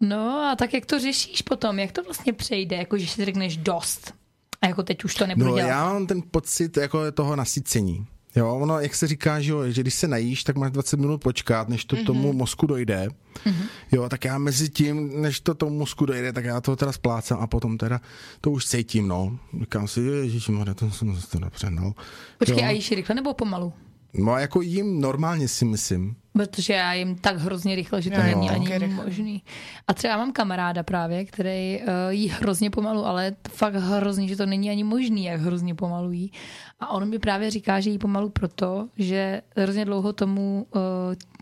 No 0.00 0.40
a 0.52 0.56
tak 0.56 0.74
jak 0.74 0.86
to 0.86 0.98
řešíš 0.98 1.42
potom? 1.42 1.78
Jak 1.78 1.92
to 1.92 2.02
vlastně 2.02 2.32
přejde? 2.32 2.76
Jako, 2.76 2.98
že 2.98 3.06
si 3.06 3.24
řekneš 3.24 3.56
dost. 3.56 4.14
A 4.62 4.66
jako 4.66 4.82
teď 4.82 5.04
už 5.04 5.14
to 5.14 5.26
nebudu 5.26 5.50
No 5.50 5.56
dělat. 5.56 5.68
já 5.68 5.92
mám 5.92 6.06
ten 6.06 6.22
pocit 6.30 6.76
jako 6.76 7.12
toho 7.12 7.36
nasycení. 7.36 8.06
Jo, 8.36 8.54
ono, 8.56 8.80
jak 8.80 8.94
se 8.94 9.06
říká, 9.06 9.40
že, 9.40 9.52
jo, 9.52 9.70
že 9.70 9.80
když 9.80 9.94
se 9.94 10.08
najíš, 10.08 10.44
tak 10.44 10.56
máš 10.56 10.70
20 10.70 11.00
minut 11.00 11.22
počkat, 11.22 11.68
než 11.68 11.84
to 11.84 11.96
mm-hmm. 11.96 12.06
tomu 12.06 12.32
mozku 12.32 12.66
dojde. 12.66 13.08
Mm-hmm. 13.44 13.66
Jo, 13.92 14.08
tak 14.08 14.24
já 14.24 14.38
mezi 14.38 14.68
tím, 14.68 15.22
než 15.22 15.40
to 15.40 15.54
tomu 15.54 15.78
mozku 15.78 16.06
dojde, 16.06 16.32
tak 16.32 16.44
já 16.44 16.60
to 16.60 16.76
teda 16.76 16.92
splácám 16.92 17.38
a 17.40 17.46
potom 17.46 17.78
teda 17.78 18.00
to 18.40 18.50
už 18.50 18.66
cítím, 18.66 19.08
no. 19.08 19.38
Říkám 19.60 19.88
si, 19.88 20.00
ježiši, 20.00 20.52
to 20.74 20.90
jsem 20.90 21.20
se 21.20 21.30
to 21.30 21.38
napřenal. 21.38 21.94
Počkej, 22.38 22.62
jo. 22.62 22.68
a 22.68 22.70
jíš 22.70 22.90
rychle 22.90 23.14
nebo 23.14 23.34
pomalu? 23.34 23.72
No 24.14 24.32
a 24.32 24.40
jako 24.40 24.60
jim 24.60 25.00
normálně 25.00 25.48
si 25.48 25.64
myslím. 25.64 26.16
Protože 26.32 26.72
já 26.72 26.92
jim 26.94 27.16
tak 27.16 27.36
hrozně 27.36 27.74
rychle, 27.74 28.02
že 28.02 28.10
to 28.10 28.16
Já 28.16 28.22
není 28.26 28.46
jo. 28.46 28.52
ani 28.54 28.78
rychle. 28.78 29.04
možný. 29.04 29.42
A 29.88 29.94
třeba 29.94 30.16
mám 30.16 30.32
kamaráda 30.32 30.82
právě, 30.82 31.24
který 31.24 31.78
uh, 31.80 31.84
jí 32.10 32.28
hrozně 32.28 32.70
pomalu, 32.70 33.06
ale 33.06 33.36
fakt 33.50 33.74
hrozně, 33.74 34.28
že 34.28 34.36
to 34.36 34.46
není 34.46 34.70
ani 34.70 34.84
možný, 34.84 35.24
jak 35.24 35.40
hrozně 35.40 35.74
pomalu 35.74 36.12
jí. 36.12 36.32
A 36.80 36.88
on 36.92 37.08
mi 37.08 37.18
právě 37.18 37.50
říká, 37.50 37.80
že 37.80 37.90
jí 37.90 37.98
pomalu 37.98 38.28
proto, 38.30 38.88
že 38.96 39.42
hrozně 39.56 39.84
dlouho 39.84 40.12
tomu 40.12 40.66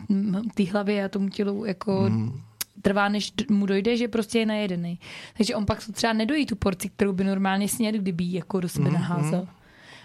uh, 0.09 0.43
té 0.55 0.63
hlavě 0.71 1.05
a 1.05 1.09
tomu 1.09 1.29
tělu 1.29 1.65
jako 1.65 2.01
Mhm. 2.09 2.41
trvá, 2.81 3.09
než 3.09 3.33
mu 3.49 3.65
dojde, 3.65 3.97
že 3.97 4.07
prostě 4.07 4.39
je 4.39 4.45
najedený. 4.45 4.99
Takže 5.37 5.55
on 5.55 5.65
pak 5.65 5.79
třeba 5.91 6.13
nedojí 6.13 6.45
tu 6.45 6.55
porci, 6.55 6.89
kterou 6.89 7.13
by 7.13 7.23
normálně 7.23 7.67
snědl, 7.69 7.97
kdyby 7.97 8.23
ji 8.23 8.35
jako 8.37 8.59
do 8.59 8.69
sebe 8.69 8.91
naházel. 8.91 9.47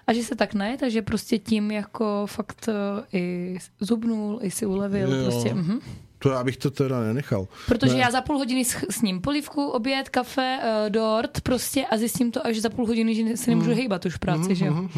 A 0.06 0.12
že 0.12 0.22
se 0.22 0.36
tak 0.36 0.54
naje, 0.54 0.76
takže 0.76 1.02
prostě 1.02 1.38
tím 1.38 1.70
jako 1.70 2.26
fakt 2.26 2.68
eh, 2.68 3.18
i 3.18 3.56
zubnul, 3.80 4.38
i 4.42 4.50
si 4.50 4.66
ulevil. 4.66 5.14
Jo. 5.14 5.24
Prostě, 5.24 5.54
mhm. 5.54 5.80
To 6.18 6.30
já 6.30 6.44
bych 6.44 6.56
to 6.56 6.70
teda 6.70 7.00
nenechal. 7.00 7.48
Protože 7.66 7.94
ne. 7.94 8.00
já 8.00 8.10
za 8.10 8.20
půl 8.20 8.38
hodiny 8.38 8.64
s, 8.64 8.76
s 8.90 9.02
ním 9.02 9.20
polivku, 9.20 9.66
oběd, 9.66 10.08
kafe, 10.08 10.58
uh, 10.62 10.90
dort 10.90 11.40
prostě 11.40 11.86
a 11.86 11.96
zjistím 11.96 12.30
to 12.30 12.46
až 12.46 12.58
za 12.58 12.70
půl 12.70 12.86
hodiny, 12.86 13.14
že 13.14 13.36
se 13.36 13.50
nemůžu 13.50 13.70
hejbat 13.70 14.06
už 14.06 14.14
v 14.14 14.18
práci, 14.18 14.54
že 14.54 14.66
jo. 14.66 14.88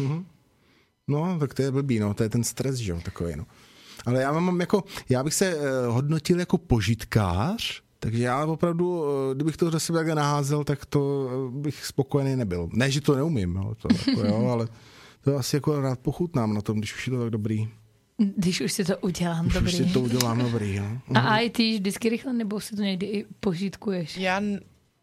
No, 1.07 1.39
tak 1.39 1.53
to 1.53 1.61
je 1.61 1.71
blbý, 1.71 1.99
no, 1.99 2.13
to 2.13 2.23
je 2.23 2.29
ten 2.29 2.43
stres, 2.43 2.75
že 2.75 2.91
jo, 2.91 2.99
takový, 3.05 3.35
no. 3.35 3.45
Ale 4.05 4.21
já 4.21 4.31
mám 4.31 4.59
jako, 4.59 4.83
já 5.09 5.23
bych 5.23 5.33
se 5.33 5.55
uh, 5.55 5.63
hodnotil 5.87 6.39
jako 6.39 6.57
požitkář, 6.57 7.81
takže 7.99 8.23
já 8.23 8.45
opravdu, 8.45 8.99
uh, 8.99 9.07
kdybych 9.35 9.57
to 9.57 9.69
do 9.69 9.79
sebe 9.79 9.99
takhle 9.99 10.15
naházel, 10.15 10.63
tak 10.63 10.85
to 10.85 11.29
uh, 11.49 11.61
bych 11.61 11.85
spokojený 11.85 12.35
nebyl. 12.35 12.69
Ne, 12.73 12.91
že 12.91 13.01
to 13.01 13.15
neumím, 13.15 13.55
jo, 13.55 13.75
to 13.81 13.87
jako, 13.93 14.27
jo, 14.27 14.47
ale 14.51 14.67
to 15.25 15.37
asi 15.37 15.55
jako 15.55 15.81
rád 15.81 15.99
pochutnám 15.99 16.53
na 16.53 16.61
tom, 16.61 16.77
když 16.77 16.95
už 16.95 17.07
je 17.07 17.11
to 17.13 17.19
tak 17.19 17.29
dobrý. 17.29 17.67
Když 18.17 18.61
už 18.61 18.71
si 18.71 18.85
to 18.85 18.97
udělám, 18.97 19.47
Už, 19.47 19.53
dobrý. 19.53 19.71
už 19.71 19.77
si 19.87 19.93
to 19.93 20.01
udělám 20.01 20.39
dobrý, 20.39 20.75
jo. 20.75 20.85
A, 21.13 21.19
a 21.19 21.37
i 21.37 21.49
ty 21.49 21.73
vždycky 21.73 22.09
rychle, 22.09 22.33
nebo 22.33 22.61
si 22.61 22.75
to 22.75 22.81
někdy 22.81 23.05
i 23.05 23.25
požitkuješ? 23.39 24.17
Já 24.17 24.41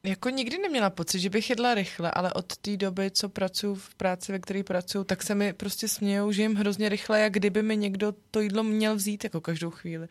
jako 0.05 0.29
nikdy 0.31 0.59
neměla 0.59 0.91
pocit, 0.91 1.19
že 1.21 1.31
bych 1.31 1.51
jedla 1.51 1.75
rychle, 1.75 2.11
ale 2.11 2.33
od 2.33 2.57
té 2.57 2.77
doby, 2.77 3.11
co 3.11 3.29
pracuji 3.29 3.75
v 3.75 3.95
práci, 3.95 4.33
ve 4.33 4.39
které 4.39 4.63
pracuji, 4.63 5.05
tak 5.05 5.23
se 5.23 5.35
mi 5.35 5.53
prostě 5.53 5.89
smějou, 5.89 6.33
že 6.33 6.43
jim 6.43 6.55
hrozně 6.55 6.89
rychle, 6.89 7.21
jak 7.21 7.33
kdyby 7.33 7.63
mi 7.63 7.77
někdo 7.77 8.15
to 8.31 8.41
jídlo 8.41 8.63
měl 8.63 8.97
vzít 8.97 9.25
jako 9.25 9.41
každou 9.41 9.71
chvíli. 9.71 10.09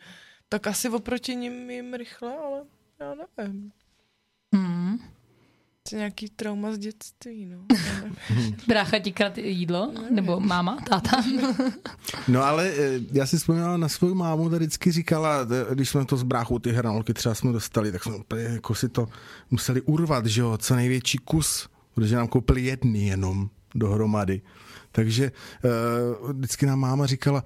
Tak 0.48 0.66
asi 0.66 0.88
oproti 0.88 1.36
ním 1.36 1.70
jim 1.70 1.94
rychle, 1.94 2.36
ale 2.36 2.62
já 3.00 3.14
nevím. 3.38 3.72
Hmm. 4.54 4.98
To 5.88 5.96
je 5.96 5.98
nějaký 5.98 6.28
trauma 6.28 6.72
z 6.72 6.78
dětství, 6.78 7.46
no. 7.46 7.58
Brácha 8.68 8.98
ti 8.98 9.12
krát 9.12 9.38
jídlo? 9.38 9.92
Nebo 10.10 10.40
máma, 10.40 10.78
táta? 10.88 11.24
No 12.28 12.42
ale 12.42 12.72
eh, 12.76 13.00
já 13.12 13.26
si 13.26 13.36
vzpomínala 13.38 13.76
na 13.76 13.88
svou 13.88 14.14
mámu, 14.14 14.50
ta 14.50 14.56
vždycky 14.56 14.92
říkala, 14.92 15.46
eh, 15.70 15.74
když 15.74 15.88
jsme 15.88 16.04
to 16.04 16.16
s 16.16 16.22
bráchou 16.22 16.58
ty 16.58 16.72
hranolky 16.72 17.14
třeba 17.14 17.34
jsme 17.34 17.52
dostali, 17.52 17.92
tak 17.92 18.02
jsme 18.02 18.16
úplně 18.16 18.42
jako 18.42 18.74
si 18.74 18.88
to 18.88 19.08
museli 19.50 19.80
urvat, 19.80 20.26
že 20.26 20.40
jo, 20.40 20.58
co 20.58 20.76
největší 20.76 21.18
kus, 21.18 21.68
protože 21.94 22.16
nám 22.16 22.28
koupili 22.28 22.62
jedny 22.62 23.06
jenom 23.06 23.50
dohromady. 23.74 24.40
Takže 24.92 25.32
uh, 26.22 26.32
vždycky 26.32 26.66
nám 26.66 26.78
máma 26.78 27.06
říkala, 27.06 27.44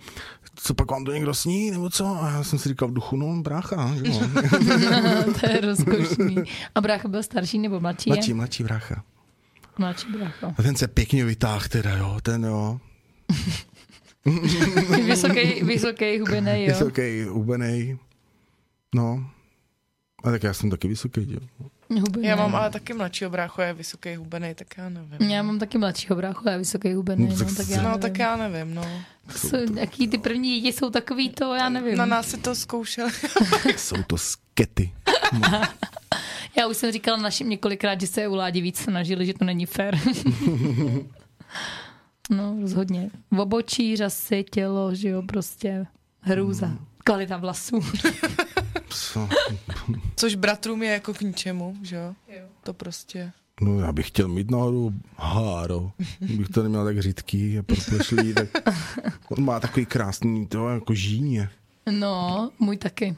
co 0.57 0.74
pak 0.74 0.90
vám 0.90 1.04
to 1.04 1.12
někdo 1.12 1.34
sní, 1.34 1.70
nebo 1.70 1.90
co? 1.90 2.07
A 2.07 2.30
já 2.30 2.44
jsem 2.44 2.59
si 2.59 2.68
říkal 2.68 2.88
v 2.88 2.92
duchu, 2.92 3.16
no 3.16 3.42
brácha, 3.42 3.94
že 3.94 4.11
jo. 4.11 4.20
to 5.40 5.50
je 5.50 5.61
rozkošný. 5.61 6.36
A 6.74 6.80
brácha 6.80 7.09
byl 7.09 7.22
starší 7.22 7.59
nebo 7.59 7.80
mladší? 7.80 8.11
je? 8.11 8.14
mladší, 8.14 8.34
mladší 8.34 8.62
brácha. 8.64 9.04
Mladší 9.78 10.07
brácha. 10.12 10.54
A 10.59 10.62
ten 10.62 10.76
se 10.76 10.88
pěkně 10.88 11.24
vytáhl 11.24 11.64
teda, 11.68 11.96
jo, 11.96 12.18
ten 12.22 12.44
jo. 12.44 12.80
Vysoký, 15.07 15.62
vysoký, 15.62 16.18
hubený, 16.18 16.64
jo. 16.64 16.68
Vysoký, 16.68 17.22
hubenej. 17.22 17.98
No. 18.94 19.30
A 20.24 20.30
tak 20.30 20.42
já 20.42 20.54
jsem 20.54 20.70
taky 20.70 20.88
vysoký, 20.88 21.32
jo. 21.32 21.68
Hubený. 21.91 22.26
Já 22.28 22.37
mám 22.37 22.55
ale 22.55 22.70
taky 22.70 22.93
mladšího 22.95 23.30
bráchu, 23.30 23.61
je 23.61 23.72
vysoký 23.74 24.16
hubený, 24.16 24.55
tak 24.55 24.66
já 24.78 24.89
nevím. 24.89 25.30
Já 25.30 25.43
mám 25.43 25.59
taky 25.59 25.78
mladšího 25.78 26.16
bráchu, 26.16 26.49
já 26.49 26.57
vysoký 26.57 26.95
hubený, 26.95 27.24
No, 27.24 27.30
no, 27.32 27.39
tak 27.39 27.57
tak 27.57 27.66
se- 27.66 27.72
já 27.72 27.82
No, 27.82 27.89
nevím. 27.89 28.01
tak 28.03 28.18
já 28.18 28.37
nevím, 28.37 28.74
no. 28.74 28.84
Jsou, 29.37 29.57
jaký 29.78 30.09
ty 30.09 30.18
první 30.18 30.61
děti 30.61 30.78
jsou 30.78 30.91
takový 30.91 31.28
to, 31.30 31.55
já 31.55 31.68
nevím. 31.68 31.97
Na 31.97 32.07
nás 32.07 32.28
si 32.28 32.37
to 32.37 32.55
zkoušeli. 32.55 33.11
Jsou 33.76 33.97
to 34.07 34.18
skety. 34.18 34.93
Já 36.59 36.66
už 36.66 36.76
jsem 36.76 36.93
říkala 36.93 37.16
našim 37.18 37.49
několikrát, 37.51 38.01
že 38.01 38.07
se 38.07 38.28
u 38.28 38.34
Ládi 38.34 38.61
víc 38.61 38.78
snažili, 38.78 39.26
že 39.26 39.34
to 39.34 39.45
není 39.45 39.66
fér. 39.66 39.99
no, 42.30 42.57
rozhodně. 42.61 43.11
V 43.30 43.41
obočí, 43.41 43.97
řasy, 43.97 44.45
tělo, 44.51 44.95
že 44.95 45.09
jo, 45.09 45.22
prostě 45.22 45.87
hrůza. 46.20 46.70
Kvalita 47.07 47.36
vlasů. 47.36 47.80
Co? 48.88 49.28
Což 50.16 50.34
bratrům 50.34 50.82
je 50.82 50.90
jako 50.90 51.14
k 51.14 51.20
ničemu, 51.20 51.76
že 51.82 51.96
jo? 51.96 52.14
To 52.62 52.74
prostě... 52.74 53.32
No 53.61 53.80
já 53.80 53.92
bych 53.92 54.09
chtěl 54.09 54.28
mít 54.28 54.50
nahoru 54.50 54.92
háro. 55.16 55.92
Bych 56.20 56.48
to 56.48 56.62
neměl 56.62 56.84
tak 56.84 57.00
řídký 57.02 57.59
a 57.59 57.62
proplešlý, 57.62 58.34
tak 58.34 58.48
on 59.28 59.44
má 59.44 59.61
takový 59.61 59.86
krásný 59.86 60.46
to 60.46 60.68
jako 60.68 60.94
žíně. 60.94 61.50
No, 61.90 62.50
můj 62.59 62.76
taky. 62.76 63.16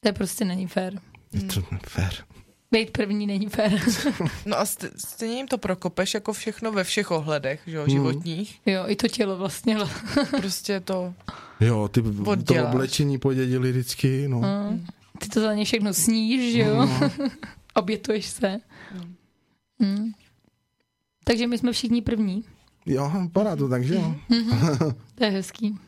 To 0.00 0.08
je 0.08 0.12
prostě 0.12 0.44
není 0.44 0.66
fér. 0.66 1.00
Je 1.32 1.42
to 1.42 1.62
fér. 1.88 2.12
Být 2.70 2.90
první 2.90 3.26
není 3.26 3.48
fér. 3.48 3.80
No 4.46 4.58
a 4.58 4.64
st- 4.64 4.90
stejně 4.96 5.36
jim 5.36 5.48
to 5.48 5.58
prokopeš 5.58 6.14
jako 6.14 6.32
všechno 6.32 6.72
ve 6.72 6.84
všech 6.84 7.10
ohledech, 7.10 7.60
že 7.66 7.76
jo, 7.76 7.88
životních. 7.88 8.60
jo, 8.66 8.84
i 8.86 8.96
to 8.96 9.08
tělo 9.08 9.36
vlastně. 9.36 9.76
Prostě 10.36 10.80
to... 10.80 11.14
Jo, 11.60 11.88
ty 11.88 12.02
to 12.02 12.30
Odděláš. 12.30 12.74
oblečení 12.74 13.18
podědili 13.18 13.70
vždycky, 13.70 14.28
no. 14.28 14.40
Mm. 14.40 14.86
Ty 15.18 15.28
to 15.28 15.40
za 15.40 15.54
ně 15.54 15.64
všechno 15.64 15.94
sníš, 15.94 16.52
že 16.52 16.58
jo? 16.60 16.88
Obětuješ 17.74 18.26
se. 18.26 18.60
Mm. 19.78 20.12
Takže 21.24 21.46
my 21.46 21.58
jsme 21.58 21.72
všichni 21.72 22.02
první. 22.02 22.44
Jo, 22.86 23.12
vypadá 23.22 23.56
to 23.56 23.68
tak, 23.68 23.84
že 23.84 23.94
jo. 23.94 24.14
To 25.14 25.24
je 25.24 25.30
hezký. 25.30 25.78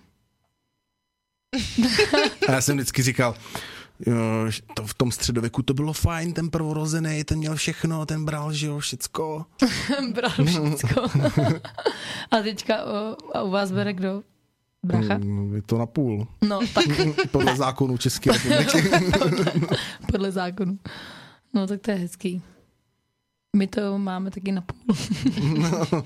A 2.49 2.53
já 2.53 2.61
jsem 2.61 2.77
vždycky 2.77 3.03
říkal, 3.03 3.35
to 4.75 4.87
v 4.87 4.95
tom 4.95 5.13
středověku 5.13 5.63
to 5.63 5.75
bylo 5.75 5.93
fajn, 5.93 6.33
ten 6.33 6.51
prvorozený, 6.51 7.25
ten 7.25 7.39
měl 7.39 7.57
všechno, 7.57 8.07
ten 8.07 8.25
bral, 8.25 8.53
že 8.53 8.67
jo, 8.67 8.79
všecko. 8.79 9.47
Bral 10.15 10.31
všecko. 10.31 11.03
a 12.31 12.43
teďka 12.43 12.85
o, 12.85 13.17
a 13.37 13.43
u 13.43 13.51
vás 13.51 13.73
bere 13.73 13.93
kdo? 13.93 14.23
Bracha? 14.83 15.19
Mm, 15.19 15.55
Je 15.55 15.63
to 15.63 15.79
na 15.79 15.87
půl. 15.87 16.27
No, 16.49 16.61
tak 16.75 16.85
Podle 17.31 17.57
zákonu 17.57 17.97
České 17.97 18.33
republiky. 18.33 18.91
podle 20.13 20.33
zákonu. 20.33 20.79
No, 21.55 21.67
tak 21.67 21.81
to 21.81 21.91
je 21.91 21.97
hezký. 21.97 22.43
My 23.57 23.67
to 23.67 23.99
máme 23.99 24.31
taky 24.31 24.53
na 24.53 24.61
půl. 24.61 24.97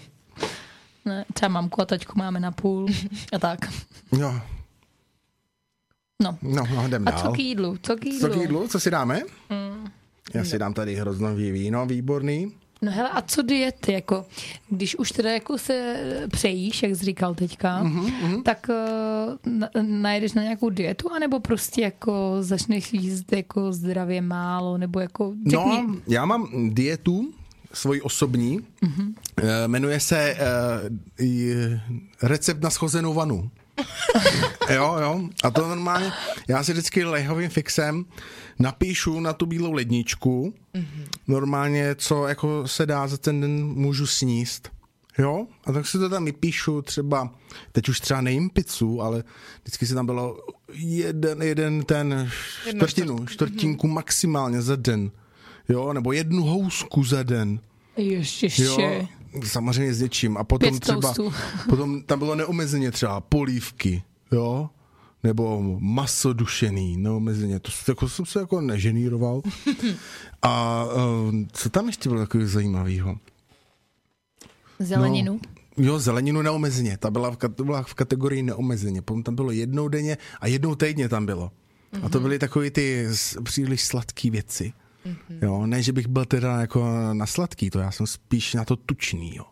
ne, 1.04 1.24
třeba 1.34 1.48
mamku 1.48 1.80
a 1.80 1.84
taťku 1.84 2.18
máme 2.18 2.40
na 2.40 2.52
půl 2.52 2.86
a 3.32 3.38
tak. 3.38 3.58
jo, 4.18 4.34
No. 6.22 6.38
no, 6.42 6.64
no 6.74 6.86
jdem 6.86 7.08
A 7.08 7.10
dál. 7.10 7.20
co 7.20 7.32
k 7.32 7.38
jídlu? 7.38 7.76
Co 7.82 7.96
k 7.96 8.04
jídlu? 8.04 8.20
Co 8.20 8.28
k 8.34 8.36
jídlu? 8.40 8.68
Co 8.68 8.80
si 8.80 8.90
dáme? 8.90 9.20
Mm. 9.50 9.90
Já 10.34 10.44
si 10.44 10.58
dám 10.58 10.74
tady 10.74 10.94
hroznový 10.96 11.50
víno, 11.50 11.86
výborný. 11.86 12.52
No 12.82 12.92
hele, 12.92 13.08
a 13.08 13.22
co 13.22 13.42
diety, 13.42 13.92
jako, 13.92 14.26
když 14.70 14.96
už 14.96 15.12
teda 15.12 15.30
jako 15.30 15.58
se 15.58 15.96
přejíš, 16.30 16.82
jak 16.82 16.96
jsi 16.96 17.04
říkal 17.04 17.34
teďka, 17.34 17.84
mm-hmm. 17.84 18.42
tak 18.42 18.66
uh, 18.68 19.52
na, 19.52 19.68
najedeš 19.82 20.32
na 20.32 20.42
nějakou 20.42 20.70
dietu, 20.70 21.12
anebo 21.12 21.40
prostě 21.40 21.82
jako 21.82 22.36
začneš 22.40 22.92
jíst 22.92 23.32
jako 23.32 23.72
zdravě 23.72 24.20
málo, 24.20 24.78
nebo 24.78 25.00
jako, 25.00 25.34
řekni, 25.46 25.52
No, 25.52 25.96
já 26.08 26.24
mám 26.24 26.48
dietu, 26.74 27.32
svoji 27.72 28.00
osobní, 28.00 28.60
mm-hmm. 28.60 29.14
jmenuje 29.66 30.00
se 30.00 30.36
uh, 31.20 31.28
recept 32.22 32.62
na 32.62 32.70
schozenou 32.70 33.14
vanu. 33.14 33.50
jo, 34.74 34.96
jo. 35.00 35.28
A 35.44 35.50
to 35.50 35.68
normálně, 35.68 36.12
já 36.48 36.64
si 36.64 36.72
vždycky 36.72 37.04
lehovým 37.04 37.50
fixem 37.50 38.04
napíšu 38.58 39.20
na 39.20 39.32
tu 39.32 39.46
bílou 39.46 39.72
ledničku, 39.72 40.54
mm-hmm. 40.74 41.04
normálně, 41.28 41.94
co 41.94 42.28
jako 42.28 42.68
se 42.68 42.86
dá 42.86 43.08
za 43.08 43.16
ten 43.16 43.40
den 43.40 43.66
můžu 43.66 44.06
sníst. 44.06 44.70
Jo, 45.18 45.46
a 45.64 45.72
tak 45.72 45.86
si 45.86 45.98
to 45.98 46.08
tam 46.08 46.24
vypíšu 46.24 46.82
třeba, 46.82 47.34
teď 47.72 47.88
už 47.88 48.00
třeba 48.00 48.20
nejím 48.20 48.50
pizzu, 48.50 49.02
ale 49.02 49.24
vždycky 49.62 49.86
si 49.86 49.94
tam 49.94 50.06
bylo 50.06 50.38
jeden, 50.74 51.42
jeden 51.42 51.82
ten 51.84 52.30
čtvrtinu, 52.68 53.26
čtvrtinku 53.26 53.88
maximálně 53.88 54.62
za 54.62 54.76
den. 54.76 55.10
Jo, 55.68 55.92
nebo 55.92 56.12
jednu 56.12 56.42
housku 56.42 57.04
za 57.04 57.22
den. 57.22 57.60
ještě, 57.96 58.48
Jo, 58.62 59.08
samozřejmě 59.44 59.94
s 59.94 60.00
něčím. 60.00 60.36
A 60.36 60.44
potom 60.44 60.70
Pět 60.70 60.80
třeba, 60.80 61.14
potom 61.68 62.02
tam 62.02 62.18
bylo 62.18 62.34
neomezeně 62.34 62.90
třeba 62.90 63.20
polívky, 63.20 64.02
jo, 64.32 64.70
nebo 65.22 65.62
maso 65.80 66.32
dušený, 66.32 66.96
neomezeně. 66.96 67.60
To 67.60 67.70
s- 67.70 67.88
jako, 67.88 68.08
jsem 68.08 68.26
se 68.26 68.38
jako 68.40 68.60
neženíroval. 68.60 69.42
A 70.42 70.84
uh, 70.84 71.34
co 71.52 71.70
tam 71.70 71.86
ještě 71.86 72.08
bylo 72.08 72.20
takového 72.20 72.48
zajímavého? 72.50 73.16
Zeleninu. 74.78 75.40
Jo, 75.76 75.98
zeleninu 75.98 76.42
neomezeně, 76.42 76.98
ta 76.98 77.10
byla 77.10 77.30
v, 77.30 77.36
to 77.54 77.64
byla 77.64 77.82
v 77.82 77.94
kategorii 77.94 78.42
neomezeně, 78.42 79.02
potom 79.02 79.22
tam 79.22 79.34
bylo 79.34 79.50
jednou 79.50 79.88
denně 79.88 80.16
a 80.40 80.46
jednou 80.46 80.74
týdně 80.74 81.08
tam 81.08 81.26
bylo. 81.26 81.50
A 82.02 82.08
to 82.08 82.20
byly 82.20 82.38
takové 82.38 82.70
ty 82.70 83.06
příliš 83.42 83.84
sladké 83.84 84.30
věci. 84.30 84.72
Jo, 85.42 85.66
ne, 85.66 85.82
že 85.82 85.92
bych 85.92 86.06
byl 86.06 86.24
teda 86.24 86.60
jako 86.60 86.88
na 87.12 87.26
sladký, 87.26 87.70
to 87.70 87.78
já 87.78 87.90
jsem 87.90 88.06
spíš 88.06 88.54
na 88.54 88.64
to 88.64 88.76
tučný, 88.76 89.36
jo. 89.36 89.44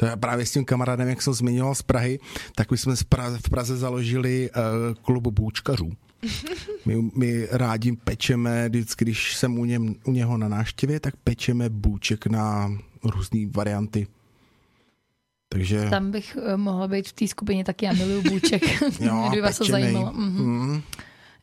To 0.00 0.06
je 0.06 0.16
právě 0.16 0.46
s 0.46 0.52
tím 0.52 0.64
kamarádem, 0.64 1.08
jak 1.08 1.22
jsem 1.22 1.32
zmiňoval 1.32 1.74
z 1.74 1.82
Prahy, 1.82 2.18
tak 2.54 2.70
my 2.70 2.78
jsme 2.78 2.94
v 3.38 3.48
Praze 3.50 3.76
založili 3.76 4.50
uh, 4.50 4.94
klub 5.02 5.26
bůčkařů. 5.26 5.92
My, 6.86 7.10
my 7.16 7.46
rádi 7.50 7.92
pečeme, 7.92 8.68
vždycky, 8.68 9.04
když 9.04 9.36
jsem 9.36 9.58
u, 9.58 9.64
něm, 9.64 9.94
u 10.04 10.12
něho 10.12 10.36
na 10.36 10.48
náštěvě, 10.48 11.00
tak 11.00 11.16
pečeme 11.16 11.68
bůček 11.68 12.26
na 12.26 12.72
různé 13.04 13.40
varianty. 13.50 14.06
Takže 15.48 15.86
Tam 15.90 16.10
bych 16.10 16.36
eh, 16.42 16.56
mohla 16.56 16.88
být 16.88 17.08
v 17.08 17.12
té 17.12 17.28
skupině 17.28 17.64
taky, 17.64 17.86
já 17.86 17.92
miluju 17.92 18.22
bůček. 18.22 18.62
jo, 19.00 19.26
Kdyby 19.28 19.42
vás 19.42 19.58
to 19.58 19.64
zajímalo. 19.64 20.12
Mhm. 20.12 20.46
Mm. 20.46 20.82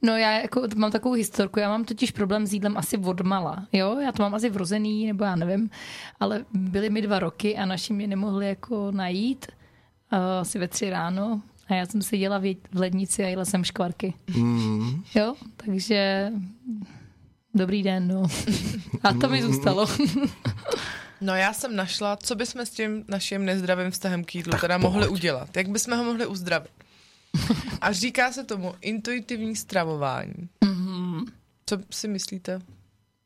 No 0.06 0.18
já 0.18 0.32
jako 0.42 0.62
mám 0.76 0.92
takovou 0.92 1.14
historku, 1.16 1.60
já 1.60 1.70
mám 1.70 1.86
totiž 1.86 2.12
problém 2.12 2.46
s 2.48 2.54
jídlem 2.54 2.78
asi 2.78 2.98
od 2.98 3.22
mala, 3.22 3.68
jo, 3.74 4.00
já 4.00 4.12
to 4.12 4.24
mám 4.24 4.36
asi 4.36 4.50
vrozený, 4.50 5.08
nebo 5.08 5.24
já 5.24 5.36
nevím, 5.36 5.70
ale 6.20 6.46
byly 6.54 6.90
mi 6.90 7.02
dva 7.02 7.20
roky 7.20 7.58
a 7.58 7.66
naši 7.66 7.94
mě 7.94 8.08
nemohli 8.08 8.48
jako 8.48 8.92
najít, 8.92 9.46
uh, 10.14 10.20
asi 10.42 10.60
ve 10.60 10.68
tři 10.68 10.90
ráno 10.90 11.42
a 11.68 11.74
já 11.74 11.86
jsem 11.86 12.02
seděla 12.02 12.38
v, 12.38 12.56
v 12.72 12.80
lednici 12.80 13.24
a 13.24 13.28
jela 13.28 13.46
jsem 13.46 13.64
škvarky, 13.64 14.14
Mm. 14.38 15.04
jo, 15.16 15.36
takže 15.66 16.32
dobrý 17.54 17.84
den, 17.84 18.08
no. 18.08 18.24
A 19.04 19.14
to 19.14 19.30
mi 19.30 19.42
zůstalo. 19.44 19.88
No 21.22 21.36
já 21.36 21.54
jsem 21.54 21.76
našla, 21.76 22.16
co 22.18 22.36
bychom 22.36 22.62
s 22.62 22.70
tím 22.70 23.06
naším 23.08 23.46
nezdravým 23.46 23.92
vztahem 23.92 24.24
k 24.24 24.36
jídlu 24.36 24.52
Tak 24.52 24.62
teda 24.62 24.78
mohli 24.78 25.08
udělat. 25.08 25.58
Jak 25.58 25.68
bychom 25.70 25.98
ho 25.98 26.04
mohli 26.04 26.26
uzdravit. 26.26 26.72
A 27.82 27.92
říká 27.92 28.32
se 28.32 28.44
tomu 28.44 28.74
intuitivní 28.82 29.56
stravování. 29.56 30.50
Co 31.66 31.78
si 31.92 32.08
myslíte, 32.08 32.62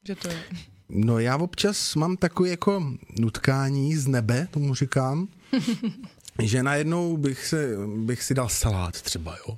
že 0.08 0.16
to 0.16 0.28
je? 0.28 0.44
No 0.90 1.20
já 1.20 1.38
občas 1.38 1.96
mám 1.96 2.18
takové 2.18 2.50
jako 2.50 2.94
nutkání 3.20 3.96
z 3.96 4.08
nebe, 4.08 4.48
tomu 4.52 4.76
říkám, 4.76 5.28
že 6.44 6.64
najednou 6.64 7.18
bych, 7.18 7.46
se, 7.46 7.76
bych 7.98 8.24
si 8.24 8.34
dal 8.34 8.50
salát 8.50 9.02
třeba, 9.02 9.38
jo. 9.48 9.58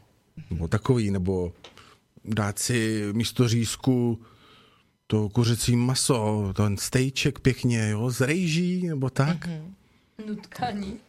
Nebo 0.49 0.67
takový, 0.67 1.11
nebo 1.11 1.53
dát 2.25 2.59
si 2.59 3.03
místo 3.11 3.47
řízku 3.47 4.21
to 5.07 5.29
kuřecí 5.29 5.75
maso, 5.75 6.53
ten 6.55 6.77
stejček 6.77 7.39
pěkně, 7.39 7.89
jo, 7.89 8.09
z 8.11 8.21
rejží, 8.21 8.87
nebo 8.87 9.09
tak. 9.09 9.49
Nutkání. 10.27 10.99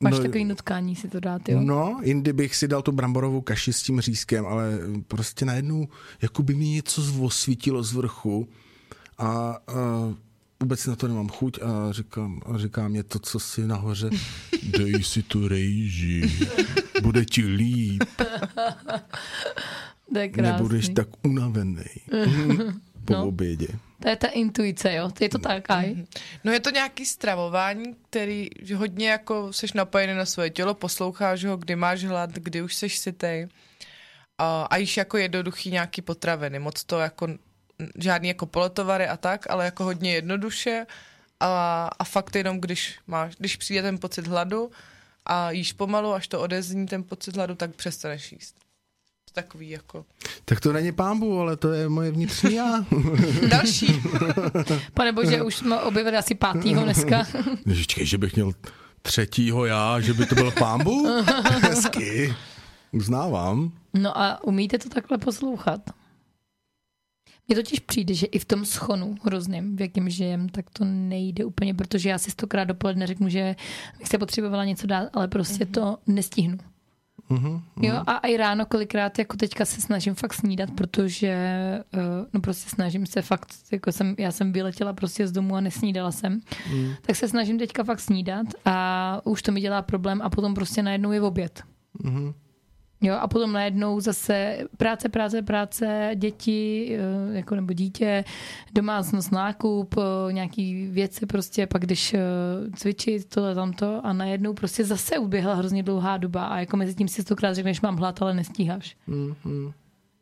Máš 0.00 0.12
No- 0.12 0.22
takový 0.22 0.44
nutkání 0.44 0.96
si 0.96 1.08
to 1.08 1.20
dát, 1.20 1.48
jo? 1.48 1.60
No, 1.60 2.00
jindy 2.02 2.32
bych 2.32 2.56
si 2.56 2.68
dal 2.68 2.82
tu 2.82 2.92
bramborovou 2.92 3.40
kaši 3.40 3.72
s 3.72 3.82
tím 3.82 4.00
řízkem, 4.00 4.46
ale 4.46 4.78
prostě 5.08 5.44
najednou 5.44 5.88
jako 6.22 6.42
by 6.42 6.54
mi 6.54 6.68
něco 6.68 7.02
osvítilo 7.20 7.82
z 7.82 7.92
vrchu 7.92 8.48
a, 9.18 9.26
a 9.28 9.56
vůbec 10.62 10.86
na 10.86 10.96
to 10.96 11.08
nemám 11.08 11.28
chuť 11.28 11.58
a 11.62 11.92
říkám, 11.92 12.40
a 12.46 12.58
říká 12.58 12.88
mě 12.88 13.02
to, 13.02 13.18
co 13.18 13.38
si 13.40 13.66
nahoře, 13.66 14.10
dej 14.78 15.02
si 15.04 15.22
tu 15.22 15.48
rejži, 15.48 16.30
bude 17.02 17.24
ti 17.24 17.46
líp, 17.46 18.04
To 20.12 20.18
je 20.18 20.28
krásný. 20.28 20.52
nebudeš 20.52 20.88
tak 20.88 21.08
unavený 21.22 21.84
po 23.08 23.12
No. 23.12 23.28
obědě. 23.28 23.66
To 24.02 24.08
je 24.08 24.16
ta 24.16 24.28
intuice, 24.28 24.94
jo? 24.94 25.10
Je 25.20 25.28
to 25.28 25.38
tak, 25.38 25.70
aj? 25.70 25.94
No 26.44 26.52
je 26.52 26.60
to 26.60 26.70
nějaký 26.70 27.06
stravování, 27.06 27.96
který 28.10 28.48
hodně 28.74 29.10
jako 29.10 29.52
seš 29.52 29.72
napojený 29.72 30.14
na 30.14 30.24
svoje 30.24 30.50
tělo, 30.50 30.74
posloucháš 30.74 31.44
ho, 31.44 31.56
kdy 31.56 31.76
máš 31.76 32.04
hlad, 32.04 32.30
kdy 32.30 32.62
už 32.62 32.74
seš 32.74 32.98
sytej. 32.98 33.48
A, 34.38 34.62
a 34.70 34.76
jíš 34.76 34.96
jako 34.96 35.16
jednoduchý 35.18 35.70
nějaký 35.70 36.02
potraviny, 36.02 36.58
moc 36.58 36.84
to 36.84 36.98
jako 36.98 37.28
žádný 37.98 38.28
jako 38.28 38.46
polotovary 38.46 39.08
a 39.08 39.16
tak, 39.16 39.50
ale 39.50 39.64
jako 39.64 39.84
hodně 39.84 40.14
jednoduše 40.14 40.86
a, 41.40 41.86
a 41.98 42.04
fakt 42.04 42.36
jenom 42.36 42.60
když 42.60 42.98
máš, 43.06 43.34
když 43.36 43.56
přijde 43.56 43.82
ten 43.82 43.98
pocit 43.98 44.26
hladu 44.26 44.70
a 45.26 45.50
jíš 45.50 45.72
pomalu, 45.72 46.12
až 46.14 46.28
to 46.28 46.40
odezní 46.40 46.86
ten 46.86 47.02
pocit 47.04 47.36
hladu, 47.36 47.54
tak 47.54 47.74
přestaneš 47.74 48.32
jíst. 48.32 48.54
To 49.28 49.34
takový 49.34 49.70
jako 49.70 50.04
Tak 50.44 50.60
to 50.60 50.72
není 50.72 50.92
pámbu, 50.92 51.40
ale 51.40 51.56
to 51.56 51.72
je 51.72 51.88
moje 51.88 52.10
vnitřní 52.10 52.54
já. 52.54 52.84
další. 53.48 54.02
Pane 54.94 55.12
bože, 55.12 55.42
už 55.42 55.56
jsme 55.56 55.80
objevili 55.80 56.16
asi 56.16 56.34
pátýho 56.34 56.84
dneska. 56.84 57.26
Ježičkej, 57.66 58.06
že 58.06 58.18
bych 58.18 58.34
měl 58.34 58.52
třetího 59.02 59.64
já, 59.64 60.00
že 60.00 60.14
by 60.14 60.26
to 60.26 60.34
byl 60.34 60.50
pámbu? 60.50 61.22
Hezky. 61.62 62.34
Uznávám. 62.92 63.72
No 63.94 64.18
a 64.18 64.44
umíte 64.44 64.78
to 64.78 64.88
takhle 64.88 65.18
poslouchat? 65.18 65.80
Mně 67.48 67.56
totiž 67.56 67.80
přijde, 67.80 68.14
že 68.14 68.26
i 68.26 68.38
v 68.38 68.44
tom 68.44 68.64
schonu 68.64 69.16
hrozným, 69.22 69.76
v 69.76 69.80
jakém 69.80 70.10
žijem, 70.10 70.48
tak 70.48 70.70
to 70.70 70.84
nejde 70.84 71.44
úplně, 71.44 71.74
protože 71.74 72.08
já 72.08 72.18
si 72.18 72.30
stokrát 72.30 72.64
dopoledne 72.64 73.06
řeknu, 73.06 73.28
že 73.28 73.56
bych 73.98 74.08
se 74.08 74.18
potřebovala 74.18 74.64
něco 74.64 74.86
dát, 74.86 75.08
ale 75.12 75.28
prostě 75.28 75.64
mm-hmm. 75.64 75.70
to 75.70 75.98
nestihnu. 76.06 76.58
Mhm. 77.30 77.60
Jo, 77.82 78.02
a 78.06 78.18
i 78.18 78.36
ráno 78.36 78.66
kolikrát 78.66 79.18
jako 79.18 79.36
teďka 79.36 79.64
se 79.64 79.80
snažím 79.80 80.14
fakt 80.14 80.34
snídat, 80.34 80.70
protože 80.70 81.34
uh, 81.94 82.00
no 82.32 82.40
prostě 82.40 82.70
snažím 82.70 83.06
se 83.06 83.22
fakt, 83.22 83.54
jako 83.72 83.92
jsem, 83.92 84.14
já 84.18 84.32
jsem 84.32 84.52
vyletěla 84.52 84.92
prostě 84.92 85.26
z 85.26 85.32
domu 85.32 85.56
a 85.56 85.60
nesnídala 85.60 86.12
jsem, 86.12 86.40
mm. 86.72 86.90
tak 87.02 87.16
se 87.16 87.28
snažím 87.28 87.58
teďka 87.58 87.84
fakt 87.84 88.00
snídat 88.00 88.46
a 88.64 89.20
už 89.24 89.42
to 89.42 89.52
mi 89.52 89.60
dělá 89.60 89.82
problém 89.82 90.22
a 90.22 90.30
potom 90.30 90.54
prostě 90.54 90.82
najednou 90.82 91.12
je 91.12 91.20
oběd. 91.20 91.62
Mhm. 92.02 92.34
Jo, 93.00 93.14
a 93.14 93.28
potom 93.28 93.52
najednou 93.52 94.00
zase 94.00 94.58
práce, 94.76 95.08
práce, 95.08 95.42
práce, 95.42 96.10
děti, 96.14 96.90
eh, 96.98 97.36
jako 97.36 97.54
nebo 97.54 97.72
dítě, 97.72 98.24
domácnost, 98.74 99.32
nákup, 99.32 99.94
eh, 99.98 100.32
nějaký 100.32 100.86
věci 100.86 101.26
prostě, 101.26 101.66
pak 101.66 101.82
když 101.82 102.14
eh, 102.14 102.20
cvičit, 102.76 103.28
tohle, 103.28 103.54
tamto 103.54 104.06
a 104.06 104.12
najednou 104.12 104.54
prostě 104.54 104.84
zase 104.84 105.18
uběhla 105.18 105.54
hrozně 105.54 105.82
dlouhá 105.82 106.16
doba 106.16 106.46
a 106.46 106.58
jako 106.58 106.76
mezi 106.76 106.94
tím 106.94 107.08
si 107.08 107.22
stokrát 107.22 107.54
řekneš, 107.54 107.80
mám 107.80 107.96
hlad, 107.96 108.22
ale 108.22 108.34
nestíháš. 108.34 108.96
Mhm. 109.06 109.72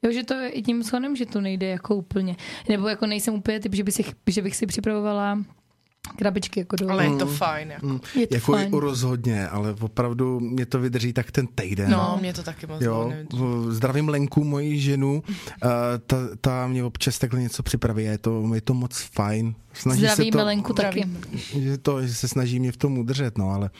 Jo, 0.02 0.12
že 0.12 0.24
to 0.24 0.34
je 0.34 0.48
i 0.48 0.62
tím 0.62 0.82
shonem, 0.82 1.16
že 1.16 1.26
to 1.26 1.40
nejde 1.40 1.66
jako 1.66 1.96
úplně. 1.96 2.36
Nebo 2.68 2.88
jako 2.88 3.06
nejsem 3.06 3.34
úplně 3.34 3.60
typ, 3.60 3.74
že, 3.74 3.84
by 3.84 3.92
si, 3.92 4.04
že 4.26 4.42
bych 4.42 4.56
si 4.56 4.66
připravovala 4.66 5.38
krabičky 6.16 6.60
jako 6.60 6.76
do... 6.76 6.90
Ale 6.90 7.04
je 7.04 7.16
to 7.16 7.26
fajn. 7.26 7.70
Jako. 7.70 7.86
Mm, 7.86 8.00
Je 8.14 8.26
to 8.26 8.34
jako 8.34 8.52
fajn. 8.52 8.74
i 8.74 8.80
rozhodně, 8.80 9.48
ale 9.48 9.74
opravdu 9.80 10.40
mě 10.40 10.66
to 10.66 10.80
vydrží 10.80 11.12
tak 11.12 11.30
ten 11.30 11.46
týden. 11.46 11.90
No, 11.90 12.18
mě 12.20 12.32
to 12.32 12.42
taky 12.42 12.66
moc 12.66 12.82
Jo, 12.82 13.12
zdravím 13.68 14.08
Lenku, 14.08 14.44
moji 14.44 14.80
ženu, 14.80 15.22
uh, 15.28 15.70
ta, 16.06 16.16
ta 16.40 16.66
mě 16.66 16.84
občas 16.84 17.18
takhle 17.18 17.40
něco 17.40 17.62
připraví 17.62 18.08
a 18.08 18.10
je 18.10 18.18
to, 18.18 18.54
je 18.54 18.60
to 18.60 18.74
moc 18.74 19.00
fajn. 19.12 19.54
Snaží 19.72 20.00
Zdravíme 20.00 20.32
se 20.32 20.38
to, 20.38 20.44
Lenku 20.44 20.72
taky. 20.72 21.04
že, 21.58 21.78
to, 21.78 22.06
že 22.06 22.14
se 22.14 22.28
snaží 22.28 22.60
mě 22.60 22.72
v 22.72 22.76
tom 22.76 22.98
udržet, 22.98 23.38
no, 23.38 23.50
ale 23.50 23.70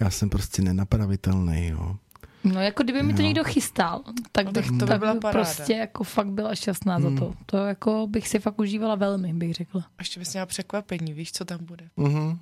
já 0.00 0.10
jsem 0.10 0.28
prostě 0.30 0.62
nenapravitelný, 0.62 1.66
jo. 1.68 1.96
No 2.44 2.60
jako 2.60 2.82
kdyby 2.82 3.02
mi 3.02 3.14
to 3.14 3.22
Jo. 3.22 3.26
někdo 3.26 3.44
chystal, 3.44 4.02
tak 4.32 4.46
No, 4.46 4.52
bych 4.52 4.66
tak 4.66 4.78
to 4.78 4.84
by 4.84 4.88
tak 4.90 4.98
byla 5.00 5.14
by 5.14 5.20
paráda. 5.20 5.44
prostě 5.44 5.72
jako 5.72 6.04
fakt 6.04 6.26
byla 6.28 6.54
šťastná 6.54 7.00
za 7.00 7.10
to. 7.18 7.34
To 7.46 7.56
jako 7.56 8.06
bych 8.06 8.28
si 8.28 8.38
fakt 8.38 8.58
užívala 8.58 8.94
velmi, 8.94 9.34
bych 9.34 9.54
řekla. 9.54 9.80
A 9.80 9.94
ještě 9.98 10.20
bys 10.20 10.32
měla 10.32 10.46
překvapení, 10.46 11.12
víš, 11.12 11.32
co 11.32 11.44
tam 11.44 11.58
bude. 11.64 11.88
Mhm. 11.96 12.38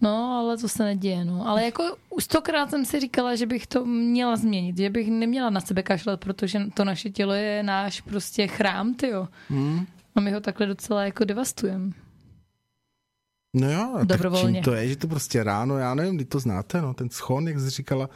No, 0.00 0.32
ale 0.38 0.58
to 0.58 0.68
se 0.68 0.84
neděje, 0.84 1.24
no. 1.24 1.48
Ale 1.48 1.64
jako 1.64 1.82
už 2.10 2.24
stokrát 2.24 2.70
jsem 2.70 2.84
si 2.84 3.00
říkala, 3.00 3.36
že 3.36 3.46
bych 3.46 3.66
to 3.66 3.84
měla 3.84 4.36
změnit, 4.36 4.76
že 4.76 4.90
bych 4.90 5.10
neměla 5.10 5.50
na 5.50 5.60
sebe 5.60 5.82
kašlat, 5.82 6.20
protože 6.20 6.60
to 6.74 6.84
naše 6.84 7.10
tělo 7.10 7.32
je 7.32 7.62
náš 7.62 8.00
prostě 8.00 8.46
chrám, 8.46 8.94
tyjo. 8.94 9.28
Mm. 9.50 9.86
A 10.14 10.20
my 10.20 10.32
ho 10.32 10.40
takhle 10.40 10.66
docela 10.66 11.04
jako 11.04 11.24
devastujeme. 11.24 11.92
No 13.54 13.72
jo, 13.72 13.92
a 13.94 13.98
tak 13.98 14.06
Dobrovolně. 14.08 14.54
čím 14.54 14.62
to 14.64 14.74
je, 14.74 14.88
že 14.88 14.96
to 14.96 15.08
prostě 15.08 15.42
ráno, 15.44 15.78
já 15.78 15.94
nevím, 15.94 16.14
kdy 16.16 16.24
to 16.24 16.40
znáte, 16.40 16.82
no, 16.82 16.94
ten 16.94 17.08
schon, 17.10 17.48
jak 17.48 17.58
jsi 17.60 17.70
říkala, 17.70 18.06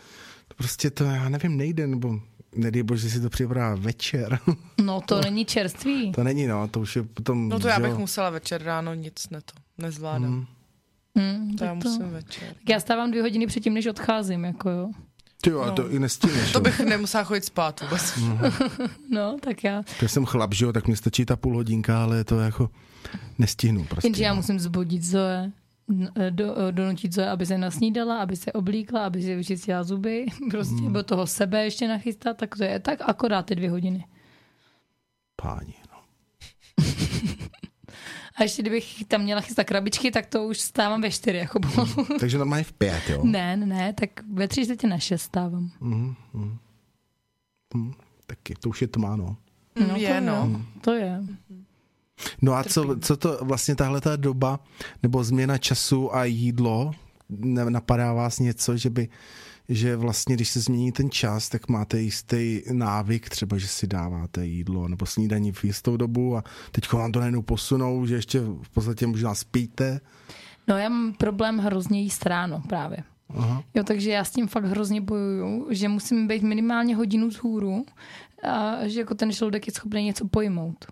to 0.49 0.55
prostě 0.57 0.91
to, 0.91 1.05
já 1.05 1.29
nevím, 1.29 1.57
nejde, 1.57 1.87
nebo 1.87 2.21
nedej 2.57 2.83
bože, 2.83 3.09
že 3.09 3.15
si 3.15 3.21
to 3.21 3.31
připadá 3.31 3.75
večer. 3.75 4.39
No, 4.85 5.01
to 5.01 5.21
není 5.21 5.45
čerství. 5.45 6.13
to 6.13 6.25
není, 6.25 6.47
no, 6.47 6.69
to 6.69 6.81
už 6.81 6.97
je 6.97 7.03
potom, 7.03 7.49
No 7.49 7.61
to 7.61 7.69
já 7.69 7.81
bych 7.81 7.91
jo. 7.91 7.99
musela 7.99 8.31
večer 8.31 8.63
ráno 8.63 8.95
nic 8.95 9.31
ne 9.31 9.41
to. 9.41 9.53
Nezvládám. 9.79 10.31
Mm. 10.31 10.47
Hmm, 11.17 11.57
To 11.57 11.65
já 11.65 11.75
tak 11.75 11.83
to. 11.83 11.89
musím 11.89 12.11
večer. 12.11 12.49
Tak 12.49 12.69
já 12.69 12.81
stávám 12.81 13.11
dvě 13.11 13.23
hodiny 13.23 13.47
předtím, 13.47 13.75
než 13.75 13.87
odcházím, 13.87 14.45
jako 14.45 14.71
jo. 14.71 14.91
Ty 15.43 15.51
jo, 15.51 15.61
a 15.61 15.71
to 15.71 15.91
i 15.91 15.99
nestíneš. 15.99 16.53
To 16.53 16.61
bych 16.61 16.81
nemusela 16.81 17.25
chodit 17.25 17.45
spát 17.45 17.81
vůbec. 17.81 18.19
No, 19.11 19.37
tak 19.41 19.65
já. 19.65 19.83
Já 20.03 20.09
jsem 20.09 20.25
chlap, 20.25 20.55
že 20.55 20.65
jo, 20.65 20.73
tak 20.73 20.89
mi 20.89 20.97
stačí 20.97 21.25
ta 21.25 21.37
půl 21.37 21.55
hodinka, 21.55 22.03
ale 22.03 22.25
to 22.25 22.41
jako 22.41 22.71
nestihnu 23.39 23.85
prostě. 23.85 24.07
Jenže 24.09 24.25
já 24.25 24.31
no. 24.31 24.37
musím 24.37 24.61
zbudit 24.61 25.03
Zoe, 25.03 25.53
n- 25.91 26.13
do, 26.31 26.55
donutit 26.71 27.13
Zoe, 27.15 27.31
aby 27.31 27.47
se 27.47 27.59
nasnídala, 27.59 28.19
aby 28.23 28.37
se 28.37 28.53
oblíkla, 28.53 29.07
aby 29.07 29.23
si 29.23 29.35
vyčistila 29.37 29.83
zuby, 29.85 30.27
prostě 30.51 30.75
Hmm. 30.75 30.93
do 30.93 31.03
toho 31.03 31.27
sebe 31.27 31.65
ještě 31.65 31.89
nachystat, 31.89 32.37
tak 32.37 32.57
to 32.57 32.65
je 32.65 32.79
tak 32.81 32.99
akorát 33.01 33.47
ty 33.47 33.55
dvě 33.55 33.71
hodiny. 33.71 34.05
Páni, 35.37 35.75
no. 35.93 35.99
A 38.37 38.43
ještě 38.43 38.63
kdybych 38.63 39.05
tam 39.09 39.23
měla 39.23 39.41
chystat 39.41 39.65
krabičky, 39.65 40.11
tak 40.11 40.27
to 40.27 40.45
už 40.45 40.61
stávám 40.61 41.03
ve 41.03 41.11
čtyři, 41.11 41.39
jako 41.39 41.61
pomalu. 41.61 42.07
Takže 42.21 42.39
normálně 42.39 42.65
v 42.65 42.73
pět, 42.73 43.03
jo? 43.09 43.21
Ne, 43.25 43.57
ne, 43.57 43.93
tak 43.93 44.11
ve 44.33 44.49
tři 44.49 44.65
čtvrtě 44.65 44.87
na 44.87 44.99
šest 44.99 45.23
stávám. 45.23 45.71
Taky, 48.27 48.55
to 48.55 48.69
už 48.69 48.83
je 48.83 48.89
tmá, 48.89 49.17
no. 49.17 49.37
No, 49.89 49.97
je, 49.97 50.15
to, 50.15 50.21
no. 50.21 50.33
jo, 50.33 50.61
to 50.81 50.93
je. 50.93 51.23
No 52.43 52.55
a 52.55 52.65
co, 52.65 52.97
co 53.01 53.17
to 53.17 53.39
vlastně 53.43 53.75
tahle 53.77 54.01
ta 54.01 54.17
doba, 54.17 54.61
nebo 55.03 55.25
změna 55.25 55.59
času 55.59 56.15
a 56.15 56.25
jídlo, 56.25 56.91
napadá 57.69 58.13
vás 58.13 58.39
něco, 58.39 58.77
že 58.77 58.91
by, 58.91 59.09
že 59.69 59.97
vlastně, 59.97 60.35
když 60.35 60.49
se 60.49 60.61
změní 60.61 60.93
ten 60.93 61.11
čas, 61.11 61.49
tak 61.49 61.69
máte 61.69 62.01
jistý 62.01 62.63
návyk, 62.73 63.29
třeba, 63.29 63.59
že 63.59 63.69
si 63.69 63.87
dáváte 63.87 64.47
jídlo 64.47 64.89
nebo 64.89 65.07
snídaní 65.07 65.53
v 65.53 65.65
jistou 65.65 65.97
dobu 65.97 66.37
a 66.37 66.45
teď 66.73 66.93
vám 66.93 67.13
to 67.13 67.21
najednou 67.21 67.43
posunou, 67.43 68.07
že 68.07 68.15
ještě 68.15 68.41
v 68.41 68.71
podstatě 68.75 69.07
možná 69.07 69.35
spíte. 69.35 70.01
No 70.69 70.79
já 70.79 70.89
mám 70.89 71.13
problém 71.15 71.59
hrozně 71.59 72.01
jíst 72.01 72.27
ráno 72.27 72.63
právě. 72.69 72.99
Aha. 73.35 73.63
Jo, 73.75 73.85
takže 73.85 74.11
já 74.11 74.25
s 74.25 74.31
tím 74.31 74.49
fakt 74.49 74.65
hrozně 74.65 75.01
bojuju, 75.01 75.67
že 75.71 75.89
musím 75.89 76.29
být 76.29 76.43
minimálně 76.43 76.97
hodinu 76.97 77.31
z 77.31 77.37
hůru 77.37 77.85
a 78.43 78.89
že 78.89 79.01
jako 79.01 79.15
ten 79.15 79.33
žaludek 79.33 79.67
je 79.67 79.73
schopný 79.73 80.05
něco 80.05 80.29
pojmout. 80.29 80.87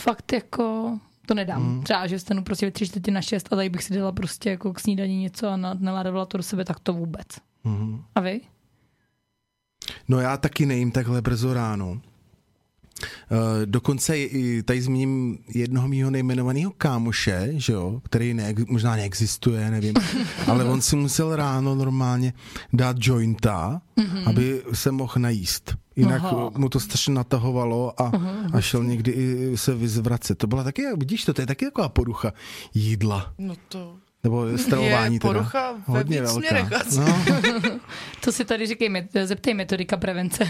Fakt 0.00 0.32
jako 0.32 0.98
to 1.26 1.34
nedám. 1.34 1.62
Mm. 1.62 1.82
Třeba, 1.82 2.06
že 2.06 2.18
stanu 2.18 2.44
prostě 2.44 2.66
ve 2.66 2.72
tři 2.72 2.86
čtvrtě 2.86 3.10
na 3.10 3.22
šest 3.22 3.52
a 3.52 3.56
tady 3.56 3.68
bych 3.68 3.84
si 3.84 3.94
dala 3.94 4.12
prostě 4.12 4.50
jako 4.50 4.72
k 4.72 4.80
snídaní 4.80 5.22
něco 5.22 5.48
a 5.48 5.56
na- 5.56 5.74
naládovala 5.78 6.26
to 6.26 6.36
do 6.36 6.42
sebe, 6.42 6.64
tak 6.64 6.80
to 6.80 6.92
vůbec. 6.92 7.26
Mhm. 7.64 8.02
A 8.14 8.20
vy? 8.20 8.40
No 10.08 10.20
já 10.20 10.36
taky 10.36 10.66
nejím 10.66 10.90
takhle 10.92 11.22
brzo 11.22 11.54
ráno. 11.54 12.00
Uh, 13.30 13.38
dokonce 13.64 14.18
i 14.18 14.62
tady 14.62 14.82
zmíním 14.82 15.38
jednoho 15.54 15.88
mýho 15.88 16.10
nejmenovaného 16.10 16.72
kámoše, 16.78 17.48
že 17.52 17.72
jo, 17.72 18.00
který 18.04 18.34
ne, 18.34 18.54
možná 18.68 18.96
neexistuje, 18.96 19.70
nevím, 19.70 19.94
ale 20.46 20.64
on 20.64 20.82
si 20.82 20.96
musel 20.96 21.36
ráno 21.36 21.74
normálně 21.74 22.32
dát 22.72 22.96
jointa, 23.00 23.82
mm-hmm. 23.96 24.28
aby 24.28 24.62
se 24.72 24.92
mohl 24.92 25.14
najíst. 25.18 25.74
Jinak 25.96 26.22
Aha. 26.24 26.50
mu 26.56 26.68
to 26.68 26.80
strašně 26.80 27.14
natahovalo 27.14 28.02
a, 28.02 28.12
a 28.52 28.60
šel 28.60 28.84
někdy 28.84 29.12
i 29.12 29.56
se 29.56 29.74
vyzvracet. 29.74 30.38
To 30.38 30.46
byla 30.46 30.64
taky, 30.64 30.82
vidíš 30.96 31.24
to, 31.24 31.34
to 31.34 31.42
je 31.42 31.46
taky 31.46 31.64
taková 31.64 31.88
porucha 31.88 32.32
jídla, 32.74 33.32
No 33.38 33.54
to 33.68 33.96
nebo 34.24 34.58
stravování 34.58 35.14
je 35.14 35.20
porucha 35.20 35.72
teda. 35.72 35.84
ve 35.88 35.98
Hodně 35.98 36.22
velká. 36.22 36.82
No. 36.96 37.24
To 38.20 38.32
si 38.32 38.44
tady 38.44 38.66
říkej, 38.66 39.08
zeptej 39.24 39.54
metodika 39.54 39.96
prevence. 39.96 40.48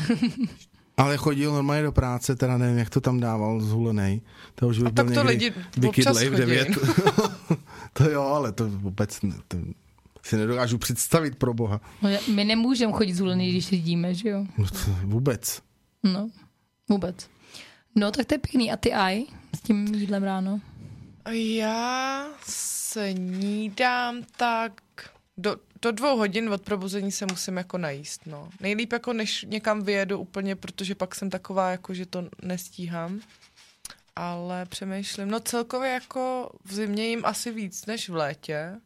Ale 1.03 1.17
chodil 1.17 1.53
normálně 1.53 1.83
do 1.83 1.93
práce, 1.93 2.37
teda 2.37 2.59
nevím, 2.59 2.79
jak 2.79 2.91
to 2.91 3.01
tam 3.01 3.21
dával 3.21 3.61
zhulenej. 3.61 4.21
To 4.55 4.69
už 4.69 4.79
by 4.79 4.83
byl 4.83 4.93
tak 4.93 5.07
to 5.07 5.13
někdy 5.13 5.29
lidi 5.29 5.53
vykydlej 5.77 6.29
občas 6.29 6.35
v 6.35 6.37
devět. 6.37 6.69
to 7.93 8.11
jo, 8.11 8.23
ale 8.23 8.53
to 8.53 8.69
vůbec 8.69 9.23
ne, 9.23 9.35
to 9.49 9.57
si 10.23 10.37
nedokážu 10.37 10.79
představit 10.79 11.37
pro 11.37 11.55
boha. 11.55 11.81
No, 12.03 12.11
my 12.35 12.45
nemůžeme 12.45 12.93
chodit 12.93 13.15
zhulený, 13.15 13.51
když 13.51 13.69
řídíme, 13.69 14.15
že 14.15 14.29
jo? 14.29 14.47
No 14.59 14.67
to 14.67 14.79
vůbec. 15.05 15.63
No, 16.03 16.31
vůbec. 16.89 17.29
No, 17.95 18.11
tak 18.11 18.27
to 18.27 18.35
je 18.35 18.39
pěkný. 18.39 18.73
A 18.73 18.77
ty 18.77 18.93
aj 18.93 19.25
s 19.57 19.61
tím 19.61 19.95
jídlem 19.95 20.23
ráno? 20.23 20.61
Já 21.31 22.27
snídám 22.47 24.17
tak 24.37 24.73
do, 25.37 25.57
do 25.83 25.93
dvou 25.93 26.17
hodin 26.17 26.53
od 26.53 26.63
probuzení 26.63 27.13
se 27.13 27.27
musím 27.27 27.57
jako 27.57 27.79
najíst, 27.79 28.27
no. 28.27 28.51
Nejlíp 28.61 28.93
jako 28.93 29.13
než 29.13 29.47
někam 29.49 29.83
vyjedu 29.83 30.19
úplně, 30.19 30.57
protože 30.57 30.95
pak 30.95 31.15
jsem 31.15 31.31
taková 31.31 31.71
jako, 31.71 31.95
že 31.95 32.07
to 32.07 32.29
nestíhám. 32.43 33.21
Ale 34.17 34.67
přemýšlím, 34.67 35.31
no 35.31 35.41
celkově 35.41 35.91
jako 35.91 36.53
v 36.65 36.75
zimě 36.75 37.07
jim 37.07 37.25
asi 37.25 37.51
víc 37.51 37.87
než 37.87 38.09
v 38.09 38.15
létě. 38.15 38.81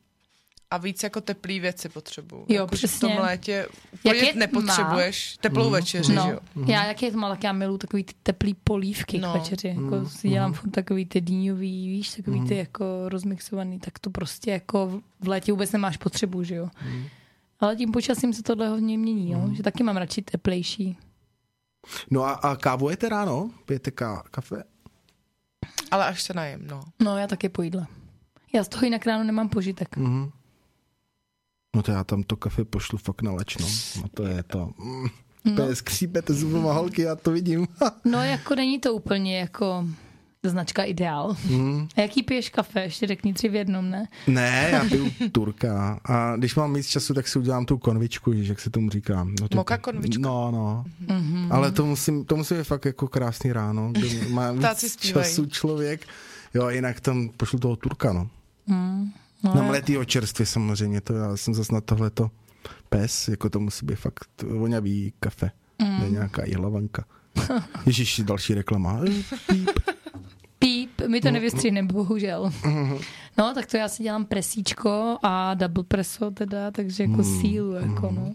A 0.71 0.79
víc 0.79 1.03
jako 1.03 1.21
teplý 1.21 1.61
věci 1.61 1.89
potřebuju. 1.89 2.45
Jo, 2.49 2.55
jako, 2.63 2.77
že 2.77 2.87
v 2.87 2.91
přesně. 2.91 3.09
tom 3.09 3.19
létě 3.19 3.67
úplně 3.93 4.15
je 4.15 4.35
nepotřebuješ 4.35 5.37
teplou 5.41 5.71
večeři, 5.71 6.13
že 6.13 6.15
No, 6.19 6.31
jo? 6.31 6.39
já 6.67 6.85
jak 6.87 7.03
je 7.03 7.13
to 7.13 7.19
malak, 7.19 7.45
já 7.45 7.53
miluji 7.53 7.79
takový 7.79 8.05
ty 8.05 8.15
teplý 8.23 8.55
polívky 8.55 9.19
no. 9.19 9.33
K 9.33 9.37
večeři. 9.39 9.69
Jako 9.69 10.09
si 10.09 10.29
dělám 10.29 10.53
furt 10.53 10.71
takový 10.71 11.07
ty 11.07 11.21
dýňový, 11.21 11.89
víš, 11.89 12.11
takový 12.15 12.45
ty 12.49 12.57
jako 12.57 12.85
rozmixovaný, 13.09 13.79
tak 13.79 13.99
to 13.99 14.11
prostě 14.11 14.51
jako 14.51 15.01
v 15.21 15.29
létě 15.29 15.53
vůbec 15.53 15.73
nemáš 15.73 15.97
potřebu, 15.97 16.43
že 16.43 16.55
jo. 16.55 16.69
Ale 17.61 17.77
tím 17.77 17.93
počasím 17.93 18.33
se 18.33 18.43
tohle 18.43 18.69
hodně 18.69 18.99
mění, 18.99 19.33
jo? 19.33 19.49
že 19.53 19.63
taky 19.63 19.83
mám 19.83 19.97
radši 19.97 20.23
teplejší. 20.23 20.99
No 22.11 22.25
a, 22.25 22.33
a 22.33 22.57
kávujete 22.57 23.09
ráno? 23.09 23.51
Pijete 23.67 23.91
ká, 23.91 24.23
kafe? 24.31 24.63
Ale 25.91 26.07
až 26.07 26.23
se 26.23 26.35
najem, 26.35 26.67
no. 26.67 26.81
No, 27.03 27.19
já 27.19 27.27
taky 27.27 27.49
po 27.49 27.63
jídle. 27.63 27.87
Já 28.55 28.65
z 28.65 28.69
toho 28.69 28.85
jinak 28.85 29.07
ráno 29.07 29.25
nemám 29.25 29.49
požitek. 29.49 29.97
Mhm. 29.97 30.31
No 31.77 31.83
to 31.83 31.93
já 31.93 32.05
tam 32.05 32.23
to 32.23 32.37
kafe 32.37 32.65
pošlu 32.65 32.99
fakt 32.99 33.23
na 33.23 33.33
lečno. 33.33 33.67
No 33.97 34.09
to 34.15 34.27
je 34.27 34.43
to. 34.43 34.71
Mm, 34.79 35.57
to 35.57 35.63
je 35.63 35.77
skřípete 35.77 36.35
zubama 36.35 36.73
holky, 36.73 37.03
já 37.03 37.17
to 37.17 37.31
vidím. 37.31 37.67
No, 38.05 38.23
jako 38.23 38.55
není 38.55 38.79
to 38.81 38.95
úplně 38.95 39.39
jako 39.39 39.85
značka 40.43 40.83
ideál. 40.85 41.37
mm. 41.51 41.89
A 41.97 42.01
jaký 42.01 42.23
piješ 42.23 42.49
kafe? 42.51 42.81
Ještě 42.81 43.07
řekni 43.07 43.35
tři 43.35 43.49
v 43.49 43.55
jednom, 43.55 43.91
ne? 43.91 44.09
Ne, 44.27 44.69
já 44.73 44.85
piju 44.85 45.11
turka. 45.33 46.01
A 46.05 46.37
když 46.37 46.55
mám 46.55 46.75
víc 46.75 46.87
času, 46.87 47.15
tak 47.15 47.29
si 47.29 47.39
udělám 47.39 47.67
tu 47.67 47.79
konvičku, 47.79 48.31
víš, 48.31 48.49
jak 48.49 48.61
se 48.61 48.71
tomu 48.71 48.91
říká. 48.91 49.25
No 49.41 49.49
to, 49.49 49.57
Moka 49.57 49.79
konvička? 49.79 50.21
No, 50.23 50.51
no. 50.51 50.85
Mm-hmm. 51.07 51.49
Ale 51.55 51.73
to 51.73 51.87
musím, 51.87 52.25
to 52.25 52.37
musí 52.37 52.55
být 52.55 52.65
fakt 52.65 52.85
jako 52.85 53.09
krásný 53.09 53.53
ráno, 53.53 53.93
kdy 53.93 54.29
má 54.29 54.53
víc 54.73 54.97
času 54.97 55.47
člověk. 55.47 56.07
Jo, 56.55 56.69
jinak 56.69 57.01
tam 57.01 57.29
pošlu 57.37 57.59
toho 57.59 57.77
turka, 57.77 58.13
no. 58.13 58.29
Mm. 58.67 59.13
No, 59.45 59.55
Na 59.55 59.61
já- 59.63 59.67
mletýho 59.67 60.05
čerstvě 60.05 60.47
samozřejmě, 60.47 61.01
to 61.01 61.15
já 61.15 61.37
jsem 61.37 61.55
zase 61.55 61.75
na 61.75 61.81
tohleto 61.81 62.31
pes, 62.89 63.29
jako 63.29 63.51
to 63.51 63.61
musí 63.61 63.87
být 63.87 63.95
fakt 63.97 64.43
vonavý 64.43 65.13
kafe. 65.21 65.51
Mm. 65.83 66.01
Ne 66.01 66.11
nějaká 66.11 66.43
jelavanka. 66.47 67.05
Ježíš, 67.87 68.21
další 68.25 68.55
reklama. 68.55 69.01
Píp. 69.49 69.71
Píp, 70.59 70.91
my 71.09 71.21
to 71.21 71.31
nevystřihneme, 71.31 71.89
bohužel. 71.89 72.53
No, 73.39 73.55
tak 73.55 73.67
to 73.67 73.77
já 73.77 73.89
si 73.89 74.03
dělám 74.03 74.25
presíčko 74.25 75.19
a 75.23 75.55
double 75.55 75.85
preso 75.85 76.31
teda, 76.31 76.71
takže 76.71 77.03
jako 77.03 77.25
sílu, 77.25 77.73
jako 77.73 78.11
no. 78.11 78.35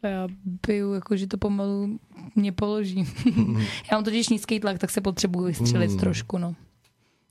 To 0.00 0.06
já 0.06 0.28
piju, 0.60 0.92
jako 0.94 1.16
že 1.16 1.26
to 1.26 1.38
pomalu 1.38 1.98
mě 2.36 2.52
položí. 2.52 2.96
já 3.90 3.96
mám 3.96 4.04
totiž 4.04 4.28
nízký 4.28 4.60
tlak, 4.60 4.78
tak 4.78 4.90
se 4.90 5.00
potřebuji 5.00 5.44
vystřelit 5.44 6.00
trošku, 6.00 6.38
no. 6.38 6.54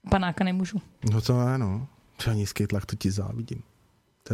Panáka 0.09 0.43
nemůžu. 0.43 0.81
No 1.11 1.21
to 1.21 1.45
ne, 1.45 1.57
no. 1.57 1.87
Třeba 2.22 2.35
nízký 2.35 2.68
tlak, 2.68 2.85
to 2.85 2.95
ti 2.95 3.11
závidím. 3.11 3.64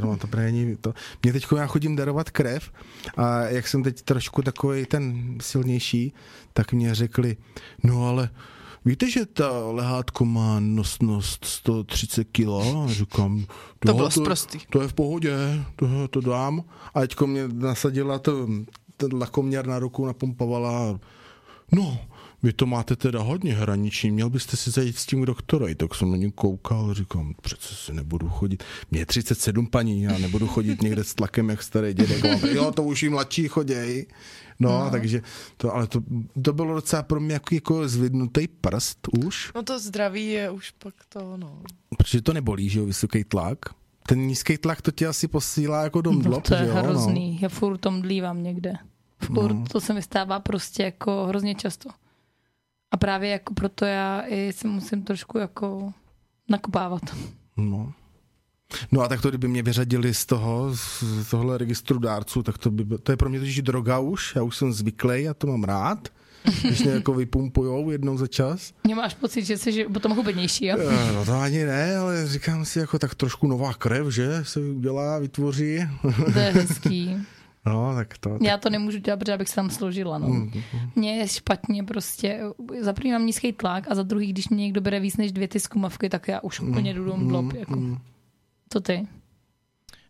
Mám 0.04 0.18
to 0.18 0.28
právě 0.28 0.78
to. 0.78 0.94
Mě 1.24 1.34
teď 1.34 1.46
já 1.58 1.68
chodím 1.68 1.96
darovat 1.96 2.30
krev 2.30 2.72
a 3.18 3.40
jak 3.42 3.68
jsem 3.68 3.84
teď 3.84 4.02
trošku 4.02 4.42
takový 4.42 4.86
ten 4.86 5.38
silnější, 5.42 6.14
tak 6.54 6.74
mě 6.74 6.96
řekli, 6.96 7.38
no 7.84 8.08
ale 8.08 8.30
víte, 8.86 9.10
že 9.10 9.26
ta 9.26 9.50
lehátko 9.72 10.26
má 10.26 10.60
nosnost 10.60 11.46
130 11.46 12.24
kilo? 12.24 12.84
A 12.84 12.88
říkám, 12.94 13.46
To 13.80 13.90
"Jo, 13.90 13.94
bylo 13.96 14.12
sprostý. 14.12 14.60
To 14.70 14.82
je 14.82 14.88
v 14.88 14.94
pohodě, 14.94 15.38
to, 15.76 16.08
to 16.08 16.22
dám. 16.22 16.64
A 16.94 17.00
teďko 17.02 17.28
mě 17.28 17.48
nasadila 17.48 18.20
to, 18.20 18.48
ten 18.98 19.10
lakoměr 19.14 19.68
na 19.68 19.80
ruku, 19.80 20.06
napumpovala. 20.06 21.00
No, 21.72 22.00
vy 22.44 22.54
to 22.54 22.66
máte 22.66 22.96
teda 22.96 23.22
hodně 23.22 23.54
hraniční, 23.54 24.12
měl 24.12 24.30
byste 24.30 24.58
si 24.58 24.72
zajít 24.72 24.98
s 24.98 25.06
tím 25.06 25.22
k 25.24 25.26
doktorovi. 25.26 25.76
Tak 25.76 25.96
jsem 25.96 26.12
na 26.12 26.18
něj 26.18 26.32
koukal, 26.32 26.94
říkám, 26.94 27.34
přece 27.42 27.76
si 27.76 27.94
nebudu 27.94 28.30
chodit. 28.30 28.64
Mě 28.92 29.00
je 29.00 29.06
37 29.06 29.68
paní, 29.68 30.02
já 30.04 30.18
nebudu 30.18 30.48
chodit 30.48 30.82
někde 30.82 31.04
s 31.04 31.16
tlakem, 31.16 31.50
jak 31.50 31.64
starý 31.64 31.94
dědek. 31.94 32.24
Jo, 32.54 32.72
to 32.72 32.84
už 32.84 33.04
i 33.04 33.10
mladší 33.10 33.48
choděj. 33.48 34.06
No, 34.60 34.70
no, 34.84 34.90
takže 34.92 35.22
to, 35.58 35.76
ale 35.76 35.88
to, 35.88 36.02
to 36.42 36.54
bylo 36.54 36.76
docela 36.76 37.04
pro 37.04 37.20
mě 37.20 37.34
jako, 37.34 37.56
jako 37.56 37.88
zvidnutý 37.90 38.48
prst 38.48 39.00
už, 39.26 39.52
No 39.56 39.64
to 39.64 39.80
zdraví 39.80 40.28
je 40.28 40.50
už 40.50 40.72
pak 40.72 40.94
to, 41.10 41.38
no. 41.38 41.62
protože 41.98 42.22
to 42.22 42.34
nebolí, 42.34 42.70
že 42.70 42.80
jo, 42.80 42.86
vysoký 42.86 43.24
tlak. 43.24 43.58
Ten 44.08 44.20
nízký 44.20 44.58
tlak 44.58 44.82
to 44.82 44.92
tě 44.92 45.08
asi 45.08 45.28
posílá 45.28 45.84
jako 45.84 46.02
do 46.02 46.12
No, 46.12 46.18
mdlop, 46.20 46.44
to 46.48 46.54
je 46.54 46.60
že 46.60 46.66
jo, 46.68 46.74
no. 46.76 46.82
hrozný, 46.84 47.40
já 47.42 47.50
furt 47.50 47.78
tom 47.78 48.02
dlívám 48.02 48.44
někde. 48.44 48.74
Furt 49.24 49.54
No. 49.54 49.66
to 49.72 49.82
se 49.82 49.94
mi 49.94 50.02
stává 50.02 50.40
prostě 50.40 50.84
jako 50.84 51.26
hrozně 51.26 51.56
často. 51.56 51.90
A 52.92 52.98
právě 52.98 53.30
jako 53.30 53.54
proto 53.54 53.86
já 53.86 54.24
i 54.28 54.54
se 54.54 54.68
musím 54.68 55.04
trošku 55.04 55.38
jako 55.38 55.94
nakopávat. 56.50 57.02
No. 57.58 57.94
No 58.92 59.02
a 59.02 59.08
tak 59.08 59.22
to, 59.22 59.30
kdyby 59.30 59.48
mě 59.48 59.64
vyřadili 59.64 60.14
z 60.14 60.26
toho, 60.26 60.76
z 60.76 61.04
tohle 61.32 61.58
registru 61.58 62.00
dárců, 62.00 62.44
tak 62.44 62.58
to 62.58 62.72
by 62.72 62.84
bylo, 62.86 62.98
to 62.98 63.12
je 63.12 63.18
pro 63.18 63.30
mě 63.30 63.40
totiž 63.40 63.62
droga 63.62 64.00
už, 64.00 64.36
já 64.36 64.44
už 64.44 64.58
jsem 64.58 64.74
zvyklý, 64.74 65.24
já 65.24 65.34
to 65.34 65.48
mám 65.48 65.64
rád, 65.64 66.08
když 66.64 66.80
mě 66.84 66.92
jako 66.92 67.14
vypumpujou 67.14 67.90
jednou 67.92 68.18
za 68.18 68.28
čas. 68.28 68.74
Mě 68.84 68.96
máš 68.96 69.14
pocit, 69.14 69.46
že 69.46 69.58
jsi 69.58 69.84
potom 69.84 70.16
hubenější, 70.16 70.66
jo? 70.66 70.78
Eh, 70.80 71.14
No 71.14 71.26
to 71.26 71.34
ani 71.40 71.64
ne, 71.66 71.98
ale 71.98 72.28
říkám 72.28 72.66
si 72.66 72.80
jako 72.80 73.00
tak 73.00 73.16
trošku 73.16 73.48
nová 73.48 73.74
krev, 73.74 74.08
že 74.08 74.40
se 74.44 74.60
udělá, 74.60 75.20
vytvoří. 75.20 75.80
To 76.34 76.40
je 76.40 76.52
hezký. 76.52 77.18
No, 77.68 77.96
tak 77.96 78.18
to... 78.18 78.38
Já 78.42 78.58
to 78.58 78.70
nemůžu 78.70 78.98
dělat, 78.98 79.18
protože 79.18 79.34
abych 79.34 79.50
se 79.50 79.56
tam 79.56 79.70
složila. 79.70 80.18
No. 80.18 80.28
Mm, 80.28 80.52
Mně 80.96 81.18
je 81.18 81.28
špatně 81.28 81.84
prostě. 81.84 82.42
Za 82.82 82.94
první 82.94 83.12
mám 83.12 83.26
nízký 83.26 83.54
tlak 83.54 83.92
a 83.92 83.96
za 83.96 84.04
druhý, 84.04 84.34
když 84.34 84.50
mě 84.50 84.64
někdo 84.64 84.82
bere 84.82 85.00
víc 85.00 85.18
než 85.18 85.32
dvě 85.32 85.48
ty 85.48 85.60
zkumavky, 85.60 86.10
tak 86.10 86.28
já 86.28 86.40
už 86.40 86.60
úplně 86.60 86.94
jdu 86.94 87.06
do 87.06 87.18
mdlob. 87.18 87.54
Jako. 87.54 87.82
To 88.70 88.82
ty? 88.82 89.08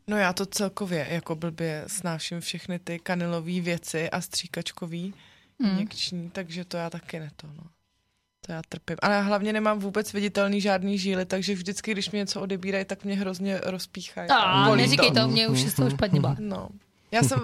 No 0.07 0.17
já 0.17 0.33
to 0.33 0.45
celkově 0.45 1.07
jako 1.09 1.35
blbě 1.35 1.83
snáším 1.87 2.39
všechny 2.39 2.79
ty 2.79 2.99
kanilové 2.99 3.61
věci 3.61 4.09
a 4.09 4.21
stříkačkový 4.21 5.13
Mm. 5.59 5.75
měkční, 5.75 6.29
takže 6.29 6.65
to 6.65 6.77
já 6.77 6.89
taky 6.89 7.19
ne 7.19 7.31
to, 7.35 7.47
no. 7.47 7.63
To 8.45 8.51
já 8.51 8.61
trpím. 8.69 8.95
Ale 9.01 9.15
já 9.15 9.21
hlavně 9.21 9.53
nemám 9.53 9.79
vůbec 9.79 10.13
viditelný 10.13 10.61
žádný 10.61 10.97
žíly, 10.97 11.25
takže 11.25 11.53
vždycky, 11.53 11.91
když 11.91 12.11
mě 12.11 12.17
něco 12.17 12.41
odebírají, 12.41 12.85
tak 12.85 13.03
mě 13.05 13.15
hrozně 13.15 13.61
rozpíchají. 13.63 14.29
A 14.29 14.75
neříkej 14.75 15.11
to, 15.11 15.27
mě 15.27 15.47
už 15.47 15.61
je 15.61 15.69
z 15.69 15.73
toho 15.73 15.89
špatně 15.89 16.19
byla. 16.19 16.35
No. 16.39 16.69
Já 17.11 17.23
jsem 17.23 17.39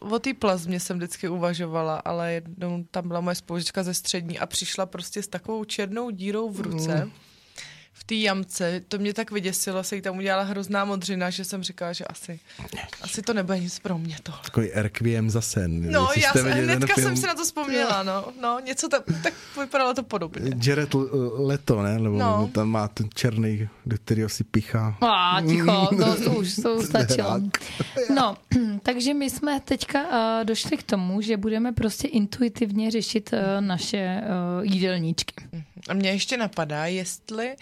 o 0.00 0.18
té 0.18 0.34
plazmě 0.34 0.80
jsem 0.80 0.96
vždycky 0.96 1.28
uvažovala, 1.28 1.96
ale 1.96 2.32
jednou 2.32 2.84
tam 2.90 3.08
byla 3.08 3.20
moje 3.20 3.34
spolužička 3.34 3.82
ze 3.82 3.94
střední 3.94 4.38
a 4.38 4.46
přišla 4.46 4.86
prostě 4.86 5.22
s 5.22 5.28
takovou 5.28 5.64
černou 5.64 6.10
dírou 6.10 6.50
v 6.50 6.60
ruce. 6.60 7.10
V 7.98 8.04
té 8.04 8.14
jamce, 8.14 8.82
to 8.88 8.98
mě 8.98 9.14
tak 9.14 9.30
vyděsilo, 9.30 9.84
se 9.84 9.96
jí 9.96 10.02
tam 10.02 10.18
udělala 10.18 10.42
hrozná 10.42 10.84
modřina, 10.84 11.30
že 11.30 11.44
jsem 11.44 11.62
říkala, 11.62 11.92
že 11.92 12.04
asi, 12.04 12.40
asi 13.02 13.22
to 13.22 13.34
nebude 13.34 13.60
nic 13.60 13.78
pro 13.78 13.98
mě 13.98 14.16
to. 14.22 14.32
Takový 14.44 14.70
Requiem 14.74 15.30
za 15.30 15.40
sen. 15.40 15.92
No, 15.92 16.08
já 16.16 16.30
jste 16.30 16.42
jsem, 16.42 16.52
hnedka 16.52 16.94
film. 16.94 17.06
jsem 17.06 17.16
si 17.16 17.26
na 17.26 17.34
to 17.34 17.44
vzpomněla, 17.44 18.02
no. 18.02 18.24
No, 18.42 18.60
něco 18.64 18.88
tam, 18.88 19.02
tak 19.22 19.32
vypadalo 19.60 19.94
to 19.94 20.02
podobně. 20.02 20.50
Jared 20.66 20.94
Leto, 21.38 21.82
ne? 21.82 21.98
Nebo 21.98 22.18
No. 22.18 22.50
tam 22.54 22.68
má 22.68 22.88
ten 22.88 23.08
černý, 23.14 23.68
do 23.86 23.96
kterého 23.98 24.28
si 24.28 24.44
pichá. 24.44 24.98
A 25.00 25.40
ticho, 25.48 25.86
to, 25.96 26.24
to 26.24 26.30
už 26.30 26.54
to 26.56 26.82
stačilo. 26.82 27.40
No, 28.14 28.36
takže 28.82 29.14
my 29.14 29.30
jsme 29.30 29.60
teďka 29.60 30.02
uh, 30.02 30.44
došli 30.44 30.76
k 30.76 30.82
tomu, 30.82 31.20
že 31.20 31.36
budeme 31.36 31.72
prostě 31.72 32.08
intuitivně 32.08 32.90
řešit 32.90 33.30
uh, 33.32 33.38
naše 33.66 34.20
uh, 34.58 34.64
jídelníčky. 34.64 35.34
A 35.88 35.94
mě 35.94 36.10
ještě 36.10 36.36
napadá, 36.36 36.86
jestli 36.86 37.46
uh, 37.46 37.54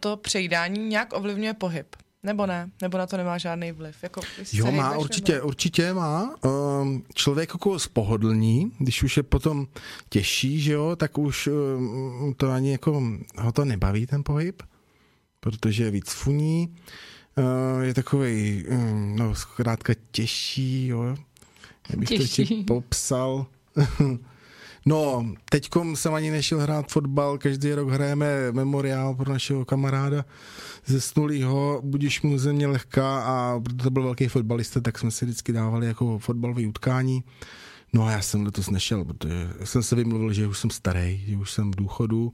to 0.00 0.16
přejídání 0.16 0.88
nějak 0.88 1.12
ovlivňuje 1.12 1.54
pohyb. 1.54 1.96
Nebo 2.22 2.46
ne? 2.46 2.70
Nebo 2.82 2.98
na 2.98 3.06
to 3.06 3.16
nemá 3.16 3.38
žádný 3.38 3.72
vliv? 3.72 3.96
Jako, 4.02 4.20
Jo, 4.52 4.72
má, 4.72 4.88
hejbeš, 4.88 5.04
určitě, 5.04 5.32
Nebo... 5.34 5.46
určitě 5.46 5.94
má. 5.94 6.34
Um, 6.44 7.04
člověk 7.14 7.50
jako 7.54 7.78
spohodlní, 7.78 8.72
když 8.78 9.02
už 9.02 9.16
je 9.16 9.22
potom 9.22 9.66
těžší, 10.08 10.60
že 10.60 10.72
jo, 10.72 10.96
tak 10.96 11.18
už 11.18 11.46
um, 11.46 12.34
to 12.36 12.50
ani 12.50 12.72
jako 12.72 13.02
ho 13.38 13.52
to 13.52 13.64
nebaví 13.64 14.06
ten 14.06 14.22
pohyb, 14.24 14.62
protože 15.40 15.84
je 15.84 15.90
víc 15.90 16.10
funí, 16.10 16.76
uh, 17.38 17.82
je 17.82 17.94
takový, 17.94 18.64
um, 18.68 19.16
no 19.16 19.34
zkrátka 19.34 19.92
těžší, 20.10 20.86
jo. 20.86 21.16
Jak 21.88 21.98
bych 21.98 22.08
to 22.08 22.16
Těžší. 22.16 22.44
ti 22.46 22.54
popsal. 22.54 23.46
No, 24.86 25.26
teďkom 25.50 25.96
jsem 25.96 26.14
ani 26.14 26.30
nešel 26.30 26.60
hrát 26.60 26.90
fotbal, 26.90 27.38
každý 27.38 27.74
rok 27.74 27.90
hrajeme 27.90 28.52
memoriál 28.52 29.14
pro 29.14 29.32
našeho 29.32 29.64
kamaráda 29.64 30.24
zesnulýho, 30.86 31.80
budíš 31.84 32.22
mu 32.22 32.38
země 32.38 32.66
lehká 32.66 33.20
a 33.20 33.60
protože 33.60 33.76
to 33.76 33.90
byl 33.90 34.02
velký 34.02 34.28
fotbalista, 34.28 34.80
tak 34.80 34.98
jsme 34.98 35.10
si 35.10 35.24
vždycky 35.24 35.52
dávali 35.52 35.86
jako 35.86 36.18
fotbalové 36.18 36.66
utkání. 36.66 37.24
No 37.92 38.04
a 38.04 38.10
já 38.10 38.22
jsem 38.22 38.44
letos 38.44 38.70
nešel, 38.70 39.04
protože 39.04 39.48
jsem 39.64 39.82
se 39.82 39.96
vymluvil, 39.96 40.32
že 40.32 40.46
už 40.46 40.58
jsem 40.58 40.70
starý, 40.70 41.24
že 41.26 41.36
už 41.36 41.50
jsem 41.50 41.70
v 41.70 41.76
důchodu. 41.76 42.32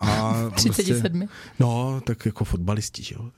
A 0.00 0.34
37. 0.54 1.28
no, 1.58 2.00
tak 2.04 2.26
jako 2.26 2.44
fotbalisti, 2.44 3.02
že 3.02 3.14
jo. 3.14 3.30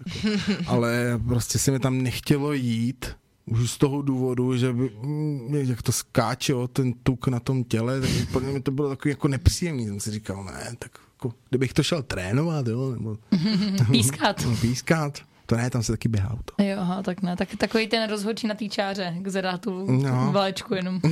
Jako. 0.49 0.63
Ale 0.67 1.21
prostě 1.27 1.59
se 1.59 1.71
mi 1.71 1.79
tam 1.79 2.03
nechtělo 2.03 2.53
jít, 2.53 3.07
už 3.51 3.71
z 3.71 3.79
toho 3.79 4.03
důvodu, 4.03 4.57
že 4.57 4.73
by, 4.73 4.91
mm, 5.03 5.55
jak 5.55 5.83
to 5.83 5.93
skáče, 5.93 6.53
jo, 6.53 6.69
ten 6.69 6.93
tuk 6.93 7.29
na 7.29 7.41
tom 7.41 7.65
těle, 7.65 8.01
tak 8.01 8.11
pro 8.33 8.41
mě 8.41 8.61
to 8.61 8.71
bylo 8.71 8.89
takový 8.89 9.11
jako 9.13 9.29
nepříjemný. 9.29 9.87
Jsem 9.87 10.01
si 10.01 10.11
říkal, 10.11 10.45
ne, 10.45 10.75
tak 10.79 10.91
jako, 11.15 11.33
kdybych 11.49 11.73
to 11.73 11.83
šel 11.83 12.03
trénovat, 12.03 12.67
jo, 12.67 12.91
nebo 12.93 13.17
Pískat. 13.91 14.47
pískat, 14.61 15.19
to 15.47 15.57
ne, 15.57 15.71
tam 15.71 15.83
se 15.83 15.93
taky 15.93 16.09
běhá 16.09 16.31
auto. 16.31 16.63
Jo, 16.65 16.77
aha, 16.79 17.03
tak 17.03 17.23
ne. 17.23 17.37
Tak, 17.37 17.49
takový 17.59 17.87
ten 17.89 18.11
rozhodčí 18.11 18.47
na 18.47 18.55
té 18.55 18.69
čáře, 18.69 19.15
k 19.23 19.29
zadátu 19.29 19.87
No. 20.03 20.31
valečku 20.33 20.75
jenom. 20.75 21.01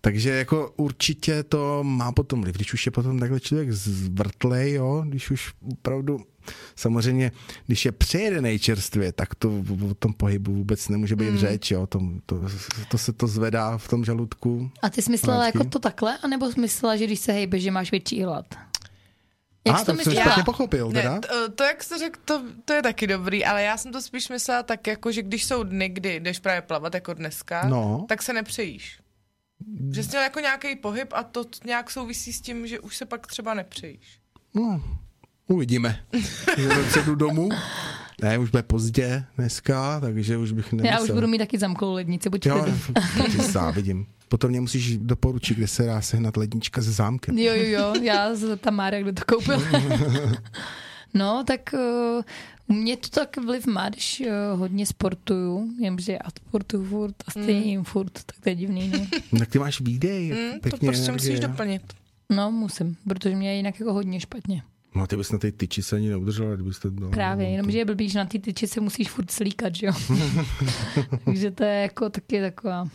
Takže 0.00 0.30
jako 0.30 0.72
určitě 0.76 1.42
to 1.42 1.84
má 1.84 2.12
potom 2.12 2.40
vliv, 2.42 2.54
když 2.54 2.74
už 2.74 2.86
je 2.86 2.92
potom 2.92 3.18
takhle 3.18 3.40
člověk 3.40 3.72
zvrtlej, 3.72 4.72
jo, 4.72 5.04
když 5.08 5.30
už 5.30 5.52
opravdu, 5.72 6.20
samozřejmě, 6.76 7.32
když 7.66 7.84
je 7.84 7.92
přejedený 7.92 8.58
čerstvě, 8.58 9.12
tak 9.12 9.34
to 9.34 9.50
o 9.90 9.94
tom 9.94 10.12
pohybu 10.12 10.54
vůbec 10.54 10.88
nemůže 10.88 11.16
být 11.16 11.30
mm. 11.30 11.38
řeč, 11.38 11.70
jo, 11.70 11.86
to, 11.86 12.00
to, 12.26 12.40
to, 12.90 12.98
se 12.98 13.12
to 13.12 13.26
zvedá 13.26 13.78
v 13.78 13.88
tom 13.88 14.04
žaludku. 14.04 14.70
A 14.82 14.90
ty 14.90 15.02
jsi 15.02 15.10
myslela 15.10 15.40
Vždycky. 15.40 15.58
jako 15.58 15.70
to 15.70 15.78
takhle, 15.78 16.18
anebo 16.18 16.52
jsi 16.52 16.60
myslela, 16.60 16.96
že 16.96 17.04
když 17.06 17.20
se 17.20 17.32
hejbe, 17.32 17.58
že 17.60 17.70
máš 17.70 17.90
větší 17.90 18.22
hlad? 18.22 18.46
Jak 19.66 19.76
A 19.76 19.78
jsi 19.78 19.84
to 19.84 19.92
tak 19.92 20.02
jsem 20.02 20.10
myslela? 20.12 20.24
špatně 20.24 20.44
pochopil, 20.44 20.92
teda? 20.92 21.14
Ne, 21.14 21.20
to, 21.20 21.48
to, 21.52 21.64
jak 21.64 21.84
jsi 21.84 21.98
řekl, 21.98 22.20
to, 22.24 22.42
to 22.64 22.72
je 22.72 22.82
taky 22.82 23.06
dobrý, 23.06 23.44
ale 23.44 23.62
já 23.62 23.76
jsem 23.76 23.92
to 23.92 24.02
spíš 24.02 24.28
myslela 24.28 24.62
tak, 24.62 24.86
jako, 24.86 25.12
že 25.12 25.22
když 25.22 25.44
jsou 25.44 25.62
dny, 25.62 25.88
kdy 25.88 26.20
jdeš 26.20 26.38
právě 26.38 26.62
plavat 26.62 26.94
jako 26.94 27.14
dneska, 27.14 27.68
No. 27.68 28.04
tak 28.08 28.22
se 28.22 28.32
nepřejíš. 28.32 28.98
Že 29.90 30.02
jsi 30.02 30.08
měl 30.08 30.22
jako 30.22 30.40
nějaký 30.40 30.76
pohyb 30.76 31.08
a 31.12 31.22
to 31.22 31.44
nějak 31.64 31.90
souvisí 31.90 32.32
s 32.32 32.40
tím, 32.40 32.66
že 32.66 32.80
už 32.80 32.96
se 32.96 33.06
pak 33.06 33.26
třeba 33.26 33.54
nepřejíš. 33.54 34.18
No, 34.54 34.82
uvidíme. 35.48 36.00
Přijdu 36.88 37.14
domů, 37.14 37.48
ne, 38.22 38.38
už 38.38 38.50
bude 38.50 38.62
pozdě 38.62 39.24
dneska, 39.38 40.00
takže 40.00 40.36
už 40.36 40.52
bych 40.52 40.72
nemusel. 40.72 40.92
Já 40.92 41.00
už 41.00 41.10
budu 41.10 41.26
mít 41.26 41.38
taky 41.38 41.58
zamklou 41.58 41.92
lednici, 41.94 42.30
buď 42.30 42.46
Jo, 42.46 42.62
klidu. 42.64 43.32
ty 43.32 43.42
závidím. 43.52 44.06
Potom 44.28 44.50
mě 44.50 44.60
musíš 44.60 44.96
doporučit, 44.96 45.56
kde 45.56 45.66
se 45.68 45.82
dá 45.86 46.00
sehnat 46.00 46.36
lednička 46.36 46.82
se 46.82 46.92
zámkem. 46.92 47.38
Jo, 47.38 47.54
jo, 47.54 47.64
jo, 47.64 47.94
já 48.02 48.34
z 48.34 48.56
Tamára, 48.56 49.00
kdo 49.00 49.12
to 49.12 49.22
koupil. 49.24 49.62
no, 51.14 51.44
tak 51.46 51.60
uh, 51.74 52.22
u 52.66 52.72
mě 52.72 52.96
to 52.96 53.08
tak 53.08 53.36
vliv 53.36 53.66
má, 53.66 53.88
když 53.88 54.22
uh, 54.52 54.58
hodně 54.60 54.86
sportuju, 54.86 55.70
jenže 55.80 56.12
já 56.12 56.18
sportuju 56.46 56.84
furt 56.84 57.14
a 57.26 57.30
stejně 57.30 57.70
jim 57.70 57.84
furt, 57.84 58.12
tak 58.12 58.36
to 58.40 58.48
je 58.48 58.54
divný, 58.54 58.88
no. 59.32 59.38
Tak 59.38 59.48
ty 59.48 59.58
máš 59.58 59.80
výdej, 59.80 60.28
Mm, 60.32 60.60
to 60.60 60.68
prostě 60.68 60.86
energie. 60.86 61.12
musíš 61.12 61.40
doplnit. 61.40 61.82
No, 62.30 62.50
musím, 62.50 62.96
protože 63.08 63.36
mě 63.36 63.50
je 63.50 63.56
jinak 63.56 63.80
jako 63.80 63.92
hodně 63.92 64.20
špatně. 64.20 64.62
No 64.98 65.06
ty 65.06 65.16
bys 65.16 65.32
na 65.32 65.38
té 65.38 65.52
tyči 65.52 65.82
se 65.82 65.96
ani 65.96 66.08
neudržela, 66.08 66.54
kdybyste... 66.54 66.88
No, 66.90 67.10
Právě, 67.10 67.46
no, 67.46 67.52
jenomže 67.52 67.78
je 67.78 67.84
blbý, 67.84 68.08
že 68.08 68.18
na 68.18 68.24
ty 68.24 68.38
tyči 68.38 68.66
se 68.66 68.80
musíš 68.80 69.10
furt 69.10 69.30
slíkat, 69.30 69.74
že 69.74 69.86
jo. 69.86 69.92
Takže 71.24 71.50
to 71.50 71.64
je 71.64 71.74
jako 71.82 72.10
taky 72.10 72.40
taková 72.40 72.88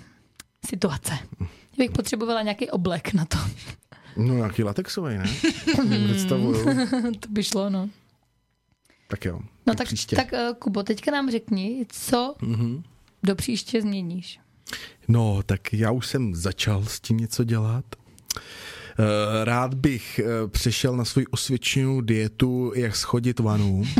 situace. 0.69 1.13
Já 1.41 1.47
bych 1.77 1.91
potřebovala 1.91 2.41
nějaký 2.41 2.69
oblek 2.69 3.13
na 3.13 3.25
to. 3.25 3.38
No 4.17 4.34
nějaký 4.35 4.63
latexový, 4.63 5.17
ne? 5.17 5.23
Představuju. 6.13 6.65
to 7.19 7.30
by 7.30 7.43
šlo, 7.43 7.69
no. 7.69 7.89
Tak 9.07 9.25
jo. 9.25 9.39
No 9.67 9.75
tak, 9.75 9.88
příště. 9.88 10.15
tak 10.15 10.31
uh, 10.34 10.39
Kubo, 10.59 10.84
teďka 10.84 11.11
nám 11.11 11.31
řekni, 11.31 11.85
co 11.89 12.35
Mhm. 12.41 12.84
do 13.23 13.35
příště 13.35 13.81
změníš. 13.81 14.39
No, 15.07 15.43
tak 15.45 15.73
já 15.73 15.91
už 15.91 16.07
jsem 16.07 16.35
začal 16.35 16.85
s 16.85 16.99
tím 16.99 17.17
něco 17.17 17.43
dělat. 17.43 17.85
Eh, 18.99 19.45
Rád 19.45 19.73
bych 19.73 20.19
eh, 20.19 20.47
přešel 20.47 20.97
na 20.97 21.05
svoji 21.05 21.27
osvědčenou 21.27 22.01
dietu, 22.01 22.71
jak 22.75 22.95
schodit 22.95 23.39
vanu. 23.39 23.83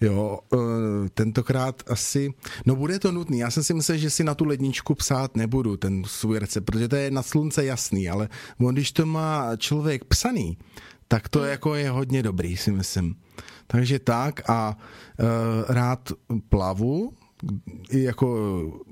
Jo, 0.00 0.38
eh, 0.54 0.58
tentokrát 1.14 1.82
asi, 1.86 2.34
no 2.66 2.76
bude 2.76 2.98
to 2.98 3.12
nutný. 3.12 3.38
Já 3.38 3.50
jsem 3.50 3.62
si 3.62 3.74
myslel, 3.74 3.98
že 3.98 4.10
si 4.10 4.24
na 4.24 4.34
tu 4.34 4.44
ledničku 4.44 4.94
psát 4.94 5.36
nebudu, 5.36 5.76
ten 5.76 6.02
svůj 6.06 6.38
recept, 6.38 6.64
protože 6.64 6.88
to 6.88 6.96
je 6.96 7.10
na 7.10 7.22
slunce 7.22 7.64
jasný, 7.64 8.08
ale 8.08 8.28
on, 8.58 8.74
když 8.74 8.92
to 8.92 9.06
má 9.06 9.56
člověk 9.56 10.04
psaný, 10.04 10.58
tak 11.08 11.28
to 11.28 11.44
jako 11.44 11.74
je 11.74 11.90
hodně 11.90 12.22
dobrý, 12.22 12.56
si 12.56 12.72
myslím. 12.72 13.16
Takže 13.66 13.98
tak 13.98 14.50
a 14.50 14.76
uh, 14.76 15.26
rád 15.74 16.12
plavu, 16.48 17.12
i 17.90 18.02
jako 18.02 18.36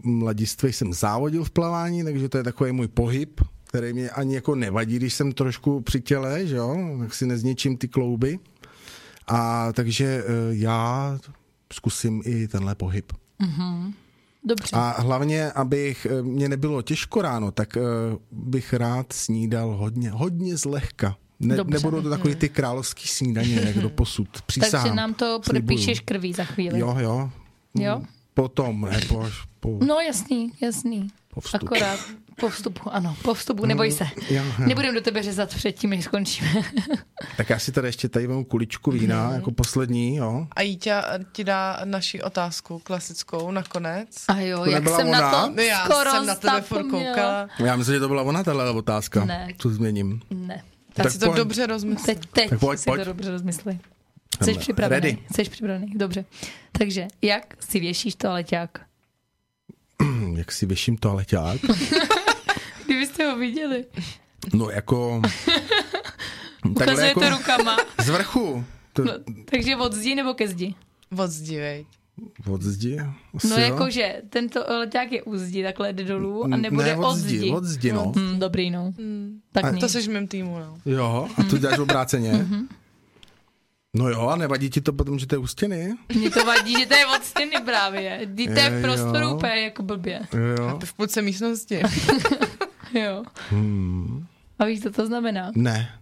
mladistvý 0.03 0.73
jsem 0.73 0.93
závodil 0.93 1.45
v 1.45 1.51
plavání, 1.51 2.05
takže 2.05 2.29
to 2.29 2.39
je 2.39 2.45
takový 2.45 2.73
můj 2.73 2.89
pohyb, 2.89 3.41
který 3.75 3.93
mě 3.93 4.11
ani 4.11 4.35
jako 4.35 4.55
nevadí, 4.55 4.97
když 4.97 5.15
jsem 5.15 5.33
trošku 5.33 5.81
při 5.81 6.01
těle, 6.01 6.47
že 6.47 6.57
jo, 6.57 6.77
tak 6.99 7.15
si 7.15 7.27
nezničím 7.27 7.77
ty 7.77 7.89
klouby. 7.89 8.39
A 9.27 9.73
takže 9.73 10.05
eh, 10.05 10.31
já 10.51 11.19
zkusím 11.73 12.23
i 12.25 12.49
tenhle 12.49 12.75
pohyb. 12.75 13.13
Dobře. 14.45 14.77
A 14.77 15.01
hlavně, 15.01 15.53
abych 15.53 16.07
eh, 16.11 16.23
mě 16.23 16.49
nebylo 16.49 16.83
těžko 16.83 17.23
ráno, 17.23 17.51
tak 17.51 17.77
eh, 17.77 17.81
bych 18.33 18.73
rád 18.73 19.13
snídal 19.13 19.77
hodně, 19.77 20.11
hodně 20.11 20.57
zlehka. 20.57 21.17
Ne, 21.41 21.57
Dobře. 21.57 21.75
nebudou 21.75 22.03
to 22.03 22.11
takový 22.11 22.35
ty 22.35 22.49
královský 22.49 23.09
snídaně, 23.09 23.61
jak 23.65 23.79
do 23.79 23.91
posud. 23.91 24.29
Přísahám. 24.47 24.85
Takže 24.85 24.97
nám 24.97 25.15
to 25.15 25.41
podepíšeš 25.47 26.01
krví 26.01 26.33
za 26.33 26.45
chvíli. 26.45 26.79
Jo, 26.79 26.97
jo. 26.99 27.31
Jo? 27.75 28.03
potom, 28.35 28.81
ne 28.81 29.01
po, 29.09 29.21
až 29.21 29.33
po, 29.61 29.79
No 29.87 30.01
jasný, 30.01 30.53
jasný. 30.61 31.09
po 31.35 31.41
vstupu. 31.41 31.67
Akorát 31.67 32.01
po 32.41 32.49
vstupu, 32.49 32.91
ano, 32.93 33.17
po 33.23 33.35
vstupu, 33.35 33.67
neboj 33.67 33.91
se. 33.93 34.05
Jo, 34.31 34.43
jo. 34.45 34.67
Nebudem 34.67 34.95
do 34.95 35.01
tebe 35.01 35.23
řezat 35.23 35.49
předtím, 35.55 35.91
než 35.91 36.05
skončíme. 36.05 36.51
Tak 37.37 37.51
já 37.51 37.59
si 37.59 37.73
tady 37.73 37.89
ještě 37.89 38.09
tady 38.09 38.29
mám 38.29 38.45
kuličku 38.45 38.91
vína, 38.91 39.33
jako 39.35 39.51
poslední, 39.51 40.17
jo. 40.17 40.47
A 40.57 40.63
Jíťa 40.63 41.05
ti 41.33 41.45
dá 41.45 41.81
naši 41.85 42.23
otázku 42.23 42.79
klasickou 42.79 43.51
nakonec. 43.51 44.09
A 44.29 44.41
jo, 44.41 44.59
To 44.65 44.71
jak 44.71 44.89
jsem 44.89 45.11
na 45.11 45.19
ona? 45.19 45.47
to 45.47 45.53
No 45.57 45.63
já 45.63 45.85
skoro 45.85 46.11
jsem 46.11 46.27
na 46.27 46.35
tebe 46.35 46.61
furt 46.61 46.83
koukala. 46.91 47.49
Já 47.59 47.77
myslím, 47.77 47.95
že 47.95 48.01
to 48.01 48.09
byla 48.09 48.23
ona, 48.23 48.45
tahle 48.45 48.71
otázka. 48.71 49.25
Ne. 49.25 49.49
Tu 49.57 49.71
změním. 49.71 50.21
Ne. 50.31 50.63
Tak, 50.93 51.05
Tak 51.05 51.13
si 51.13 51.19
to 51.19 51.27
pojď. 51.27 51.37
dobře 51.39 51.67
rozmyslím. 51.67 52.07
Teď, 52.07 52.27
teď 52.33 52.51
Tak 52.51 52.61
pojď, 52.61 52.79
si 52.81 52.85
pojď. 52.85 53.01
to 53.01 53.05
dobře 53.05 53.31
rozmysli. 53.31 53.79
Jsi 54.43 54.55
připravený? 54.55 55.01
Ready. 55.01 55.19
Jsi 55.35 55.51
připravený, 55.51 55.93
dobře. 55.95 56.25
Takže, 56.79 57.07
jak 57.23 57.55
si 57.65 57.81
věšíš 57.81 58.15
toaleťák? 58.15 58.81
Jak 60.37 60.53
si 60.53 60.67
věším 60.67 60.97
toaleťák? 60.97 61.61
Kdybyste 62.87 63.25
ho 63.31 63.37
viděli. 63.39 63.85
No 64.55 64.71
jako... 64.71 65.23
takhle 66.63 66.71
Ukazuje 66.71 67.09
jako 67.09 67.21
to 67.21 67.31
rukama. 67.31 67.77
z 68.05 68.09
vrchu. 68.09 68.65
To, 68.93 69.05
No, 69.05 69.13
takže 69.51 69.77
od 69.77 69.93
zdi 69.93 70.15
nebo 70.15 70.35
ke 70.35 70.49
zdi? 70.49 70.75
Od 71.19 71.31
zdi, 71.31 71.59
veď. 71.61 71.87
od 72.51 72.63
zdi? 72.63 72.99
Asi 73.35 73.49
No 73.49 73.57
jakože, 73.57 74.23
tento 74.31 74.65
leták 74.79 75.13
je 75.13 75.23
u 75.23 75.37
zdi, 75.37 75.63
takhle 75.63 75.93
jde 75.93 76.05
dolů 76.05 76.45
a 76.45 76.49
Ne, 76.49 76.57
nebude 76.57 76.97
od 76.97 77.05
od 77.05 77.15
zdi, 77.17 77.51
od 77.51 77.65
zdi, 77.65 77.93
no. 77.93 78.13
Hmm, 78.17 78.39
dobrý, 78.39 78.71
no. 78.71 78.93
Tak 79.53 79.65
A. 79.65 79.73
To 79.73 79.89
jsi 79.89 80.03
v 80.03 80.09
mém 80.09 80.27
týmu, 80.27 80.59
no. 80.59 80.79
Jo, 80.87 81.29
a 81.37 81.43
to 81.43 81.59
děláš 81.59 81.79
obráceně. 81.79 82.33
Mhm. 82.33 82.69
No 83.97 84.09
jo, 84.09 84.29
a 84.29 84.37
nevadí 84.37 84.71
ti 84.71 84.81
to 84.81 84.93
potom, 84.93 85.19
že 85.19 85.27
to 85.27 85.35
je 85.35 85.39
u 85.39 85.47
stěny? 85.47 85.95
Mně 86.15 86.31
to 86.31 86.45
vadí, 86.45 86.73
že 86.81 86.87
to 86.87 86.95
je 86.95 87.07
od 87.07 87.25
stěny 87.25 87.57
právě. 87.65 88.21
Dí 88.25 88.47
to 88.47 88.59
je 88.59 88.71
v 88.71 88.83
prostoru 88.83 89.35
úplně 89.37 89.53
jako 89.61 89.83
blbě. 89.83 90.21
Jo. 90.59 90.79
V 90.85 90.95
půlce 90.95 91.23
místnosti. 91.23 91.83
Jo. 93.01 93.25
Hmm. 93.51 94.27
A 94.59 94.65
víš, 94.65 94.83
co 94.83 94.91
to 94.91 95.07
znamená? 95.07 95.51
Ne. 95.55 95.99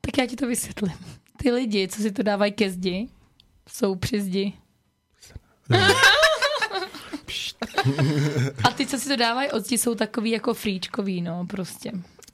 Tak 0.00 0.18
já 0.18 0.26
ti 0.26 0.36
to 0.36 0.46
vysvětlím. 0.46 0.92
Ty 1.36 1.50
lidi, 1.50 1.88
co 1.88 2.02
si 2.02 2.12
to 2.12 2.22
dávají 2.22 2.52
ke 2.52 2.70
zdi, 2.70 3.08
jsou 3.68 3.94
při 3.94 4.20
zdi. 4.22 4.52
A 8.64 8.70
ty, 8.70 8.86
co 8.86 8.98
si 8.98 9.08
to 9.08 9.16
dávají 9.16 9.50
od 9.50 9.66
zdi, 9.66 9.78
jsou 9.78 9.94
takový 9.94 10.30
jako 10.30 10.54
fríčkový, 10.54 11.22
no, 11.22 11.46
prostě. 11.46 11.92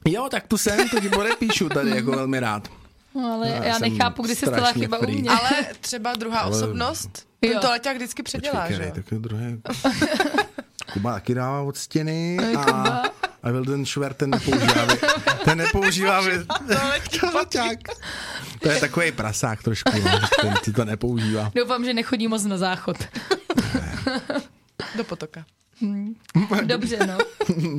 Jo, 0.09 0.29
tak 0.31 0.47
tu 0.47 0.59
jsem, 0.59 0.89
to 0.89 1.01
ti 1.01 1.09
podepíšu 1.09 1.69
tady 1.69 1.91
jako 1.91 2.11
velmi 2.11 2.41
rád. 2.41 2.69
No, 3.15 3.33
ale 3.33 3.49
Já 3.49 3.65
já, 3.65 3.79
nechápu, 3.79 4.23
kdy 4.23 4.35
se 4.37 4.47
stala 4.47 4.73
chyba 4.73 4.99
u 4.99 5.03
free. 5.03 5.17
mě. 5.21 5.31
Ale 5.31 5.51
třeba 5.81 6.13
druhá 6.15 6.39
Ale- 6.41 6.57
osobnost, 6.57 7.27
Jo. 7.43 7.51
ten 7.53 7.61
to 7.61 7.71
leťák 7.71 7.97
vždycky 7.97 8.23
předělá, 8.23 8.67
Počkej, 8.67 8.87
že 8.87 8.93
tak 8.95 9.13
je 9.13 9.19
druhé. 9.19 9.59
Kuba 10.93 11.13
taky 11.15 11.35
dává 11.35 11.63
od 11.63 11.77
stěny 11.77 12.39
a, 12.57 13.03
a 13.45 13.51
Wilden 13.53 13.85
Schwer 13.87 14.15
ten 14.15 14.31
nepoužívá. 14.31 14.85
vy- 14.85 14.99
Ten 15.45 15.59
nepoužívá 15.59 16.21
vy- 16.21 16.45
toaleťák. 17.21 17.79
To 18.61 18.69
je 18.71 18.81
takový 18.89 19.13
prasák 19.13 19.63
trošku, 19.63 19.91
no, 19.93 20.11
že 20.21 20.27
ten 20.41 20.55
ti 20.65 20.73
to 20.73 20.85
nepoužívá. 20.85 21.53
Doufám, 21.55 21.85
že 21.85 21.93
nechodí 21.95 22.29
moc 22.29 22.45
na 22.45 22.59
záchod. 22.59 22.97
Do 24.97 25.05
potoka. 25.05 25.45
Dobře, 26.65 26.99
no. 27.07 27.19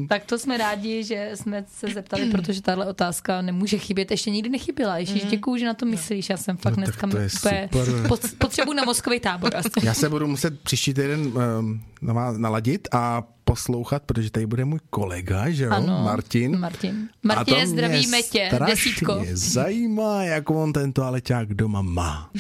Tak 0.10 0.26
to 0.26 0.40
jsme 0.40 0.58
rádi, 0.58 1.04
že 1.04 1.32
jsme 1.36 1.66
se 1.68 1.88
zeptali, 1.94 2.30
protože 2.30 2.62
tahle 2.62 2.86
otázka 2.86 3.42
nemůže 3.42 3.78
chybět. 3.78 4.12
Ještě 4.12 4.32
nikdy 4.32 4.50
nechyběla. 4.50 4.98
Ježíš, 4.98 5.24
děkuju, 5.24 5.58
že 5.58 5.66
na 5.66 5.74
to 5.74 5.86
myslíš. 5.86 6.30
Já 6.30 6.38
jsem 6.38 6.58
fakt 6.58 6.78
No, 6.78 6.84
dneska 6.84 7.08
to 7.08 7.18
je 7.18 7.26
úplně 7.26 7.30
super. 7.30 7.70
pot, 8.08 8.20
potřebuji 8.38 8.74
na 8.74 8.84
mozkový 8.84 9.20
tábor 9.20 9.56
asi. 9.56 9.70
Já 9.84 9.94
se 9.94 10.10
budu 10.10 10.28
muset 10.28 10.60
příští 10.60 10.94
týden 10.94 11.20
um, 11.60 11.82
na 12.02 12.14
vás 12.14 12.38
naladit 12.38 12.88
a 12.92 13.24
poslouchat, 13.44 14.04
protože 14.04 14.32
tady 14.32 14.46
bude 14.46 14.66
můj 14.66 14.80
kolega, 14.90 15.50
že 15.50 15.64
jo, 15.64 15.72
Ano, 15.72 16.02
Martin. 16.04 16.60
Martin. 16.60 17.10
Martine, 17.24 17.68
zdravíme 17.68 18.08
mě 18.08 18.24
tě, 18.24 18.50
desítko. 18.68 19.26
zajímá, 19.34 20.24
jak 20.24 20.50
on 20.50 20.74
ten 20.74 20.94
toaleťák 20.94 21.54
doma 21.54 21.82
má. 21.82 22.32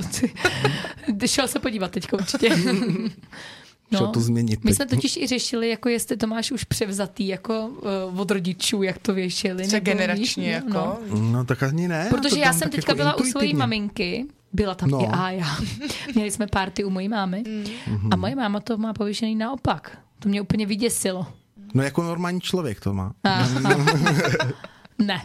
Šel 1.26 1.48
se 1.48 1.58
podívat 1.58 1.90
teď 1.90 2.12
určitě. 2.12 2.48
Šel 3.96 4.08
to 4.08 4.20
změnit 4.20 4.64
My 4.64 4.70
teď. 4.70 4.76
jsme 4.76 4.86
totiž 4.86 5.16
i 5.16 5.26
řešili, 5.26 5.68
jako 5.68 5.88
jestli 5.88 6.16
to 6.16 6.26
máš 6.26 6.52
už 6.52 6.64
převzatý 6.64 7.28
jako 7.28 7.66
uh, 8.12 8.20
od 8.20 8.30
rodičů, 8.30 8.82
jak 8.82 8.98
to 8.98 9.14
věšili. 9.14 9.66
Třeba 9.66 9.80
generačně 9.80 10.22
víš, 10.24 10.36
jako. 10.36 10.68
No. 10.72 10.98
No 11.32 11.44
tak 11.44 11.62
ani 11.62 11.88
ne. 11.88 12.06
Protože 12.10 12.34
to 12.34 12.40
já 12.40 12.44
dám 12.50 12.54
jsem 12.58 12.70
teďka 12.70 12.92
jako 12.92 12.96
byla 12.96 13.14
u 13.14 13.18
svojí 13.18 13.26
intuitivně. 13.30 13.58
maminky, 13.58 14.26
byla 14.52 14.74
tam 14.74 14.90
No. 14.90 15.02
i 15.04 15.06
Ája. 15.06 15.46
Měli 16.14 16.30
jsme 16.30 16.46
party 16.46 16.84
u 16.84 16.90
mojí 16.90 17.08
mámy 17.08 17.42
Mhm. 17.86 18.08
a 18.12 18.16
moje 18.16 18.34
máma 18.36 18.60
to 18.60 18.78
má 18.78 18.92
pověšený 18.92 19.34
naopak. 19.34 19.98
To 20.18 20.28
mě 20.28 20.40
úplně 20.40 20.66
vyděsilo. 20.66 21.26
No 21.74 21.82
jako 21.82 22.02
normální 22.02 22.40
člověk 22.40 22.80
to 22.80 22.94
má. 22.94 23.12
Ne. 24.98 25.22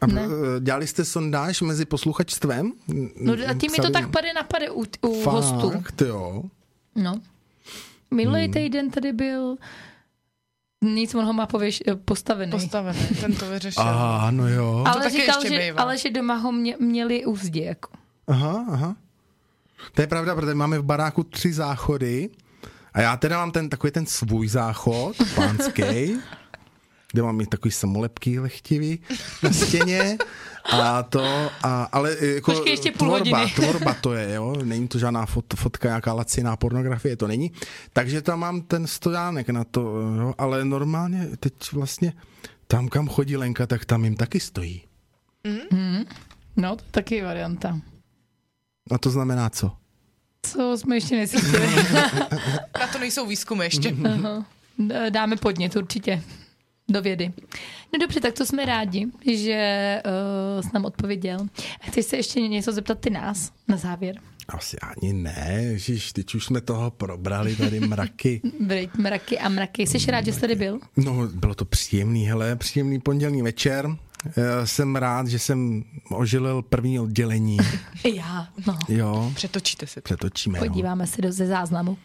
A 0.00 0.06
Ne. 0.06 0.22
eh, 0.22 0.60
dělali 0.60 0.86
jste 0.86 1.04
sondáž 1.04 1.60
mezi 1.60 1.84
posluchačstvem? 1.84 2.72
No 3.20 3.32
a 3.48 3.54
tím 3.54 3.72
mi 3.72 3.78
to 3.78 3.90
tak 3.90 4.10
pade 4.10 4.32
na 4.32 4.42
pade 4.42 4.70
u, 4.70 4.84
u 5.00 5.24
hostů. 5.30 5.70
Fakt, 5.70 6.00
jo. 6.02 6.42
No. 6.94 7.20
Minulý 8.14 8.40
Hmm. 8.44 8.52
týden 8.52 8.90
tady 8.90 9.12
byl 9.12 9.56
nic, 10.84 11.14
on 11.14 11.24
ho 11.24 11.32
má 11.32 11.46
pověš, 11.46 11.82
postavený. 12.04 12.50
Postavený, 12.52 12.98
ten 13.20 13.34
to 13.34 13.46
vyřešil. 13.50 13.82
Aha, 13.82 14.30
no 14.30 14.48
jo. 14.48 14.82
To 14.84 14.90
ale, 14.90 15.02
taky 15.04 15.16
říkal, 15.20 15.42
ještě 15.42 15.48
že, 15.62 15.70
bývá. 15.70 15.82
ale 15.82 15.98
že 15.98 16.10
doma 16.10 16.34
ho 16.34 16.52
mě, 16.52 16.76
měli 16.80 17.24
u 17.26 17.36
zdi. 17.36 17.62
Jako. 17.64 17.90
Aha, 18.28 18.66
aha. 18.70 18.96
To 19.94 20.00
je 20.00 20.06
pravda, 20.06 20.34
protože 20.34 20.54
máme 20.54 20.78
v 20.78 20.82
baráku 20.82 21.22
tři 21.24 21.52
záchody 21.52 22.30
a 22.92 23.00
já 23.00 23.16
teda 23.16 23.36
mám 23.38 23.50
ten 23.52 23.68
takový 23.68 23.90
ten 23.92 24.06
svůj 24.06 24.48
záchod, 24.48 25.16
pánský, 25.34 25.82
kde 27.12 27.22
mám 27.22 27.40
i 27.40 27.46
takový 27.46 27.72
samolepky 27.72 28.40
lechtivý 28.40 29.00
na 29.42 29.52
stěně 29.52 30.18
a 30.72 31.02
to, 31.02 31.50
a, 31.62 31.84
ale 31.92 32.16
jako 32.20 32.52
Počkej, 32.52 32.72
ještě 32.72 32.92
půl 32.92 33.08
tvorba, 33.08 33.38
hodiny. 33.38 33.52
tvorba 33.54 33.94
to 33.94 34.12
je, 34.12 34.34
jo, 34.34 34.56
není 34.64 34.88
to 34.88 34.98
žádná 34.98 35.26
fot, 35.26 35.44
fotka, 35.54 35.88
nějaká 35.88 36.12
laciná 36.12 36.56
pornografie, 36.56 37.16
to 37.16 37.26
není, 37.26 37.52
takže 37.92 38.22
tam 38.22 38.40
mám 38.40 38.60
ten 38.60 38.86
stojánek 38.86 39.50
na 39.50 39.64
to, 39.64 39.80
jo, 40.20 40.34
ale 40.38 40.64
normálně 40.64 41.28
teď 41.40 41.72
vlastně 41.72 42.12
tam, 42.66 42.88
kam 42.88 43.08
chodí 43.08 43.36
Lenka, 43.36 43.66
tak 43.66 43.84
tam 43.84 44.04
jim 44.04 44.16
taky 44.16 44.40
stojí. 44.40 44.82
No, 46.56 46.76
to 46.76 46.84
taky 46.90 47.14
je 47.14 47.24
varianta. 47.24 47.80
A 48.90 48.98
to 48.98 49.10
znamená 49.10 49.50
co? 49.50 49.72
Co 50.42 50.78
jsme 50.78 50.96
ještě 50.96 51.16
nezjistili. 51.16 51.66
Na 52.80 52.86
to 52.92 52.98
nejsou 52.98 53.26
výzkumy 53.26 53.64
ještě. 53.64 53.96
Aha. 54.04 54.46
Dáme 55.10 55.36
podnět 55.36 55.76
určitě 55.76 56.22
do 56.90 57.02
vědy. 57.02 57.32
No 57.92 57.98
dobře, 58.00 58.20
tak 58.20 58.34
to 58.34 58.46
jsme 58.46 58.64
rádi, 58.64 59.06
že 59.34 60.02
uh, 60.56 60.62
jsi 60.62 60.68
nám 60.74 60.84
odpověděl. 60.84 61.38
A 61.80 61.86
chceš 61.86 62.06
se 62.06 62.16
ještě 62.16 62.40
něco 62.40 62.72
zeptat 62.72 62.98
ty 62.98 63.10
nás 63.10 63.52
na 63.68 63.76
závěr? 63.76 64.16
Asi 64.48 64.76
ani 64.78 65.12
ne, 65.12 65.58
ježiš, 65.62 66.12
teď 66.12 66.34
už 66.34 66.44
jsme 66.44 66.60
toho 66.60 66.90
probrali 66.90 67.56
tady 67.56 67.80
mraky. 67.80 68.40
Byly 68.60 68.88
mraky 68.98 69.38
a 69.38 69.48
mraky. 69.48 69.86
Jsi 69.86 70.10
rád, 70.10 70.24
že 70.26 70.32
jsi 70.32 70.40
tady 70.40 70.54
byl? 70.54 70.80
No, 70.96 71.28
bylo 71.34 71.54
to 71.54 71.64
příjemný, 71.64 72.26
hele, 72.26 72.56
příjemný 72.56 73.00
pondělní 73.00 73.42
večer. 73.42 73.96
Eh, 74.26 74.66
Jsem 74.66 74.96
rád, 74.96 75.26
že 75.26 75.38
jsem 75.38 75.84
ožilil 76.10 76.62
první 76.62 77.00
oddělení. 77.00 77.56
I 78.04 78.14
já, 78.16 78.48
no. 78.66 78.78
Jo, 78.88 79.32
Přetočíte 79.34 79.86
to. 79.86 80.00
přetočíme. 80.00 80.58
jo. 80.58 80.64
Podíváme 80.64 81.06
se 81.06 81.22
do 81.22 81.32
ze 81.32 81.46
záznamu. 81.46 81.98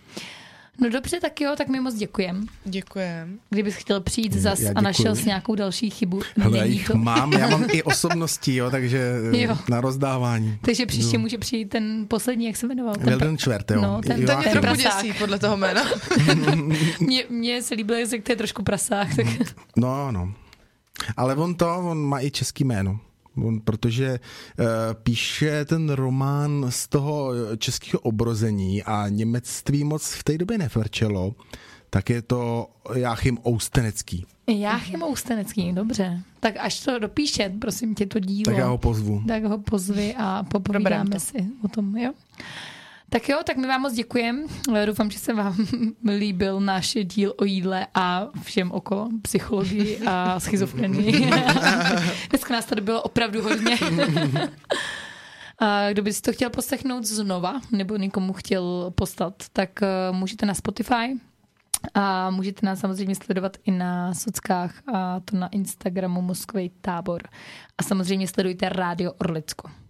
No 0.82 0.90
dobře, 0.90 1.20
tak 1.22 1.42
jo, 1.42 1.54
tak 1.58 1.68
mi 1.68 1.80
moc 1.80 1.96
děkujem. 1.96 2.46
Děkujem. 2.66 3.40
Kdybys 3.50 3.76
chtěl 3.76 4.02
přijít 4.02 4.34
zas 4.34 4.60
Já 4.60 4.72
a 4.76 4.82
našel 4.82 5.16
s 5.16 5.26
nějakou 5.26 5.56
další 5.56 5.90
chybu, 5.90 6.22
Hele, 6.38 6.58
já 6.58 6.64
není 6.64 6.76
jich 6.76 6.88
to. 6.88 6.98
mám, 6.98 7.34
já 7.34 7.50
mám 7.50 7.66
i 7.72 7.84
osobnosti, 7.94 8.56
jo, 8.56 8.72
takže 8.72 9.02
eh, 9.34 9.38
Jo. 9.42 9.58
na 9.70 9.82
rozdávání. 9.82 10.58
Takže 10.62 10.86
příště 10.86 11.16
Jo. 11.16 11.20
může 11.20 11.38
přijít 11.38 11.66
ten 11.70 12.06
poslední, 12.08 12.46
jak 12.46 12.56
se 12.56 12.68
jmenoval? 12.68 12.96
Ten 12.96 13.06
Wilden 13.06 13.38
Čvert, 13.38 13.72
jo. 13.72 13.82
No, 13.82 14.02
ten- 14.02 14.12
To 14.12 14.18
mě 14.18 14.32
Joachim. 14.32 14.44
ten 14.52 14.62
trochu 14.62 14.82
prasák. 14.82 15.04
děsí 15.06 15.20
podle 15.20 15.40
toho 15.40 15.58
jména. 15.58 15.82
Mně, 17.00 17.24
mně 17.30 17.62
se 17.64 17.76
líbilo, 17.76 18.00
jak 18.00 18.24
to 18.24 18.32
je 18.32 18.36
trošku 18.36 18.64
prasák. 18.64 19.16
Tak... 19.16 19.26
No, 19.76 20.12
no. 20.12 20.34
Ale 21.18 21.36
on 21.36 21.56
to, 21.56 21.78
on 21.78 21.98
má 21.98 22.22
i 22.22 22.32
český 22.32 22.64
jméno. 22.64 23.00
On, 23.44 23.60
protože 23.60 24.20
uh, 24.60 24.66
píše 25.04 25.66
ten 25.66 25.90
román 25.90 26.66
z 26.70 26.88
toho 26.88 27.32
českého 27.58 28.00
obrození 28.00 28.84
a 28.84 29.10
němectví 29.10 29.84
moc 29.84 30.14
v 30.14 30.24
té 30.24 30.38
době 30.38 30.58
nefrčelo, 30.58 31.36
tak 31.90 32.10
je 32.10 32.22
to 32.22 32.70
Jáchym 32.96 33.38
Oustenecký. 33.44 34.26
Jáchym 34.48 35.04
Oustenecký, 35.04 35.72
dobře. 35.74 36.22
Tak 36.40 36.58
až 36.60 36.80
to 36.80 37.00
dopíše, 37.00 37.54
prosím 37.62 37.96
tě, 37.96 38.06
to 38.06 38.20
dílo. 38.20 38.46
Tak 38.46 38.58
já 38.58 38.68
ho 38.68 38.78
pozvu. 38.78 39.24
tak 39.28 39.44
ho 39.44 39.58
pozvi 39.58 40.16
a 40.18 40.44
popovídáme 40.44 41.20
si 41.20 41.48
o 41.64 41.68
tom, 41.68 41.98
jo? 41.98 42.14
Tak 43.16 43.30
jo, 43.30 43.40
tak 43.44 43.58
my 43.58 43.68
vám 43.68 43.82
moc 43.82 43.94
děkujeme. 43.94 44.42
Doufám, 44.86 45.12
že 45.12 45.20
se 45.20 45.34
vám 45.34 45.56
líbil 46.18 46.60
náš 46.60 46.98
díl 47.04 47.34
o 47.38 47.46
jídle 47.46 47.88
a 47.94 48.28
všem 48.44 48.72
okolo, 48.72 49.10
psychologii 49.22 50.00
a 50.06 50.40
schizofrenii. 50.40 51.32
Dneska 52.30 52.54
nás 52.54 52.66
tady 52.66 52.82
bylo 52.82 53.02
opravdu 53.02 53.42
hodně. 53.42 53.78
A 55.60 55.92
kdo 55.92 56.02
by 56.02 56.14
si 56.14 56.22
to 56.22 56.34
chtěl 56.34 56.50
poslechnout 56.50 57.04
znova, 57.04 57.62
nebo 57.72 57.98
někomu 57.98 58.34
chtěl 58.34 58.92
postat, 58.96 59.34
tak 59.54 59.84
eh, 59.84 59.88
můžete 60.12 60.46
na 60.46 60.54
Spotify, 60.54 61.20
a 61.94 62.30
můžete 62.30 62.66
nás 62.66 62.80
samozřejmě 62.80 63.16
sledovat 63.16 63.58
i 63.64 63.72
na 63.72 64.14
sockách 64.14 64.74
a 64.94 65.20
to 65.20 65.38
na 65.38 65.48
Instagramu 65.48 66.22
Moskvej 66.22 66.70
tábor. 66.82 67.24
A 67.78 67.84
samozřejmě 67.84 68.28
sledujte 68.28 68.70
Rádio 68.70 69.14
Orlicko. 69.14 69.85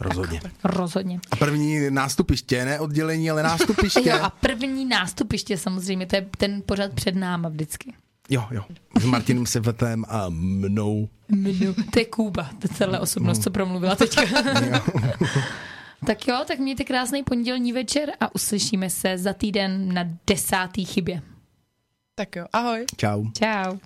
Rozhodně. 0.00 0.40
Rozhodně. 0.64 1.20
A 1.30 1.36
první 1.36 1.90
nástupiště, 1.90 2.64
ne 2.64 2.80
oddělení, 2.80 3.30
ale 3.30 3.42
nástupiště. 3.42 4.00
Jo, 4.10 4.18
a 4.22 4.30
první 4.30 4.84
nástupiště 4.84 5.58
samozřejmě, 5.58 6.06
to 6.06 6.16
je 6.16 6.26
ten 6.38 6.62
pořad 6.66 6.92
před 6.92 7.14
náma 7.14 7.48
vždycky. 7.48 7.92
jo, 8.30 8.46
jo. 8.50 8.62
S 9.00 9.04
Martinem 9.04 9.46
Sevetem 9.46 10.04
a 10.08 10.26
mnou. 10.28 11.08
Mnu. 11.28 11.74
To 11.92 11.98
je 11.98 12.04
Kuba, 12.04 12.44
to 12.44 12.68
je 12.70 12.76
celá 12.76 13.00
osobnost, 13.00 13.42
co 13.42 13.50
promluvila 13.50 13.96
teďka. 13.96 14.22
tak 16.06 16.28
jo, 16.28 16.44
tak 16.46 16.58
mějte 16.58 16.84
krásný 16.84 17.22
pondělní 17.22 17.72
večer 17.72 18.12
a 18.20 18.34
uslyšíme 18.34 18.90
se 18.90 19.18
za 19.18 19.32
týden 19.32 19.94
na 19.94 20.04
desátý 20.26 20.84
chybě. 20.84 21.22
Tak 22.14 22.36
jo, 22.36 22.46
ahoj. 22.52 22.84
Čau. 22.96 23.24
Ciao. 23.38 23.78